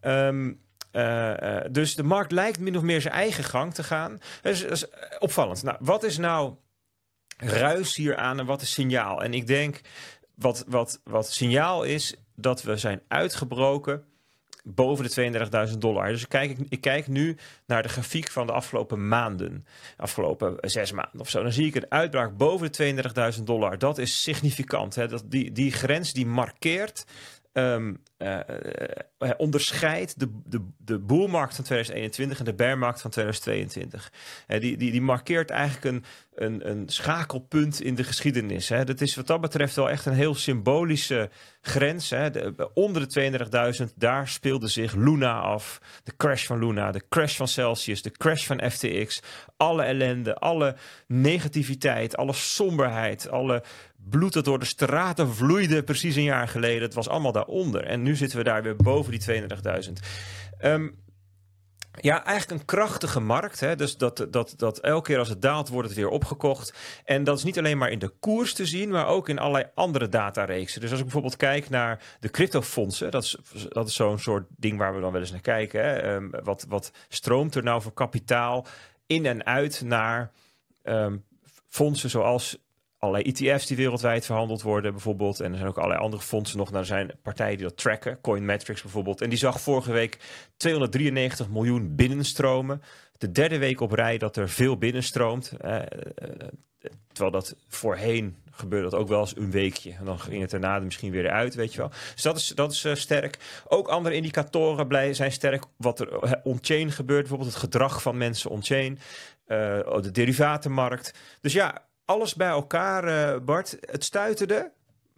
Um, 0.01 0.61
uh, 0.93 1.33
uh, 1.43 1.57
dus 1.71 1.95
de 1.95 2.03
markt 2.03 2.33
lijkt 2.33 2.59
min 2.59 2.77
of 2.77 2.83
meer 2.83 3.01
zijn 3.01 3.15
eigen 3.15 3.45
gang 3.45 3.75
te 3.75 3.83
gaan. 3.83 4.19
Dus, 4.43 4.63
dat 4.63 4.71
is 4.71 4.87
opvallend. 5.19 5.63
Nou, 5.63 5.77
wat 5.81 6.03
is 6.03 6.19
nou 6.19 6.55
ruis 7.37 7.97
hier 7.97 8.17
aan 8.17 8.39
en 8.39 8.47
wat 8.47 8.63
is 8.63 8.73
signaal? 8.73 9.23
En 9.23 9.35
ik 9.35 9.47
denk 9.47 9.81
wat, 10.35 10.65
wat, 10.69 11.01
wat 11.05 11.33
signaal 11.33 11.83
is 11.83 12.15
dat 12.35 12.63
we 12.63 12.77
zijn 12.77 13.01
uitgebroken 13.09 14.05
boven 14.65 15.05
de 15.05 15.69
32.000 15.73 15.79
dollar. 15.79 16.09
Dus 16.09 16.23
ik 16.23 16.29
kijk, 16.29 16.59
ik 16.69 16.81
kijk 16.81 17.09
nu 17.09 17.37
naar 17.67 17.83
de 17.83 17.89
grafiek 17.89 18.31
van 18.31 18.47
de 18.47 18.53
afgelopen 18.53 19.09
maanden, 19.09 19.67
afgelopen 19.97 20.57
zes 20.61 20.93
maanden 20.93 21.21
of 21.21 21.29
zo. 21.29 21.43
Dan 21.43 21.53
zie 21.53 21.67
ik 21.67 21.75
een 21.75 21.91
uitbraak 21.91 22.37
boven 22.37 22.73
de 22.73 23.33
32.000 23.37 23.43
dollar. 23.43 23.79
Dat 23.79 23.99
is 23.99 24.23
significant. 24.23 24.95
Hè? 24.95 25.09
Dat 25.09 25.23
die, 25.27 25.53
die 25.53 25.73
grens 25.73 26.13
die 26.13 26.27
markeert 26.27 27.05
um, 27.53 28.03
uh, 28.19 28.39
uh, 29.19 29.31
onderscheidt 29.37 30.21
de, 30.21 30.41
de, 30.45 30.69
de 30.79 30.99
boelmarkt 30.99 31.55
van 31.55 31.65
2021 31.65 32.39
en 32.39 32.45
de 32.45 32.55
bearmarkt 32.55 33.01
van 33.01 33.11
2022. 33.11 34.13
Uh, 34.49 34.61
die, 34.61 34.77
die, 34.77 34.91
die 34.91 35.03
markeert 35.03 35.51
eigenlijk 35.51 35.85
een, 35.85 36.05
een, 36.35 36.71
een 36.71 36.89
schakelpunt 36.89 37.83
in 37.83 37.95
de 37.95 38.05
geschiedenis. 38.05 38.69
Hè. 38.69 38.85
Dat 38.85 39.01
is 39.01 39.15
wat 39.15 39.27
dat 39.27 39.41
betreft 39.41 39.77
wel 39.77 39.91
echt 39.91 40.07
een 40.07 40.13
heel 40.13 40.35
symbolische 40.35 41.31
grens. 41.61 42.11
Hè. 42.11 42.31
De, 42.31 42.71
onder 42.75 43.09
de 43.09 43.77
32.000, 43.89 43.95
daar 43.97 44.29
speelde 44.29 44.69
zich 44.69 44.95
Luna 44.95 45.41
af. 45.41 45.81
De 46.05 46.17
crash 46.17 46.47
van 46.47 46.59
Luna, 46.59 46.91
de 46.91 47.03
crash 47.09 47.37
van 47.37 47.49
Celsius, 47.49 48.03
de 48.03 48.11
crash 48.11 48.47
van 48.47 48.71
FTX. 48.71 49.23
Alle 49.57 49.83
ellende, 49.83 50.35
alle 50.35 50.77
negativiteit, 51.07 52.17
alle 52.17 52.33
somberheid, 52.33 53.29
alle 53.29 53.63
bloed 54.09 54.33
dat 54.33 54.45
door 54.45 54.59
de 54.59 54.65
straten 54.65 55.35
vloeide 55.35 55.83
precies 55.83 56.17
een 56.17 56.23
jaar 56.23 56.49
geleden. 56.49 56.83
Het 56.83 56.95
was 56.95 57.09
allemaal 57.09 57.33
daaronder. 57.33 57.85
En 57.85 58.03
nu 58.03 58.17
zitten 58.17 58.39
we 58.39 58.45
daar 58.45 58.63
weer 58.63 58.77
boven 58.77 59.13
die 59.13 59.43
32.000. 59.43 59.93
Um, 60.65 61.01
ja, 62.01 62.25
eigenlijk 62.25 62.61
een 62.61 62.67
krachtige 62.67 63.21
markt. 63.21 63.61
Hè? 63.61 63.77
Dus 63.77 63.97
dat, 63.97 64.27
dat, 64.31 64.55
dat 64.57 64.79
elke 64.79 65.09
keer 65.09 65.19
als 65.19 65.29
het 65.29 65.43
daalt, 65.43 65.69
wordt 65.69 65.89
het 65.89 65.97
weer 65.97 66.09
opgekocht. 66.09 66.75
En 67.05 67.25
dat 67.25 67.39
is 67.39 67.45
niet 67.45 67.59
alleen 67.59 67.79
maar 67.79 67.91
in 67.91 67.99
de 67.99 68.13
koers 68.21 68.55
te 68.55 68.67
zien, 68.67 68.91
maar 68.91 69.07
ook 69.07 69.29
in 69.29 69.39
allerlei 69.39 69.71
andere 69.75 70.09
datareeksen. 70.09 70.81
Dus 70.81 70.91
als 70.91 70.99
ik 70.99 71.05
bijvoorbeeld 71.05 71.37
kijk 71.37 71.71
naar 71.71 72.03
de 72.21 72.31
cryptofondsen, 72.31 73.11
dat 73.11 73.23
is, 73.23 73.37
dat 73.69 73.89
is 73.89 73.95
zo'n 73.95 74.19
soort 74.19 74.47
ding 74.57 74.79
waar 74.79 74.95
we 74.95 75.01
dan 75.01 75.13
wel 75.13 75.21
eens 75.21 75.31
naar 75.31 75.41
kijken. 75.41 75.85
Hè? 75.85 76.15
Um, 76.15 76.31
wat, 76.43 76.67
wat 76.69 76.93
stroomt 77.09 77.55
er 77.55 77.63
nou 77.63 77.83
voor 77.83 77.93
kapitaal 77.93 78.67
in 79.07 79.27
en 79.27 79.47
uit 79.47 79.83
naar 79.85 80.33
um, 80.83 81.25
fondsen 81.69 82.11
zoals 82.11 82.59
allerlei 83.03 83.33
ETF's 83.33 83.67
die 83.67 83.77
wereldwijd 83.77 84.25
verhandeld 84.25 84.63
worden, 84.63 84.93
bijvoorbeeld. 84.93 85.41
En 85.41 85.51
er 85.51 85.57
zijn 85.57 85.69
ook 85.69 85.77
allerlei 85.77 86.01
andere 86.01 86.23
fondsen 86.23 86.59
nog. 86.59 86.69
Nou, 86.69 86.81
er 86.81 86.87
zijn 86.87 87.11
partijen 87.23 87.57
die 87.57 87.67
dat 87.67 87.77
tracken, 87.77 88.21
Coinmetrics 88.21 88.83
bijvoorbeeld. 88.83 89.21
En 89.21 89.29
die 89.29 89.39
zag 89.39 89.61
vorige 89.61 89.93
week 89.93 90.19
293 90.57 91.49
miljoen 91.49 91.95
binnenstromen. 91.95 92.83
De 93.19 93.33
derde 93.33 93.59
week 93.59 93.81
op 93.81 93.93
rij 93.93 94.19
dat 94.19 94.37
er 94.37 94.49
veel 94.49 94.77
binnenstroomt. 94.77 95.53
Eh, 95.61 95.77
eh, 95.77 95.85
terwijl 97.07 97.31
dat 97.31 97.57
voorheen 97.69 98.37
gebeurde 98.51 98.91
dat 98.91 99.01
ook 99.01 99.09
wel 99.09 99.21
eens 99.21 99.37
een 99.37 99.51
weekje. 99.51 99.93
En 99.93 100.05
dan 100.05 100.21
ging 100.21 100.41
het 100.41 100.51
daarna 100.51 100.79
misschien 100.79 101.11
weer 101.11 101.31
uit, 101.31 101.55
weet 101.55 101.73
je 101.73 101.79
wel. 101.79 101.91
Dus 102.13 102.23
dat 102.23 102.37
is, 102.37 102.49
dat 102.49 102.73
is 102.73 102.85
uh, 102.85 102.95
sterk. 102.95 103.39
Ook 103.69 103.89
andere 103.89 104.15
indicatoren 104.15 104.87
blij, 104.87 105.15
zijn 105.15 105.33
sterk. 105.33 105.65
Wat 105.77 106.01
er 106.01 106.41
on-chain 106.43 106.93
gebeurt, 106.93 107.21
bijvoorbeeld 107.21 107.51
het 107.51 107.61
gedrag 107.61 108.03
van 108.03 108.17
mensen 108.17 108.51
on-chain. 108.51 108.99
Uh, 109.47 110.01
de 110.01 110.11
derivatenmarkt. 110.11 111.15
Dus 111.41 111.53
ja, 111.53 111.83
alles 112.13 112.35
bij 112.35 112.49
elkaar, 112.49 113.35
uh, 113.35 113.41
Bart. 113.45 113.77
Het 113.81 114.05
stuiterde, 114.05 114.71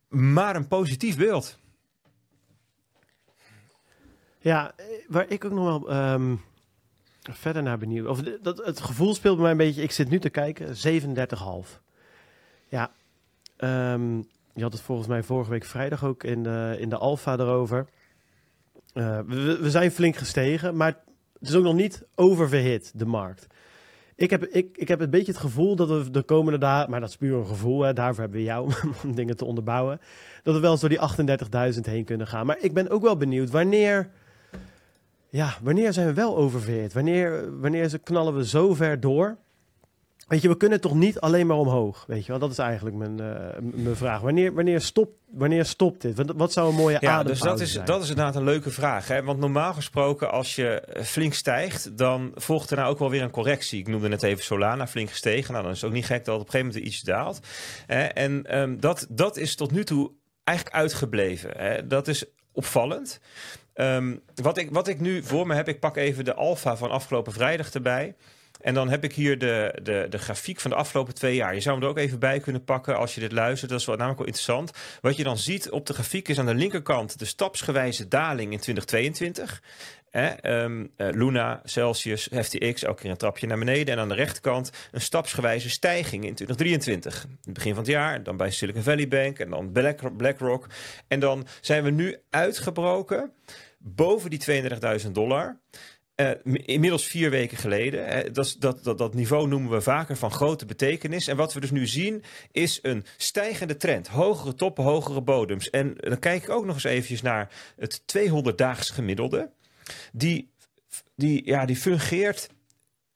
maar 0.09 0.57
een 0.57 0.69
positief 0.69 1.17
beeld. 1.17 1.59
Ja, 4.39 4.75
waar 5.09 5.29
ik 5.29 5.45
ook 5.45 5.53
nog 5.53 5.65
wel 5.65 6.13
um, 6.13 6.41
verder 7.21 7.63
naar 7.63 7.79
benieuwd. 7.79 8.07
Of 8.07 8.21
dat, 8.21 8.65
het 8.65 8.81
gevoel 8.81 9.15
speelt 9.15 9.35
bij 9.35 9.43
mij 9.43 9.53
een 9.53 9.57
beetje. 9.57 9.83
Ik 9.83 9.93
zit 9.93 10.09
nu 10.09 10.19
te 10.19 10.31
kijken, 10.31 10.69
37,5. 10.69 11.81
Ja, 12.69 12.91
um, 13.93 14.17
je 14.55 14.63
had 14.63 14.73
het 14.73 14.83
volgens 14.83 15.09
mij 15.09 15.23
vorige 15.23 15.51
week 15.51 15.65
vrijdag 15.65 16.05
ook 16.05 16.25
in 16.25 16.43
de, 16.43 16.77
in 16.79 16.89
de 16.89 16.97
Alfa 16.97 17.39
erover. 17.39 17.87
Uh, 18.95 19.21
we, 19.27 19.59
we 19.61 19.71
zijn 19.71 19.91
flink 19.91 20.17
gestegen, 20.17 20.77
maar 20.77 21.01
het 21.39 21.49
is 21.49 21.55
ook 21.55 21.65
nog 21.65 21.75
niet 21.75 22.07
oververhit, 22.15 22.93
de 22.95 23.07
markt. 23.07 23.47
Ik 24.17 24.31
heb, 24.31 24.45
ik, 24.45 24.77
ik 24.77 24.89
heb 24.89 25.01
een 25.01 25.11
beetje 25.11 25.33
het 25.33 25.41
gevoel 25.41 25.77
dat 25.77 25.89
we 25.89 26.11
de 26.11 26.23
komende 26.23 26.59
dagen, 26.59 26.91
maar 26.91 27.01
dat 27.01 27.09
is 27.09 27.17
puur 27.17 27.37
een 27.37 27.47
gevoel, 27.47 27.83
hè, 27.83 27.93
daarvoor 27.93 28.21
hebben 28.21 28.39
we 28.39 28.45
jou 28.45 28.73
om 29.05 29.15
dingen 29.15 29.37
te 29.37 29.45
onderbouwen, 29.45 30.01
dat 30.43 30.55
we 30.55 30.61
wel 30.61 30.79
door 30.79 30.89
die 30.89 31.75
38.000 31.75 31.81
heen 31.81 32.05
kunnen 32.05 32.27
gaan. 32.27 32.47
Maar 32.47 32.59
ik 32.61 32.75
ben 32.75 32.91
ook 32.91 33.03
wel 33.03 33.17
benieuwd 33.17 33.51
wanneer, 33.51 34.11
ja, 35.29 35.55
wanneer 35.63 35.93
zijn 35.93 36.07
we 36.07 36.15
wel 36.15 36.37
oververhit? 36.37 36.93
Wanneer, 36.93 37.61
wanneer 37.61 37.99
knallen 37.99 38.37
we 38.37 38.47
zo 38.47 38.75
ver 38.75 39.01
door 39.01 39.37
Weet 40.29 40.43
je, 40.43 40.49
we 40.49 40.57
kunnen 40.57 40.81
toch 40.81 40.95
niet 40.95 41.21
alleen 41.21 41.47
maar 41.47 41.57
omhoog? 41.57 42.05
Weet 42.07 42.27
je 42.27 42.31
wel, 42.31 42.41
dat 42.41 42.51
is 42.51 42.59
eigenlijk 42.59 42.97
mijn, 42.97 43.21
eh, 43.21 43.59
mijn 43.61 43.97
vraag. 43.97 44.21
Wanneer, 44.21 44.55
wanneer, 44.55 44.81
stopt, 44.81 45.13
wanneer 45.31 45.65
stopt 45.65 46.01
dit? 46.01 46.17
Wat, 46.17 46.33
wat 46.37 46.53
zou 46.53 46.69
een 46.69 46.75
mooie 46.75 46.97
Ja, 47.01 47.23
dus 47.23 47.41
dat 47.41 47.61
is, 47.61 47.73
zijn? 47.73 47.87
dat 47.87 48.03
is 48.03 48.09
inderdaad 48.09 48.37
een 48.37 48.45
leuke 48.45 48.71
vraag. 48.71 49.09
Hè? 49.09 49.23
Want 49.23 49.39
normaal 49.39 49.73
gesproken, 49.73 50.31
als 50.31 50.55
je 50.55 50.81
eh, 50.81 51.03
flink 51.03 51.35
stijgt, 51.35 51.99
dan 51.99 52.33
volgt 52.35 52.71
er 52.71 52.77
nou 52.77 52.91
ook 52.91 52.99
wel 52.99 53.11
weer 53.11 53.23
een 53.23 53.31
correctie. 53.31 53.81
Ik 53.81 53.89
noemde 53.89 54.09
net 54.09 54.23
even 54.23 54.45
Solana 54.45 54.87
flink 54.87 55.11
gestegen. 55.11 55.53
Nou, 55.53 55.65
dan 55.65 55.73
is 55.73 55.81
het 55.81 55.91
ook 55.91 55.97
niet 55.97 56.07
gek 56.07 56.25
dat 56.25 56.35
op 56.35 56.41
een 56.41 56.51
gegeven 56.51 56.67
moment 56.67 56.87
iets 56.87 57.01
daalt. 57.01 57.41
Hè? 57.87 58.03
En 58.03 58.47
ehm, 58.47 58.77
dat, 58.79 59.07
dat 59.11 59.37
is 59.37 59.55
tot 59.55 59.71
nu 59.71 59.85
toe 59.85 60.11
eigenlijk 60.45 60.77
uitgebleven. 60.77 61.51
Hè? 61.57 61.87
Dat 61.87 62.09
is 62.09 62.25
opvallend. 62.53 63.21
Ehm, 63.75 64.17
wat, 64.35 64.59
ik, 64.59 64.71
wat 64.71 64.89
ik 64.89 65.01
nu 65.01 65.23
voor 65.23 65.47
me 65.47 65.55
heb, 65.55 65.69
ik 65.69 65.81
pak 65.81 65.97
even 65.97 66.25
de 66.25 66.35
alfa 66.35 66.77
van 66.77 66.91
afgelopen 66.91 67.33
vrijdag 67.33 67.71
erbij. 67.71 68.15
En 68.65 68.75
dan 68.75 68.89
heb 68.89 69.05
ik 69.05 69.13
hier 69.13 69.39
de, 69.39 69.79
de, 69.83 70.07
de 70.11 70.19
grafiek 70.19 70.61
van 70.61 70.71
de 70.71 70.77
afgelopen 70.77 71.15
twee 71.15 71.35
jaar. 71.35 71.55
Je 71.55 71.61
zou 71.61 71.75
hem 71.75 71.85
er 71.85 71.91
ook 71.91 71.99
even 71.99 72.19
bij 72.19 72.41
kunnen 72.41 72.65
pakken 72.65 72.97
als 72.97 73.15
je 73.15 73.21
dit 73.21 73.33
luistert. 73.33 73.71
Dat 73.71 73.81
is 73.81 73.87
wel, 73.87 73.97
namelijk 73.97 74.19
wel 74.19 74.29
interessant. 74.29 74.73
Wat 75.01 75.17
je 75.17 75.25
dan 75.25 75.39
ziet 75.39 75.71
op 75.71 75.87
de 75.87 75.93
grafiek 75.93 76.29
is 76.29 76.39
aan 76.39 76.47
de 76.47 76.55
linkerkant 76.55 77.19
de 77.19 77.25
stapsgewijze 77.25 78.09
daling 78.09 78.53
in 78.53 78.61
2022. 78.61 79.63
Hè, 80.11 80.27
ehm, 80.27 80.87
eh, 80.97 81.09
Luna, 81.11 81.61
Celsius, 81.65 82.29
FTX, 82.43 82.83
elke 82.83 83.01
keer 83.01 83.11
een 83.11 83.17
trapje 83.17 83.47
naar 83.47 83.59
beneden. 83.59 83.95
En 83.95 84.01
aan 84.01 84.09
de 84.09 84.15
rechterkant 84.15 84.71
een 84.93 85.01
stapsgewijze 85.01 85.71
stijging 85.71 86.25
in 86.25 86.35
2023. 86.35 87.25
In 87.25 87.39
het 87.45 87.55
begin 87.55 87.75
van 87.75 87.83
het 87.83 87.93
jaar, 87.93 88.23
dan 88.23 88.37
bij 88.37 88.51
Silicon 88.51 88.83
Valley 88.83 89.09
Bank 89.09 89.39
en 89.39 89.51
dan 89.51 89.73
Black, 89.73 90.17
BlackRock. 90.17 90.67
En 91.09 91.21
dan 91.21 91.47
zijn 91.61 91.85
we 91.85 91.91
nu 91.91 92.17
uitgebroken 92.31 93.33
boven 93.85 94.31
die 94.31 94.39
32.000 94.39 95.11
dollar. 95.15 95.59
Eh, 96.15 96.31
inmiddels 96.45 97.07
vier 97.07 97.31
weken 97.31 97.57
geleden. 97.57 98.33
Dat, 98.33 98.57
dat, 98.59 98.85
dat, 98.85 98.99
dat 98.99 99.15
niveau 99.15 99.49
noemen 99.49 99.71
we 99.71 99.81
vaker 99.81 100.17
van 100.17 100.31
grote 100.31 100.67
betekenis. 100.67 101.29
En 101.29 101.37
wat 101.37 101.53
we 101.53 101.61
dus 101.61 101.71
nu 101.71 101.87
zien 101.87 102.23
is 102.53 102.79
een 102.83 103.05
stijgende 103.17 103.77
trend. 103.77 104.09
Hogere 104.09 104.55
toppen, 104.55 104.85
hogere 104.85 105.23
bodems. 105.23 105.71
En 105.71 105.95
dan 105.97 106.19
kijk 106.19 106.43
ik 106.43 106.51
ook 106.51 106.65
nog 106.65 106.75
eens 106.75 106.85
eventjes 106.85 107.23
naar 107.23 107.53
het 107.77 108.03
200-daags 108.19 108.91
gemiddelde. 108.91 109.51
Die, 110.13 110.51
die, 111.17 111.47
ja, 111.47 111.65
die 111.67 111.77
fungeert 111.77 112.49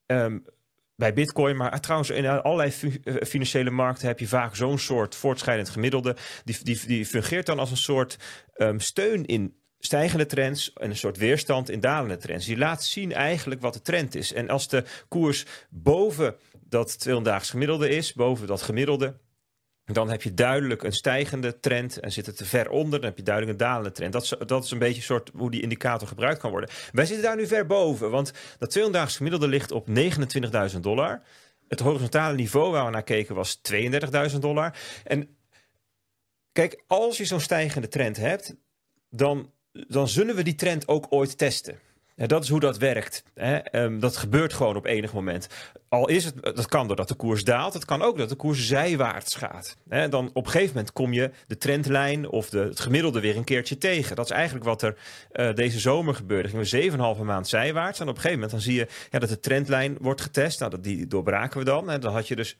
ehm, 0.06 0.38
bij 0.96 1.12
Bitcoin, 1.12 1.56
maar 1.56 1.80
trouwens 1.80 2.10
in 2.10 2.26
allerlei 2.26 2.72
eh, 3.04 3.14
financiële 3.26 3.70
markten 3.70 4.06
heb 4.06 4.18
je 4.18 4.28
vaak 4.28 4.56
zo'n 4.56 4.78
soort 4.78 5.14
voortschrijdend 5.14 5.68
gemiddelde. 5.68 6.16
Die, 6.44 6.56
die, 6.62 6.80
die 6.86 7.06
fungeert 7.06 7.46
dan 7.46 7.58
als 7.58 7.70
een 7.70 7.76
soort 7.76 8.18
ehm, 8.54 8.78
steun 8.78 9.26
in 9.26 9.57
stijgende 9.78 10.26
trends 10.26 10.72
en 10.72 10.90
een 10.90 10.96
soort 10.96 11.16
weerstand 11.16 11.70
in 11.70 11.80
dalende 11.80 12.16
trends. 12.16 12.46
Die 12.46 12.58
laat 12.58 12.84
zien 12.84 13.12
eigenlijk 13.12 13.60
wat 13.60 13.72
de 13.72 13.82
trend 13.82 14.14
is. 14.14 14.32
En 14.32 14.48
als 14.48 14.68
de 14.68 14.84
koers 15.08 15.44
boven 15.70 16.36
dat 16.60 17.08
200-daags 17.08 17.50
gemiddelde 17.50 17.88
is, 17.88 18.12
boven 18.12 18.46
dat 18.46 18.62
gemiddelde, 18.62 19.16
dan 19.92 20.10
heb 20.10 20.22
je 20.22 20.34
duidelijk 20.34 20.82
een 20.82 20.92
stijgende 20.92 21.60
trend 21.60 22.00
en 22.00 22.12
zit 22.12 22.26
het 22.26 22.36
te 22.36 22.44
ver 22.44 22.70
onder, 22.70 23.00
dan 23.00 23.08
heb 23.08 23.18
je 23.18 23.24
duidelijk 23.24 23.52
een 23.52 23.66
dalende 23.66 23.92
trend. 23.92 24.12
Dat 24.12 24.22
is, 24.22 24.34
dat 24.46 24.64
is 24.64 24.70
een 24.70 24.78
beetje 24.78 25.02
soort 25.02 25.30
hoe 25.34 25.50
die 25.50 25.62
indicator 25.62 26.08
gebruikt 26.08 26.40
kan 26.40 26.50
worden. 26.50 26.70
Wij 26.92 27.06
zitten 27.06 27.24
daar 27.24 27.36
nu 27.36 27.46
ver 27.46 27.66
boven, 27.66 28.10
want 28.10 28.32
dat 28.58 28.78
200-daags 28.78 29.16
gemiddelde 29.16 29.48
ligt 29.48 29.70
op 29.70 29.88
29.000 30.74 30.80
dollar. 30.80 31.22
Het 31.68 31.80
horizontale 31.80 32.34
niveau 32.34 32.70
waar 32.70 32.84
we 32.84 32.90
naar 32.90 33.02
keken 33.02 33.34
was 33.34 33.60
32.000 34.32 34.38
dollar. 34.38 34.76
En 35.04 35.36
kijk, 36.52 36.82
als 36.86 37.16
je 37.16 37.24
zo'n 37.24 37.40
stijgende 37.40 37.88
trend 37.88 38.16
hebt, 38.16 38.54
dan, 39.10 39.52
dan 39.88 40.08
zullen 40.08 40.34
we 40.34 40.42
die 40.42 40.54
trend 40.54 40.88
ook 40.88 41.06
ooit 41.08 41.38
testen. 41.38 41.78
Ja, 42.18 42.26
dat 42.26 42.42
is 42.42 42.48
hoe 42.48 42.60
dat 42.60 42.78
werkt. 42.78 43.22
Hè. 43.34 43.56
Ehm, 43.56 43.98
dat 43.98 44.16
gebeurt 44.16 44.52
gewoon 44.52 44.76
op 44.76 44.84
enig 44.84 45.12
moment. 45.12 45.48
Al 45.88 46.08
is 46.08 46.24
het, 46.24 46.42
dat 46.42 46.66
kan 46.66 46.86
doordat 46.86 47.08
de 47.08 47.14
koers 47.14 47.44
daalt. 47.44 47.74
Het 47.74 47.84
kan 47.84 48.02
ook 48.02 48.18
dat 48.18 48.28
de 48.28 48.34
koers 48.34 48.66
zijwaarts 48.66 49.34
gaat. 49.34 49.76
Hè. 49.88 50.08
Dan 50.08 50.30
op 50.32 50.44
een 50.44 50.50
gegeven 50.50 50.74
moment 50.74 50.92
kom 50.92 51.12
je 51.12 51.30
de 51.46 51.56
trendlijn 51.56 52.28
of 52.28 52.50
de, 52.50 52.58
het 52.58 52.80
gemiddelde 52.80 53.20
weer 53.20 53.36
een 53.36 53.44
keertje 53.44 53.78
tegen. 53.78 54.16
Dat 54.16 54.24
is 54.24 54.30
eigenlijk 54.30 54.64
wat 54.64 54.82
er 54.82 54.96
eh, 55.32 55.54
deze 55.54 55.78
zomer 55.78 56.14
gebeurde. 56.14 56.48
Gingen 56.48 56.92
we 56.92 57.16
7,5 57.18 57.24
maand 57.24 57.48
zijwaarts. 57.48 58.00
En 58.00 58.08
op 58.08 58.14
een 58.14 58.20
gegeven 58.20 58.40
moment 58.40 58.50
dan 58.50 58.60
zie 58.60 58.74
je 58.74 58.88
ja, 59.10 59.18
dat 59.18 59.28
de 59.28 59.40
trendlijn 59.40 59.96
wordt 60.00 60.20
getest. 60.20 60.58
Nou, 60.58 60.70
dat, 60.70 60.84
die 60.84 61.06
doorbraken 61.06 61.58
we 61.58 61.64
dan. 61.64 61.90
En 61.90 62.00
dan 62.00 62.12
had 62.12 62.28
je 62.28 62.36
dus 62.36 62.56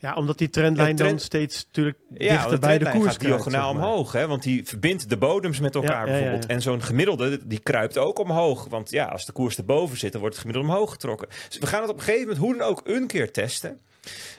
Ja, 0.00 0.14
omdat 0.14 0.38
die 0.38 0.50
trendlijn 0.50 0.88
Ja, 0.88 0.94
trend- 0.94 1.10
dan 1.10 1.20
steeds 1.20 1.64
natuurlijk 1.66 1.98
ja, 2.14 2.32
dichter 2.36 2.58
bij 2.58 2.78
de 2.78 2.90
koers 2.90 3.06
gaat 3.06 3.20
diagonaal 3.20 3.38
kruipt, 3.44 3.52
zeg 3.52 3.74
maar. 3.74 3.90
omhoog. 3.90 4.12
Hè? 4.12 4.26
Want 4.26 4.42
die 4.42 4.64
verbindt 4.66 5.08
de 5.08 5.16
bodems 5.16 5.60
met 5.60 5.74
elkaar 5.74 6.06
Ja, 6.06 6.12
bijvoorbeeld. 6.12 6.46
En 6.46 6.62
zo'n 6.62 6.82
gemiddelde, 6.82 7.46
die 7.46 7.58
kruipt 7.60 7.98
ook 7.98 8.18
omhoog. 8.18 8.64
Want 8.68 8.90
ja, 8.90 9.04
als 9.04 9.24
de 9.26 9.32
koers 9.32 9.56
erboven 9.56 9.98
zit, 9.98 10.12
dan 10.12 10.20
wordt 10.20 10.36
het 10.36 10.44
gemiddelde 10.46 10.72
omhoog 10.72 10.90
getrokken. 10.90 11.28
Dus 11.48 11.58
we 11.58 11.66
gaan 11.66 11.80
het 11.80 11.90
op 11.90 11.96
een 11.96 12.02
gegeven 12.02 12.26
moment 12.28 12.44
hoe 12.44 12.56
dan 12.56 12.66
ook 12.66 12.80
een 12.84 13.06
keer 13.06 13.32
testen. 13.32 13.80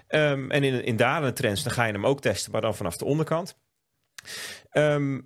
Ehm, 0.08 0.52
en 0.52 0.64
in, 0.64 0.84
in 0.84 0.96
dalende 0.96 1.34
trends, 1.34 1.64
dan 1.64 1.74
ga 1.74 1.86
je 1.86 1.94
hem 1.94 2.06
ook 2.06 2.22
testen, 2.22 2.52
maar 2.52 2.62
dan 2.62 2.76
vanaf 2.76 2.98
de 2.98 3.06
onderkant. 3.06 3.56
Ehm, 4.70 5.20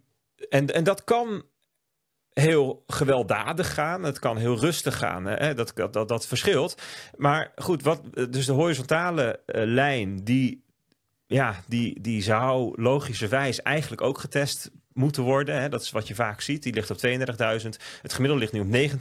en, 0.49 0.73
en 0.73 0.84
dat 0.84 1.03
kan 1.03 1.43
heel 2.34 2.84
gewelddadig 2.88 3.73
gaan. 3.73 4.03
Het 4.03 4.19
kan 4.19 4.38
heel 4.38 4.60
rustig 4.60 4.97
gaan. 4.97 5.26
Hè? 5.26 5.53
Dat, 5.53 5.72
dat, 5.91 6.07
dat, 6.07 6.27
verschilt. 6.27 6.81
Maar 7.18 7.51
goed, 7.55 7.84
wat, 7.84 8.01
dus 8.30 8.45
de 8.45 8.51
horizontale 8.51 9.39
eh, 9.45 9.64
lijn, 9.65 10.23
die, 10.23 10.64
ja, 11.27 11.64
die, 11.68 12.01
die 12.01 12.22
zou 12.22 12.81
logischerwijs 12.81 13.61
eigenlijk 13.61 14.01
ook 14.01 14.18
getest 14.18 14.72
moeten 14.93 15.23
worden. 15.23 15.61
Hè? 15.61 15.69
Dat 15.69 15.81
is 15.81 15.91
wat 15.91 16.07
je 16.07 16.15
vaak 16.15 16.41
ziet. 16.41 16.64
Die 16.64 16.73
ligt 16.73 16.91
op 16.91 16.97
32.000. 16.97 17.05
Het 18.01 18.14
gemiddelde 18.14 18.39
ligt 18.39 18.51
nu 18.51 18.60
op 18.60 18.91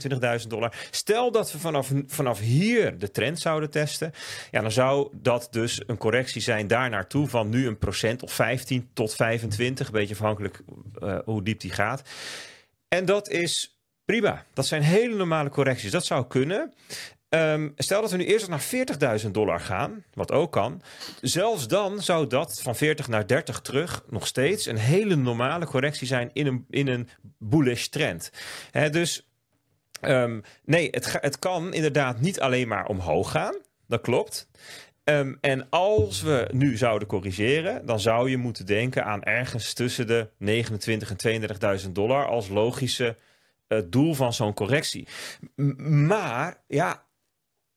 29.000 0.41 0.47
dollar. 0.47 0.75
Stel 0.91 1.31
dat 1.31 1.51
we 1.51 1.59
vanaf, 1.59 1.91
vanaf 2.07 2.39
hier 2.39 2.97
de 2.97 3.11
trend 3.11 3.39
zouden 3.39 3.69
testen. 3.69 4.11
Ja, 4.51 4.61
dan 4.61 4.71
zou 4.71 5.09
dat 5.21 5.47
dus 5.51 5.81
een 5.87 5.97
correctie 5.97 6.41
zijn 6.41 6.67
daar 6.67 6.89
naartoe 6.89 7.27
van 7.27 7.49
nu 7.49 7.67
een 7.67 7.77
procent 7.77 8.23
of 8.23 8.33
15 8.33 8.89
tot 8.93 9.15
25. 9.15 9.87
Een 9.87 9.93
beetje 9.93 10.13
afhankelijk 10.13 10.61
eh, 10.99 11.17
hoe 11.25 11.43
diep 11.43 11.59
die 11.59 11.71
gaat. 11.71 12.01
En 12.93 13.05
dat 13.05 13.29
is 13.29 13.79
prima. 14.05 14.45
Dat 14.53 14.65
zijn 14.65 14.81
hele 14.81 15.15
normale 15.15 15.49
correcties. 15.49 15.91
Dat 15.91 16.05
zou 16.05 16.27
kunnen. 16.27 16.73
Ehm, 17.29 17.69
stel 17.75 18.01
dat 18.01 18.11
we 18.11 18.17
nu 18.17 18.25
eerst 18.25 18.47
naar 18.47 18.61
40.000 18.61 19.33
dollar 19.33 19.59
gaan, 19.59 20.03
wat 20.13 20.31
ook 20.31 20.51
kan. 20.51 20.81
Zelfs 21.21 21.67
dan 21.67 22.01
zou 22.01 22.27
dat 22.27 22.61
van 22.61 22.75
40 22.75 23.07
naar 23.07 23.27
30 23.27 23.61
terug 23.61 24.03
nog 24.09 24.27
steeds 24.27 24.65
een 24.65 24.77
hele 24.77 25.15
normale 25.15 25.65
correctie 25.65 26.07
zijn 26.07 26.29
in 26.33 26.47
een, 26.47 26.65
in 26.69 26.87
een 26.87 27.09
bullish 27.37 27.87
trend. 27.87 28.31
Dus 28.91 29.27
ehm, 30.01 30.39
nee, 30.65 30.87
het, 30.91 31.17
het 31.21 31.39
kan 31.39 31.73
inderdaad 31.73 32.19
niet 32.19 32.39
alleen 32.39 32.67
maar 32.67 32.85
omhoog 32.85 33.31
gaan. 33.31 33.55
Dat 33.87 34.01
klopt. 34.01 34.49
Ehm, 35.03 35.33
en 35.41 35.69
als 35.69 36.21
we 36.21 36.47
nu 36.51 36.77
zouden 36.77 37.07
corrigeren, 37.07 37.85
dan 37.85 37.99
zou 37.99 38.29
je 38.29 38.37
moeten 38.37 38.65
denken 38.65 39.05
aan 39.05 39.23
ergens 39.23 39.73
tussen 39.73 40.07
de 40.07 40.29
29 40.37 41.09
en 41.09 41.17
32.000 41.85 41.95
dollar 41.95 42.27
als 42.27 42.47
logische 42.47 43.17
eh, 43.67 43.79
doel 43.85 44.13
van 44.13 44.33
zo'n 44.33 44.53
correctie. 44.53 45.07
Maar 45.85 46.63
ja, 46.67 47.05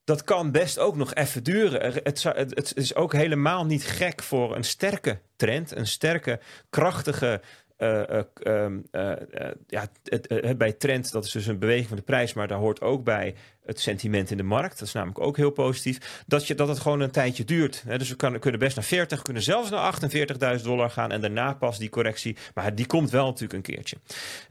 dat 0.05 0.25
kan 0.25 0.51
best 0.51 0.79
ook 0.79 0.97
nog 0.97 1.15
even 1.15 1.45
duren. 1.45 1.93
Het, 2.05 2.23
het 2.23 2.73
is 2.77 2.95
ook 2.95 3.13
helemaal 3.13 3.67
niet 3.67 3.85
gek 3.85 4.23
voor 4.23 4.57
een 4.57 4.65
sterke 4.65 5.21
trend, 5.37 5.77
een 5.77 5.87
sterke, 5.87 6.41
krachtige. 6.71 7.41
Eh, 7.77 8.19
eh, 8.19 8.25
ehm, 8.43 8.79
eh, 8.91 9.51
ja, 9.67 9.89
het, 10.03 10.27
het- 10.29 10.59
bij 10.59 10.73
trend, 10.73 11.13
dat 11.13 11.25
is 11.25 11.31
dus 11.31 11.47
een 11.47 11.59
beweging 11.59 11.89
van 11.89 11.97
de 11.97 12.03
prijs, 12.03 12.33
maar 12.33 12.49
daar 12.49 12.59
hoort 12.59 12.81
ook 12.81 13.05
bij 13.05 13.35
het 13.65 13.81
sentiment 13.81 14.31
in 14.31 14.37
de 14.37 14.43
markt. 14.43 14.79
Dat 14.79 14.89
is 14.89 14.95
namelijk 14.95 15.21
ook 15.21 15.37
heel 15.37 15.51
positief. 15.51 16.23
Dat, 16.27 16.47
je, 16.47 16.55
dat 16.55 16.69
het 16.69 16.79
gewoon 16.81 17.01
een 17.01 17.11
tijdje 17.11 17.45
duurt. 17.45 17.83
Hè. 17.87 17.99
Dus 17.99 18.09
we 18.09 18.39
kunnen 18.39 18.61
best 18.61 18.77
naar 18.77 18.85
40, 18.85 19.23
kunnen 19.23 19.43
zelfs 19.43 19.71
naar 19.71 19.99
48.000 20.59 20.65
dollar 20.65 20.91
gaan 20.91 21.13
en 21.13 21.21
daarna 21.21 21.55
pas 21.55 21.79
die 21.79 21.89
correctie. 21.89 22.37
Maar 22.55 22.75
die 22.75 22.87
komt 22.87 23.11
wel 23.11 23.27
natuurlijk 23.27 23.53
een 23.53 23.75
keertje. 23.75 23.97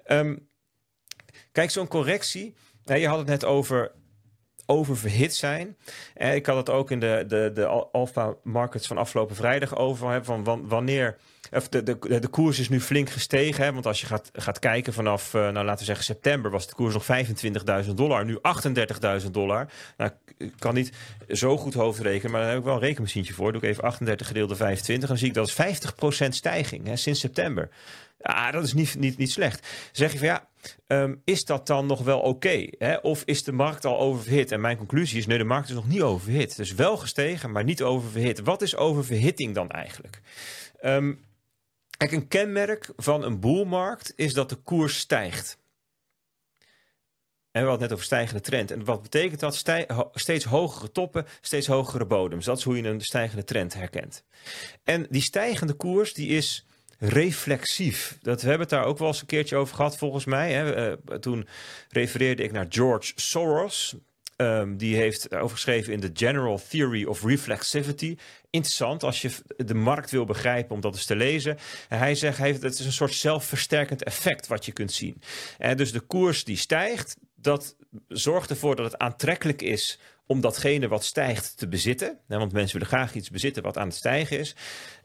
Ehm, 0.03 0.35
kijk, 1.51 1.69
zo'n 1.71 1.87
correctie. 1.87 2.55
hè, 2.85 2.95
je 2.95 3.07
had 3.07 3.17
het 3.17 3.27
net 3.27 3.45
over 3.45 3.91
oververhit 4.65 5.35
zijn. 5.35 5.75
En 6.13 6.35
ik 6.35 6.45
had 6.45 6.55
het 6.55 6.69
ook 6.69 6.91
in 6.91 6.99
de, 6.99 7.23
de, 7.27 7.51
de 7.53 7.65
al- 7.65 7.89
alpha 7.91 8.33
markets 8.43 8.87
van 8.87 8.97
afgelopen 8.97 9.35
vrijdag 9.35 9.75
over. 9.75 10.09
Hè, 10.09 10.23
van 10.23 10.43
wan- 10.43 10.67
wanneer. 10.67 11.17
Of 11.51 11.69
de, 11.69 11.83
de, 11.83 12.19
de 12.19 12.27
koers 12.27 12.59
is 12.59 12.69
nu 12.69 12.81
flink 12.81 13.09
gestegen. 13.09 13.63
Hè, 13.63 13.73
want 13.73 13.85
als 13.85 14.01
je 14.01 14.05
gaat, 14.07 14.29
gaat 14.33 14.59
kijken 14.59 14.93
vanaf, 14.93 15.33
eh, 15.33 15.41
nou, 15.41 15.65
laten 15.65 15.79
we 15.79 15.85
zeggen, 15.85 16.05
september 16.05 16.51
was 16.51 16.67
de 16.67 16.73
koers 16.73 16.93
nog 16.93 17.05
25.000 17.85 17.89
dollar. 17.95 18.25
Nu 18.25 18.37
38.000 19.23 19.31
dollar. 19.31 19.67
Nou, 19.97 20.11
ik 20.37 20.53
kan 20.59 20.73
niet 20.73 20.91
zo 21.29 21.57
goed 21.57 21.73
hoofdrekenen, 21.73 22.31
maar 22.31 22.41
daar 22.41 22.49
heb 22.49 22.59
ik 22.59 22.65
wel 22.65 22.73
een 22.73 22.79
rekenmachientje 22.79 23.33
voor. 23.33 23.51
Doe 23.51 23.61
ik 23.61 23.67
even 23.67 23.83
38 23.83 24.27
gedeeld 24.27 24.47
door 24.47 24.57
25. 24.57 25.09
Dan 25.09 25.17
zie 25.17 25.27
ik 25.27 25.33
dat 25.33 25.47
is 25.47 25.53
50% 26.25 26.27
stijging 26.29 26.87
hè, 26.87 26.95
sinds 26.95 27.19
september. 27.19 27.69
Ja, 28.27 28.51
dat 28.51 28.63
is 28.63 28.73
niet, 28.73 28.95
niet, 28.99 29.17
niet 29.17 29.31
slecht. 29.31 29.67
Zeg 29.91 30.11
je 30.11 30.17
van 30.17 30.27
ja, 30.27 30.47
Ehm, 30.87 31.15
is 31.23 31.45
dat 31.45 31.67
dan 31.67 31.85
nog 31.85 32.03
wel 32.03 32.19
oké? 32.19 32.69
of 33.01 33.23
is 33.25 33.43
de 33.43 33.51
markt 33.51 33.85
al 33.85 33.99
oververhit? 33.99 34.51
En 34.51 34.61
mijn 34.61 34.77
conclusie 34.77 35.17
is, 35.17 35.25
nee, 35.25 35.37
de 35.37 35.43
markt 35.43 35.69
is 35.69 35.75
nog 35.75 35.87
niet 35.87 36.01
oververhit. 36.01 36.55
Dus 36.55 36.73
wel 36.73 36.97
gestegen, 36.97 37.51
maar 37.51 37.63
niet 37.63 37.81
oververhit. 37.81 38.39
Wat 38.39 38.61
is 38.61 38.75
oververhitting 38.75 39.55
dan 39.55 39.69
eigenlijk? 39.69 40.21
Ehm, 40.79 41.13
kijk, 41.97 42.11
een 42.11 42.27
kenmerk 42.27 42.89
van 42.95 43.23
een 43.23 43.39
boelmarkt 43.39 44.13
is 44.15 44.33
dat 44.33 44.49
de 44.49 44.55
koers 44.55 44.97
stijgt. 44.97 45.57
En 47.51 47.61
we 47.61 47.67
hadden 47.69 47.87
net 47.87 47.91
over 47.91 48.05
stijgende 48.05 48.41
trend. 48.41 48.71
En 48.71 48.85
wat 48.85 49.01
betekent 49.01 49.39
dat? 49.39 49.55
Steeds 50.13 50.45
hogere 50.45 50.91
toppen, 50.91 51.25
steeds 51.41 51.67
hogere 51.67 52.05
bodems. 52.05 52.45
Dat 52.45 52.57
is 52.57 52.63
hoe 52.63 52.77
je 52.77 52.83
een 52.83 53.01
stijgende 53.01 53.43
trend 53.43 53.73
herkent. 53.73 54.23
En 54.83 55.07
die 55.09 55.21
stijgende 55.21 55.73
koers, 55.73 56.13
die 56.13 56.27
is 56.27 56.65
reflexief. 56.97 58.17
Dat, 58.21 58.41
we 58.41 58.47
hebben 58.47 58.67
het 58.67 58.77
daar 58.77 58.85
ook 58.85 58.97
wel 58.97 59.07
eens 59.07 59.21
een 59.21 59.27
keertje 59.27 59.55
over 59.55 59.75
gehad, 59.75 59.97
volgens 59.97 60.25
mij. 60.25 60.51
Hè. 60.51 60.73
Eh, 60.73 61.17
toen 61.17 61.47
refereerde 61.89 62.43
ik 62.43 62.51
naar 62.51 62.65
George 62.69 63.11
Soros. 63.15 63.95
Ehm, 64.35 64.75
die 64.75 64.95
heeft 64.95 65.35
over 65.35 65.55
geschreven 65.55 65.93
in 65.93 65.99
The 65.99 66.11
General 66.13 66.61
Theory 66.69 67.05
of 67.05 67.23
Reflexivity. 67.23 68.17
Interessant 68.49 69.03
als 69.03 69.21
je 69.21 69.31
de 69.57 69.73
markt 69.73 70.11
wil 70.11 70.25
begrijpen 70.25 70.75
om 70.75 70.81
dat 70.81 70.93
eens 70.93 71.05
te 71.05 71.15
lezen. 71.15 71.57
En 71.89 71.97
hij 71.97 72.15
zegt, 72.15 72.37
heeft, 72.37 72.61
het 72.61 72.79
is 72.79 72.85
een 72.85 72.91
soort 72.91 73.13
zelfversterkend 73.13 74.03
effect 74.03 74.47
wat 74.47 74.65
je 74.65 74.71
kunt 74.71 74.91
zien. 74.91 75.21
En 75.57 75.77
dus 75.77 75.91
de 75.91 75.99
koers 75.99 76.43
die 76.43 76.57
stijgt, 76.57 77.17
dat 77.35 77.75
zorgt 78.07 78.49
ervoor 78.49 78.75
dat 78.75 78.91
het 78.91 78.97
aantrekkelijk 78.97 79.61
is 79.61 79.99
om 80.27 80.41
datgene 80.41 80.87
wat 80.87 81.03
stijgt 81.03 81.57
te 81.57 81.67
bezitten. 81.67 82.19
Want 82.27 82.51
mensen 82.51 82.79
willen 82.79 82.93
graag 82.93 83.13
iets 83.13 83.29
bezitten 83.29 83.63
wat 83.63 83.77
aan 83.77 83.87
het 83.87 83.95
stijgen 83.95 84.39
is. 84.39 84.55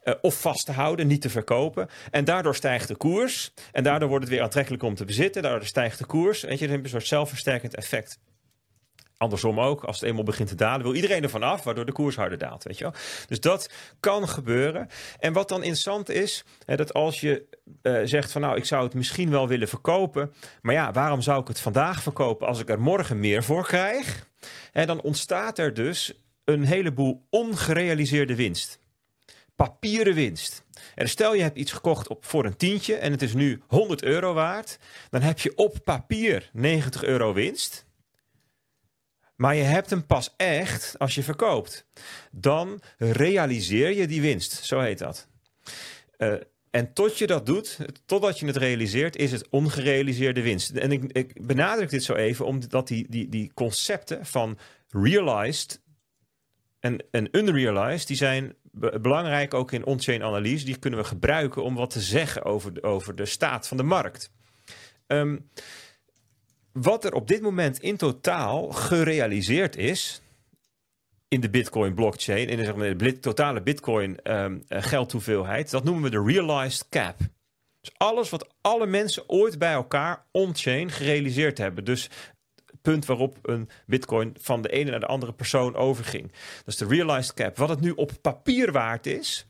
Eh, 0.02 0.14
of 0.20 0.40
vast 0.40 0.66
te 0.66 0.72
houden, 0.72 1.06
niet 1.06 1.20
te 1.20 1.30
verkopen. 1.30 1.88
En 2.10 2.24
daardoor 2.24 2.54
stijgt 2.54 2.88
de 2.88 2.96
koers. 2.96 3.52
En 3.72 3.82
daardoor 3.82 4.08
wordt 4.08 4.24
het 4.24 4.32
weer 4.32 4.42
aantrekkelijk 4.42 4.82
om 4.82 4.94
te 4.94 5.04
bezitten. 5.04 5.42
Daardoor 5.42 5.66
stijgt 5.66 5.98
de 5.98 6.06
koers. 6.06 6.42
Weet 6.42 6.58
je, 6.58 6.64
dan 6.64 6.70
heb 6.70 6.78
je 6.78 6.84
een 6.84 6.90
soort 6.90 7.06
zelfversterkend 7.06 7.74
effect. 7.74 8.18
Andersom 9.16 9.60
ook, 9.60 9.84
als 9.84 10.00
het 10.00 10.08
eenmaal 10.08 10.24
begint 10.24 10.48
te 10.48 10.54
dalen, 10.54 10.82
wil 10.82 10.94
iedereen 10.94 11.22
ervan 11.22 11.42
af, 11.42 11.62
waardoor 11.62 11.86
de 11.86 11.92
koers 11.92 12.16
harder 12.16 12.38
daalt. 12.38 12.64
Weet 12.64 12.78
je 12.78 12.84
wel? 12.84 12.92
Dus 13.26 13.40
dat 13.40 13.70
kan 14.00 14.28
gebeuren. 14.28 14.88
En 15.18 15.32
wat 15.32 15.48
dan 15.48 15.58
interessant 15.58 16.08
is, 16.08 16.44
hè, 16.64 16.76
dat 16.76 16.92
als 16.92 17.20
je 17.20 17.46
eh, 17.82 18.00
zegt 18.04 18.32
van 18.32 18.40
nou, 18.40 18.56
ik 18.56 18.64
zou 18.64 18.84
het 18.84 18.94
misschien 18.94 19.30
wel 19.30 19.48
willen 19.48 19.68
verkopen, 19.68 20.32
maar 20.60 20.74
ja, 20.74 20.92
waarom 20.92 21.20
zou 21.20 21.40
ik 21.40 21.48
het 21.48 21.60
vandaag 21.60 22.02
verkopen 22.02 22.46
als 22.46 22.60
ik 22.60 22.68
er 22.68 22.80
morgen 22.80 23.20
meer 23.20 23.44
voor 23.44 23.66
krijg? 23.66 24.29
En 24.72 24.86
dan 24.86 25.00
ontstaat 25.00 25.58
er 25.58 25.74
dus 25.74 26.12
een 26.44 26.64
heleboel 26.64 27.26
ongerealiseerde 27.30 28.34
winst. 28.34 28.78
Papieren 29.56 30.14
winst. 30.14 30.64
Stel 30.96 31.34
je 31.34 31.42
hebt 31.42 31.58
iets 31.58 31.72
gekocht 31.72 32.08
op, 32.08 32.24
voor 32.24 32.44
een 32.44 32.56
tientje 32.56 32.94
en 32.94 33.10
het 33.10 33.22
is 33.22 33.34
nu 33.34 33.62
100 33.66 34.02
euro 34.02 34.32
waard, 34.32 34.78
dan 35.10 35.22
heb 35.22 35.38
je 35.38 35.56
op 35.56 35.78
papier 35.84 36.50
90 36.52 37.04
euro 37.04 37.32
winst. 37.32 37.88
Maar 39.36 39.54
je 39.54 39.62
hebt 39.62 39.90
hem 39.90 40.06
pas 40.06 40.34
echt 40.36 40.98
als 40.98 41.14
je 41.14 41.22
verkoopt. 41.22 41.86
Dan 42.30 42.82
realiseer 42.98 43.96
je 43.96 44.06
die 44.06 44.20
winst. 44.20 44.64
Zo 44.64 44.80
heet 44.80 44.98
dat. 44.98 45.28
Eh, 46.16 46.34
en 46.70 46.92
tot 46.92 47.18
je 47.18 47.26
dat 47.26 47.46
doet, 47.46 47.78
totdat 48.06 48.38
je 48.38 48.46
het 48.46 48.56
realiseert, 48.56 49.16
is 49.16 49.32
het 49.32 49.48
ongerealiseerde 49.48 50.42
winst. 50.42 50.70
En 50.70 50.92
ik, 50.92 51.12
ik 51.12 51.46
benadruk 51.46 51.90
dit 51.90 52.04
zo 52.04 52.14
even, 52.14 52.46
omdat 52.46 52.88
die, 52.88 53.06
die, 53.08 53.28
die 53.28 53.50
concepten 53.54 54.26
van 54.26 54.58
realized 54.88 55.80
en, 56.80 57.04
en 57.10 57.28
unrealized, 57.38 58.06
die 58.06 58.16
zijn 58.16 58.54
be- 58.62 58.98
belangrijk 59.00 59.54
ook 59.54 59.72
in 59.72 59.84
on-chain 59.84 60.22
analyse. 60.22 60.64
Die 60.64 60.78
kunnen 60.78 60.98
we 60.98 61.04
gebruiken 61.04 61.62
om 61.62 61.74
wat 61.74 61.90
te 61.90 62.00
zeggen 62.00 62.44
over 62.44 62.74
de, 62.74 62.82
over 62.82 63.14
de 63.14 63.26
staat 63.26 63.68
van 63.68 63.76
de 63.76 63.82
markt. 63.82 64.30
Ehm, 65.06 65.38
wat 66.72 67.04
er 67.04 67.12
op 67.12 67.28
dit 67.28 67.42
moment 67.42 67.80
in 67.80 67.96
totaal 67.96 68.70
gerealiseerd 68.70 69.76
is 69.76 70.22
in 71.30 71.40
de 71.40 71.50
Bitcoin 71.50 71.94
blockchain, 71.94 72.48
in 72.48 72.56
de, 72.56 72.64
zeg 72.64 72.74
maar, 72.74 72.96
de 72.96 73.18
totale 73.18 73.62
Bitcoin 73.62 74.18
geldhoeveelheid, 74.68 75.70
dat 75.70 75.84
noemen 75.84 76.02
we 76.02 76.10
de 76.10 76.32
realized 76.32 76.88
cap. 76.88 77.18
Dus 77.80 77.92
alles 77.96 78.30
wat 78.30 78.54
alle 78.60 78.86
mensen 78.86 79.28
ooit 79.28 79.58
bij 79.58 79.72
elkaar 79.72 80.26
on-chain 80.30 80.90
gerealiseerd 80.90 81.58
hebben. 81.58 81.84
Dus 81.84 82.02
het 82.66 82.80
punt 82.82 83.06
waarop 83.06 83.38
een 83.42 83.68
Bitcoin 83.86 84.34
van 84.40 84.62
de 84.62 84.68
ene 84.68 84.90
naar 84.90 85.00
de 85.00 85.06
andere 85.06 85.32
persoon 85.32 85.76
overging. 85.76 86.32
Dat 86.32 86.66
is 86.66 86.76
de 86.76 86.86
realized 86.86 87.34
cap. 87.34 87.56
Wat 87.56 87.68
het 87.68 87.80
nu 87.80 87.90
op 87.90 88.12
papier 88.20 88.72
waard 88.72 89.06
is, 89.06 89.46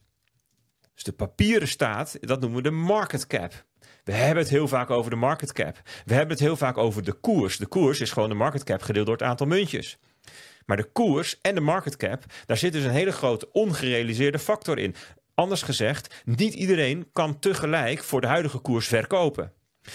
dus 0.95 1.05
de 1.05 1.13
papieren 1.13 1.69
staat, 1.69 2.17
dat 2.21 2.41
noemen 2.41 2.63
we 2.63 2.69
de 2.69 2.75
market 2.77 3.27
cap. 3.27 3.65
We 4.05 4.13
hebben 4.13 4.43
het 4.43 4.53
heel 4.53 4.69
vaak 4.69 4.91
over 4.91 5.11
de 5.11 5.17
market 5.17 5.53
cap. 5.53 5.81
We 6.05 6.15
hebben 6.15 6.33
het 6.37 6.45
heel 6.45 6.57
vaak 6.57 6.79
over 6.79 7.05
de 7.05 7.13
koers. 7.13 7.57
De 7.57 7.67
koers 7.67 8.01
is 8.01 8.11
gewoon 8.11 8.29
de 8.29 8.35
market 8.35 8.65
cap 8.65 8.83
gedeeld 8.83 9.07
door 9.07 9.17
het 9.17 9.27
aantal 9.27 9.47
muntjes. 9.47 9.99
Maar 10.71 10.79
de 10.79 10.93
koers 10.93 11.41
en 11.41 11.55
de 11.55 11.61
market 11.61 11.97
cap, 11.97 12.25
daar 12.47 12.57
zit 12.57 12.73
dus 12.73 12.85
een 12.85 12.91
hele 12.91 13.13
grote 13.13 13.53
ongerealiseerde 13.53 14.39
factor 14.39 14.79
in. 14.79 14.95
Anders 15.35 15.63
gezegd, 15.63 16.23
niet 16.25 16.55
iedereen 16.55 17.09
kan 17.13 17.39
tegelijk 17.39 18.05
voor 18.05 18.21
de 18.21 18.27
huidige 18.27 18.59
koers 18.59 18.87
verkopen. 18.87 19.53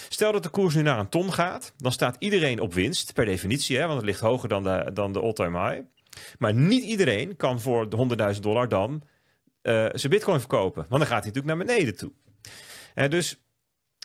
Stel 0.08 0.32
dat 0.32 0.42
de 0.42 0.48
koers 0.48 0.74
nu 0.74 0.82
naar 0.82 0.98
een 0.98 1.08
ton 1.08 1.32
gaat, 1.32 1.72
dan 1.76 1.92
staat 1.92 2.16
iedereen 2.18 2.60
op 2.60 2.74
winst, 2.74 3.12
per 3.12 3.24
definitie, 3.24 3.76
hè, 3.76 3.86
want 3.86 3.96
het 3.96 4.04
ligt 4.04 4.20
hoger 4.20 4.48
dan 4.48 4.62
de, 4.62 4.90
dan 4.92 5.12
de 5.12 5.20
all-time 5.20 5.68
high. 5.68 5.82
Maar 6.38 6.54
niet 6.54 6.84
iedereen 6.84 7.36
kan 7.36 7.60
voor 7.60 7.88
de 7.88 8.32
100.000 8.34 8.40
dollar 8.40 8.68
dan 8.68 9.02
eh, 9.62 9.86
zijn 9.92 10.12
bitcoin 10.12 10.38
verkopen, 10.38 10.86
want 10.88 11.02
dan 11.02 11.10
gaat 11.10 11.24
hij 11.24 11.32
natuurlijk 11.32 11.46
naar 11.46 11.66
beneden 11.66 11.96
toe. 11.96 12.12
En 12.94 13.10
dus 13.10 13.36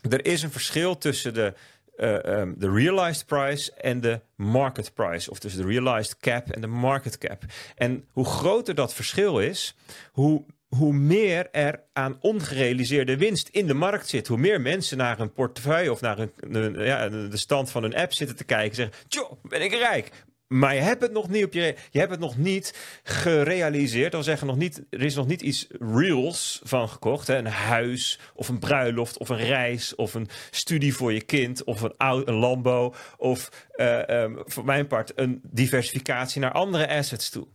er 0.10 0.26
is 0.26 0.44
een 0.44 0.52
verschil 0.52 0.98
tussen 0.98 1.34
de, 1.34 1.54
eh, 2.02 2.26
ehm, 2.40 2.54
de 2.58 2.72
realized 2.72 3.26
price 3.26 3.74
en 3.74 4.02
de 4.02 4.20
market 4.36 4.94
price. 4.94 5.32
Of 5.32 5.40
tussen 5.40 5.62
de 5.62 5.68
realized 5.68 6.18
cap 6.18 6.50
en 6.50 6.62
de 6.62 6.68
market 6.68 7.18
cap. 7.18 7.44
En 7.76 8.06
hoe 8.12 8.26
groter 8.26 8.76
dat 8.76 8.94
verschil 8.94 9.40
is, 9.40 9.76
hoe, 10.12 10.46
hoe 10.68 10.94
meer 10.94 11.48
er 11.52 11.84
aan 11.94 12.18
ongerealiseerde 12.22 13.18
winst 13.18 13.48
in 13.48 13.68
de 13.68 13.74
markt 13.74 14.08
zit. 14.10 14.28
Hoe 14.28 14.38
meer 14.38 14.62
mensen 14.62 14.98
naar 14.98 15.20
een 15.20 15.34
portefeuille 15.34 15.92
of 15.92 16.02
naar 16.02 16.20
een- 16.20 16.74
ja, 16.86 17.10
de 17.10 17.38
stand 17.38 17.72
van 17.72 17.82
hun 17.84 17.96
app 17.96 18.14
zitten 18.14 18.36
te 18.36 18.44
kijken. 18.44 18.70
en 18.70 18.76
Zeggen, 18.76 19.08
tjoh, 19.08 19.32
ben 19.44 19.62
ik 19.62 19.74
rijk. 19.74 20.12
Maar 20.52 20.76
je 20.76 20.82
hebt 20.82 21.02
het 21.02 21.12
nog 21.12 21.30
niet 21.30 21.46
op 21.46 21.54
je, 21.54 21.76
je 21.92 22.00
hebt 22.00 22.12
het 22.12 22.20
nog 22.20 22.38
niet 22.38 23.00
gerealiseerd. 23.04 24.12
Wil 24.12 24.24
zeggen, 24.24 24.48
nog 24.48 24.58
niet, 24.58 24.84
er 24.90 25.02
is 25.02 25.16
nog 25.16 25.28
niet 25.28 25.42
iets 25.42 25.68
reals 25.80 26.62
van 26.64 26.90
gekocht. 26.90 27.28
Hè? 27.28 27.38
Een 27.38 27.46
huis 27.46 28.20
of 28.36 28.50
een 28.50 28.60
bruiloft 28.60 29.18
of 29.18 29.30
een 29.30 29.38
reis 29.38 29.96
of 29.96 30.14
een 30.14 30.28
studie 30.50 30.96
voor 30.96 31.14
je 31.14 31.22
kind 31.22 31.64
of 31.64 31.82
een, 31.82 31.94
een 31.98 32.34
Lambo 32.34 32.94
of 33.18 33.68
eh, 33.72 34.10
ehm, 34.10 34.36
voor 34.46 34.66
mijn 34.66 34.88
part 34.88 35.12
een 35.16 35.42
diversificatie 35.44 36.42
naar 36.42 36.52
andere 36.52 36.90
assets 36.90 37.30
toe. 37.30 37.48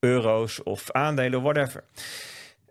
Euro's 0.00 0.62
of 0.62 0.90
aandelen, 0.90 1.42
whatever. 1.42 1.84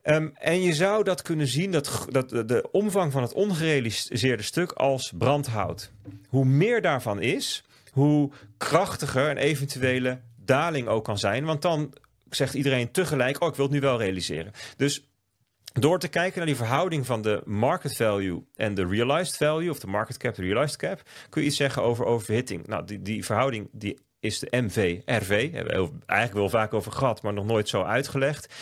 Ehm, 0.02 0.30
en 0.34 0.62
je 0.62 0.74
zou 0.74 1.04
dat 1.04 1.22
kunnen 1.22 1.48
zien, 1.48 1.72
dat, 1.72 2.06
dat 2.10 2.30
de, 2.30 2.46
de 2.46 2.72
omvang 2.72 3.12
van 3.12 3.22
het 3.22 3.34
ongerealiseerde 3.34 4.44
stuk 4.44 4.72
als 4.72 5.12
brandhout. 5.18 5.92
Hoe 6.30 6.46
meer 6.46 6.82
daarvan 6.82 7.22
is, 7.22 7.64
hoe 7.98 8.32
krachtiger 8.58 9.30
een 9.30 9.38
eventuele 9.38 10.22
daling 10.36 10.88
ook 10.88 11.04
kan 11.04 11.18
zijn. 11.18 11.46
Want 11.46 11.62
dan 11.62 11.94
zegt 12.30 12.54
iedereen 12.54 12.92
tegelijk, 12.92 13.42
oh 13.42 13.50
ik 13.50 13.56
wil 13.56 13.66
het 13.66 13.74
nu 13.74 13.80
wel 13.80 13.98
realiseren. 13.98 14.52
Dus 14.76 15.08
door 15.74 16.00
te 16.00 16.08
kijken 16.08 16.38
naar 16.38 16.46
die 16.46 16.56
verhouding 16.56 17.06
van 17.06 17.22
de 17.22 17.42
market 17.46 17.96
value 17.96 18.44
en 18.56 18.74
de 18.74 18.88
realized 18.88 19.38
value, 19.38 19.70
of 19.70 19.80
de 19.80 19.88
market 19.88 20.18
cap, 20.18 20.36
de 20.36 20.42
realized 20.42 20.78
cap, 20.78 21.02
kun 21.30 21.42
je 21.42 21.48
iets 21.48 21.58
zeggen 21.58 21.84
over 21.84 22.06
overhitting. 22.06 22.68
Nou, 22.68 22.86
die, 22.86 23.02
die 23.02 23.26
verhouding 23.26 23.70
die 23.72 23.98
is 24.20 24.40
de 24.40 24.48
MV-RV. 24.52 25.52
Hebben 25.52 25.84
we 25.84 25.92
eigenlijk 26.06 26.40
wel 26.40 26.62
vaak 26.62 26.74
over 26.74 26.92
gehad, 26.92 27.22
maar 27.22 27.34
nog 27.34 27.46
nooit 27.46 27.70
zo 27.70 27.84
uitgelegd. 27.84 28.54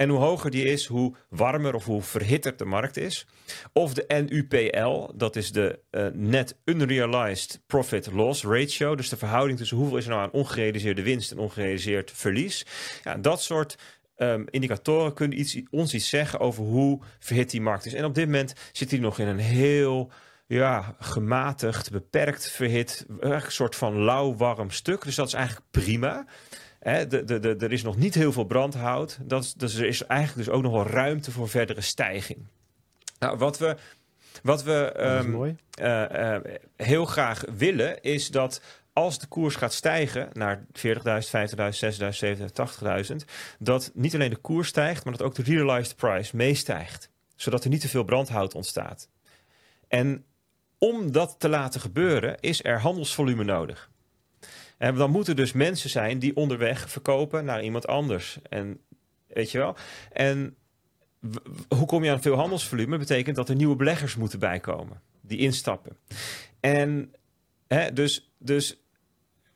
En 0.00 0.08
hoe 0.08 0.18
hoger 0.18 0.50
die 0.50 0.64
is, 0.64 0.86
hoe 0.86 1.14
warmer 1.28 1.74
of 1.74 1.84
hoe 1.84 2.02
verhitter 2.02 2.56
de 2.56 2.64
markt 2.64 2.96
is. 2.96 3.26
Of 3.72 3.94
de 3.94 4.26
NUPL, 4.28 5.12
dat 5.14 5.36
is 5.36 5.52
de 5.52 5.78
eh, 5.90 6.06
Net 6.12 6.56
Unrealized 6.64 7.60
Profit 7.66 8.12
Loss 8.12 8.44
Ratio. 8.44 8.94
Dus 8.94 9.08
de 9.08 9.16
verhouding 9.16 9.58
tussen 9.58 9.76
hoeveel 9.76 9.96
is 9.96 10.04
er 10.04 10.10
nou 10.10 10.22
aan 10.22 10.30
ongerealiseerde 10.30 11.02
winst 11.02 11.30
en 11.30 11.38
ongerealiseerd 11.38 12.10
verlies. 12.14 12.66
Ja, 13.02 13.16
dat 13.16 13.42
soort 13.42 13.78
ehm, 14.16 14.44
indicatoren 14.50 15.14
kunnen 15.14 15.40
iets, 15.40 15.60
ons 15.70 15.94
iets 15.94 16.08
zeggen 16.08 16.40
over 16.40 16.64
hoe 16.64 17.00
verhit 17.18 17.50
die 17.50 17.60
markt 17.60 17.86
is. 17.86 17.94
En 17.94 18.04
op 18.04 18.14
dit 18.14 18.26
moment 18.26 18.52
zit 18.72 18.90
hij 18.90 19.00
nog 19.00 19.18
in 19.18 19.26
een 19.26 19.38
heel 19.38 20.10
ja, 20.46 20.96
gematigd, 20.98 21.90
beperkt 21.90 22.50
verhit, 22.50 23.06
eigenlijk 23.08 23.44
een 23.44 23.52
soort 23.52 23.76
van 23.76 24.02
lauw-warm 24.02 24.70
stuk. 24.70 25.04
Dus 25.04 25.14
dat 25.14 25.26
is 25.26 25.32
eigenlijk 25.32 25.66
prima. 25.70 26.26
Hè, 26.80 27.06
de, 27.06 27.24
de, 27.24 27.38
de, 27.40 27.56
er 27.58 27.72
is 27.72 27.82
nog 27.82 27.96
niet 27.96 28.14
heel 28.14 28.32
veel 28.32 28.44
brandhout. 28.44 29.18
Dat 29.22 29.54
dus 29.56 29.74
er 29.74 29.86
is 29.86 30.06
eigenlijk 30.06 30.46
dus 30.46 30.56
ook 30.56 30.62
nog 30.62 30.72
wel 30.72 30.86
ruimte 30.86 31.30
voor 31.30 31.48
verdere 31.48 31.80
stijging. 31.80 32.46
Nou, 33.18 33.38
wat 33.38 33.58
we, 33.58 33.76
wat 34.42 34.62
we 34.62 34.92
is 34.94 35.02
ehm, 35.02 35.54
eh, 35.70 36.34
eh, 36.34 36.42
heel 36.76 37.04
graag 37.04 37.44
willen, 37.56 38.02
is 38.02 38.30
dat 38.30 38.62
als 38.92 39.18
de 39.18 39.26
koers 39.26 39.56
gaat 39.56 39.72
stijgen 39.72 40.28
naar 40.32 40.66
40.000, 40.72 40.90
50.000, 41.30 41.78
60.000, 41.78 42.18
70.000, 42.18 42.52
80.000, 43.10 43.16
dat 43.58 43.90
niet 43.94 44.14
alleen 44.14 44.30
de 44.30 44.36
koers 44.36 44.68
stijgt, 44.68 45.04
maar 45.04 45.16
dat 45.16 45.22
ook 45.22 45.34
de 45.34 45.42
realized 45.42 45.96
price 45.96 46.36
meestijgt. 46.36 47.10
Zodat 47.36 47.64
er 47.64 47.70
niet 47.70 47.80
te 47.80 47.88
veel 47.88 48.04
brandhout 48.04 48.54
ontstaat. 48.54 49.08
En 49.88 50.24
om 50.78 51.12
dat 51.12 51.34
te 51.38 51.48
laten 51.48 51.80
gebeuren, 51.80 52.40
is 52.40 52.64
er 52.64 52.80
handelsvolume 52.80 53.44
nodig. 53.44 53.89
En 54.80 54.94
dan 54.94 55.10
moeten 55.10 55.36
dus 55.36 55.52
mensen 55.52 55.90
zijn 55.90 56.18
die 56.18 56.36
onderweg 56.36 56.90
verkopen 56.90 57.44
naar 57.44 57.62
iemand 57.62 57.86
anders. 57.86 58.38
En 58.48 58.80
weet 59.26 59.50
je 59.50 59.58
wel? 59.58 59.76
En 60.12 60.56
hoe 61.76 61.86
kom 61.86 62.04
je 62.04 62.10
aan 62.10 62.22
veel 62.22 62.36
handelsvolume? 62.36 62.98
Betekent 62.98 63.36
dat 63.36 63.48
er 63.48 63.54
nieuwe 63.54 63.76
beleggers 63.76 64.16
moeten 64.16 64.38
bijkomen 64.38 65.00
die 65.20 65.38
instappen. 65.38 65.96
En 66.60 67.14
Hè, 67.74 67.92
dus 67.92 68.32
dus 68.38 68.82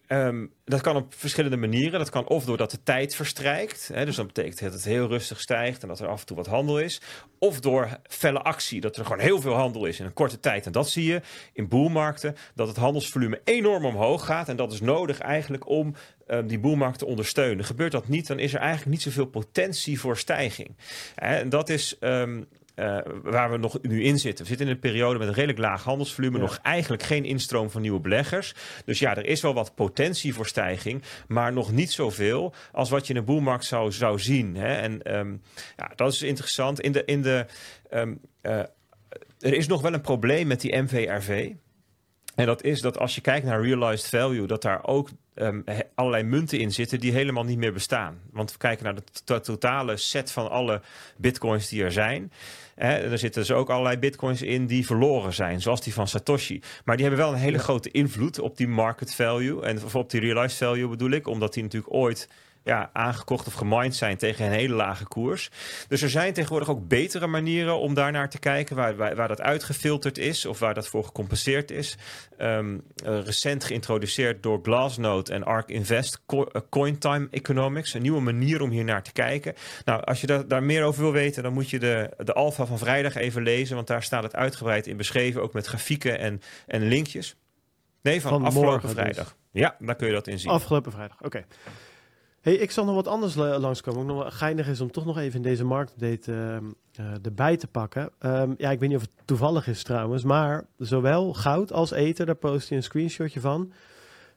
ehm, 0.07 0.47
dat 0.65 0.81
kan 0.81 0.97
op 0.97 1.15
verschillende 1.15 1.57
manieren. 1.57 1.99
Dat 1.99 2.11
kan 2.11 2.29
of 2.29 2.45
doordat 2.45 2.71
de 2.71 2.83
tijd 2.83 3.15
verstrijkt. 3.15 3.91
Hè, 3.93 4.05
dus 4.05 4.17
dat 4.17 4.27
betekent 4.27 4.61
dat 4.61 4.73
het 4.73 4.85
heel 4.85 5.09
rustig 5.09 5.41
stijgt 5.41 5.83
en 5.83 5.89
dat 5.89 6.01
er 6.01 6.09
af 6.09 6.21
en 6.21 6.27
toe 6.27 6.37
wat 6.37 6.47
handel 6.47 6.79
is. 6.79 7.01
Of 7.39 7.61
door 7.61 7.99
felle 8.03 8.43
actie, 8.43 8.81
dat 8.81 8.97
er 8.97 9.05
gewoon 9.05 9.19
heel 9.19 9.41
veel 9.41 9.55
handel 9.55 9.85
is 9.85 10.01
in 10.01 10.07
een 10.07 10.13
korte 10.13 10.41
tijd. 10.41 10.67
En 10.67 10.73
dat 10.73 10.89
zie 10.89 11.05
je 11.05 11.21
in 11.53 11.69
boelmarkten, 11.69 12.37
dat 12.55 12.69
het 12.69 12.77
handelsvolume 12.77 13.41
enorm 13.45 13.85
omhoog 13.85 14.25
gaat. 14.25 14.49
En 14.49 14.57
dat 14.57 14.73
is 14.73 14.81
nodig 14.81 15.19
eigenlijk 15.19 15.69
om 15.69 15.95
um, 16.27 16.47
die 16.47 16.59
boelmarkt 16.59 16.99
te 16.99 17.07
ondersteunen. 17.07 17.65
Gebeurt 17.65 17.93
dat 17.93 18.09
niet, 18.09 18.27
dan 18.27 18.39
is 18.39 18.55
er 18.55 18.61
eigenlijk 18.61 18.91
niet 18.91 19.03
zoveel 19.03 19.27
potentie 19.27 20.01
voor 20.01 20.17
stijging. 20.17 20.77
En 21.15 21.49
dat 21.49 21.69
is... 21.69 21.99
ehm, 21.99 22.43
eh, 22.75 22.99
waar 23.23 23.51
we 23.51 23.57
nog 23.57 23.79
nu 23.83 24.03
in 24.03 24.19
zitten. 24.19 24.43
We 24.45 24.49
zitten 24.49 24.67
in 24.67 24.73
een 24.73 24.79
periode 24.79 25.19
met 25.19 25.29
een 25.29 25.35
redelijk 25.35 25.59
laag 25.59 25.83
handelsvolume. 25.83 26.37
Ja. 26.37 26.43
Nog 26.43 26.59
eigenlijk 26.63 27.03
geen 27.03 27.25
instroom 27.25 27.71
van 27.71 27.83
nieuwe 27.83 28.01
beleggers. 28.01 28.55
Dus 28.85 28.99
ja, 28.99 29.17
er 29.17 29.27
is 29.27 29.41
wel 29.41 29.55
wat 29.55 29.75
potentie 29.75 30.35
voor 30.35 30.47
stijging. 30.47 31.03
Maar 31.29 31.53
nog 31.53 31.73
niet 31.73 31.93
zoveel 31.93 32.55
als 32.73 32.91
wat 32.91 33.07
je 33.07 33.13
in 33.13 33.19
een 33.19 33.25
boelmarkt 33.25 33.65
zou, 33.65 33.93
zou 33.93 34.19
zien. 34.19 34.57
Hè? 34.57 34.75
En 34.75 35.03
ehm, 35.03 35.37
ja, 35.77 35.93
dat 35.97 36.13
is 36.13 36.23
interessant. 36.23 36.81
In 36.81 36.93
de, 36.93 37.05
in 37.05 37.23
de, 37.23 37.47
ehm, 37.91 38.15
eh, 38.41 38.59
er 39.39 39.55
is 39.55 39.67
nog 39.67 39.83
wel 39.83 39.93
een 39.93 40.01
probleem 40.01 40.47
met 40.47 40.61
die 40.61 40.77
MVRV. 40.77 41.53
En 42.35 42.47
dat 42.47 42.63
is 42.63 42.81
dat 42.81 42.99
als 42.99 43.15
je 43.15 43.21
kijkt 43.21 43.47
naar 43.47 43.63
realized 43.63 44.09
value, 44.09 44.47
dat 44.47 44.63
daar 44.63 44.87
ook 44.87 45.09
ehm, 45.35 45.61
allerlei 45.95 46.23
munten 46.23 46.59
in 46.59 46.73
zitten 46.73 47.01
die 47.01 47.13
helemaal 47.13 47.45
niet 47.45 47.59
meer 47.59 47.73
bestaan. 47.73 48.21
Want 48.31 48.53
we 48.53 48.59
kijken 48.59 48.85
naar 48.85 48.95
de 48.95 49.03
to- 49.25 49.41
totale 49.41 49.97
set 49.97 50.31
van 50.31 50.51
alle 50.51 50.81
bitcoins 51.17 51.69
die 51.69 51.83
er 51.83 51.93
zijn. 51.93 52.33
Hè, 52.75 52.95
en 52.95 53.11
er 53.11 53.19
zitten 53.19 53.41
dus 53.41 53.53
ook 53.53 53.71
allerlei 53.71 53.99
bitcoins 53.99 54.43
in 54.43 54.67
die 54.67 54.87
verloren 54.87 55.33
zijn, 55.33 55.61
zoals 55.61 55.81
die 55.81 55.95
van 55.95 56.09
Satoshi. 56.09 56.63
Maar 56.85 56.97
die 56.97 57.07
hebben 57.07 57.25
wel 57.25 57.33
een 57.35 57.41
hele 57.41 57.59
grote 57.59 57.91
invloed 57.91 58.39
op 58.39 58.57
die 58.57 58.69
market 58.69 59.15
value. 59.15 59.63
En 59.63 59.85
of 59.85 59.95
op 59.95 60.11
die 60.11 60.21
realized 60.21 60.59
value 60.59 60.89
bedoel 60.89 61.11
ik, 61.11 61.27
omdat 61.27 61.55
die 61.55 61.63
natuurlijk 61.63 61.95
ooit 61.95 62.29
ja, 62.65 62.91
aangekocht 62.93 63.47
of 63.47 63.53
gemined 63.53 63.95
zijn 63.95 64.17
tegen 64.17 64.45
een 64.47 64.53
hele 64.53 64.75
lage 64.75 65.05
koers. 65.05 65.51
Dus 65.89 66.03
er 66.03 66.11
zijn 66.11 66.33
tegenwoordig 66.33 66.69
ook 66.69 66.89
betere 66.89 67.27
manieren 67.27 67.79
om 67.79 67.95
daar 67.95 68.13
naar 68.13 68.31
te 68.31 68.39
kijken, 68.39 68.77
waar, 68.77 68.97
waar, 68.97 69.17
waar 69.17 69.29
dat 69.29 69.41
uitgefilterd 69.41 70.19
is 70.19 70.47
of 70.47 70.59
waar 70.59 70.75
dat 70.75 70.89
voor 70.89 71.05
gecompenseerd 71.05 71.71
is. 71.71 71.97
Ehm, 72.39 72.79
eh, 73.05 73.21
recent 73.21 73.65
geïntroduceerd 73.65 74.43
door 74.43 74.59
Glassnode 74.63 75.33
en 75.33 75.45
ARK 75.45 75.69
Invest, 75.69 76.23
Co- 76.27 76.45
eh, 76.45 76.61
Cointime 76.71 77.29
Economics. 77.31 77.95
Een 77.95 78.03
nieuwe 78.03 78.21
manier 78.21 78.63
om 78.63 78.71
hier 78.71 78.85
naar 78.85 79.03
te 79.03 79.13
kijken. 79.13 79.55
Nou, 79.85 80.03
als 80.05 80.21
je 80.21 80.27
daar, 80.27 80.49
daar 80.49 80.63
meer 80.63 80.85
over 80.85 81.03
wil 81.03 81.13
weten, 81.13 81.43
dan 81.43 81.53
moet 81.53 81.71
je 81.71 81.79
de, 81.79 82.11
de 82.19 82.33
alfa 82.33 82.67
van 82.67 82.79
vrijdag 82.79 83.15
even 83.15 83.43
lezen, 83.43 83.75
want 83.75 83.87
daar 83.87 84.03
staat 84.03 84.23
het 84.23 84.35
uitgebreid 84.37 84.87
in 84.87 84.97
beschreven, 84.97 85.43
ook 85.43 85.53
met 85.53 85.67
grafieken 85.67 86.19
en, 86.19 86.41
en 86.67 86.83
linkjes. 86.89 87.37
Nee, 88.03 88.21
van, 88.21 88.31
Van 88.31 88.45
afgelopen 88.45 88.81
dus. 88.83 88.91
vrijdag. 88.93 89.37
Ja, 89.53 89.77
daar 89.79 89.95
kun 89.97 90.07
je 90.07 90.13
dat 90.13 90.27
in 90.27 90.39
zien. 90.39 90.51
Afgelopen 90.51 90.93
vrijdag, 90.93 91.21
oké. 91.23 91.45
Hey, 92.45 92.55
ik 92.55 92.71
zal 92.71 92.85
nog 92.85 92.95
wat 92.95 93.09
anders 93.09 93.35
la- 93.35 93.59
langskomen. 93.59 94.01
Ook 94.01 94.07
nog 94.07 94.19
wel 94.23 94.31
geinig 94.31 94.69
is 94.69 94.81
om 94.81 94.91
toch 94.91 95.05
nog 95.05 95.19
even 95.19 95.37
in 95.37 95.43
deze 95.43 95.65
marktupdate 95.65 96.33
ehm, 96.33 96.65
eh, 96.95 97.05
erbij 97.25 97.57
te 97.57 97.67
pakken. 97.67 98.11
Ehm, 98.19 98.53
ja, 98.57 98.71
ik 98.71 98.79
weet 98.81 98.89
niet 98.89 98.99
of 98.99 99.05
het 99.05 99.27
toevallig 99.27 99.67
is 99.69 99.83
trouwens, 99.83 100.23
maar 100.25 100.65
zowel 100.79 101.33
goud 101.35 101.73
als 101.73 101.91
ether, 101.91 102.27
daar 102.27 102.35
post 102.35 102.69
je 102.69 102.75
een 102.77 102.83
screenshotje 102.83 103.41
van, 103.41 103.73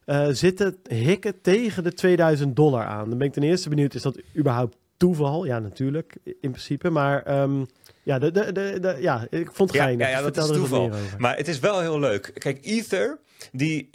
eh, 0.05 0.27
zitten 0.31 0.77
hikken 0.89 1.41
tegen 1.41 1.83
de 1.83 1.93
2000 1.93 2.55
dollar 2.55 2.85
aan. 2.85 3.09
Dan 3.09 3.17
ben 3.17 3.27
ik 3.27 3.33
ten 3.33 3.43
eerste 3.43 3.69
benieuwd, 3.69 3.93
is 3.93 4.01
dat 4.01 4.19
überhaupt 4.37 4.77
toeval? 4.97 5.45
Ja, 5.45 5.59
natuurlijk, 5.59 6.15
in 6.23 6.37
principe. 6.51 6.89
Maar 6.89 7.23
ehm, 7.23 7.65
ja, 8.03 8.19
de, 8.19 8.31
de, 8.31 8.51
de, 8.51 8.77
de- 8.79 8.97
ja, 8.99 9.27
ik 9.29 9.49
vond 9.51 9.69
het 9.71 9.79
geinig. 9.81 10.07
ja, 10.07 10.11
ja, 10.17 10.21
Dus 10.25 10.33
dat 10.35 10.45
vertel 10.47 10.63
is 10.63 10.69
toeval. 10.69 10.89
Maar 11.17 11.37
het 11.37 11.47
is 11.47 11.59
wel 11.59 11.79
heel 11.79 11.99
leuk. 11.99 12.31
Kijk, 12.33 12.59
Ether, 12.65 13.19
die 13.51 13.87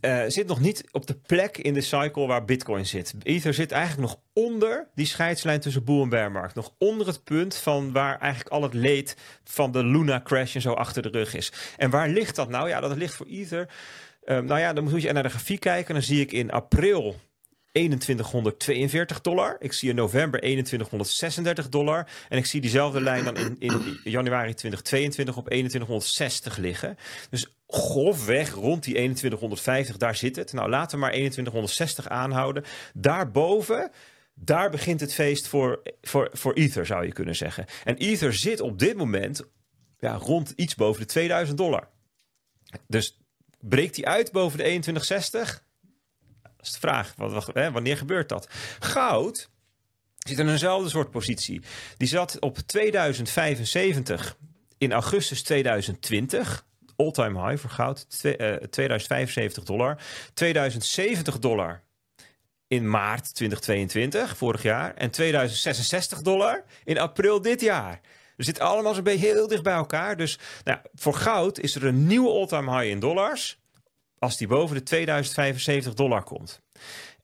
eh, 0.00 0.22
zit 0.26 0.46
nog 0.46 0.60
niet 0.60 0.84
op 0.92 1.06
de 1.06 1.14
plek 1.14 1.58
in 1.58 1.74
de 1.74 1.80
cycle 1.80 2.26
waar 2.26 2.44
Bitcoin 2.44 2.86
zit. 2.86 3.14
Ether 3.22 3.54
zit 3.54 3.72
eigenlijk 3.72 4.08
nog 4.08 4.20
onder 4.32 4.88
die 4.94 5.06
scheidslijn 5.06 5.60
tussen 5.60 5.84
boel 5.84 6.02
en 6.02 6.08
bearmarkt. 6.08 6.54
Nog 6.54 6.74
onder 6.78 7.06
het 7.06 7.24
punt 7.24 7.54
van 7.56 7.92
waar 7.92 8.18
eigenlijk 8.18 8.52
al 8.52 8.62
het 8.62 8.74
leed 8.74 9.16
van 9.44 9.72
de 9.72 9.84
Luna 9.84 10.20
crash 10.22 10.54
en 10.54 10.60
zo 10.60 10.72
achter 10.72 11.02
de 11.02 11.08
rug 11.08 11.34
is. 11.34 11.52
En 11.76 11.90
waar 11.90 12.08
ligt 12.08 12.36
dat 12.36 12.48
nou? 12.48 12.68
Ja, 12.68 12.80
dat 12.80 12.96
ligt 12.96 13.14
voor 13.14 13.26
Ether. 13.26 13.68
ehm, 14.24 14.44
nou 14.44 14.60
ja, 14.60 14.72
dan 14.72 14.84
moet 14.84 15.02
je 15.02 15.12
naar 15.12 15.22
de 15.22 15.28
grafiek 15.28 15.60
kijken. 15.60 15.94
Dan 15.94 16.02
zie 16.02 16.20
ik 16.20 16.32
in 16.32 16.50
april 16.50 17.16
2142 17.72 19.20
dollar. 19.20 19.56
Ik 19.58 19.72
zie 19.72 19.88
in 19.88 19.94
november 19.94 20.40
2136 20.40 21.68
dollar. 21.68 22.08
En 22.28 22.38
ik 22.38 22.46
zie 22.46 22.60
diezelfde 22.60 23.00
lijn 23.00 23.24
dan 23.24 23.36
in, 23.36 23.56
in 23.58 24.00
januari 24.04 24.54
2022 24.54 25.36
op 25.36 25.44
2160 25.44 26.56
liggen. 26.56 26.96
Dus 27.30 27.54
grofweg 27.66 28.50
rond 28.50 28.82
die 28.82 28.94
2150, 28.94 29.96
daar 29.96 30.16
zit 30.16 30.36
het. 30.36 30.52
Nou, 30.52 30.68
laten 30.68 30.90
we 30.90 31.04
maar 31.04 31.10
2160 31.10 32.08
aanhouden. 32.08 32.64
Daarboven, 32.94 33.90
daar 34.34 34.70
begint 34.70 35.00
het 35.00 35.14
feest 35.14 35.48
voor, 35.48 35.82
voor, 36.02 36.28
voor 36.32 36.52
Ether, 36.52 36.86
zou 36.86 37.06
je 37.06 37.12
kunnen 37.12 37.36
zeggen. 37.36 37.66
En 37.84 37.96
Ether 37.96 38.34
zit 38.34 38.60
op 38.60 38.78
dit 38.78 38.96
moment 38.96 39.42
ja, 39.98 40.14
rond 40.14 40.52
iets 40.56 40.74
boven 40.74 41.00
de 41.00 41.06
2000 41.06 41.58
dollar. 41.58 41.88
Dus 42.86 43.20
breekt 43.60 43.94
die 43.94 44.06
uit 44.06 44.32
boven 44.32 44.58
de 44.58 44.64
2160? 44.64 45.68
Is 46.62 46.72
de 46.72 46.78
vraag. 46.78 47.14
Wat, 47.16 47.50
hè, 47.54 47.70
wanneer 47.72 47.96
gebeurt 47.96 48.28
dat? 48.28 48.48
Goud 48.78 49.50
zit 50.18 50.38
in 50.38 50.48
eenzelfde 50.48 50.88
soort 50.88 51.10
positie. 51.10 51.60
Die 51.96 52.08
zat 52.08 52.40
op 52.40 52.58
2075 52.58 54.36
in 54.78 54.92
augustus 54.92 55.42
2020. 55.42 56.64
All-time 56.96 57.46
high 57.48 57.60
voor 57.60 57.70
goud. 57.70 58.10
Twe- 58.10 58.36
eh, 58.36 58.68
2075 58.68 59.64
dollar. 59.64 59.98
2070 60.34 61.38
dollar 61.38 61.82
in 62.68 62.90
maart 62.90 63.34
2022, 63.34 64.36
vorig 64.36 64.62
jaar. 64.62 64.94
En 64.94 65.10
2066 65.10 66.22
dollar 66.22 66.64
in 66.84 66.98
april 66.98 67.42
dit 67.42 67.60
jaar. 67.60 68.00
We 68.36 68.44
zitten 68.44 68.64
allemaal 68.64 68.94
zo'n 68.94 69.02
beetje 69.02 69.26
heel 69.26 69.48
dicht 69.48 69.62
bij 69.62 69.74
elkaar. 69.74 70.16
Dus 70.16 70.38
nou, 70.64 70.78
voor 70.94 71.14
goud 71.14 71.58
is 71.58 71.74
er 71.74 71.84
een 71.84 72.06
nieuwe 72.06 72.30
all-time 72.30 72.78
high 72.78 72.90
in 72.90 73.00
dollars. 73.00 73.59
Als 74.20 74.36
die 74.36 74.46
boven 74.46 74.76
de 74.76 74.82
2075 74.82 75.94
dollar 75.94 76.22
komt. 76.22 76.60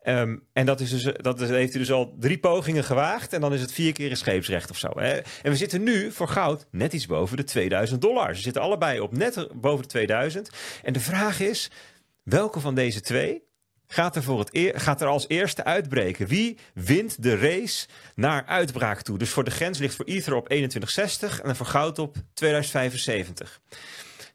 Ehm, 0.02 0.36
en 0.52 0.66
dat, 0.66 0.80
is 0.80 0.90
dus, 0.90 1.08
dat 1.16 1.40
is, 1.40 1.48
heeft 1.48 1.72
hij 1.72 1.80
dus 1.80 1.92
al 1.92 2.16
drie 2.18 2.38
pogingen 2.38 2.84
gewaagd. 2.84 3.32
En 3.32 3.40
dan 3.40 3.52
is 3.54 3.60
het 3.60 3.72
vier 3.72 3.92
keer 3.92 4.10
een 4.10 4.16
scheepsrecht 4.16 4.70
of 4.70 4.78
zo. 4.78 4.88
Hè? 4.94 5.12
En 5.16 5.50
we 5.50 5.56
zitten 5.56 5.82
nu 5.82 6.12
voor 6.12 6.28
goud 6.28 6.66
net 6.70 6.92
iets 6.92 7.06
boven 7.06 7.36
de 7.36 7.44
2000 7.44 8.00
dollar. 8.00 8.34
Ze 8.34 8.42
zitten 8.42 8.62
allebei 8.62 9.00
op 9.00 9.16
net 9.16 9.48
boven 9.54 9.82
de 9.82 9.88
2000. 9.88 10.50
En 10.82 10.92
de 10.92 11.00
vraag 11.00 11.40
is, 11.40 11.70
welke 12.22 12.60
van 12.60 12.74
deze 12.74 13.00
twee 13.00 13.42
gaat 13.86 14.16
er, 14.16 14.22
voor 14.22 14.38
het 14.38 14.72
gaat 14.74 15.00
er 15.00 15.06
als 15.06 15.28
eerste 15.28 15.64
uitbreken? 15.64 16.26
Wie 16.26 16.58
wint 16.74 17.22
de 17.22 17.36
race 17.36 17.86
naar 18.14 18.44
uitbraak 18.46 19.02
toe? 19.02 19.18
Dus 19.18 19.30
voor 19.30 19.44
de 19.44 19.50
grens 19.50 19.78
ligt 19.78 19.94
voor 19.94 20.04
Ether 20.04 20.34
op 20.34 20.44
2160 20.44 21.40
en 21.40 21.56
voor 21.56 21.66
goud 21.66 21.98
op 21.98 22.16
2075. 22.34 23.60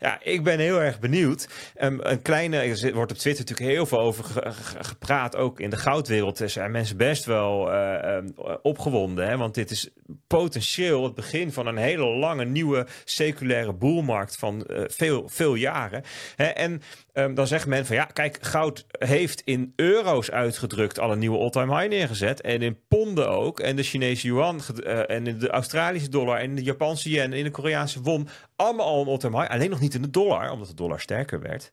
Ja, 0.01 0.19
ik 0.23 0.43
ben 0.43 0.59
heel 0.59 0.81
erg 0.81 0.99
benieuwd. 0.99 1.47
Ehm, 1.75 1.97
een 1.99 2.21
kleine, 2.21 2.57
er 2.57 2.93
wordt 2.93 3.11
op 3.11 3.17
Twitter 3.17 3.45
natuurlijk 3.45 3.75
heel 3.77 3.85
veel 3.85 3.99
over 3.99 4.23
ge- 4.23 4.51
ge- 4.51 4.83
gepraat. 4.83 5.35
Ook 5.35 5.59
in 5.59 5.69
de 5.69 5.77
goudwereld 5.77 6.39
Er 6.39 6.49
zijn 6.49 6.71
mensen 6.71 6.97
best 6.97 7.25
wel 7.25 7.71
eh, 7.71 8.15
ehm, 8.15 8.27
opgewonden. 8.61 9.27
Hè? 9.27 9.37
Want 9.37 9.53
dit 9.55 9.71
is 9.71 9.89
potentieel 10.27 11.03
het 11.03 11.15
begin 11.15 11.51
van 11.51 11.67
een 11.67 11.77
hele 11.77 12.05
lange 12.05 12.45
nieuwe 12.45 12.87
seculaire 13.05 13.73
boelmarkt 13.73 14.35
van 14.35 14.65
eh, 14.65 14.83
veel, 14.87 15.29
veel 15.29 15.55
jaren. 15.55 16.03
Hè? 16.35 16.45
En 16.45 16.81
ehm, 17.13 17.33
dan 17.33 17.47
zegt 17.47 17.67
men 17.67 17.85
van 17.85 17.95
ja, 17.95 18.05
kijk, 18.05 18.37
goud 18.41 18.85
heeft 18.91 19.41
in 19.41 19.73
euro's 19.75 20.31
uitgedrukt 20.31 20.99
al 20.99 21.11
een 21.11 21.19
nieuwe 21.19 21.37
all-time 21.37 21.77
high 21.77 21.89
neergezet. 21.89 22.41
En 22.41 22.61
in 22.61 22.79
ponden 22.87 23.29
ook. 23.29 23.59
En 23.59 23.75
de 23.75 23.83
Chinese 23.83 24.27
yuan 24.27 24.61
eh, 24.83 25.09
en 25.09 25.37
de 25.37 25.49
Australische 25.49 26.09
dollar 26.09 26.39
en 26.39 26.55
de 26.55 26.63
Japanse 26.63 27.09
yen 27.09 27.23
en 27.23 27.33
in 27.33 27.43
de 27.43 27.51
Koreaanse 27.51 28.01
won. 28.01 28.27
Allemaal 28.55 28.85
al 28.85 29.01
een 29.01 29.07
all-time 29.07 29.39
high. 29.39 29.51
Alleen 29.51 29.69
nog 29.69 29.79
niet 29.79 29.93
in 29.93 30.01
de 30.01 30.09
dollar, 30.09 30.51
omdat 30.51 30.67
de 30.67 30.73
dollar 30.73 30.99
sterker 30.99 31.41
werd. 31.41 31.71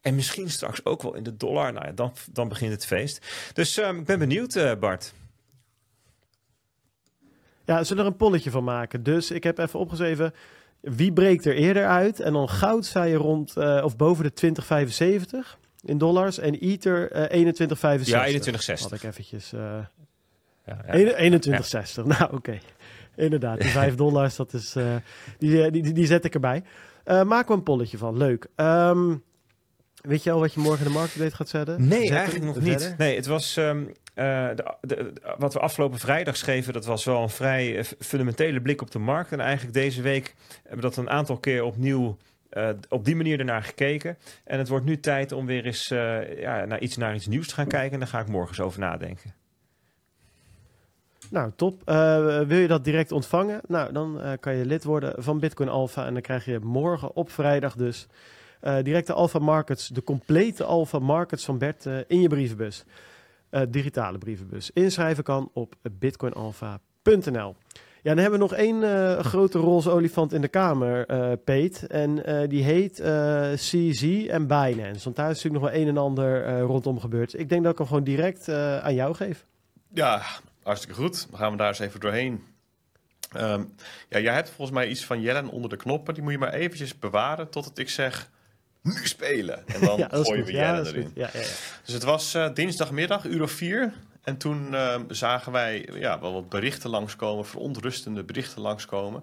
En 0.00 0.14
misschien 0.14 0.50
straks 0.50 0.84
ook 0.84 1.02
wel 1.02 1.14
in 1.14 1.22
de 1.22 1.36
dollar. 1.36 1.72
Nou 1.72 1.86
ja, 1.86 1.92
dan, 1.92 2.12
dan 2.32 2.48
begint 2.48 2.72
het 2.72 2.86
feest. 2.86 3.26
Dus 3.52 3.78
ehm, 3.78 3.98
ik 3.98 4.04
ben 4.04 4.18
benieuwd, 4.18 4.54
eh, 4.54 4.72
Bart. 4.80 5.12
Ja, 7.64 7.78
we 7.78 7.84
zullen 7.84 8.04
er 8.04 8.10
een 8.10 8.16
polletje 8.16 8.50
van 8.50 8.64
maken. 8.64 9.02
Dus 9.02 9.30
ik 9.30 9.42
heb 9.44 9.58
even 9.58 9.78
opgeschreven 9.78 10.34
wie 10.84 11.12
breekt 11.12 11.44
er 11.44 11.54
eerder 11.54 11.86
uit. 11.86 12.20
En 12.20 12.32
dan 12.32 12.48
goud 12.48 12.86
zei 12.86 13.10
je 13.10 13.16
rond 13.16 13.56
eh, 13.56 13.80
of 13.84 13.96
boven 13.96 14.24
de 14.24 14.32
2075 14.32 15.58
in 15.84 15.98
dollars. 15.98 16.38
En 16.38 16.54
ether 16.54 17.10
eh 17.10 17.24
2165. 17.24 18.44
Ja, 18.44 18.76
21,60. 18.76 18.82
Had 18.82 18.92
ik 18.92 19.02
eventjes... 19.02 19.52
eh 19.52 19.60
Ja, 20.66 20.84
ja. 20.86 20.92
2160. 20.92 22.04
Nou, 22.18 22.34
oké. 22.34 22.58
Inderdaad, 23.16 23.60
die 23.60 23.70
5 23.80 23.94
dollars, 23.94 24.36
dat 24.36 24.52
is, 24.52 24.76
die, 25.38 25.70
die, 25.70 25.92
die, 25.92 26.06
zet 26.06 26.24
ik 26.24 26.34
erbij. 26.34 26.62
Maken 27.04 27.46
we 27.48 27.52
een 27.54 27.62
polletje 27.62 27.98
van. 27.98 28.16
Leuk. 28.16 28.46
Ehm, 28.56 29.16
weet 30.02 30.22
je 30.22 30.30
al 30.30 30.40
wat 30.40 30.52
je 30.52 30.60
morgen 30.60 30.86
in 30.86 30.92
de 30.92 30.98
marktupdate 30.98 31.34
gaat 31.36 31.48
zetten? 31.48 31.88
Nee, 31.88 31.98
Zetten? 31.98 32.16
eigenlijk 32.16 32.44
nog 32.44 32.54
Verder? 32.64 32.88
niet. 32.88 32.98
Nee, 32.98 33.16
het 33.16 33.26
was. 33.26 33.56
ehm, 33.56 33.82
eh, 33.82 33.92
de- 34.14 35.12
wat 35.38 35.52
we 35.52 35.58
afgelopen 35.60 35.98
vrijdag 35.98 36.36
schreven, 36.36 36.72
dat 36.72 36.84
was 36.84 37.04
wel 37.04 37.22
een 37.22 37.28
vrij 37.28 37.78
eh, 37.78 37.84
fundamentele 37.98 38.60
blik 38.60 38.82
op 38.82 38.90
de 38.90 38.98
markt. 38.98 39.32
En 39.32 39.40
eigenlijk 39.40 39.74
deze 39.74 40.02
week 40.02 40.34
hebben 40.62 40.76
we 40.76 40.82
dat 40.82 40.96
een 40.96 41.10
aantal 41.10 41.36
keer 41.36 41.64
opnieuw 41.64 42.16
eh, 42.48 42.68
op 42.88 43.04
die 43.04 43.16
manier 43.16 43.38
ernaar 43.38 43.62
gekeken. 43.62 44.16
En 44.44 44.58
het 44.58 44.68
wordt 44.68 44.84
nu 44.84 45.00
tijd 45.00 45.32
om 45.32 45.46
weer 45.46 45.64
eens 45.64 45.90
eh, 45.90 46.40
ja, 46.40 46.64
naar, 46.64 46.80
iets, 46.80 46.96
naar 46.96 47.14
iets 47.14 47.26
nieuws 47.26 47.48
te 47.48 47.54
gaan 47.54 47.66
kijken. 47.66 47.92
En 47.92 47.98
daar 47.98 48.08
ga 48.08 48.20
ik 48.20 48.28
morgen 48.28 48.48
eens 48.48 48.60
over 48.60 48.80
nadenken. 48.80 49.34
Nou, 51.30 51.52
top. 51.56 51.82
Wil 52.46 52.58
je 52.58 52.66
dat 52.68 52.84
direct 52.84 53.12
ontvangen? 53.12 53.60
Nou, 53.66 53.92
dan 53.92 54.36
kan 54.40 54.54
je 54.54 54.66
lid 54.66 54.84
worden 54.84 55.22
van 55.22 55.38
Bitcoin 55.38 55.68
Alpha. 55.68 56.06
En 56.06 56.12
dan 56.12 56.22
krijg 56.22 56.44
je 56.44 56.58
morgen 56.58 57.16
op 57.16 57.30
vrijdag 57.30 57.76
dus 57.76 58.06
direct 58.82 59.06
de 59.06 59.12
Alpha 59.12 59.38
Markets, 59.38 59.88
de 59.88 60.02
complete 60.02 60.64
Alpha 60.64 60.98
Markets 60.98 61.44
van 61.44 61.58
Bert 61.58 61.86
in 62.06 62.20
je 62.20 62.28
brievenbus. 62.28 62.84
Digitale 63.68 64.18
brievenbus. 64.18 64.70
Inschrijven 64.70 65.24
kan 65.24 65.50
op 65.52 65.74
bitcoinalpha.nl. 65.98 67.56
Ja, 68.02 68.14
dan 68.14 68.18
hebben 68.18 68.40
we 68.40 68.46
nog 68.46 68.54
één 68.54 68.82
grote 69.24 69.58
roze 69.58 69.90
olifant 69.90 70.32
in 70.32 70.40
de 70.40 70.48
kamer, 70.48 71.06
Peet. 71.36 71.86
En 71.86 72.14
die 72.48 72.62
heet 72.62 73.02
CZ 73.54 74.26
en 74.28 74.46
Binance. 74.46 75.04
Want 75.04 75.16
daar 75.16 75.30
is 75.30 75.42
natuurlijk 75.42 75.62
nog 75.62 75.72
wel 75.72 75.80
een 75.80 75.88
en 75.88 75.96
ander 75.96 76.58
rondom 76.60 77.00
gebeurd. 77.00 77.38
Ik 77.38 77.48
denk 77.48 77.62
dat 77.62 77.72
ik 77.72 77.78
hem 77.78 77.86
gewoon 77.86 78.04
direct 78.04 78.48
aan 78.82 78.94
jou 78.94 79.14
geef. 79.14 79.46
Ja, 79.92 80.22
Hartstikke 80.64 80.94
goed. 80.94 81.26
Dan 81.30 81.38
gaan 81.38 81.50
we 81.50 81.56
daar 81.56 81.68
eens 81.68 81.78
even 81.78 82.00
doorheen. 82.00 82.44
Um, 83.36 83.74
ja, 84.08 84.18
jij 84.18 84.34
hebt 84.34 84.48
volgens 84.48 84.76
mij 84.76 84.88
iets 84.88 85.04
van 85.04 85.20
Jellen 85.20 85.48
onder 85.48 85.70
de 85.70 85.76
knoppen. 85.76 86.14
Die 86.14 86.22
moet 86.22 86.32
je 86.32 86.38
maar 86.38 86.52
eventjes 86.52 86.98
bewaren 86.98 87.50
totdat 87.50 87.78
ik 87.78 87.88
zeg 87.88 88.30
nu 88.84 89.06
spelen. 89.06 89.66
En 89.68 89.80
dan 89.80 89.98
ja, 90.08 90.08
gooien 90.10 90.44
we 90.44 90.52
Jellen 90.52 90.86
erin. 90.86 91.10
Ja, 91.14 91.30
dus 91.84 91.94
het 91.94 92.02
was 92.02 92.34
uh, 92.34 92.54
dinsdagmiddag, 92.54 93.24
uur 93.24 93.42
of 93.42 93.50
vier. 93.50 93.92
En 94.22 94.36
toen 94.36 94.72
uh, 94.72 95.00
zagen 95.08 95.52
wij 95.52 95.88
ja, 95.92 96.20
wel 96.20 96.32
wat 96.32 96.48
berichten 96.48 96.90
langskomen, 96.90 97.46
verontrustende 97.46 98.24
berichten 98.24 98.60
langskomen. 98.60 99.22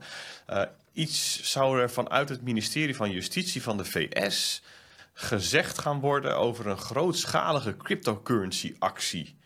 Uh, 0.49 0.61
iets 0.93 1.51
zou 1.51 1.81
er 1.81 1.91
vanuit 1.91 2.29
het 2.29 2.41
ministerie 2.41 2.95
van 2.95 3.11
Justitie 3.11 3.61
van 3.61 3.77
de 3.77 3.85
VS 3.85 4.61
gezegd 5.13 5.79
gaan 5.79 5.99
worden 5.99 6.37
over 6.37 6.67
een 6.67 6.77
grootschalige 6.77 7.77
cryptocurrency 7.77 8.75
actie. 8.79 9.39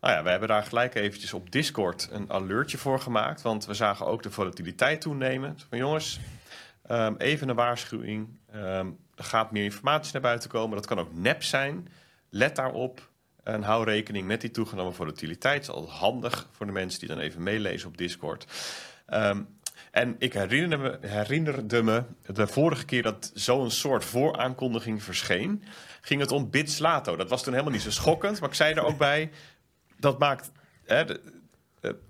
Nou 0.00 0.14
ja, 0.14 0.22
we 0.22 0.30
hebben 0.30 0.48
daar 0.48 0.62
gelijk 0.62 0.94
eventjes 0.94 1.32
op 1.32 1.50
Discord 1.52 2.08
een 2.10 2.32
alertje 2.32 2.78
voor 2.78 3.00
gemaakt. 3.00 3.42
Want 3.42 3.66
we 3.66 3.74
zagen 3.74 4.06
ook 4.06 4.22
de 4.22 4.30
volatiliteit 4.30 5.00
toenemen. 5.00 5.58
Van 5.68 5.78
jongens, 5.78 6.20
um, 6.90 7.14
even 7.18 7.48
een 7.48 7.56
waarschuwing. 7.56 8.28
Um, 8.56 8.98
er 9.14 9.24
gaat 9.24 9.52
meer 9.52 9.64
informatie 9.64 10.12
naar 10.12 10.22
buiten 10.22 10.50
komen. 10.50 10.76
Dat 10.76 10.86
kan 10.86 10.98
ook 10.98 11.14
nep 11.14 11.42
zijn. 11.42 11.88
Let 12.30 12.56
daarop. 12.56 13.10
En 13.42 13.62
hou 13.62 13.84
rekening 13.84 14.26
met 14.26 14.40
die 14.40 14.50
toegenomen 14.50 14.94
volatiliteit. 14.94 15.66
Dat 15.66 15.74
is 15.74 15.80
altijd 15.82 15.98
handig 16.00 16.48
voor 16.52 16.66
de 16.66 16.72
mensen 16.72 17.00
die 17.00 17.08
dan 17.08 17.18
even 17.18 17.42
meelezen 17.42 17.88
op 17.88 17.96
Discord. 17.96 18.46
Um, 19.08 19.48
en 19.90 20.16
ik 20.18 20.32
herinnerde 20.32 20.76
me, 20.76 21.08
herinnerde 21.08 21.82
me 21.82 22.02
de 22.26 22.46
vorige 22.46 22.84
keer 22.84 23.02
dat 23.02 23.30
zo'n 23.34 23.70
soort 23.70 24.04
vooraankondiging 24.04 25.02
verscheen, 25.02 25.62
ging 26.00 26.20
het 26.20 26.32
om 26.32 26.50
Bitslato. 26.50 27.16
Dat 27.16 27.30
was 27.30 27.42
toen 27.42 27.52
helemaal 27.52 27.74
niet 27.74 27.82
zo 27.82 27.90
schokkend, 27.90 28.40
maar 28.40 28.48
ik 28.48 28.54
zei 28.54 28.74
er 28.74 28.84
ook 28.84 28.98
bij, 28.98 29.30
dat 29.98 30.18
maakt. 30.18 30.50
Hè, 30.84 31.04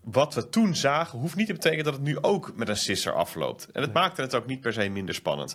wat 0.05 0.35
we 0.35 0.49
toen 0.49 0.75
zagen, 0.75 1.19
hoeft 1.19 1.37
niet 1.37 1.47
te 1.47 1.53
betekenen 1.53 1.85
dat 1.85 1.93
het 1.93 2.03
nu 2.03 2.19
ook 2.21 2.53
met 2.57 2.69
een 2.69 2.77
sisser 2.77 3.13
afloopt. 3.13 3.69
En 3.73 3.83
het 3.83 3.93
maakte 3.93 4.21
het 4.21 4.35
ook 4.35 4.47
niet 4.47 4.61
per 4.61 4.73
se 4.73 4.89
minder 4.89 5.15
spannend. 5.15 5.55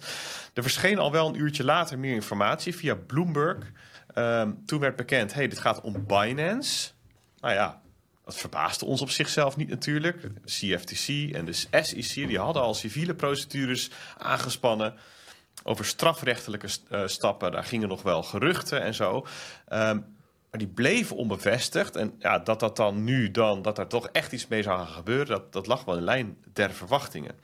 Er 0.54 0.64
verscheen 0.64 1.00
al 1.00 1.12
wel 1.12 1.28
een 1.28 1.40
uurtje 1.40 1.64
later 1.64 2.00
meer 2.00 2.14
informatie 2.14 2.76
via 2.76 2.96
Bloomberg. 2.96 3.72
Um, 4.16 4.66
toen 4.66 4.80
werd 4.80 4.96
bekend: 4.96 5.34
hey, 5.34 5.48
dit 5.48 5.60
gaat 5.60 5.82
om 5.82 6.06
Binance. 6.06 6.92
Nou 7.40 7.54
ja, 7.54 7.82
dat 8.26 8.36
verbaasde 8.36 8.86
ons 8.86 9.02
op 9.02 9.10
zichzelf 9.10 9.58
niet 9.58 9.70
natuurlijk. 9.70 10.28
CFTC 10.46 11.34
en 11.34 11.46
de 11.46 11.54
SEC 11.82 12.14
die 12.14 12.40
hadden 12.40 12.62
al 12.62 12.74
civiele 12.74 13.16
procedures 13.16 13.90
aangespannen 14.18 14.94
over 15.64 15.86
strafrechtelijke 15.86 16.68
uh, 16.92 17.08
stappen. 17.08 17.52
Daar 17.52 17.64
gingen 17.64 17.88
nog 17.88 18.02
wel 18.02 18.24
geruchten 18.24 18.82
en 18.82 18.94
zo. 18.94 19.26
Um, 19.70 20.20
maar 20.52 20.60
die 20.60 20.70
bleven 20.70 21.16
onbevestigd. 21.16 21.96
En 21.96 22.16
ja, 22.20 22.40
dat 22.40 22.60
dat 22.60 22.76
dan 22.76 23.04
nu 23.04 23.32
dan, 23.32 23.62
dat 23.62 23.78
er 23.78 23.88
toch 23.88 24.08
echt 24.08 24.32
iets 24.32 24.48
mee 24.48 24.64
zou 24.64 24.78
gaan 24.78 24.88
gebeuren, 24.88 25.28
dat, 25.28 25.54
dat 25.54 25.68
lag 25.68 25.84
wel 25.84 25.98
in 25.98 26.04
lijn 26.04 26.38
der 26.54 26.72
verwachtingen. 26.72 27.40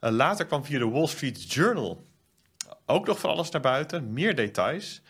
Uh, 0.00 0.10
later 0.10 0.46
kwam 0.46 0.64
via 0.64 0.78
de 0.78 0.88
Wall 0.88 1.06
Street 1.06 1.52
Journal 1.52 2.06
ook 2.86 3.06
nog 3.06 3.18
van 3.18 3.30
alles 3.30 3.50
naar 3.50 3.60
buiten, 3.60 4.12
meer 4.12 4.34
details. 4.34 5.00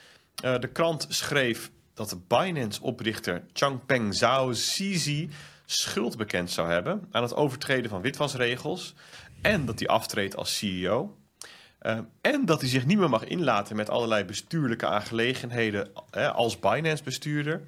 Uh, 0.45 0.59
de 0.59 0.69
krant 0.69 1.07
schreef 1.09 1.71
dat 1.95 2.09
de 2.09 2.19
Binance-oprichter 2.27 3.45
Changpeng 3.53 4.15
Zhao 4.15 4.53
Zizi 4.53 5.31
schuld 5.65 6.17
bekend 6.17 6.51
zou 6.51 6.71
hebben 6.71 7.09
aan 7.11 7.23
het 7.23 7.35
overtreden 7.35 7.91
van 7.91 8.01
witwasregels 8.01 8.95
en 9.43 9.65
dat 9.65 9.79
hij 9.79 9.89
aftreedt 9.89 10.37
als 10.37 10.57
CEO. 10.57 11.17
Uh, 11.87 11.99
en 12.21 12.45
dat 12.45 12.61
hij 12.61 12.71
zich 12.71 12.87
niet 12.87 12.99
meer 12.99 13.11
mag 13.11 13.25
inlaten 13.25 13.77
met 13.77 13.91
allerlei 13.91 14.25
bestuurlijke 14.25 14.87
aangelegenheden 14.87 15.91
uh, 16.17 16.35
als 16.35 16.59
Binance-bestuurder. 16.59 17.63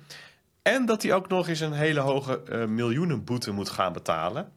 En 0.62 0.86
dat 0.86 1.02
hij 1.02 1.14
ook 1.14 1.28
nog 1.28 1.48
eens 1.48 1.60
een 1.60 1.72
hele 1.72 2.00
hoge 2.00 2.42
uh, 2.48 2.64
miljoenenboete 2.64 3.50
moet 3.50 3.68
gaan 3.68 3.92
betalen. 3.92 4.52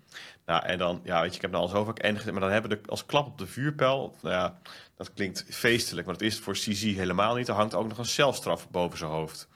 Nou, 0.45 0.65
en 0.65 0.77
dan, 0.77 1.01
ja, 1.03 1.21
weet 1.21 1.29
je, 1.29 1.35
ik 1.35 1.41
heb 1.41 1.53
er 1.53 1.59
al 1.59 1.67
zo 1.67 1.93
en 1.93 2.13
maar 2.13 2.39
dan 2.39 2.51
hebben 2.51 2.71
we 2.71 2.79
als 2.85 3.05
klap 3.05 3.27
op 3.27 3.37
de 3.37 3.47
vuurpijl. 3.47 4.15
Nou 4.21 4.35
ja, 4.35 4.59
dat 4.95 5.13
klinkt 5.13 5.45
feestelijk, 5.49 6.07
maar 6.07 6.17
dat 6.17 6.27
is 6.27 6.39
voor 6.39 6.53
CZ 6.53 6.83
helemaal 6.83 7.35
niet. 7.35 7.47
Er 7.47 7.53
hangt 7.53 7.75
ook 7.75 7.87
nog 7.87 7.97
een 7.97 8.05
zelfstraf 8.05 8.69
boven 8.69 8.97
zijn 8.97 9.11
hoofd. 9.11 9.47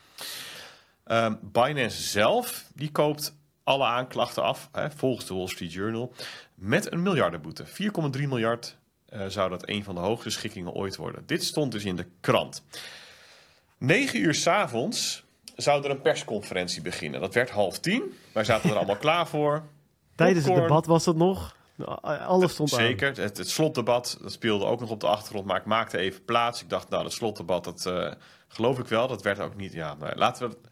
Um, 1.06 1.40
Binance 1.42 2.02
zelf, 2.02 2.66
die 2.76 2.92
koopt 2.92 3.36
alle 3.64 3.86
aanklachten 3.86 4.44
af, 4.44 4.70
hè, 4.72 4.92
volgens 4.92 5.26
de 5.26 5.34
Wall 5.34 5.48
Street 5.48 5.74
Journal, 5.74 6.14
met 6.56 6.92
een 6.92 7.02
miljardenboete. 7.02 7.66
4,3 7.66 7.72
miljard 8.28 8.78
uh, 9.14 9.26
zou 9.28 9.50
dat 9.50 9.70
een 9.70 9.84
van 9.84 9.96
de 9.96 10.02
hoogste 10.02 10.30
schikkingen 10.30 10.72
ooit 10.72 10.96
worden. 10.96 11.24
Dit 11.26 11.44
stond 11.44 11.72
dus 11.72 11.86
in 11.86 11.96
de 11.96 12.06
krant. 12.20 12.64
9 13.78 14.20
uur 14.20 14.34
s'avonds 14.34 15.24
zou 15.56 15.84
er 15.84 15.90
een 15.90 16.02
persconferentie 16.02 16.82
beginnen. 16.82 17.22
Dat 17.22 17.34
werd 17.34 17.50
half 17.50 17.80
tien. 17.80 18.14
Wij 18.34 18.44
zaten 18.44 18.70
er 18.70 18.76
allemaal 18.76 18.98
klaar 18.98 19.28
voor. 19.28 19.64
Tijdens 20.16 20.46
het 20.46 20.56
debat 20.56 20.86
was 20.86 21.06
het 21.06 21.16
nog. 21.16 21.56
Alles 22.02 22.52
stond 22.52 22.70
Zeker. 22.70 23.08
aan. 23.08 23.24
Het, 23.24 23.38
het, 23.38 23.50
slotdebat 23.50 24.18
dat 24.22 24.32
speelde 24.32 24.66
ook 24.66 24.80
nog 24.80 24.90
op 24.90 25.00
de 25.00 25.08
achtergrond, 25.08 25.46
maar 25.46 25.60
ik 25.60 25.66
maakte 25.66 25.98
even 25.98 26.26
plaats. 26.26 26.62
Ik 26.62 26.70
dacht, 26.70 26.90
nou, 26.90 27.04
het 27.04 27.14
slotdebat, 27.14 27.64
dat 27.64 27.86
uh, 27.88 28.12
geloof 28.48 28.80
ik 28.80 28.88
wel. 28.88 29.08
Dat 29.08 29.22
werd 29.22 29.40
ook 29.40 29.56
niet. 29.56 29.74
Ja, 29.74 29.96
maar 30.00 30.18
laten 30.18 30.50
we 30.50 30.56
het 30.56 30.72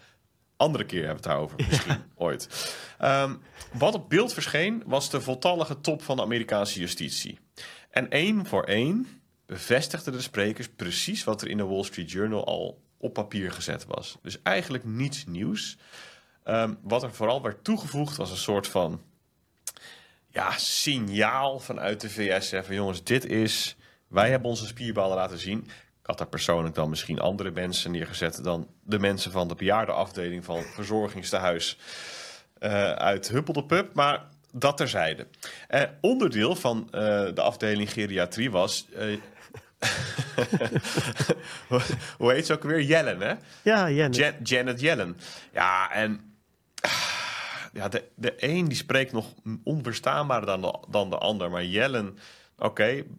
andere 0.58 0.86
keer 0.86 1.06
hebben 1.06 1.16
het 1.16 1.26
daarover. 1.26 1.58
Misschien 1.70 2.04
ooit. 2.16 2.76
Um, 3.02 3.42
wat 3.74 3.94
op 3.94 4.10
beeld 4.10 4.34
verscheen, 4.34 4.84
was 4.86 5.10
de 5.10 5.22
voltallige 5.22 5.82
top 5.82 6.04
van 6.04 6.16
de 6.16 6.22
Amerikaanse 6.22 6.80
justitie. 6.80 7.40
En 7.92 8.10
één 8.10 8.46
voor 8.46 8.64
één 8.64 9.22
bevestigden 9.46 10.14
de 10.14 10.22
sprekers 10.22 10.70
precies 10.70 11.24
wat 11.24 11.42
er 11.42 11.50
in 11.50 11.58
de 11.58 11.66
Wall 11.66 11.84
Street 11.84 12.12
Journal 12.12 12.46
al 12.46 12.82
op 12.98 13.14
papier 13.14 13.52
gezet 13.52 13.86
was. 13.86 14.18
Dus 14.22 14.42
eigenlijk 14.42 14.84
niets 14.84 15.26
nieuws. 15.26 15.78
Um, 16.46 16.78
wat 16.82 17.04
er 17.04 17.14
vooral 17.14 17.42
werd 17.42 17.64
toegevoegd 17.64 18.18
was 18.18 18.32
een 18.32 18.38
soort 18.38 18.68
van 18.68 19.02
ja, 20.28 20.52
signaal 20.58 21.60
vanuit 21.60 22.02
de 22.02 22.10
VS. 22.10 22.50
Van 22.50 22.76
jongens, 22.76 23.04
dit 23.04 23.26
is. 23.26 23.76
Wij 24.08 24.30
hebben 24.30 24.50
onze 24.50 24.68
spierballen 24.68 25.18
laten 25.18 25.40
zien. 25.40 25.60
Ik 26.02 26.08
had 26.08 26.18
daar 26.18 26.28
persoonlijk 26.28 26.76
dan 26.76 26.90
misschien 26.90 27.20
andere 27.20 27.52
mensen 27.52 27.92
neergezet 27.92 28.44
dan 28.44 28.68
de 28.84 29.00
mensen 29.00 29.32
van 29.32 29.48
de 29.48 29.56
bejaardenafdeling 29.56 30.46
van 30.46 30.62
verzorgingstehuis 30.62 31.78
uh, 32.60 32.92
uit 32.92 33.28
Huppel 33.28 33.54
de 33.54 33.66
Pub. 33.66 33.94
Maar 33.94 34.26
dat 34.52 34.78
terzijde. 34.78 35.28
Uh, 35.70 35.82
onderdeel 36.02 36.56
van 36.56 36.86
uh, 36.86 36.92
de 37.34 37.42
afdeling 37.42 37.92
geriatrie 37.92 38.52
was. 38.52 38.88
Uh, 38.98 39.20
hoe 42.18 42.32
heet 42.32 42.46
ze 42.46 42.54
ook 42.54 42.64
weer? 42.64 42.82
Jellen, 42.82 43.22
hè? 43.22 43.34
Ja, 43.62 43.90
Janet. 43.90 44.16
Jan 44.16 44.34
Janet 44.44 44.80
Jellen. 44.80 45.18
Ja, 45.54 45.92
en. 45.92 46.36
Ja, 47.74 47.88
de, 47.88 48.04
de 48.16 48.34
een 48.38 48.68
die 48.68 48.78
spreekt 48.78 49.12
nog 49.12 49.26
onverstaanbaarder 49.64 50.50
dan 50.50 50.62
de, 50.62 50.80
dan 50.90 51.10
de 51.10 51.18
ander. 51.18 51.50
Maar 51.50 51.66
Jellen, 51.66 52.18
oké, 52.58 52.66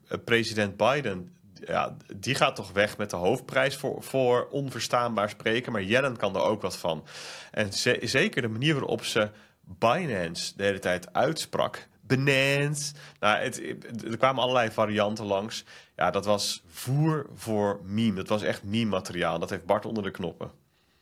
okay, 0.08 0.18
president 0.24 0.76
Biden, 0.76 1.36
ja, 1.66 1.96
die 2.16 2.34
gaat 2.34 2.56
toch 2.56 2.72
weg 2.72 2.96
met 2.96 3.10
de 3.10 3.16
hoofdprijs 3.16 3.76
voor, 3.76 4.02
voor 4.02 4.48
onverstaanbaar 4.50 5.28
spreken. 5.28 5.72
Maar 5.72 5.82
Jellen 5.82 6.16
kan 6.16 6.34
er 6.34 6.42
ook 6.42 6.62
wat 6.62 6.76
van. 6.76 7.04
En 7.50 7.72
ze, 7.72 7.98
zeker 8.02 8.42
de 8.42 8.48
manier 8.48 8.74
waarop 8.74 9.04
ze 9.04 9.30
Binance 9.78 10.52
de 10.56 10.62
hele 10.62 10.78
tijd 10.78 11.12
uitsprak. 11.12 11.88
Binance. 12.00 12.92
Nou, 13.20 13.38
het, 13.38 13.62
er 14.10 14.16
kwamen 14.16 14.42
allerlei 14.42 14.70
varianten 14.70 15.24
langs. 15.24 15.64
Ja, 15.96 16.10
dat 16.10 16.24
was 16.24 16.62
voer 16.66 17.26
voor 17.34 17.80
meme. 17.84 18.14
Dat 18.14 18.28
was 18.28 18.42
echt 18.42 18.62
meme-materiaal. 18.62 19.38
Dat 19.38 19.50
heeft 19.50 19.66
Bart 19.66 19.86
onder 19.86 20.02
de 20.02 20.10
knoppen. 20.10 20.50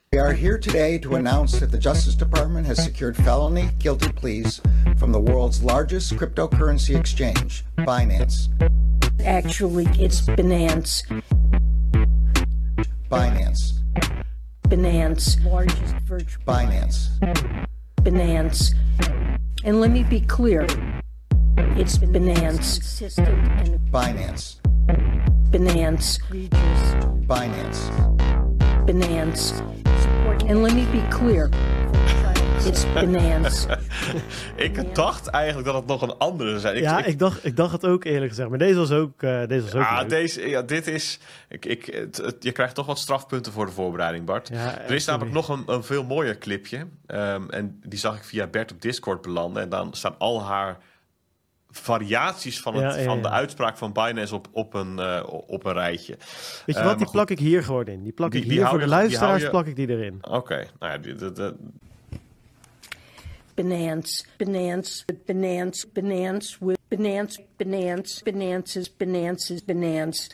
We 0.08 0.20
are 0.20 0.34
here 0.34 0.58
today 0.58 0.98
to 0.98 1.14
announce 1.14 1.58
that 1.58 1.70
the 1.70 1.78
Justice 1.78 2.16
Department 2.16 2.66
has 2.66 2.82
secured 2.82 3.16
felony 3.16 3.70
guilty 3.78 4.12
pleas 4.12 4.60
from 4.96 5.12
the 5.12 5.20
world's 5.20 5.62
largest 5.62 6.14
cryptocurrency 6.14 6.96
exchange, 6.96 7.64
Binance. 7.76 8.48
Actually, 9.24 9.86
it's 9.98 10.20
Binance. 10.20 11.04
Binance. 13.08 13.72
Binance. 14.68 15.44
Largest 15.44 15.94
virtual. 16.08 16.44
Binance. 16.44 17.08
Binance. 17.20 17.68
And 19.62 19.80
let 19.80 19.90
me 19.90 20.02
be 20.04 20.20
clear 20.20 20.62
it's 21.76 21.98
Binance. 21.98 22.80
Binance. 23.90 24.56
Binance, 25.50 26.18
Binance, 27.26 27.80
Binance. 28.86 29.60
And 30.48 30.62
let 30.62 30.74
me 30.74 30.86
be 30.86 31.02
clear. 31.10 31.50
It's 32.66 32.92
Binance. 32.92 33.78
Ik 34.56 34.94
dacht 34.94 35.26
eigenlijk 35.26 35.66
dat 35.66 35.74
het 35.76 35.86
nog 35.86 36.02
een 36.02 36.18
andere 36.18 36.48
zou 36.48 36.60
zijn. 36.60 36.76
Ik- 36.76 36.82
Ja, 36.82 36.98
ik- 36.98 37.06
ik 37.06 37.18
dacht, 37.18 37.44
ik 37.44 37.56
dacht 37.56 37.72
het 37.72 37.86
ook 37.86 38.04
eerlijk 38.04 38.28
gezegd. 38.28 38.48
Maar 38.48 38.58
deze 38.58 38.78
was 38.78 38.90
ook, 38.90 39.22
eh, 39.22 39.46
deze 39.46 39.62
was 39.62 39.74
ook 39.74 39.82
Ah, 39.82 39.98
leuk. 40.00 40.08
deze, 40.08 40.48
ja, 40.48 40.62
dit 40.62 40.86
is. 40.86 41.18
Ik, 41.48 41.64
ik, 41.64 41.84
het- 41.86 42.16
het- 42.16 42.36
je 42.42 42.52
krijgt 42.52 42.74
toch 42.74 42.86
wat 42.86 42.98
strafpunten 42.98 43.52
voor 43.52 43.66
de 43.66 43.72
voorbereiding, 43.72 44.24
Bart. 44.24 44.48
Ja, 44.48 44.78
er 44.80 44.94
is 44.94 45.04
namelijk 45.04 45.34
nog 45.34 45.48
een, 45.48 45.62
een 45.66 45.84
veel 45.84 46.04
mooier 46.04 46.38
clipje. 46.38 46.86
ehm, 47.06 47.48
en 47.50 47.80
die 47.86 47.98
zag 47.98 48.16
ik 48.16 48.24
via 48.24 48.46
Bert 48.46 48.72
op 48.72 48.82
Discord 48.82 49.22
belanden. 49.22 49.62
En 49.62 49.68
dan 49.68 49.94
staan 49.94 50.14
al 50.18 50.42
haar 50.44 50.78
variaties 51.70 52.60
van, 52.60 52.74
het, 52.74 52.94
Ja, 52.94 52.98
ja, 52.98 53.04
van 53.04 53.16
ja. 53.16 53.22
de 53.22 53.28
uitspraak 53.30 53.76
van 53.76 53.92
Binance 53.92 54.34
op, 54.34 54.48
op, 54.52 54.74
een, 54.74 54.98
eh, 54.98 55.22
op 55.46 55.64
een 55.64 55.72
rijtje. 55.72 56.16
Weet 56.66 56.74
je 56.76 56.80
Eh, 56.80 56.84
wat, 56.84 56.96
die 56.96 57.04
goed. 57.06 57.14
plak 57.14 57.30
ik 57.30 57.38
hier 57.38 57.62
gewoon 57.64 57.86
in. 57.86 58.02
Die 58.02 58.12
plak 58.12 58.30
Die- 58.30 58.42
ik 58.44 58.50
hier 58.50 58.66
voor 58.66 58.78
de 58.78 58.86
luisteraars, 58.86 59.42
je- 59.42 59.50
plak 59.50 59.66
ik 59.66 59.76
die 59.76 59.88
erin. 59.88 60.18
Oké, 60.30 60.66
nou 60.78 60.92
ja, 60.92 60.98
die- 60.98 61.14
die- 61.14 61.32
Binance, 63.60 64.24
Binance, 64.38 65.04
Binance, 65.04 65.84
Binance, 65.84 66.60
with 66.62 66.78
Binance, 66.90 67.36
Binance, 67.58 68.22
Binance's, 68.22 68.88
Binance's, 68.88 69.60
Binance, 69.60 70.30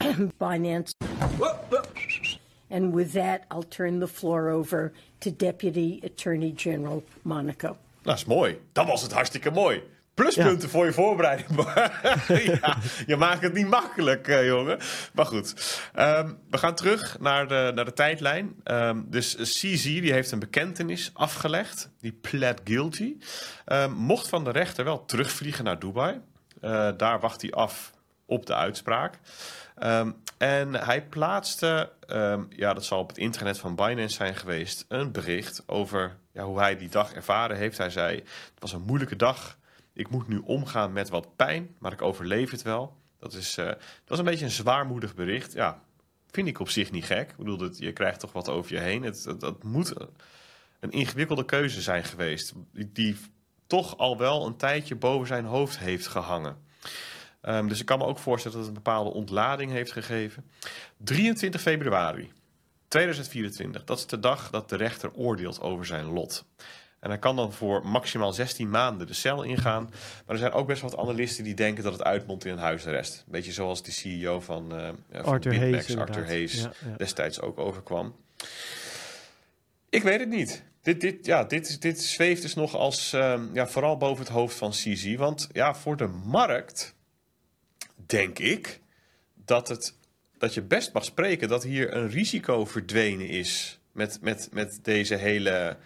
Binance. 0.40 0.92
And 2.70 2.92
with 2.92 3.12
that, 3.12 3.44
I'll 3.50 3.64
turn 3.64 3.98
the 3.98 4.06
floor 4.06 4.50
over 4.50 4.92
to 5.18 5.32
Deputy 5.32 6.00
Attorney 6.04 6.52
General 6.52 7.02
Monaco. 7.24 7.76
Is 8.04 8.24
mooi. 8.24 8.60
Dat 8.72 8.86
was 8.86 9.02
het 9.02 9.12
hartstikke 9.12 9.50
mooi. 9.50 9.82
Pluspunten 10.16 10.70
voor 10.70 10.84
je 10.84 10.92
voorbereiding. 10.92 11.48
ja, 12.60 12.76
je 13.06 13.16
maakt 13.16 13.42
het 13.42 13.52
niet 13.52 13.68
makkelijk, 13.68 14.28
eh, 14.28 14.46
jongen. 14.46 14.78
Maar 15.12 15.26
goed, 15.26 15.54
Ehm, 15.94 16.32
we 16.50 16.58
gaan 16.58 16.74
terug 16.74 17.18
naar 17.20 17.48
de, 17.48 17.72
naar 17.74 17.84
de 17.84 17.92
tijdlijn. 17.92 18.54
Ehm, 18.64 19.02
dus 19.06 19.36
CZ 19.36 19.82
die 19.82 20.12
heeft 20.12 20.30
een 20.30 20.38
bekentenis 20.38 21.10
afgelegd. 21.14 21.90
Die 22.00 22.12
pled 22.12 22.60
guilty. 22.64 23.16
Ehm, 23.64 23.90
mocht 23.90 24.28
van 24.28 24.44
de 24.44 24.50
rechter 24.50 24.84
wel 24.84 25.04
terugvliegen 25.04 25.64
naar 25.64 25.78
Dubai. 25.78 26.20
Eh, 26.60 26.88
daar 26.96 27.20
wacht 27.20 27.42
hij 27.42 27.50
af 27.50 27.92
op 28.26 28.46
de 28.46 28.54
uitspraak. 28.54 29.18
En 30.38 30.74
hij 30.74 31.02
plaatste, 31.02 31.92
ja, 32.48 32.74
dat 32.74 32.84
zal 32.84 32.98
op 32.98 33.08
het 33.08 33.18
internet 33.18 33.58
van 33.58 33.74
Binance 33.74 34.16
zijn 34.16 34.34
geweest, 34.34 34.84
een 34.88 35.12
bericht 35.12 35.62
over 35.66 36.16
ja, 36.32 36.42
hoe 36.44 36.58
hij 36.58 36.76
die 36.76 36.88
dag 36.88 37.12
ervaren 37.12 37.56
heeft. 37.56 37.78
Hij 37.78 37.90
zei: 37.90 38.16
Het 38.16 38.58
was 38.58 38.72
een 38.72 38.82
moeilijke 38.86 39.16
dag. 39.16 39.56
Ik 39.96 40.08
moet 40.08 40.28
nu 40.28 40.38
omgaan 40.38 40.92
met 40.92 41.08
wat 41.08 41.36
pijn, 41.36 41.74
maar 41.78 41.92
ik 41.92 42.02
overleef 42.02 42.50
het 42.50 42.62
wel. 42.62 42.96
Dat, 43.18 43.32
is, 43.32 43.56
eh, 43.56 43.66
dat 43.66 43.78
was 44.06 44.18
een 44.18 44.24
beetje 44.24 44.44
een 44.44 44.50
zwaarmoedig 44.50 45.14
bericht. 45.14 45.52
Ja, 45.52 45.82
vind 46.30 46.48
ik 46.48 46.60
op 46.60 46.68
zich 46.68 46.90
niet 46.90 47.04
gek. 47.04 47.30
Ik 47.30 47.36
bedoel, 47.36 47.56
dat, 47.56 47.78
je 47.78 47.92
krijgt 47.92 48.20
toch 48.20 48.32
wat 48.32 48.48
over 48.48 48.72
je 48.72 48.80
heen. 48.80 49.02
Het, 49.02 49.34
dat 49.38 49.62
moet 49.62 49.94
een 50.80 50.90
ingewikkelde 50.90 51.44
keuze 51.44 51.80
zijn 51.80 52.04
geweest, 52.04 52.52
die, 52.72 52.92
die 52.92 53.16
toch 53.66 53.98
al 53.98 54.18
wel 54.18 54.46
een 54.46 54.56
tijdje 54.56 54.96
boven 54.96 55.26
zijn 55.26 55.44
hoofd 55.44 55.78
heeft 55.78 56.06
gehangen. 56.06 56.56
Ehm, 57.40 57.68
dus 57.68 57.80
ik 57.80 57.86
kan 57.86 57.98
me 57.98 58.04
ook 58.04 58.18
voorstellen 58.18 58.56
dat 58.56 58.66
het 58.66 58.76
een 58.76 58.82
bepaalde 58.82 59.10
ontlading 59.10 59.70
heeft 59.70 59.92
gegeven. 59.92 60.50
23 60.96 61.60
februari 61.60 62.32
2024, 62.88 63.84
dat 63.84 63.98
is 63.98 64.06
de 64.06 64.20
dag 64.20 64.50
dat 64.50 64.68
de 64.68 64.76
rechter 64.76 65.12
oordeelt 65.12 65.60
over 65.60 65.86
zijn 65.86 66.04
lot. 66.04 66.44
En 67.00 67.08
hij 67.08 67.18
kan 67.18 67.36
dan 67.36 67.52
voor 67.52 67.86
maximaal 67.86 68.32
16 68.32 68.70
maanden 68.70 69.06
de 69.06 69.14
cel 69.14 69.42
ingaan. 69.42 69.82
Maar 70.26 70.34
er 70.34 70.38
zijn 70.38 70.52
ook 70.52 70.66
best 70.66 70.82
wat 70.82 70.96
analisten 70.96 71.44
die 71.44 71.54
denken 71.54 71.84
dat 71.84 71.92
het 71.92 72.02
uitmondt 72.02 72.44
in 72.44 72.52
een 72.52 72.58
huisarrest. 72.58 73.16
Een 73.26 73.32
beetje 73.32 73.52
zoals 73.52 73.82
die 73.82 73.92
CEO 73.92 74.40
van, 74.40 74.66
ja, 74.70 75.22
van 75.22 75.32
Arthur 75.32 75.50
Bitmax, 75.50 75.86
Hayes, 75.86 75.96
Arthur. 75.96 76.26
Hayes, 76.26 76.60
Ja, 76.60 76.72
ja. 76.88 76.96
destijds 76.96 77.40
ook 77.40 77.58
overkwam. 77.58 78.14
Ik 79.88 80.02
weet 80.02 80.20
het 80.20 80.28
niet. 80.28 80.62
Dit, 80.82 81.00
dit, 81.00 81.26
ja, 81.26 81.44
dit, 81.44 81.82
dit 81.82 82.02
zweeft 82.02 82.42
dus 82.42 82.54
nog 82.54 82.74
als 82.74 83.12
ehm, 83.12 83.42
ja, 83.52 83.66
vooral 83.66 83.96
boven 83.96 84.24
het 84.24 84.32
hoofd 84.32 84.56
van 84.56 84.70
CZ. 84.70 85.14
Want 85.16 85.48
ja, 85.52 85.74
voor 85.74 85.96
de 85.96 86.06
markt 86.06 86.94
denk 88.06 88.38
ik 88.38 88.80
dat, 89.34 89.68
het, 89.68 89.94
dat 90.38 90.54
je 90.54 90.62
best 90.62 90.92
mag 90.92 91.04
spreken 91.04 91.48
dat 91.48 91.62
hier 91.62 91.94
een 91.94 92.08
risico 92.08 92.64
verdwenen 92.64 93.28
is 93.28 93.78
met, 93.92 94.18
met, 94.20 94.48
met 94.52 94.78
deze 94.82 95.14
hele 95.14 95.76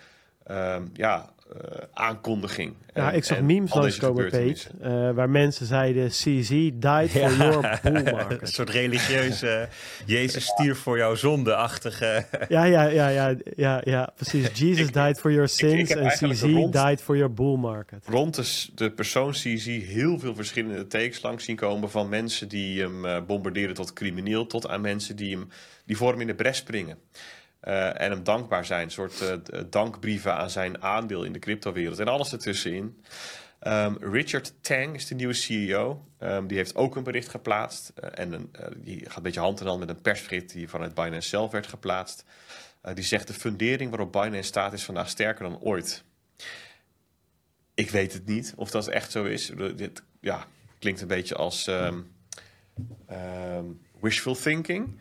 ehm, 0.51 0.83
ja, 0.93 1.31
eh, 1.53 1.83
aankondiging. 1.93 2.75
Ja, 2.95 3.11
En- 3.11 3.17
ik 3.17 3.25
zag 3.25 3.41
memes 3.41 3.75
langskomen. 3.75 4.31
Pete. 4.31 4.69
eh, 4.81 5.11
waar 5.11 5.31
mensen 5.31 5.67
zeiden, 5.67 6.09
CZ 6.09 6.49
died 6.49 7.11
for 7.11 7.21
your 7.37 7.37
bull 7.83 7.93
Een 7.95 8.03
market. 8.05 8.49
soort 8.49 8.71
religieuze 8.71 9.69
Jezus 10.07 10.45
stierf 10.47 10.79
voor 10.79 10.99
jouw 10.99 11.15
zonde-achtige. 11.15 12.25
Ja, 12.49 12.65
ja, 12.65 12.83
ja, 12.83 13.09
ja, 13.09 13.35
ja, 13.57 13.81
ja, 13.85 14.13
precies. 14.15 14.59
Jesus 14.59 14.91
died 14.93 15.19
for 15.21 15.33
your 15.33 15.49
sins 15.49 15.91
en 15.91 16.09
CZ 16.09 16.43
rond- 16.43 16.73
died 16.73 17.03
for 17.03 17.17
your 17.17 17.33
bull 17.35 17.57
market. 17.57 18.07
rond 18.07 18.35
de, 18.35 18.67
de 18.75 18.91
persoon 18.91 19.31
CZ 19.33 19.67
heel 19.67 20.19
veel 20.19 20.35
verschillende 20.35 20.87
takes 20.87 21.23
langs 21.23 21.45
zien 21.45 21.57
komen. 21.57 21.91
Van 21.91 22.09
mensen 22.09 22.49
die 22.49 22.81
hem 22.83 23.05
eh, 23.05 23.21
bombarderen 23.27 23.75
tot 23.75 23.93
crimineel, 23.93 24.47
tot 24.47 24.69
aan 24.69 24.81
mensen 24.81 25.17
die, 25.17 25.37
hem, 25.37 25.49
die 25.87 25.97
voor 25.97 26.11
hem 26.11 26.21
in 26.21 26.27
de 26.27 26.35
bres 26.35 26.57
springen. 26.57 26.99
Eh, 27.61 28.01
en 28.01 28.11
hem 28.11 28.25
dankbaar 28.25 28.65
zijn. 28.65 28.83
Een 28.83 28.91
soort 28.91 29.21
eh, 29.21 29.61
dankbrieven 29.71 30.35
aan 30.35 30.51
zijn 30.51 30.83
aandeel 30.83 31.25
in 31.25 31.33
de 31.33 31.39
cryptowereld. 31.39 31.99
En 31.99 32.09
alles 32.09 32.33
ertussenin. 32.33 33.03
Ehm, 33.59 33.95
Richard 34.01 34.55
Tang 34.61 34.95
is 34.95 35.07
de 35.07 35.15
nieuwe 35.15 35.33
CEO. 35.33 36.07
Ehm, 36.19 36.47
die 36.47 36.57
heeft 36.57 36.75
ook 36.75 36.97
een 36.97 37.03
bericht 37.03 37.29
geplaatst. 37.29 37.93
Eh, 37.95 38.25
en 38.25 38.53
die 38.77 39.05
gaat 39.05 39.17
een 39.17 39.23
beetje 39.23 39.41
hand 39.41 39.61
in 39.61 39.67
hand 39.67 39.81
met 39.81 39.89
een 39.89 40.01
persbericht 40.01 40.53
die 40.53 40.69
vanuit 40.69 40.95
Binance 40.95 41.29
zelf 41.29 41.51
werd 41.51 41.67
geplaatst. 41.67 42.25
Die 42.95 43.05
zegt 43.05 43.27
de 43.27 43.35
fundering 43.35 43.91
waarop 43.91 44.13
Binance 44.13 44.43
staat 44.43 44.73
is 44.73 44.85
vandaag 44.85 45.09
sterker 45.09 45.45
dan 45.45 45.61
ooit. 45.61 46.05
Ik 47.75 47.91
weet 47.91 48.13
het 48.13 48.27
niet 48.27 48.53
of 48.57 48.71
dat 48.71 48.89
echt 48.89 49.11
zo 49.11 49.25
is. 49.25 49.53
Dit 49.77 50.03
ja, 50.21 50.47
klinkt 50.79 51.01
een 51.01 51.07
beetje 51.07 51.35
als 51.35 51.67
ehm, 51.67 52.01
wishful 54.01 54.35
thinking. 54.35 54.99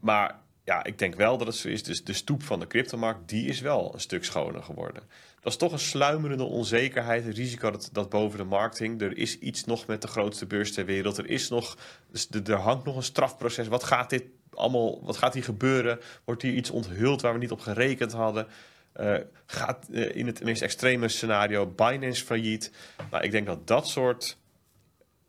Maar 0.00 0.38
ja, 0.68 0.84
ik 0.84 0.98
denk 0.98 1.14
wel 1.14 1.38
dat 1.38 1.46
het 1.46 1.56
zo 1.56 1.68
is. 1.68 1.82
Dus 1.82 2.04
de 2.04 2.12
stoep 2.12 2.42
van 2.42 2.60
de 2.60 2.66
cryptomarkt, 2.66 3.28
die 3.28 3.46
is 3.46 3.60
wel 3.60 3.94
een 3.94 4.00
stuk 4.00 4.24
schoner 4.24 4.62
geworden. 4.62 5.02
Dat 5.40 5.52
is 5.52 5.58
toch 5.58 5.72
een 5.72 5.78
sluimerende 5.78 6.44
onzekerheid, 6.44 7.24
een 7.24 7.32
risico 7.32 7.70
dat, 7.70 7.88
dat 7.92 8.08
boven 8.08 8.38
de 8.38 8.44
markt 8.44 8.78
hing. 8.78 9.00
Er 9.00 9.18
is 9.18 9.38
iets 9.38 9.64
nog 9.64 9.86
met 9.86 10.02
de 10.02 10.08
grootste 10.08 10.46
beurs 10.46 10.72
ter 10.72 10.84
wereld. 10.84 11.18
Er 11.18 11.30
is 11.30 11.48
nog, 11.48 11.76
dus 12.10 12.28
er, 12.44 12.54
hangt 12.54 12.84
nog 12.84 12.96
een 12.96 13.02
strafproces. 13.02 13.68
Wat 13.68 13.84
gaat 13.84 14.10
dit 14.10 14.22
allemaal, 14.50 15.04
wat 15.04 15.16
gaat 15.16 15.34
hier 15.34 15.44
gebeuren? 15.44 16.00
Wordt 16.24 16.42
hier 16.42 16.54
iets 16.54 16.70
onthuld 16.70 17.20
waar 17.20 17.32
we 17.32 17.38
niet 17.38 17.50
op 17.50 17.60
gerekend 17.60 18.12
hadden? 18.12 18.46
Eh, 18.92 19.16
gaat 19.46 19.88
eh, 19.92 20.16
in 20.16 20.26
het 20.26 20.42
meest 20.42 20.62
extreme 20.62 21.08
scenario 21.08 21.66
Binance 21.66 22.24
failliet? 22.24 22.72
Nou, 23.10 23.24
ik 23.24 23.30
denk 23.30 23.46
dat 23.46 23.66
dat 23.66 23.88
soort 23.88 24.36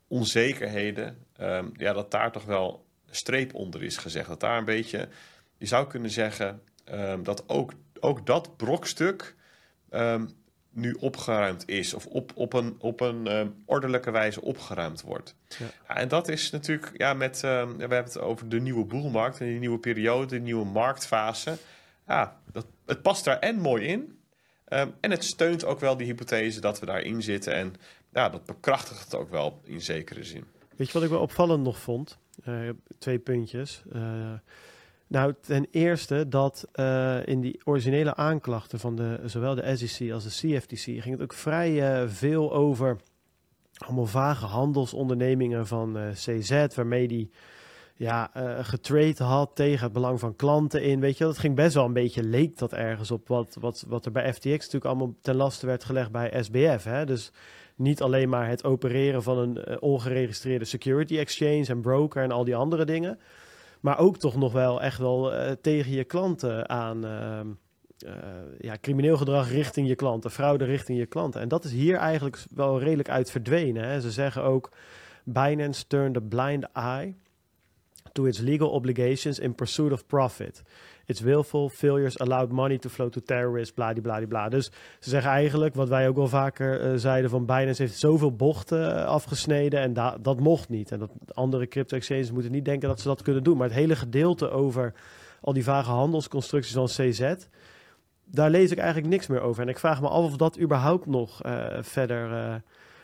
onzekerheden, 0.08 1.26
ehm, 1.36 1.66
ja, 1.76 1.92
dat 1.92 2.10
daar 2.10 2.32
toch 2.32 2.44
wel 2.44 2.88
streep 3.10 3.54
onder 3.54 3.82
is 3.82 3.96
gezegd. 3.96 4.28
Dat 4.28 4.40
daar 4.40 4.58
een 4.58 4.64
beetje, 4.64 5.08
je 5.56 5.66
zou 5.66 5.86
kunnen 5.86 6.10
zeggen, 6.10 6.62
ehm, 6.84 7.22
dat 7.22 7.48
ook, 7.48 7.72
ook 8.00 8.26
dat 8.26 8.56
brokstuk 8.56 9.34
ehm, 9.90 10.26
nu 10.70 10.92
opgeruimd 10.92 11.68
is. 11.68 11.94
Of 11.94 12.06
op, 12.06 12.32
op 12.34 12.52
een, 12.52 12.76
op 12.78 13.00
een 13.00 13.26
ehm, 13.26 13.48
ordelijke 13.64 14.10
wijze 14.10 14.40
opgeruimd 14.40 15.02
wordt. 15.02 15.34
Ja, 15.88 15.96
en 15.96 16.08
dat 16.08 16.28
is 16.28 16.50
natuurlijk, 16.50 16.90
ja, 16.96 17.14
met, 17.14 17.40
we 17.40 17.48
hebben 17.78 17.98
het 18.04 18.18
over 18.18 18.48
de 18.48 18.60
nieuwe 18.60 18.84
boelmarkt 18.84 19.40
en 19.40 19.46
die 19.46 19.58
nieuwe 19.58 19.78
periode, 19.78 20.26
de 20.26 20.40
nieuwe 20.40 20.64
marktfase. 20.64 21.56
Ja, 22.06 22.40
dat, 22.52 22.66
het 22.86 23.02
past 23.02 23.24
daar 23.24 23.38
en 23.38 23.58
mooi 23.58 23.86
in. 23.86 24.18
en 25.00 25.10
het 25.10 25.24
steunt 25.24 25.64
ook 25.64 25.80
wel 25.80 25.96
die 25.96 26.06
hypothese 26.06 26.60
dat 26.60 26.80
we 26.80 26.86
daarin 26.86 27.22
zitten. 27.22 27.54
En 27.54 27.74
ja, 28.12 28.28
dat 28.28 28.44
bekrachtigt 28.44 29.04
het 29.04 29.14
ook 29.14 29.30
wel 29.30 29.60
in 29.64 29.80
zekere 29.80 30.24
zin. 30.24 30.44
Weet 30.76 30.86
je 30.86 30.92
wat 30.92 31.02
ik 31.02 31.10
wel 31.10 31.20
opvallend 31.20 31.62
nog 31.62 31.78
vond? 31.78 32.18
Eh, 32.44 32.54
twee 32.98 33.18
puntjes. 33.18 33.82
Eh, 33.92 34.32
nou, 35.06 35.34
ten 35.40 35.66
eerste 35.70 36.28
dat 36.28 36.68
eh, 36.72 37.26
in 37.26 37.40
die 37.40 37.60
originele 37.64 38.14
aanklachten 38.14 38.78
van 38.80 38.96
de, 38.96 39.20
zowel 39.24 39.54
de 39.54 39.76
SEC 39.76 40.10
als 40.10 40.24
de 40.24 40.56
CFTC 40.58 40.82
ging 40.82 41.10
het 41.10 41.22
ook 41.22 41.32
vrij 41.32 42.08
veel 42.08 42.52
over 42.52 42.96
allemaal 43.76 44.06
vage 44.06 44.46
handelsondernemingen 44.46 45.66
van 45.66 45.98
CZ, 46.12 46.66
waarmee 46.74 47.08
die 47.08 47.30
ja, 47.94 48.34
eh 48.34 48.64
getrade 48.64 49.24
had 49.24 49.50
tegen 49.54 49.84
het 49.84 49.92
belang 49.92 50.20
van 50.20 50.36
klanten 50.36 50.82
in. 50.82 51.00
Weet 51.00 51.18
je, 51.18 51.24
dat 51.24 51.38
ging 51.38 51.54
best 51.54 51.74
wel 51.74 51.84
een 51.84 51.92
beetje, 51.92 52.22
leek 52.22 52.58
dat 52.58 52.72
ergens 52.72 53.10
op 53.10 53.28
wat, 53.28 53.56
wat, 53.60 53.84
wat 53.88 54.04
er 54.04 54.12
bij 54.12 54.32
FTX 54.32 54.50
natuurlijk 54.50 54.84
allemaal 54.84 55.14
ten 55.20 55.34
laste 55.34 55.66
werd 55.66 55.84
gelegd 55.84 56.10
bij 56.10 56.42
SBF. 56.42 56.84
Hè? 56.84 57.06
Dus 57.06 57.32
niet 57.80 58.02
alleen 58.02 58.28
maar 58.28 58.48
het 58.48 58.64
opereren 58.64 59.22
van 59.22 59.38
een 59.38 59.64
eh, 59.64 59.76
ongeregistreerde 59.80 60.64
security 60.64 61.18
exchange 61.18 61.66
en 61.66 61.80
broker 61.80 62.22
en 62.22 62.30
al 62.30 62.44
die 62.44 62.56
andere 62.56 62.84
dingen. 62.84 63.18
Maar 63.80 63.98
ook 63.98 64.18
toch 64.18 64.36
nog 64.36 64.52
wel 64.52 64.82
echt 64.82 64.98
wel 64.98 65.34
eh, 65.34 65.52
tegen 65.60 65.92
je 65.92 66.04
klanten 66.04 66.68
aan. 66.68 67.04
ehm, 67.04 67.46
eh, 68.06 68.14
ja, 68.58 68.76
crimineel 68.80 69.16
gedrag 69.16 69.50
richting 69.50 69.88
je 69.88 69.94
klanten, 69.94 70.30
fraude 70.30 70.64
richting 70.64 70.98
je 70.98 71.06
klanten. 71.06 71.40
En 71.40 71.48
dat 71.48 71.64
is 71.64 71.72
hier 71.72 71.96
eigenlijk 71.96 72.44
wel 72.54 72.80
redelijk 72.80 73.08
uit 73.08 73.30
verdwenen. 73.30 73.88
Hè? 73.88 74.00
Ze 74.00 74.10
zeggen 74.10 74.42
ook 74.42 74.70
Binance 75.24 75.86
turned 75.86 76.16
a 76.16 76.20
blind 76.20 76.66
eye 76.72 77.14
to 78.12 78.26
its 78.26 78.38
legal 78.38 78.70
obligations 78.70 79.38
in 79.38 79.54
pursuit 79.54 79.92
of 79.92 80.06
profit. 80.06 80.62
Its 81.10 81.20
willful 81.20 81.68
failures 81.68 82.18
allowed 82.18 82.52
money 82.52 82.78
to 82.78 82.88
flow 82.88 83.10
to 83.10 83.20
terrorists, 83.20 83.72
bladibladibla. 83.74 84.48
Dus 84.48 84.70
ze 84.98 85.10
zeggen 85.10 85.30
eigenlijk, 85.30 85.74
wat 85.74 85.88
wij 85.88 86.08
ook 86.08 86.16
wel 86.16 86.28
vaker 86.28 86.80
eh, 86.80 86.92
zeiden, 86.96 87.30
van 87.30 87.46
Binance 87.46 87.82
heeft 87.82 87.98
zoveel 87.98 88.32
bochten 88.32 88.96
eh, 88.96 89.04
afgesneden 89.04 89.80
en 89.80 89.92
da- 89.92 90.16
dat 90.20 90.40
mocht 90.40 90.68
niet. 90.68 90.92
En 90.92 90.98
dat 90.98 91.10
andere 91.32 91.68
crypto-exchanges 91.68 92.30
moeten 92.32 92.52
niet 92.52 92.64
denken 92.64 92.88
dat 92.88 93.00
ze 93.00 93.08
dat 93.08 93.22
kunnen 93.22 93.42
doen. 93.42 93.56
Maar 93.56 93.66
het 93.66 93.76
hele 93.76 93.96
gedeelte 93.96 94.50
over 94.50 94.92
al 95.40 95.52
die 95.52 95.64
vage 95.64 95.90
handelsconstructies 95.90 96.74
van 96.74 96.86
CZ, 96.86 97.34
daar 98.24 98.50
lees 98.50 98.70
ik 98.70 98.78
eigenlijk 98.78 99.08
niks 99.08 99.26
meer 99.26 99.40
over. 99.40 99.62
En 99.62 99.68
ik 99.68 99.78
vraag 99.78 100.00
me 100.00 100.08
af 100.08 100.24
of 100.24 100.36
dat 100.36 100.60
überhaupt 100.60 101.06
nog 101.06 101.42
eh, 101.42 101.66
verder, 101.80 102.28
Nou 102.28 102.60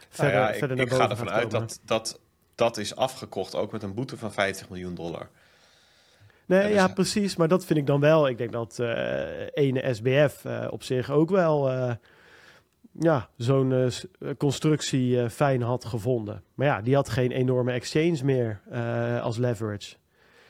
verder, 0.09 0.41
ja, 0.41 0.51
ik, 0.51 0.59
verder 0.59 0.77
naar 0.77 0.85
ik 0.87 0.91
boven 0.91 1.05
ga 1.05 1.11
ervan 1.11 1.29
gaat 1.29 1.37
uit 1.37 1.51
dat, 1.51 1.81
dat 1.85 2.21
dat 2.57 2.77
is 2.77 2.97
afgekocht, 2.97 3.55
ook 3.55 3.73
met 3.73 3.83
een 3.83 3.95
boete 3.95 4.17
van 4.17 4.33
50 4.33 4.69
miljoen 4.69 4.95
dollar. 4.95 5.29
Nee, 6.47 6.73
Ja, 6.73 6.89
precies. 6.89 7.37
Maar 7.37 7.49
dat 7.49 7.65
vind 7.65 7.79
ik 7.79 7.87
dan 7.87 8.01
wel. 8.01 8.29
Ik 8.29 8.39
denk 8.39 8.53
dat 8.53 8.79
eh 8.79 9.47
ene 9.53 9.95
SBF 9.95 10.45
eh, 10.45 10.67
op 10.71 10.83
zich 10.83 11.11
ook 11.11 11.31
wel 11.31 11.71
eh, 11.71 11.95
ja, 12.93 13.29
zo'n 13.37 13.91
constructie 14.39 15.31
fijn 15.31 15.63
had 15.63 15.85
gevonden. 15.85 16.43
Maar 16.55 16.67
ja, 16.67 16.81
die 16.81 16.95
had 16.95 17.09
geen 17.09 17.31
enorme 17.31 17.73
exchange 17.73 18.25
meer 18.25 18.61
als 19.23 19.37
leverage. 19.37 19.95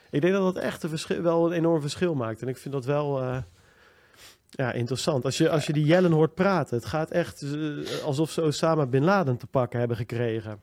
Ik 0.09 0.21
denk 0.21 0.33
dat 0.33 0.53
dat 0.53 0.63
echt 0.63 0.83
een 0.83 0.89
verschil, 0.89 1.21
wel 1.21 1.45
een 1.45 1.51
enorm 1.51 1.81
verschil 1.81 2.15
maakt. 2.15 2.41
En 2.41 2.47
ik 2.47 2.57
vind 2.57 2.73
dat 2.73 2.85
wel 2.85 3.21
ja, 4.49 4.71
interessant. 4.71 5.25
Als 5.25 5.37
je, 5.37 5.49
als 5.49 5.65
je 5.65 5.73
die 5.73 5.85
Jellen 5.85 6.11
hoort 6.11 6.33
praten, 6.33 6.77
het 6.77 6.85
gaat 6.85 7.11
echt 7.11 7.45
alsof 8.03 8.31
ze 8.31 8.41
Osama 8.41 8.85
Bin 8.85 9.03
Laden 9.03 9.37
te 9.37 9.47
pakken 9.47 9.79
hebben 9.79 9.97
gekregen. 9.97 10.59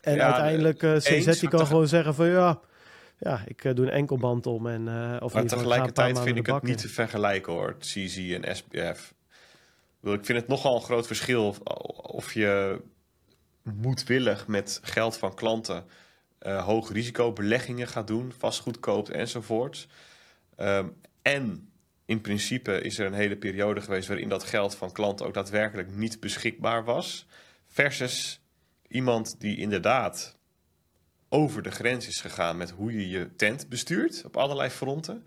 En 0.00 0.14
Ja, 0.14 0.24
uiteindelijk 0.24 0.78
CZ 0.98 1.40
die 1.40 1.48
kan 1.48 1.66
gewoon 1.66 1.88
zeggen 1.88 2.14
van 2.14 2.26
ja, 2.26 2.60
ja 3.18 3.42
ik 3.46 3.64
eh, 3.64 3.74
doe 3.74 3.86
een 3.86 3.92
enkelband 3.92 4.46
om. 4.46 4.66
En, 4.66 4.88
eh 4.88 5.16
of 5.22 5.34
Maar 5.34 5.46
tegelijkertijd 5.46 6.20
vind 6.20 6.36
ik 6.36 6.46
het 6.46 6.62
niet 6.62 6.78
te 6.78 6.88
vergelijken 6.88 7.52
hoor, 7.52 7.76
CZ 7.78 8.38
en 8.42 8.56
SPF. 8.56 9.14
Ik 10.02 10.24
vind 10.24 10.38
het 10.38 10.48
nogal 10.48 10.74
een 10.74 10.82
groot 10.82 11.06
verschil 11.06 11.56
of, 12.02 12.32
je 12.32 12.80
moedwillig 13.62 14.46
met 14.46 14.80
geld 14.82 15.16
van 15.16 15.34
klanten 15.34 15.84
eh, 16.38 16.64
hoog 16.64 16.92
risico 16.92 17.32
beleggingen 17.32 17.88
gaat 17.88 18.06
doen, 18.06 18.32
vastgoed 18.38 18.80
koopt 18.80 19.10
enzovoort. 19.10 19.88
Ehm, 20.56 20.86
en 21.22 21.70
in 22.04 22.20
principe 22.20 22.80
is 22.80 22.98
er 22.98 23.06
een 23.06 23.12
hele 23.12 23.36
periode 23.36 23.80
geweest 23.80 24.08
waarin 24.08 24.28
dat 24.28 24.44
geld 24.44 24.74
van 24.74 24.92
klanten 24.92 25.26
ook 25.26 25.34
daadwerkelijk 25.34 25.94
niet 25.94 26.20
beschikbaar 26.20 26.84
was. 26.84 27.26
Versus 27.66 28.40
iemand 28.88 29.40
die 29.40 29.56
inderdaad 29.56 30.36
over 31.36 31.62
de 31.62 31.70
grens 31.70 32.06
is 32.08 32.20
gegaan 32.20 32.56
met 32.56 32.70
hoe 32.70 32.92
je 32.92 33.08
je 33.08 33.28
tent 33.36 33.68
bestuurt 33.68 34.22
op 34.26 34.36
allerlei 34.36 34.70
fronten. 34.70 35.26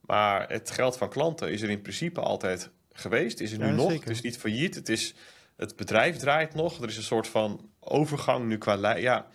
Maar 0.00 0.48
het 0.48 0.70
geld 0.70 0.96
van 0.96 1.08
klanten 1.08 1.50
is 1.52 1.62
er 1.62 1.70
in 1.70 1.82
principe 1.82 2.20
altijd 2.20 2.70
geweest, 2.92 3.40
is 3.40 3.52
er 3.52 3.58
nu 3.58 3.64
Ja, 3.66 3.70
nog. 3.72 3.90
zeker. 3.90 4.06
Het 4.06 4.16
is 4.16 4.20
niet 4.22 4.38
failliet, 4.38 4.74
het, 4.74 4.88
is, 4.88 5.14
het 5.56 5.76
bedrijf 5.76 6.16
draait 6.16 6.54
nog. 6.54 6.80
Er 6.82 6.88
is 6.88 6.96
een 6.96 7.02
soort 7.02 7.28
van 7.28 7.68
overgang 7.80 8.46
nu 8.46 8.58
qua... 8.58 8.76
lei- 8.76 9.00
Ja, 9.02 9.26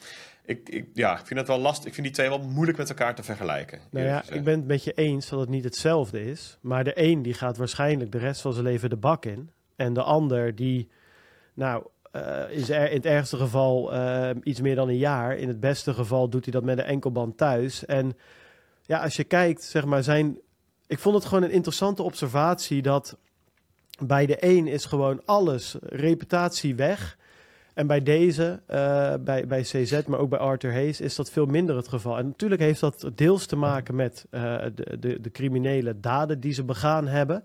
ik, 0.45 0.69
ik, 0.69 0.87
ja, 0.93 1.19
ik 1.19 1.25
vind 1.25 1.39
het 1.39 1.47
wel 1.47 1.59
lastig. 1.59 1.85
Ik 1.87 1.93
vind 1.93 2.05
die 2.05 2.15
twee 2.15 2.29
wel 2.29 2.39
moeilijk 2.41 2.77
met 2.77 2.89
elkaar 2.89 3.15
te 3.15 3.23
vergelijken. 3.23 3.79
Nou 3.91 4.05
ja, 4.05 4.23
ik 4.31 4.43
ben 4.43 4.57
het 4.59 4.67
met 4.67 4.83
je 4.83 4.93
eens 4.93 5.29
dat 5.29 5.39
het 5.39 5.49
niet 5.49 5.63
hetzelfde 5.63 6.25
is. 6.25 6.57
Maar 6.61 6.83
de 6.83 6.91
een 7.03 7.21
die 7.21 7.33
gaat 7.33 7.57
waarschijnlijk 7.57 8.11
de 8.11 8.17
rest 8.17 8.41
van 8.41 8.53
zijn 8.53 8.65
leven 8.65 8.89
de 8.89 8.95
bak 8.97 9.25
in. 9.25 9.49
En 9.75 9.93
de 9.93 10.01
ander 10.03 10.55
die, 10.55 10.89
nou, 11.53 11.85
is 12.49 12.69
er 12.69 12.89
in 12.89 12.95
het 12.95 13.05
ergste 13.05 13.37
geval 13.37 13.93
eh, 13.93 14.29
iets 14.43 14.61
meer 14.61 14.75
dan 14.75 14.87
een 14.87 14.97
jaar. 14.97 15.37
In 15.37 15.47
het 15.47 15.59
beste 15.59 15.93
geval 15.93 16.29
doet 16.29 16.43
hij 16.43 16.53
dat 16.53 16.63
met 16.63 16.77
een 16.77 16.85
enkelband 16.85 17.37
thuis. 17.37 17.85
En 17.85 18.17
ja, 18.81 19.03
als 19.03 19.15
je 19.15 19.23
kijkt, 19.23 19.63
zeg 19.63 19.85
maar, 19.85 20.03
zijn... 20.03 20.39
Ik 20.87 20.99
vond 20.99 21.15
het 21.15 21.25
gewoon 21.25 21.43
een 21.43 21.51
interessante 21.51 22.03
observatie 22.03 22.81
dat 22.81 23.17
bij 24.05 24.25
de 24.25 24.37
een 24.39 24.67
is 24.67 24.85
gewoon 24.85 25.21
alles, 25.25 25.75
reputatie 25.81 26.75
weg. 26.75 27.17
En 27.73 27.87
bij 27.87 28.03
deze, 28.03 28.61
eh, 28.65 29.13
bij, 29.19 29.47
bij 29.47 29.61
CZ, 29.61 30.01
maar 30.05 30.19
ook 30.19 30.29
bij 30.29 30.39
Arthur 30.39 30.71
Hayes, 30.71 31.01
is 31.01 31.15
dat 31.15 31.29
veel 31.29 31.45
minder 31.45 31.75
het 31.75 31.87
geval. 31.87 32.17
En 32.17 32.25
natuurlijk 32.25 32.61
heeft 32.61 32.79
dat 32.79 33.11
deels 33.15 33.45
te 33.45 33.55
maken 33.55 33.95
met 33.95 34.25
eh, 34.29 34.41
de, 34.75 34.99
de, 34.99 35.21
de 35.21 35.31
criminele 35.31 35.99
daden 35.99 36.39
die 36.39 36.53
ze 36.53 36.63
begaan 36.63 37.07
hebben. 37.07 37.43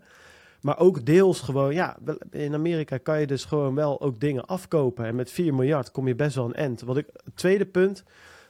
Maar 0.61 0.79
ook 0.79 1.05
deels 1.05 1.41
gewoon, 1.41 1.73
ja, 1.73 1.97
in 2.31 2.53
Amerika 2.53 2.97
kan 2.97 3.19
je 3.19 3.27
dus 3.27 3.45
gewoon 3.45 3.75
wel 3.75 4.01
ook 4.01 4.19
dingen 4.19 4.45
afkopen. 4.45 5.05
En 5.05 5.15
met 5.15 5.31
4 5.31 5.53
miljard 5.53 5.91
kom 5.91 6.07
je 6.07 6.15
best 6.15 6.35
wel 6.35 6.45
een 6.45 6.53
end. 6.53 6.81
Wat 6.81 6.97
ik, 6.97 7.07
het 7.23 7.35
tweede 7.35 7.65
punt, 7.65 8.03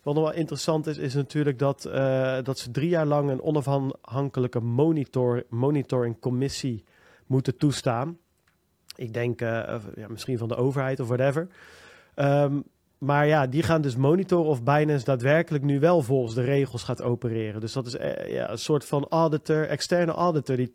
wat 0.03 0.15
nog 0.15 0.23
wel 0.23 0.33
interessant 0.33 0.87
is, 0.87 0.97
is 0.97 1.13
natuurlijk 1.13 1.59
dat, 1.59 1.85
eh, 1.85 2.37
dat 2.43 2.59
ze 2.59 2.71
drie 2.71 2.89
jaar 2.89 3.05
lang 3.05 3.29
een 3.29 3.41
onafhankelijke 3.41 4.59
monitor, 4.59 5.43
monitoring 5.49 6.19
commissie 6.19 6.83
moeten 7.25 7.57
toestaan. 7.57 8.17
Ik 8.95 9.13
denk 9.13 9.41
eh, 9.41 9.75
ja, 9.95 10.07
misschien 10.07 10.37
van 10.37 10.47
de 10.47 10.55
overheid 10.55 10.99
of 10.99 11.07
whatever. 11.07 11.47
Ehm, 12.15 12.59
maar 13.03 13.27
ja, 13.27 13.47
die 13.47 13.63
gaan 13.63 13.81
dus 13.81 13.95
monitoren 13.95 14.49
of 14.49 14.63
Binance 14.63 15.05
daadwerkelijk 15.05 15.63
nu 15.63 15.79
wel 15.79 16.01
volgens 16.01 16.35
de 16.35 16.41
regels 16.41 16.83
gaat 16.83 17.01
opereren. 17.01 17.61
Dus 17.61 17.73
dat 17.73 17.85
is 17.85 17.95
eh, 17.95 18.33
ja, 18.33 18.49
een 18.49 18.57
soort 18.57 18.85
van 18.85 19.05
auditor, 19.09 19.67
externe 19.67 20.11
auditor 20.11 20.55
die 20.55 20.71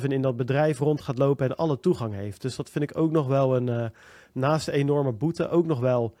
24/7 0.00 0.06
in 0.06 0.22
dat 0.22 0.36
bedrijf 0.36 0.78
rond 0.78 1.00
gaat 1.00 1.18
lopen 1.18 1.48
en 1.48 1.56
alle 1.56 1.80
toegang 1.80 2.14
heeft. 2.14 2.42
Dus 2.42 2.56
dat 2.56 2.70
vind 2.70 2.90
ik 2.90 2.98
ook 2.98 3.10
nog 3.10 3.26
wel 3.26 3.56
een, 3.56 3.68
eh, 3.68 3.84
naast 4.32 4.66
de 4.66 4.72
enorme 4.72 5.12
boete, 5.12 5.48
ook 5.48 5.66
nog 5.66 5.80
wel... 5.80 6.14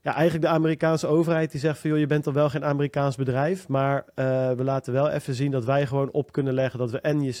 Ja, 0.00 0.14
eigenlijk 0.14 0.44
de 0.44 0.52
Amerikaanse 0.52 1.06
overheid 1.06 1.50
die 1.50 1.60
zegt 1.60 1.78
van... 1.78 1.90
joh, 1.90 1.98
je 1.98 2.06
bent 2.06 2.24
dan 2.24 2.34
wel 2.34 2.50
geen 2.50 2.64
Amerikaans 2.64 3.16
bedrijf... 3.16 3.68
maar 3.68 4.04
eh, 4.14 4.50
we 4.50 4.64
laten 4.64 4.92
wel 4.92 5.08
even 5.08 5.34
zien 5.34 5.50
dat 5.50 5.64
wij 5.64 5.86
gewoon 5.86 6.10
op 6.10 6.32
kunnen 6.32 6.54
leggen... 6.54 6.78
dat 6.78 6.90
we 6.90 7.00
en 7.00 7.22
je, 7.22 7.32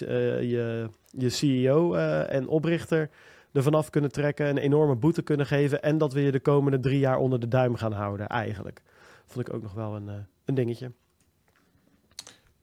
je, 0.48 0.88
je 1.10 1.28
CEO 1.28 1.94
en 2.24 2.48
oprichter 2.48 3.10
er 3.58 3.64
vanaf 3.64 3.90
kunnen 3.90 4.12
trekken... 4.12 4.48
een 4.48 4.58
enorme 4.58 4.94
boete 4.94 5.22
kunnen 5.22 5.46
geven... 5.46 5.82
en 5.82 5.98
dat 5.98 6.12
we 6.12 6.20
je 6.20 6.32
de 6.32 6.40
komende 6.40 6.80
drie 6.80 6.98
jaar 6.98 7.18
onder 7.18 7.40
de 7.40 7.48
duim 7.48 7.76
gaan 7.76 7.92
houden, 7.92 8.26
eigenlijk. 8.26 8.82
Vond 9.26 9.48
ik 9.48 9.54
ook 9.54 9.62
nog 9.62 9.72
wel 9.72 9.96
een, 9.96 10.08
eh, 10.08 10.14
een 10.44 10.54
dingetje. 10.54 10.92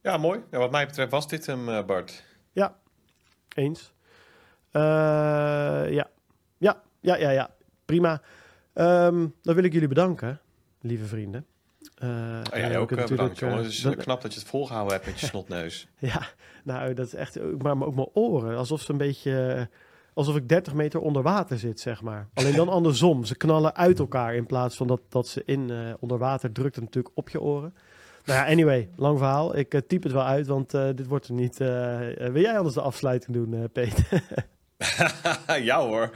Ja, 0.00 0.16
mooi. 0.16 0.40
Ja, 0.50 0.58
wat 0.58 0.70
mij 0.70 0.86
betreft 0.86 1.10
was 1.10 1.28
dit 1.28 1.46
hem, 1.46 1.68
eh, 1.68 1.84
Bart. 1.84 2.24
Eens. 3.56 3.92
Eh, 4.70 4.82
ja. 5.90 6.10
ja, 6.58 6.82
ja, 7.00 7.16
ja, 7.16 7.30
ja. 7.30 7.50
Prima. 7.84 8.22
Ehm, 8.72 9.26
dan 9.42 9.54
wil 9.54 9.64
ik 9.64 9.72
jullie 9.72 9.88
bedanken, 9.88 10.40
lieve 10.80 11.04
vrienden. 11.04 11.46
Oh, 12.02 12.42
dan 12.50 12.74
ook 12.74 13.08
bedankt, 13.08 13.38
jongen. 13.38 13.56
Het 13.56 13.66
is 13.66 13.86
knap 13.96 14.22
dat 14.22 14.34
je 14.34 14.40
het 14.40 14.48
volgehouden 14.48 14.92
hebt 14.92 15.06
met 15.06 15.20
je 15.20 15.26
snotneus. 15.26 15.88
Ja, 15.98 16.28
nou, 16.64 16.94
dat 16.94 17.06
is 17.06 17.14
echt. 17.14 17.58
Maar 17.58 17.82
ook 17.82 17.94
mijn 17.94 18.08
oren, 18.12 18.56
alsof 18.56 18.80
ze 18.80 18.90
een 18.90 18.98
beetje. 18.98 19.68
Alsof 20.16 20.36
ik 20.36 20.48
30 20.48 20.74
meter 20.74 21.00
onder 21.00 21.22
water 21.22 21.58
zit, 21.58 21.80
zeg 21.80 22.02
maar. 22.02 22.28
Alleen 22.34 22.54
dan 22.54 22.68
andersom. 22.68 23.24
Ze 23.24 23.36
knallen 23.36 23.76
uit 23.76 23.98
elkaar 23.98 24.34
in 24.34 24.46
plaats 24.46 24.76
van 24.76 24.86
dat, 24.86 25.00
dat 25.08 25.28
ze 25.28 25.42
in 25.44 25.70
eh, 25.70 25.94
onder 26.00 26.18
water 26.18 26.52
drukt 26.52 26.74
het 26.74 26.84
natuurlijk 26.84 27.16
op 27.16 27.28
je 27.28 27.40
oren. 27.40 27.74
Nou 28.24 28.38
ja, 28.38 28.52
anyway, 28.52 28.88
lang 28.96 29.18
verhaal. 29.18 29.56
Ik 29.56 29.74
eh, 29.74 29.80
typ 29.86 30.02
het 30.02 30.12
wel 30.12 30.24
uit, 30.24 30.46
want 30.46 30.74
eh, 30.74 30.88
dit 30.94 31.06
wordt 31.06 31.28
er 31.28 31.34
niet. 31.34 31.56
wil 31.56 32.40
jij 32.40 32.56
anders 32.56 32.74
de 32.74 32.80
afsluiting 32.80 33.36
doen, 33.36 33.68
Peter? 33.72 34.22
ja 35.70 35.80
hoor. 35.80 36.10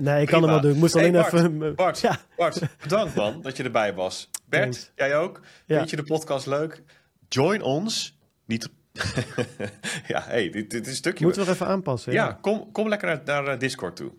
nee, 0.00 0.22
ik 0.22 0.28
kan 0.28 0.42
hem 0.42 0.50
wel 0.50 0.60
doen. 0.60 0.72
Ik 0.72 0.76
moest 0.76 0.94
Hey, 0.94 1.02
alleen 1.02 1.20
Bart, 1.20 1.32
even. 1.32 1.74
Bart, 1.74 2.00
Ja, 2.00 2.18
Bart, 2.36 2.60
bedankt 2.82 3.14
man 3.14 3.42
dat 3.42 3.56
je 3.56 3.62
erbij 3.62 3.94
was. 3.94 4.30
Bert, 4.44 4.62
Thanks. 4.62 4.92
jij 4.94 5.16
ook? 5.16 5.40
Ja. 5.66 5.76
Vind 5.76 5.90
je 5.90 5.96
de 5.96 6.02
podcast 6.02 6.46
leuk? 6.46 6.82
Join 7.28 7.62
ons. 7.62 8.18
Niet... 8.44 8.70
ja, 10.12 10.22
hey, 10.26 10.50
dit, 10.50 10.70
dit 10.70 10.82
is 10.82 10.90
een 10.90 10.96
stukje... 10.96 11.24
moeten 11.24 11.42
we 11.42 11.48
nog 11.48 11.56
even 11.56 11.66
aanpassen. 11.66 12.12
Ja, 12.12 12.38
kom, 12.40 12.72
kom 12.72 12.88
lekker 12.88 13.08
naar, 13.08 13.20
naar 13.24 13.46
eh, 13.46 13.58
Discord 13.58 13.96
toe. 13.96 14.12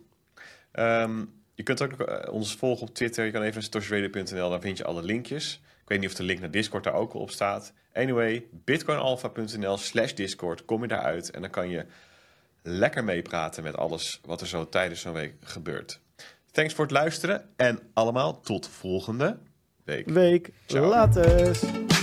Ehm, 0.72 1.24
je 1.54 1.62
kunt 1.62 1.82
ook 1.82 1.92
eh, 1.92 2.32
ons 2.32 2.54
volgen 2.54 2.86
op 2.86 2.94
Twitter. 2.94 3.24
Je 3.24 3.30
kan 3.30 3.42
even 3.42 3.54
naar 3.54 3.62
satoshiradio.nl, 3.62 4.50
daar 4.50 4.60
vind 4.60 4.78
je 4.78 4.84
alle 4.84 5.02
linkjes. 5.02 5.60
Ik 5.82 5.88
weet 5.88 6.00
niet 6.00 6.08
of 6.08 6.14
de 6.14 6.22
link 6.22 6.40
naar 6.40 6.50
Discord 6.50 6.84
daar 6.84 6.94
ook 6.94 7.12
al 7.12 7.20
op 7.20 7.30
staat. 7.30 7.72
Anyway, 7.92 8.46
bitcoinalpha.nl 8.50 9.76
slash 9.76 10.12
Discord. 10.12 10.64
Kom 10.64 10.82
je 10.82 10.88
daaruit 10.88 11.30
en 11.30 11.40
dan 11.40 11.50
kan 11.50 11.68
je 11.68 11.86
lekker 12.62 13.04
meepraten 13.04 13.62
met 13.62 13.76
alles 13.76 14.20
wat 14.24 14.40
er 14.40 14.46
zo 14.46 14.68
tijdens 14.68 15.00
zo'n 15.00 15.12
week 15.12 15.34
gebeurt. 15.40 16.00
Thanks 16.50 16.74
voor 16.74 16.84
het 16.84 16.94
luisteren 16.94 17.48
en 17.56 17.78
allemaal 17.92 18.40
tot 18.40 18.68
volgende 18.68 19.38
week. 19.84 20.08
Week 20.08 20.50
Ciao. 20.66 20.88
later. 20.88 21.99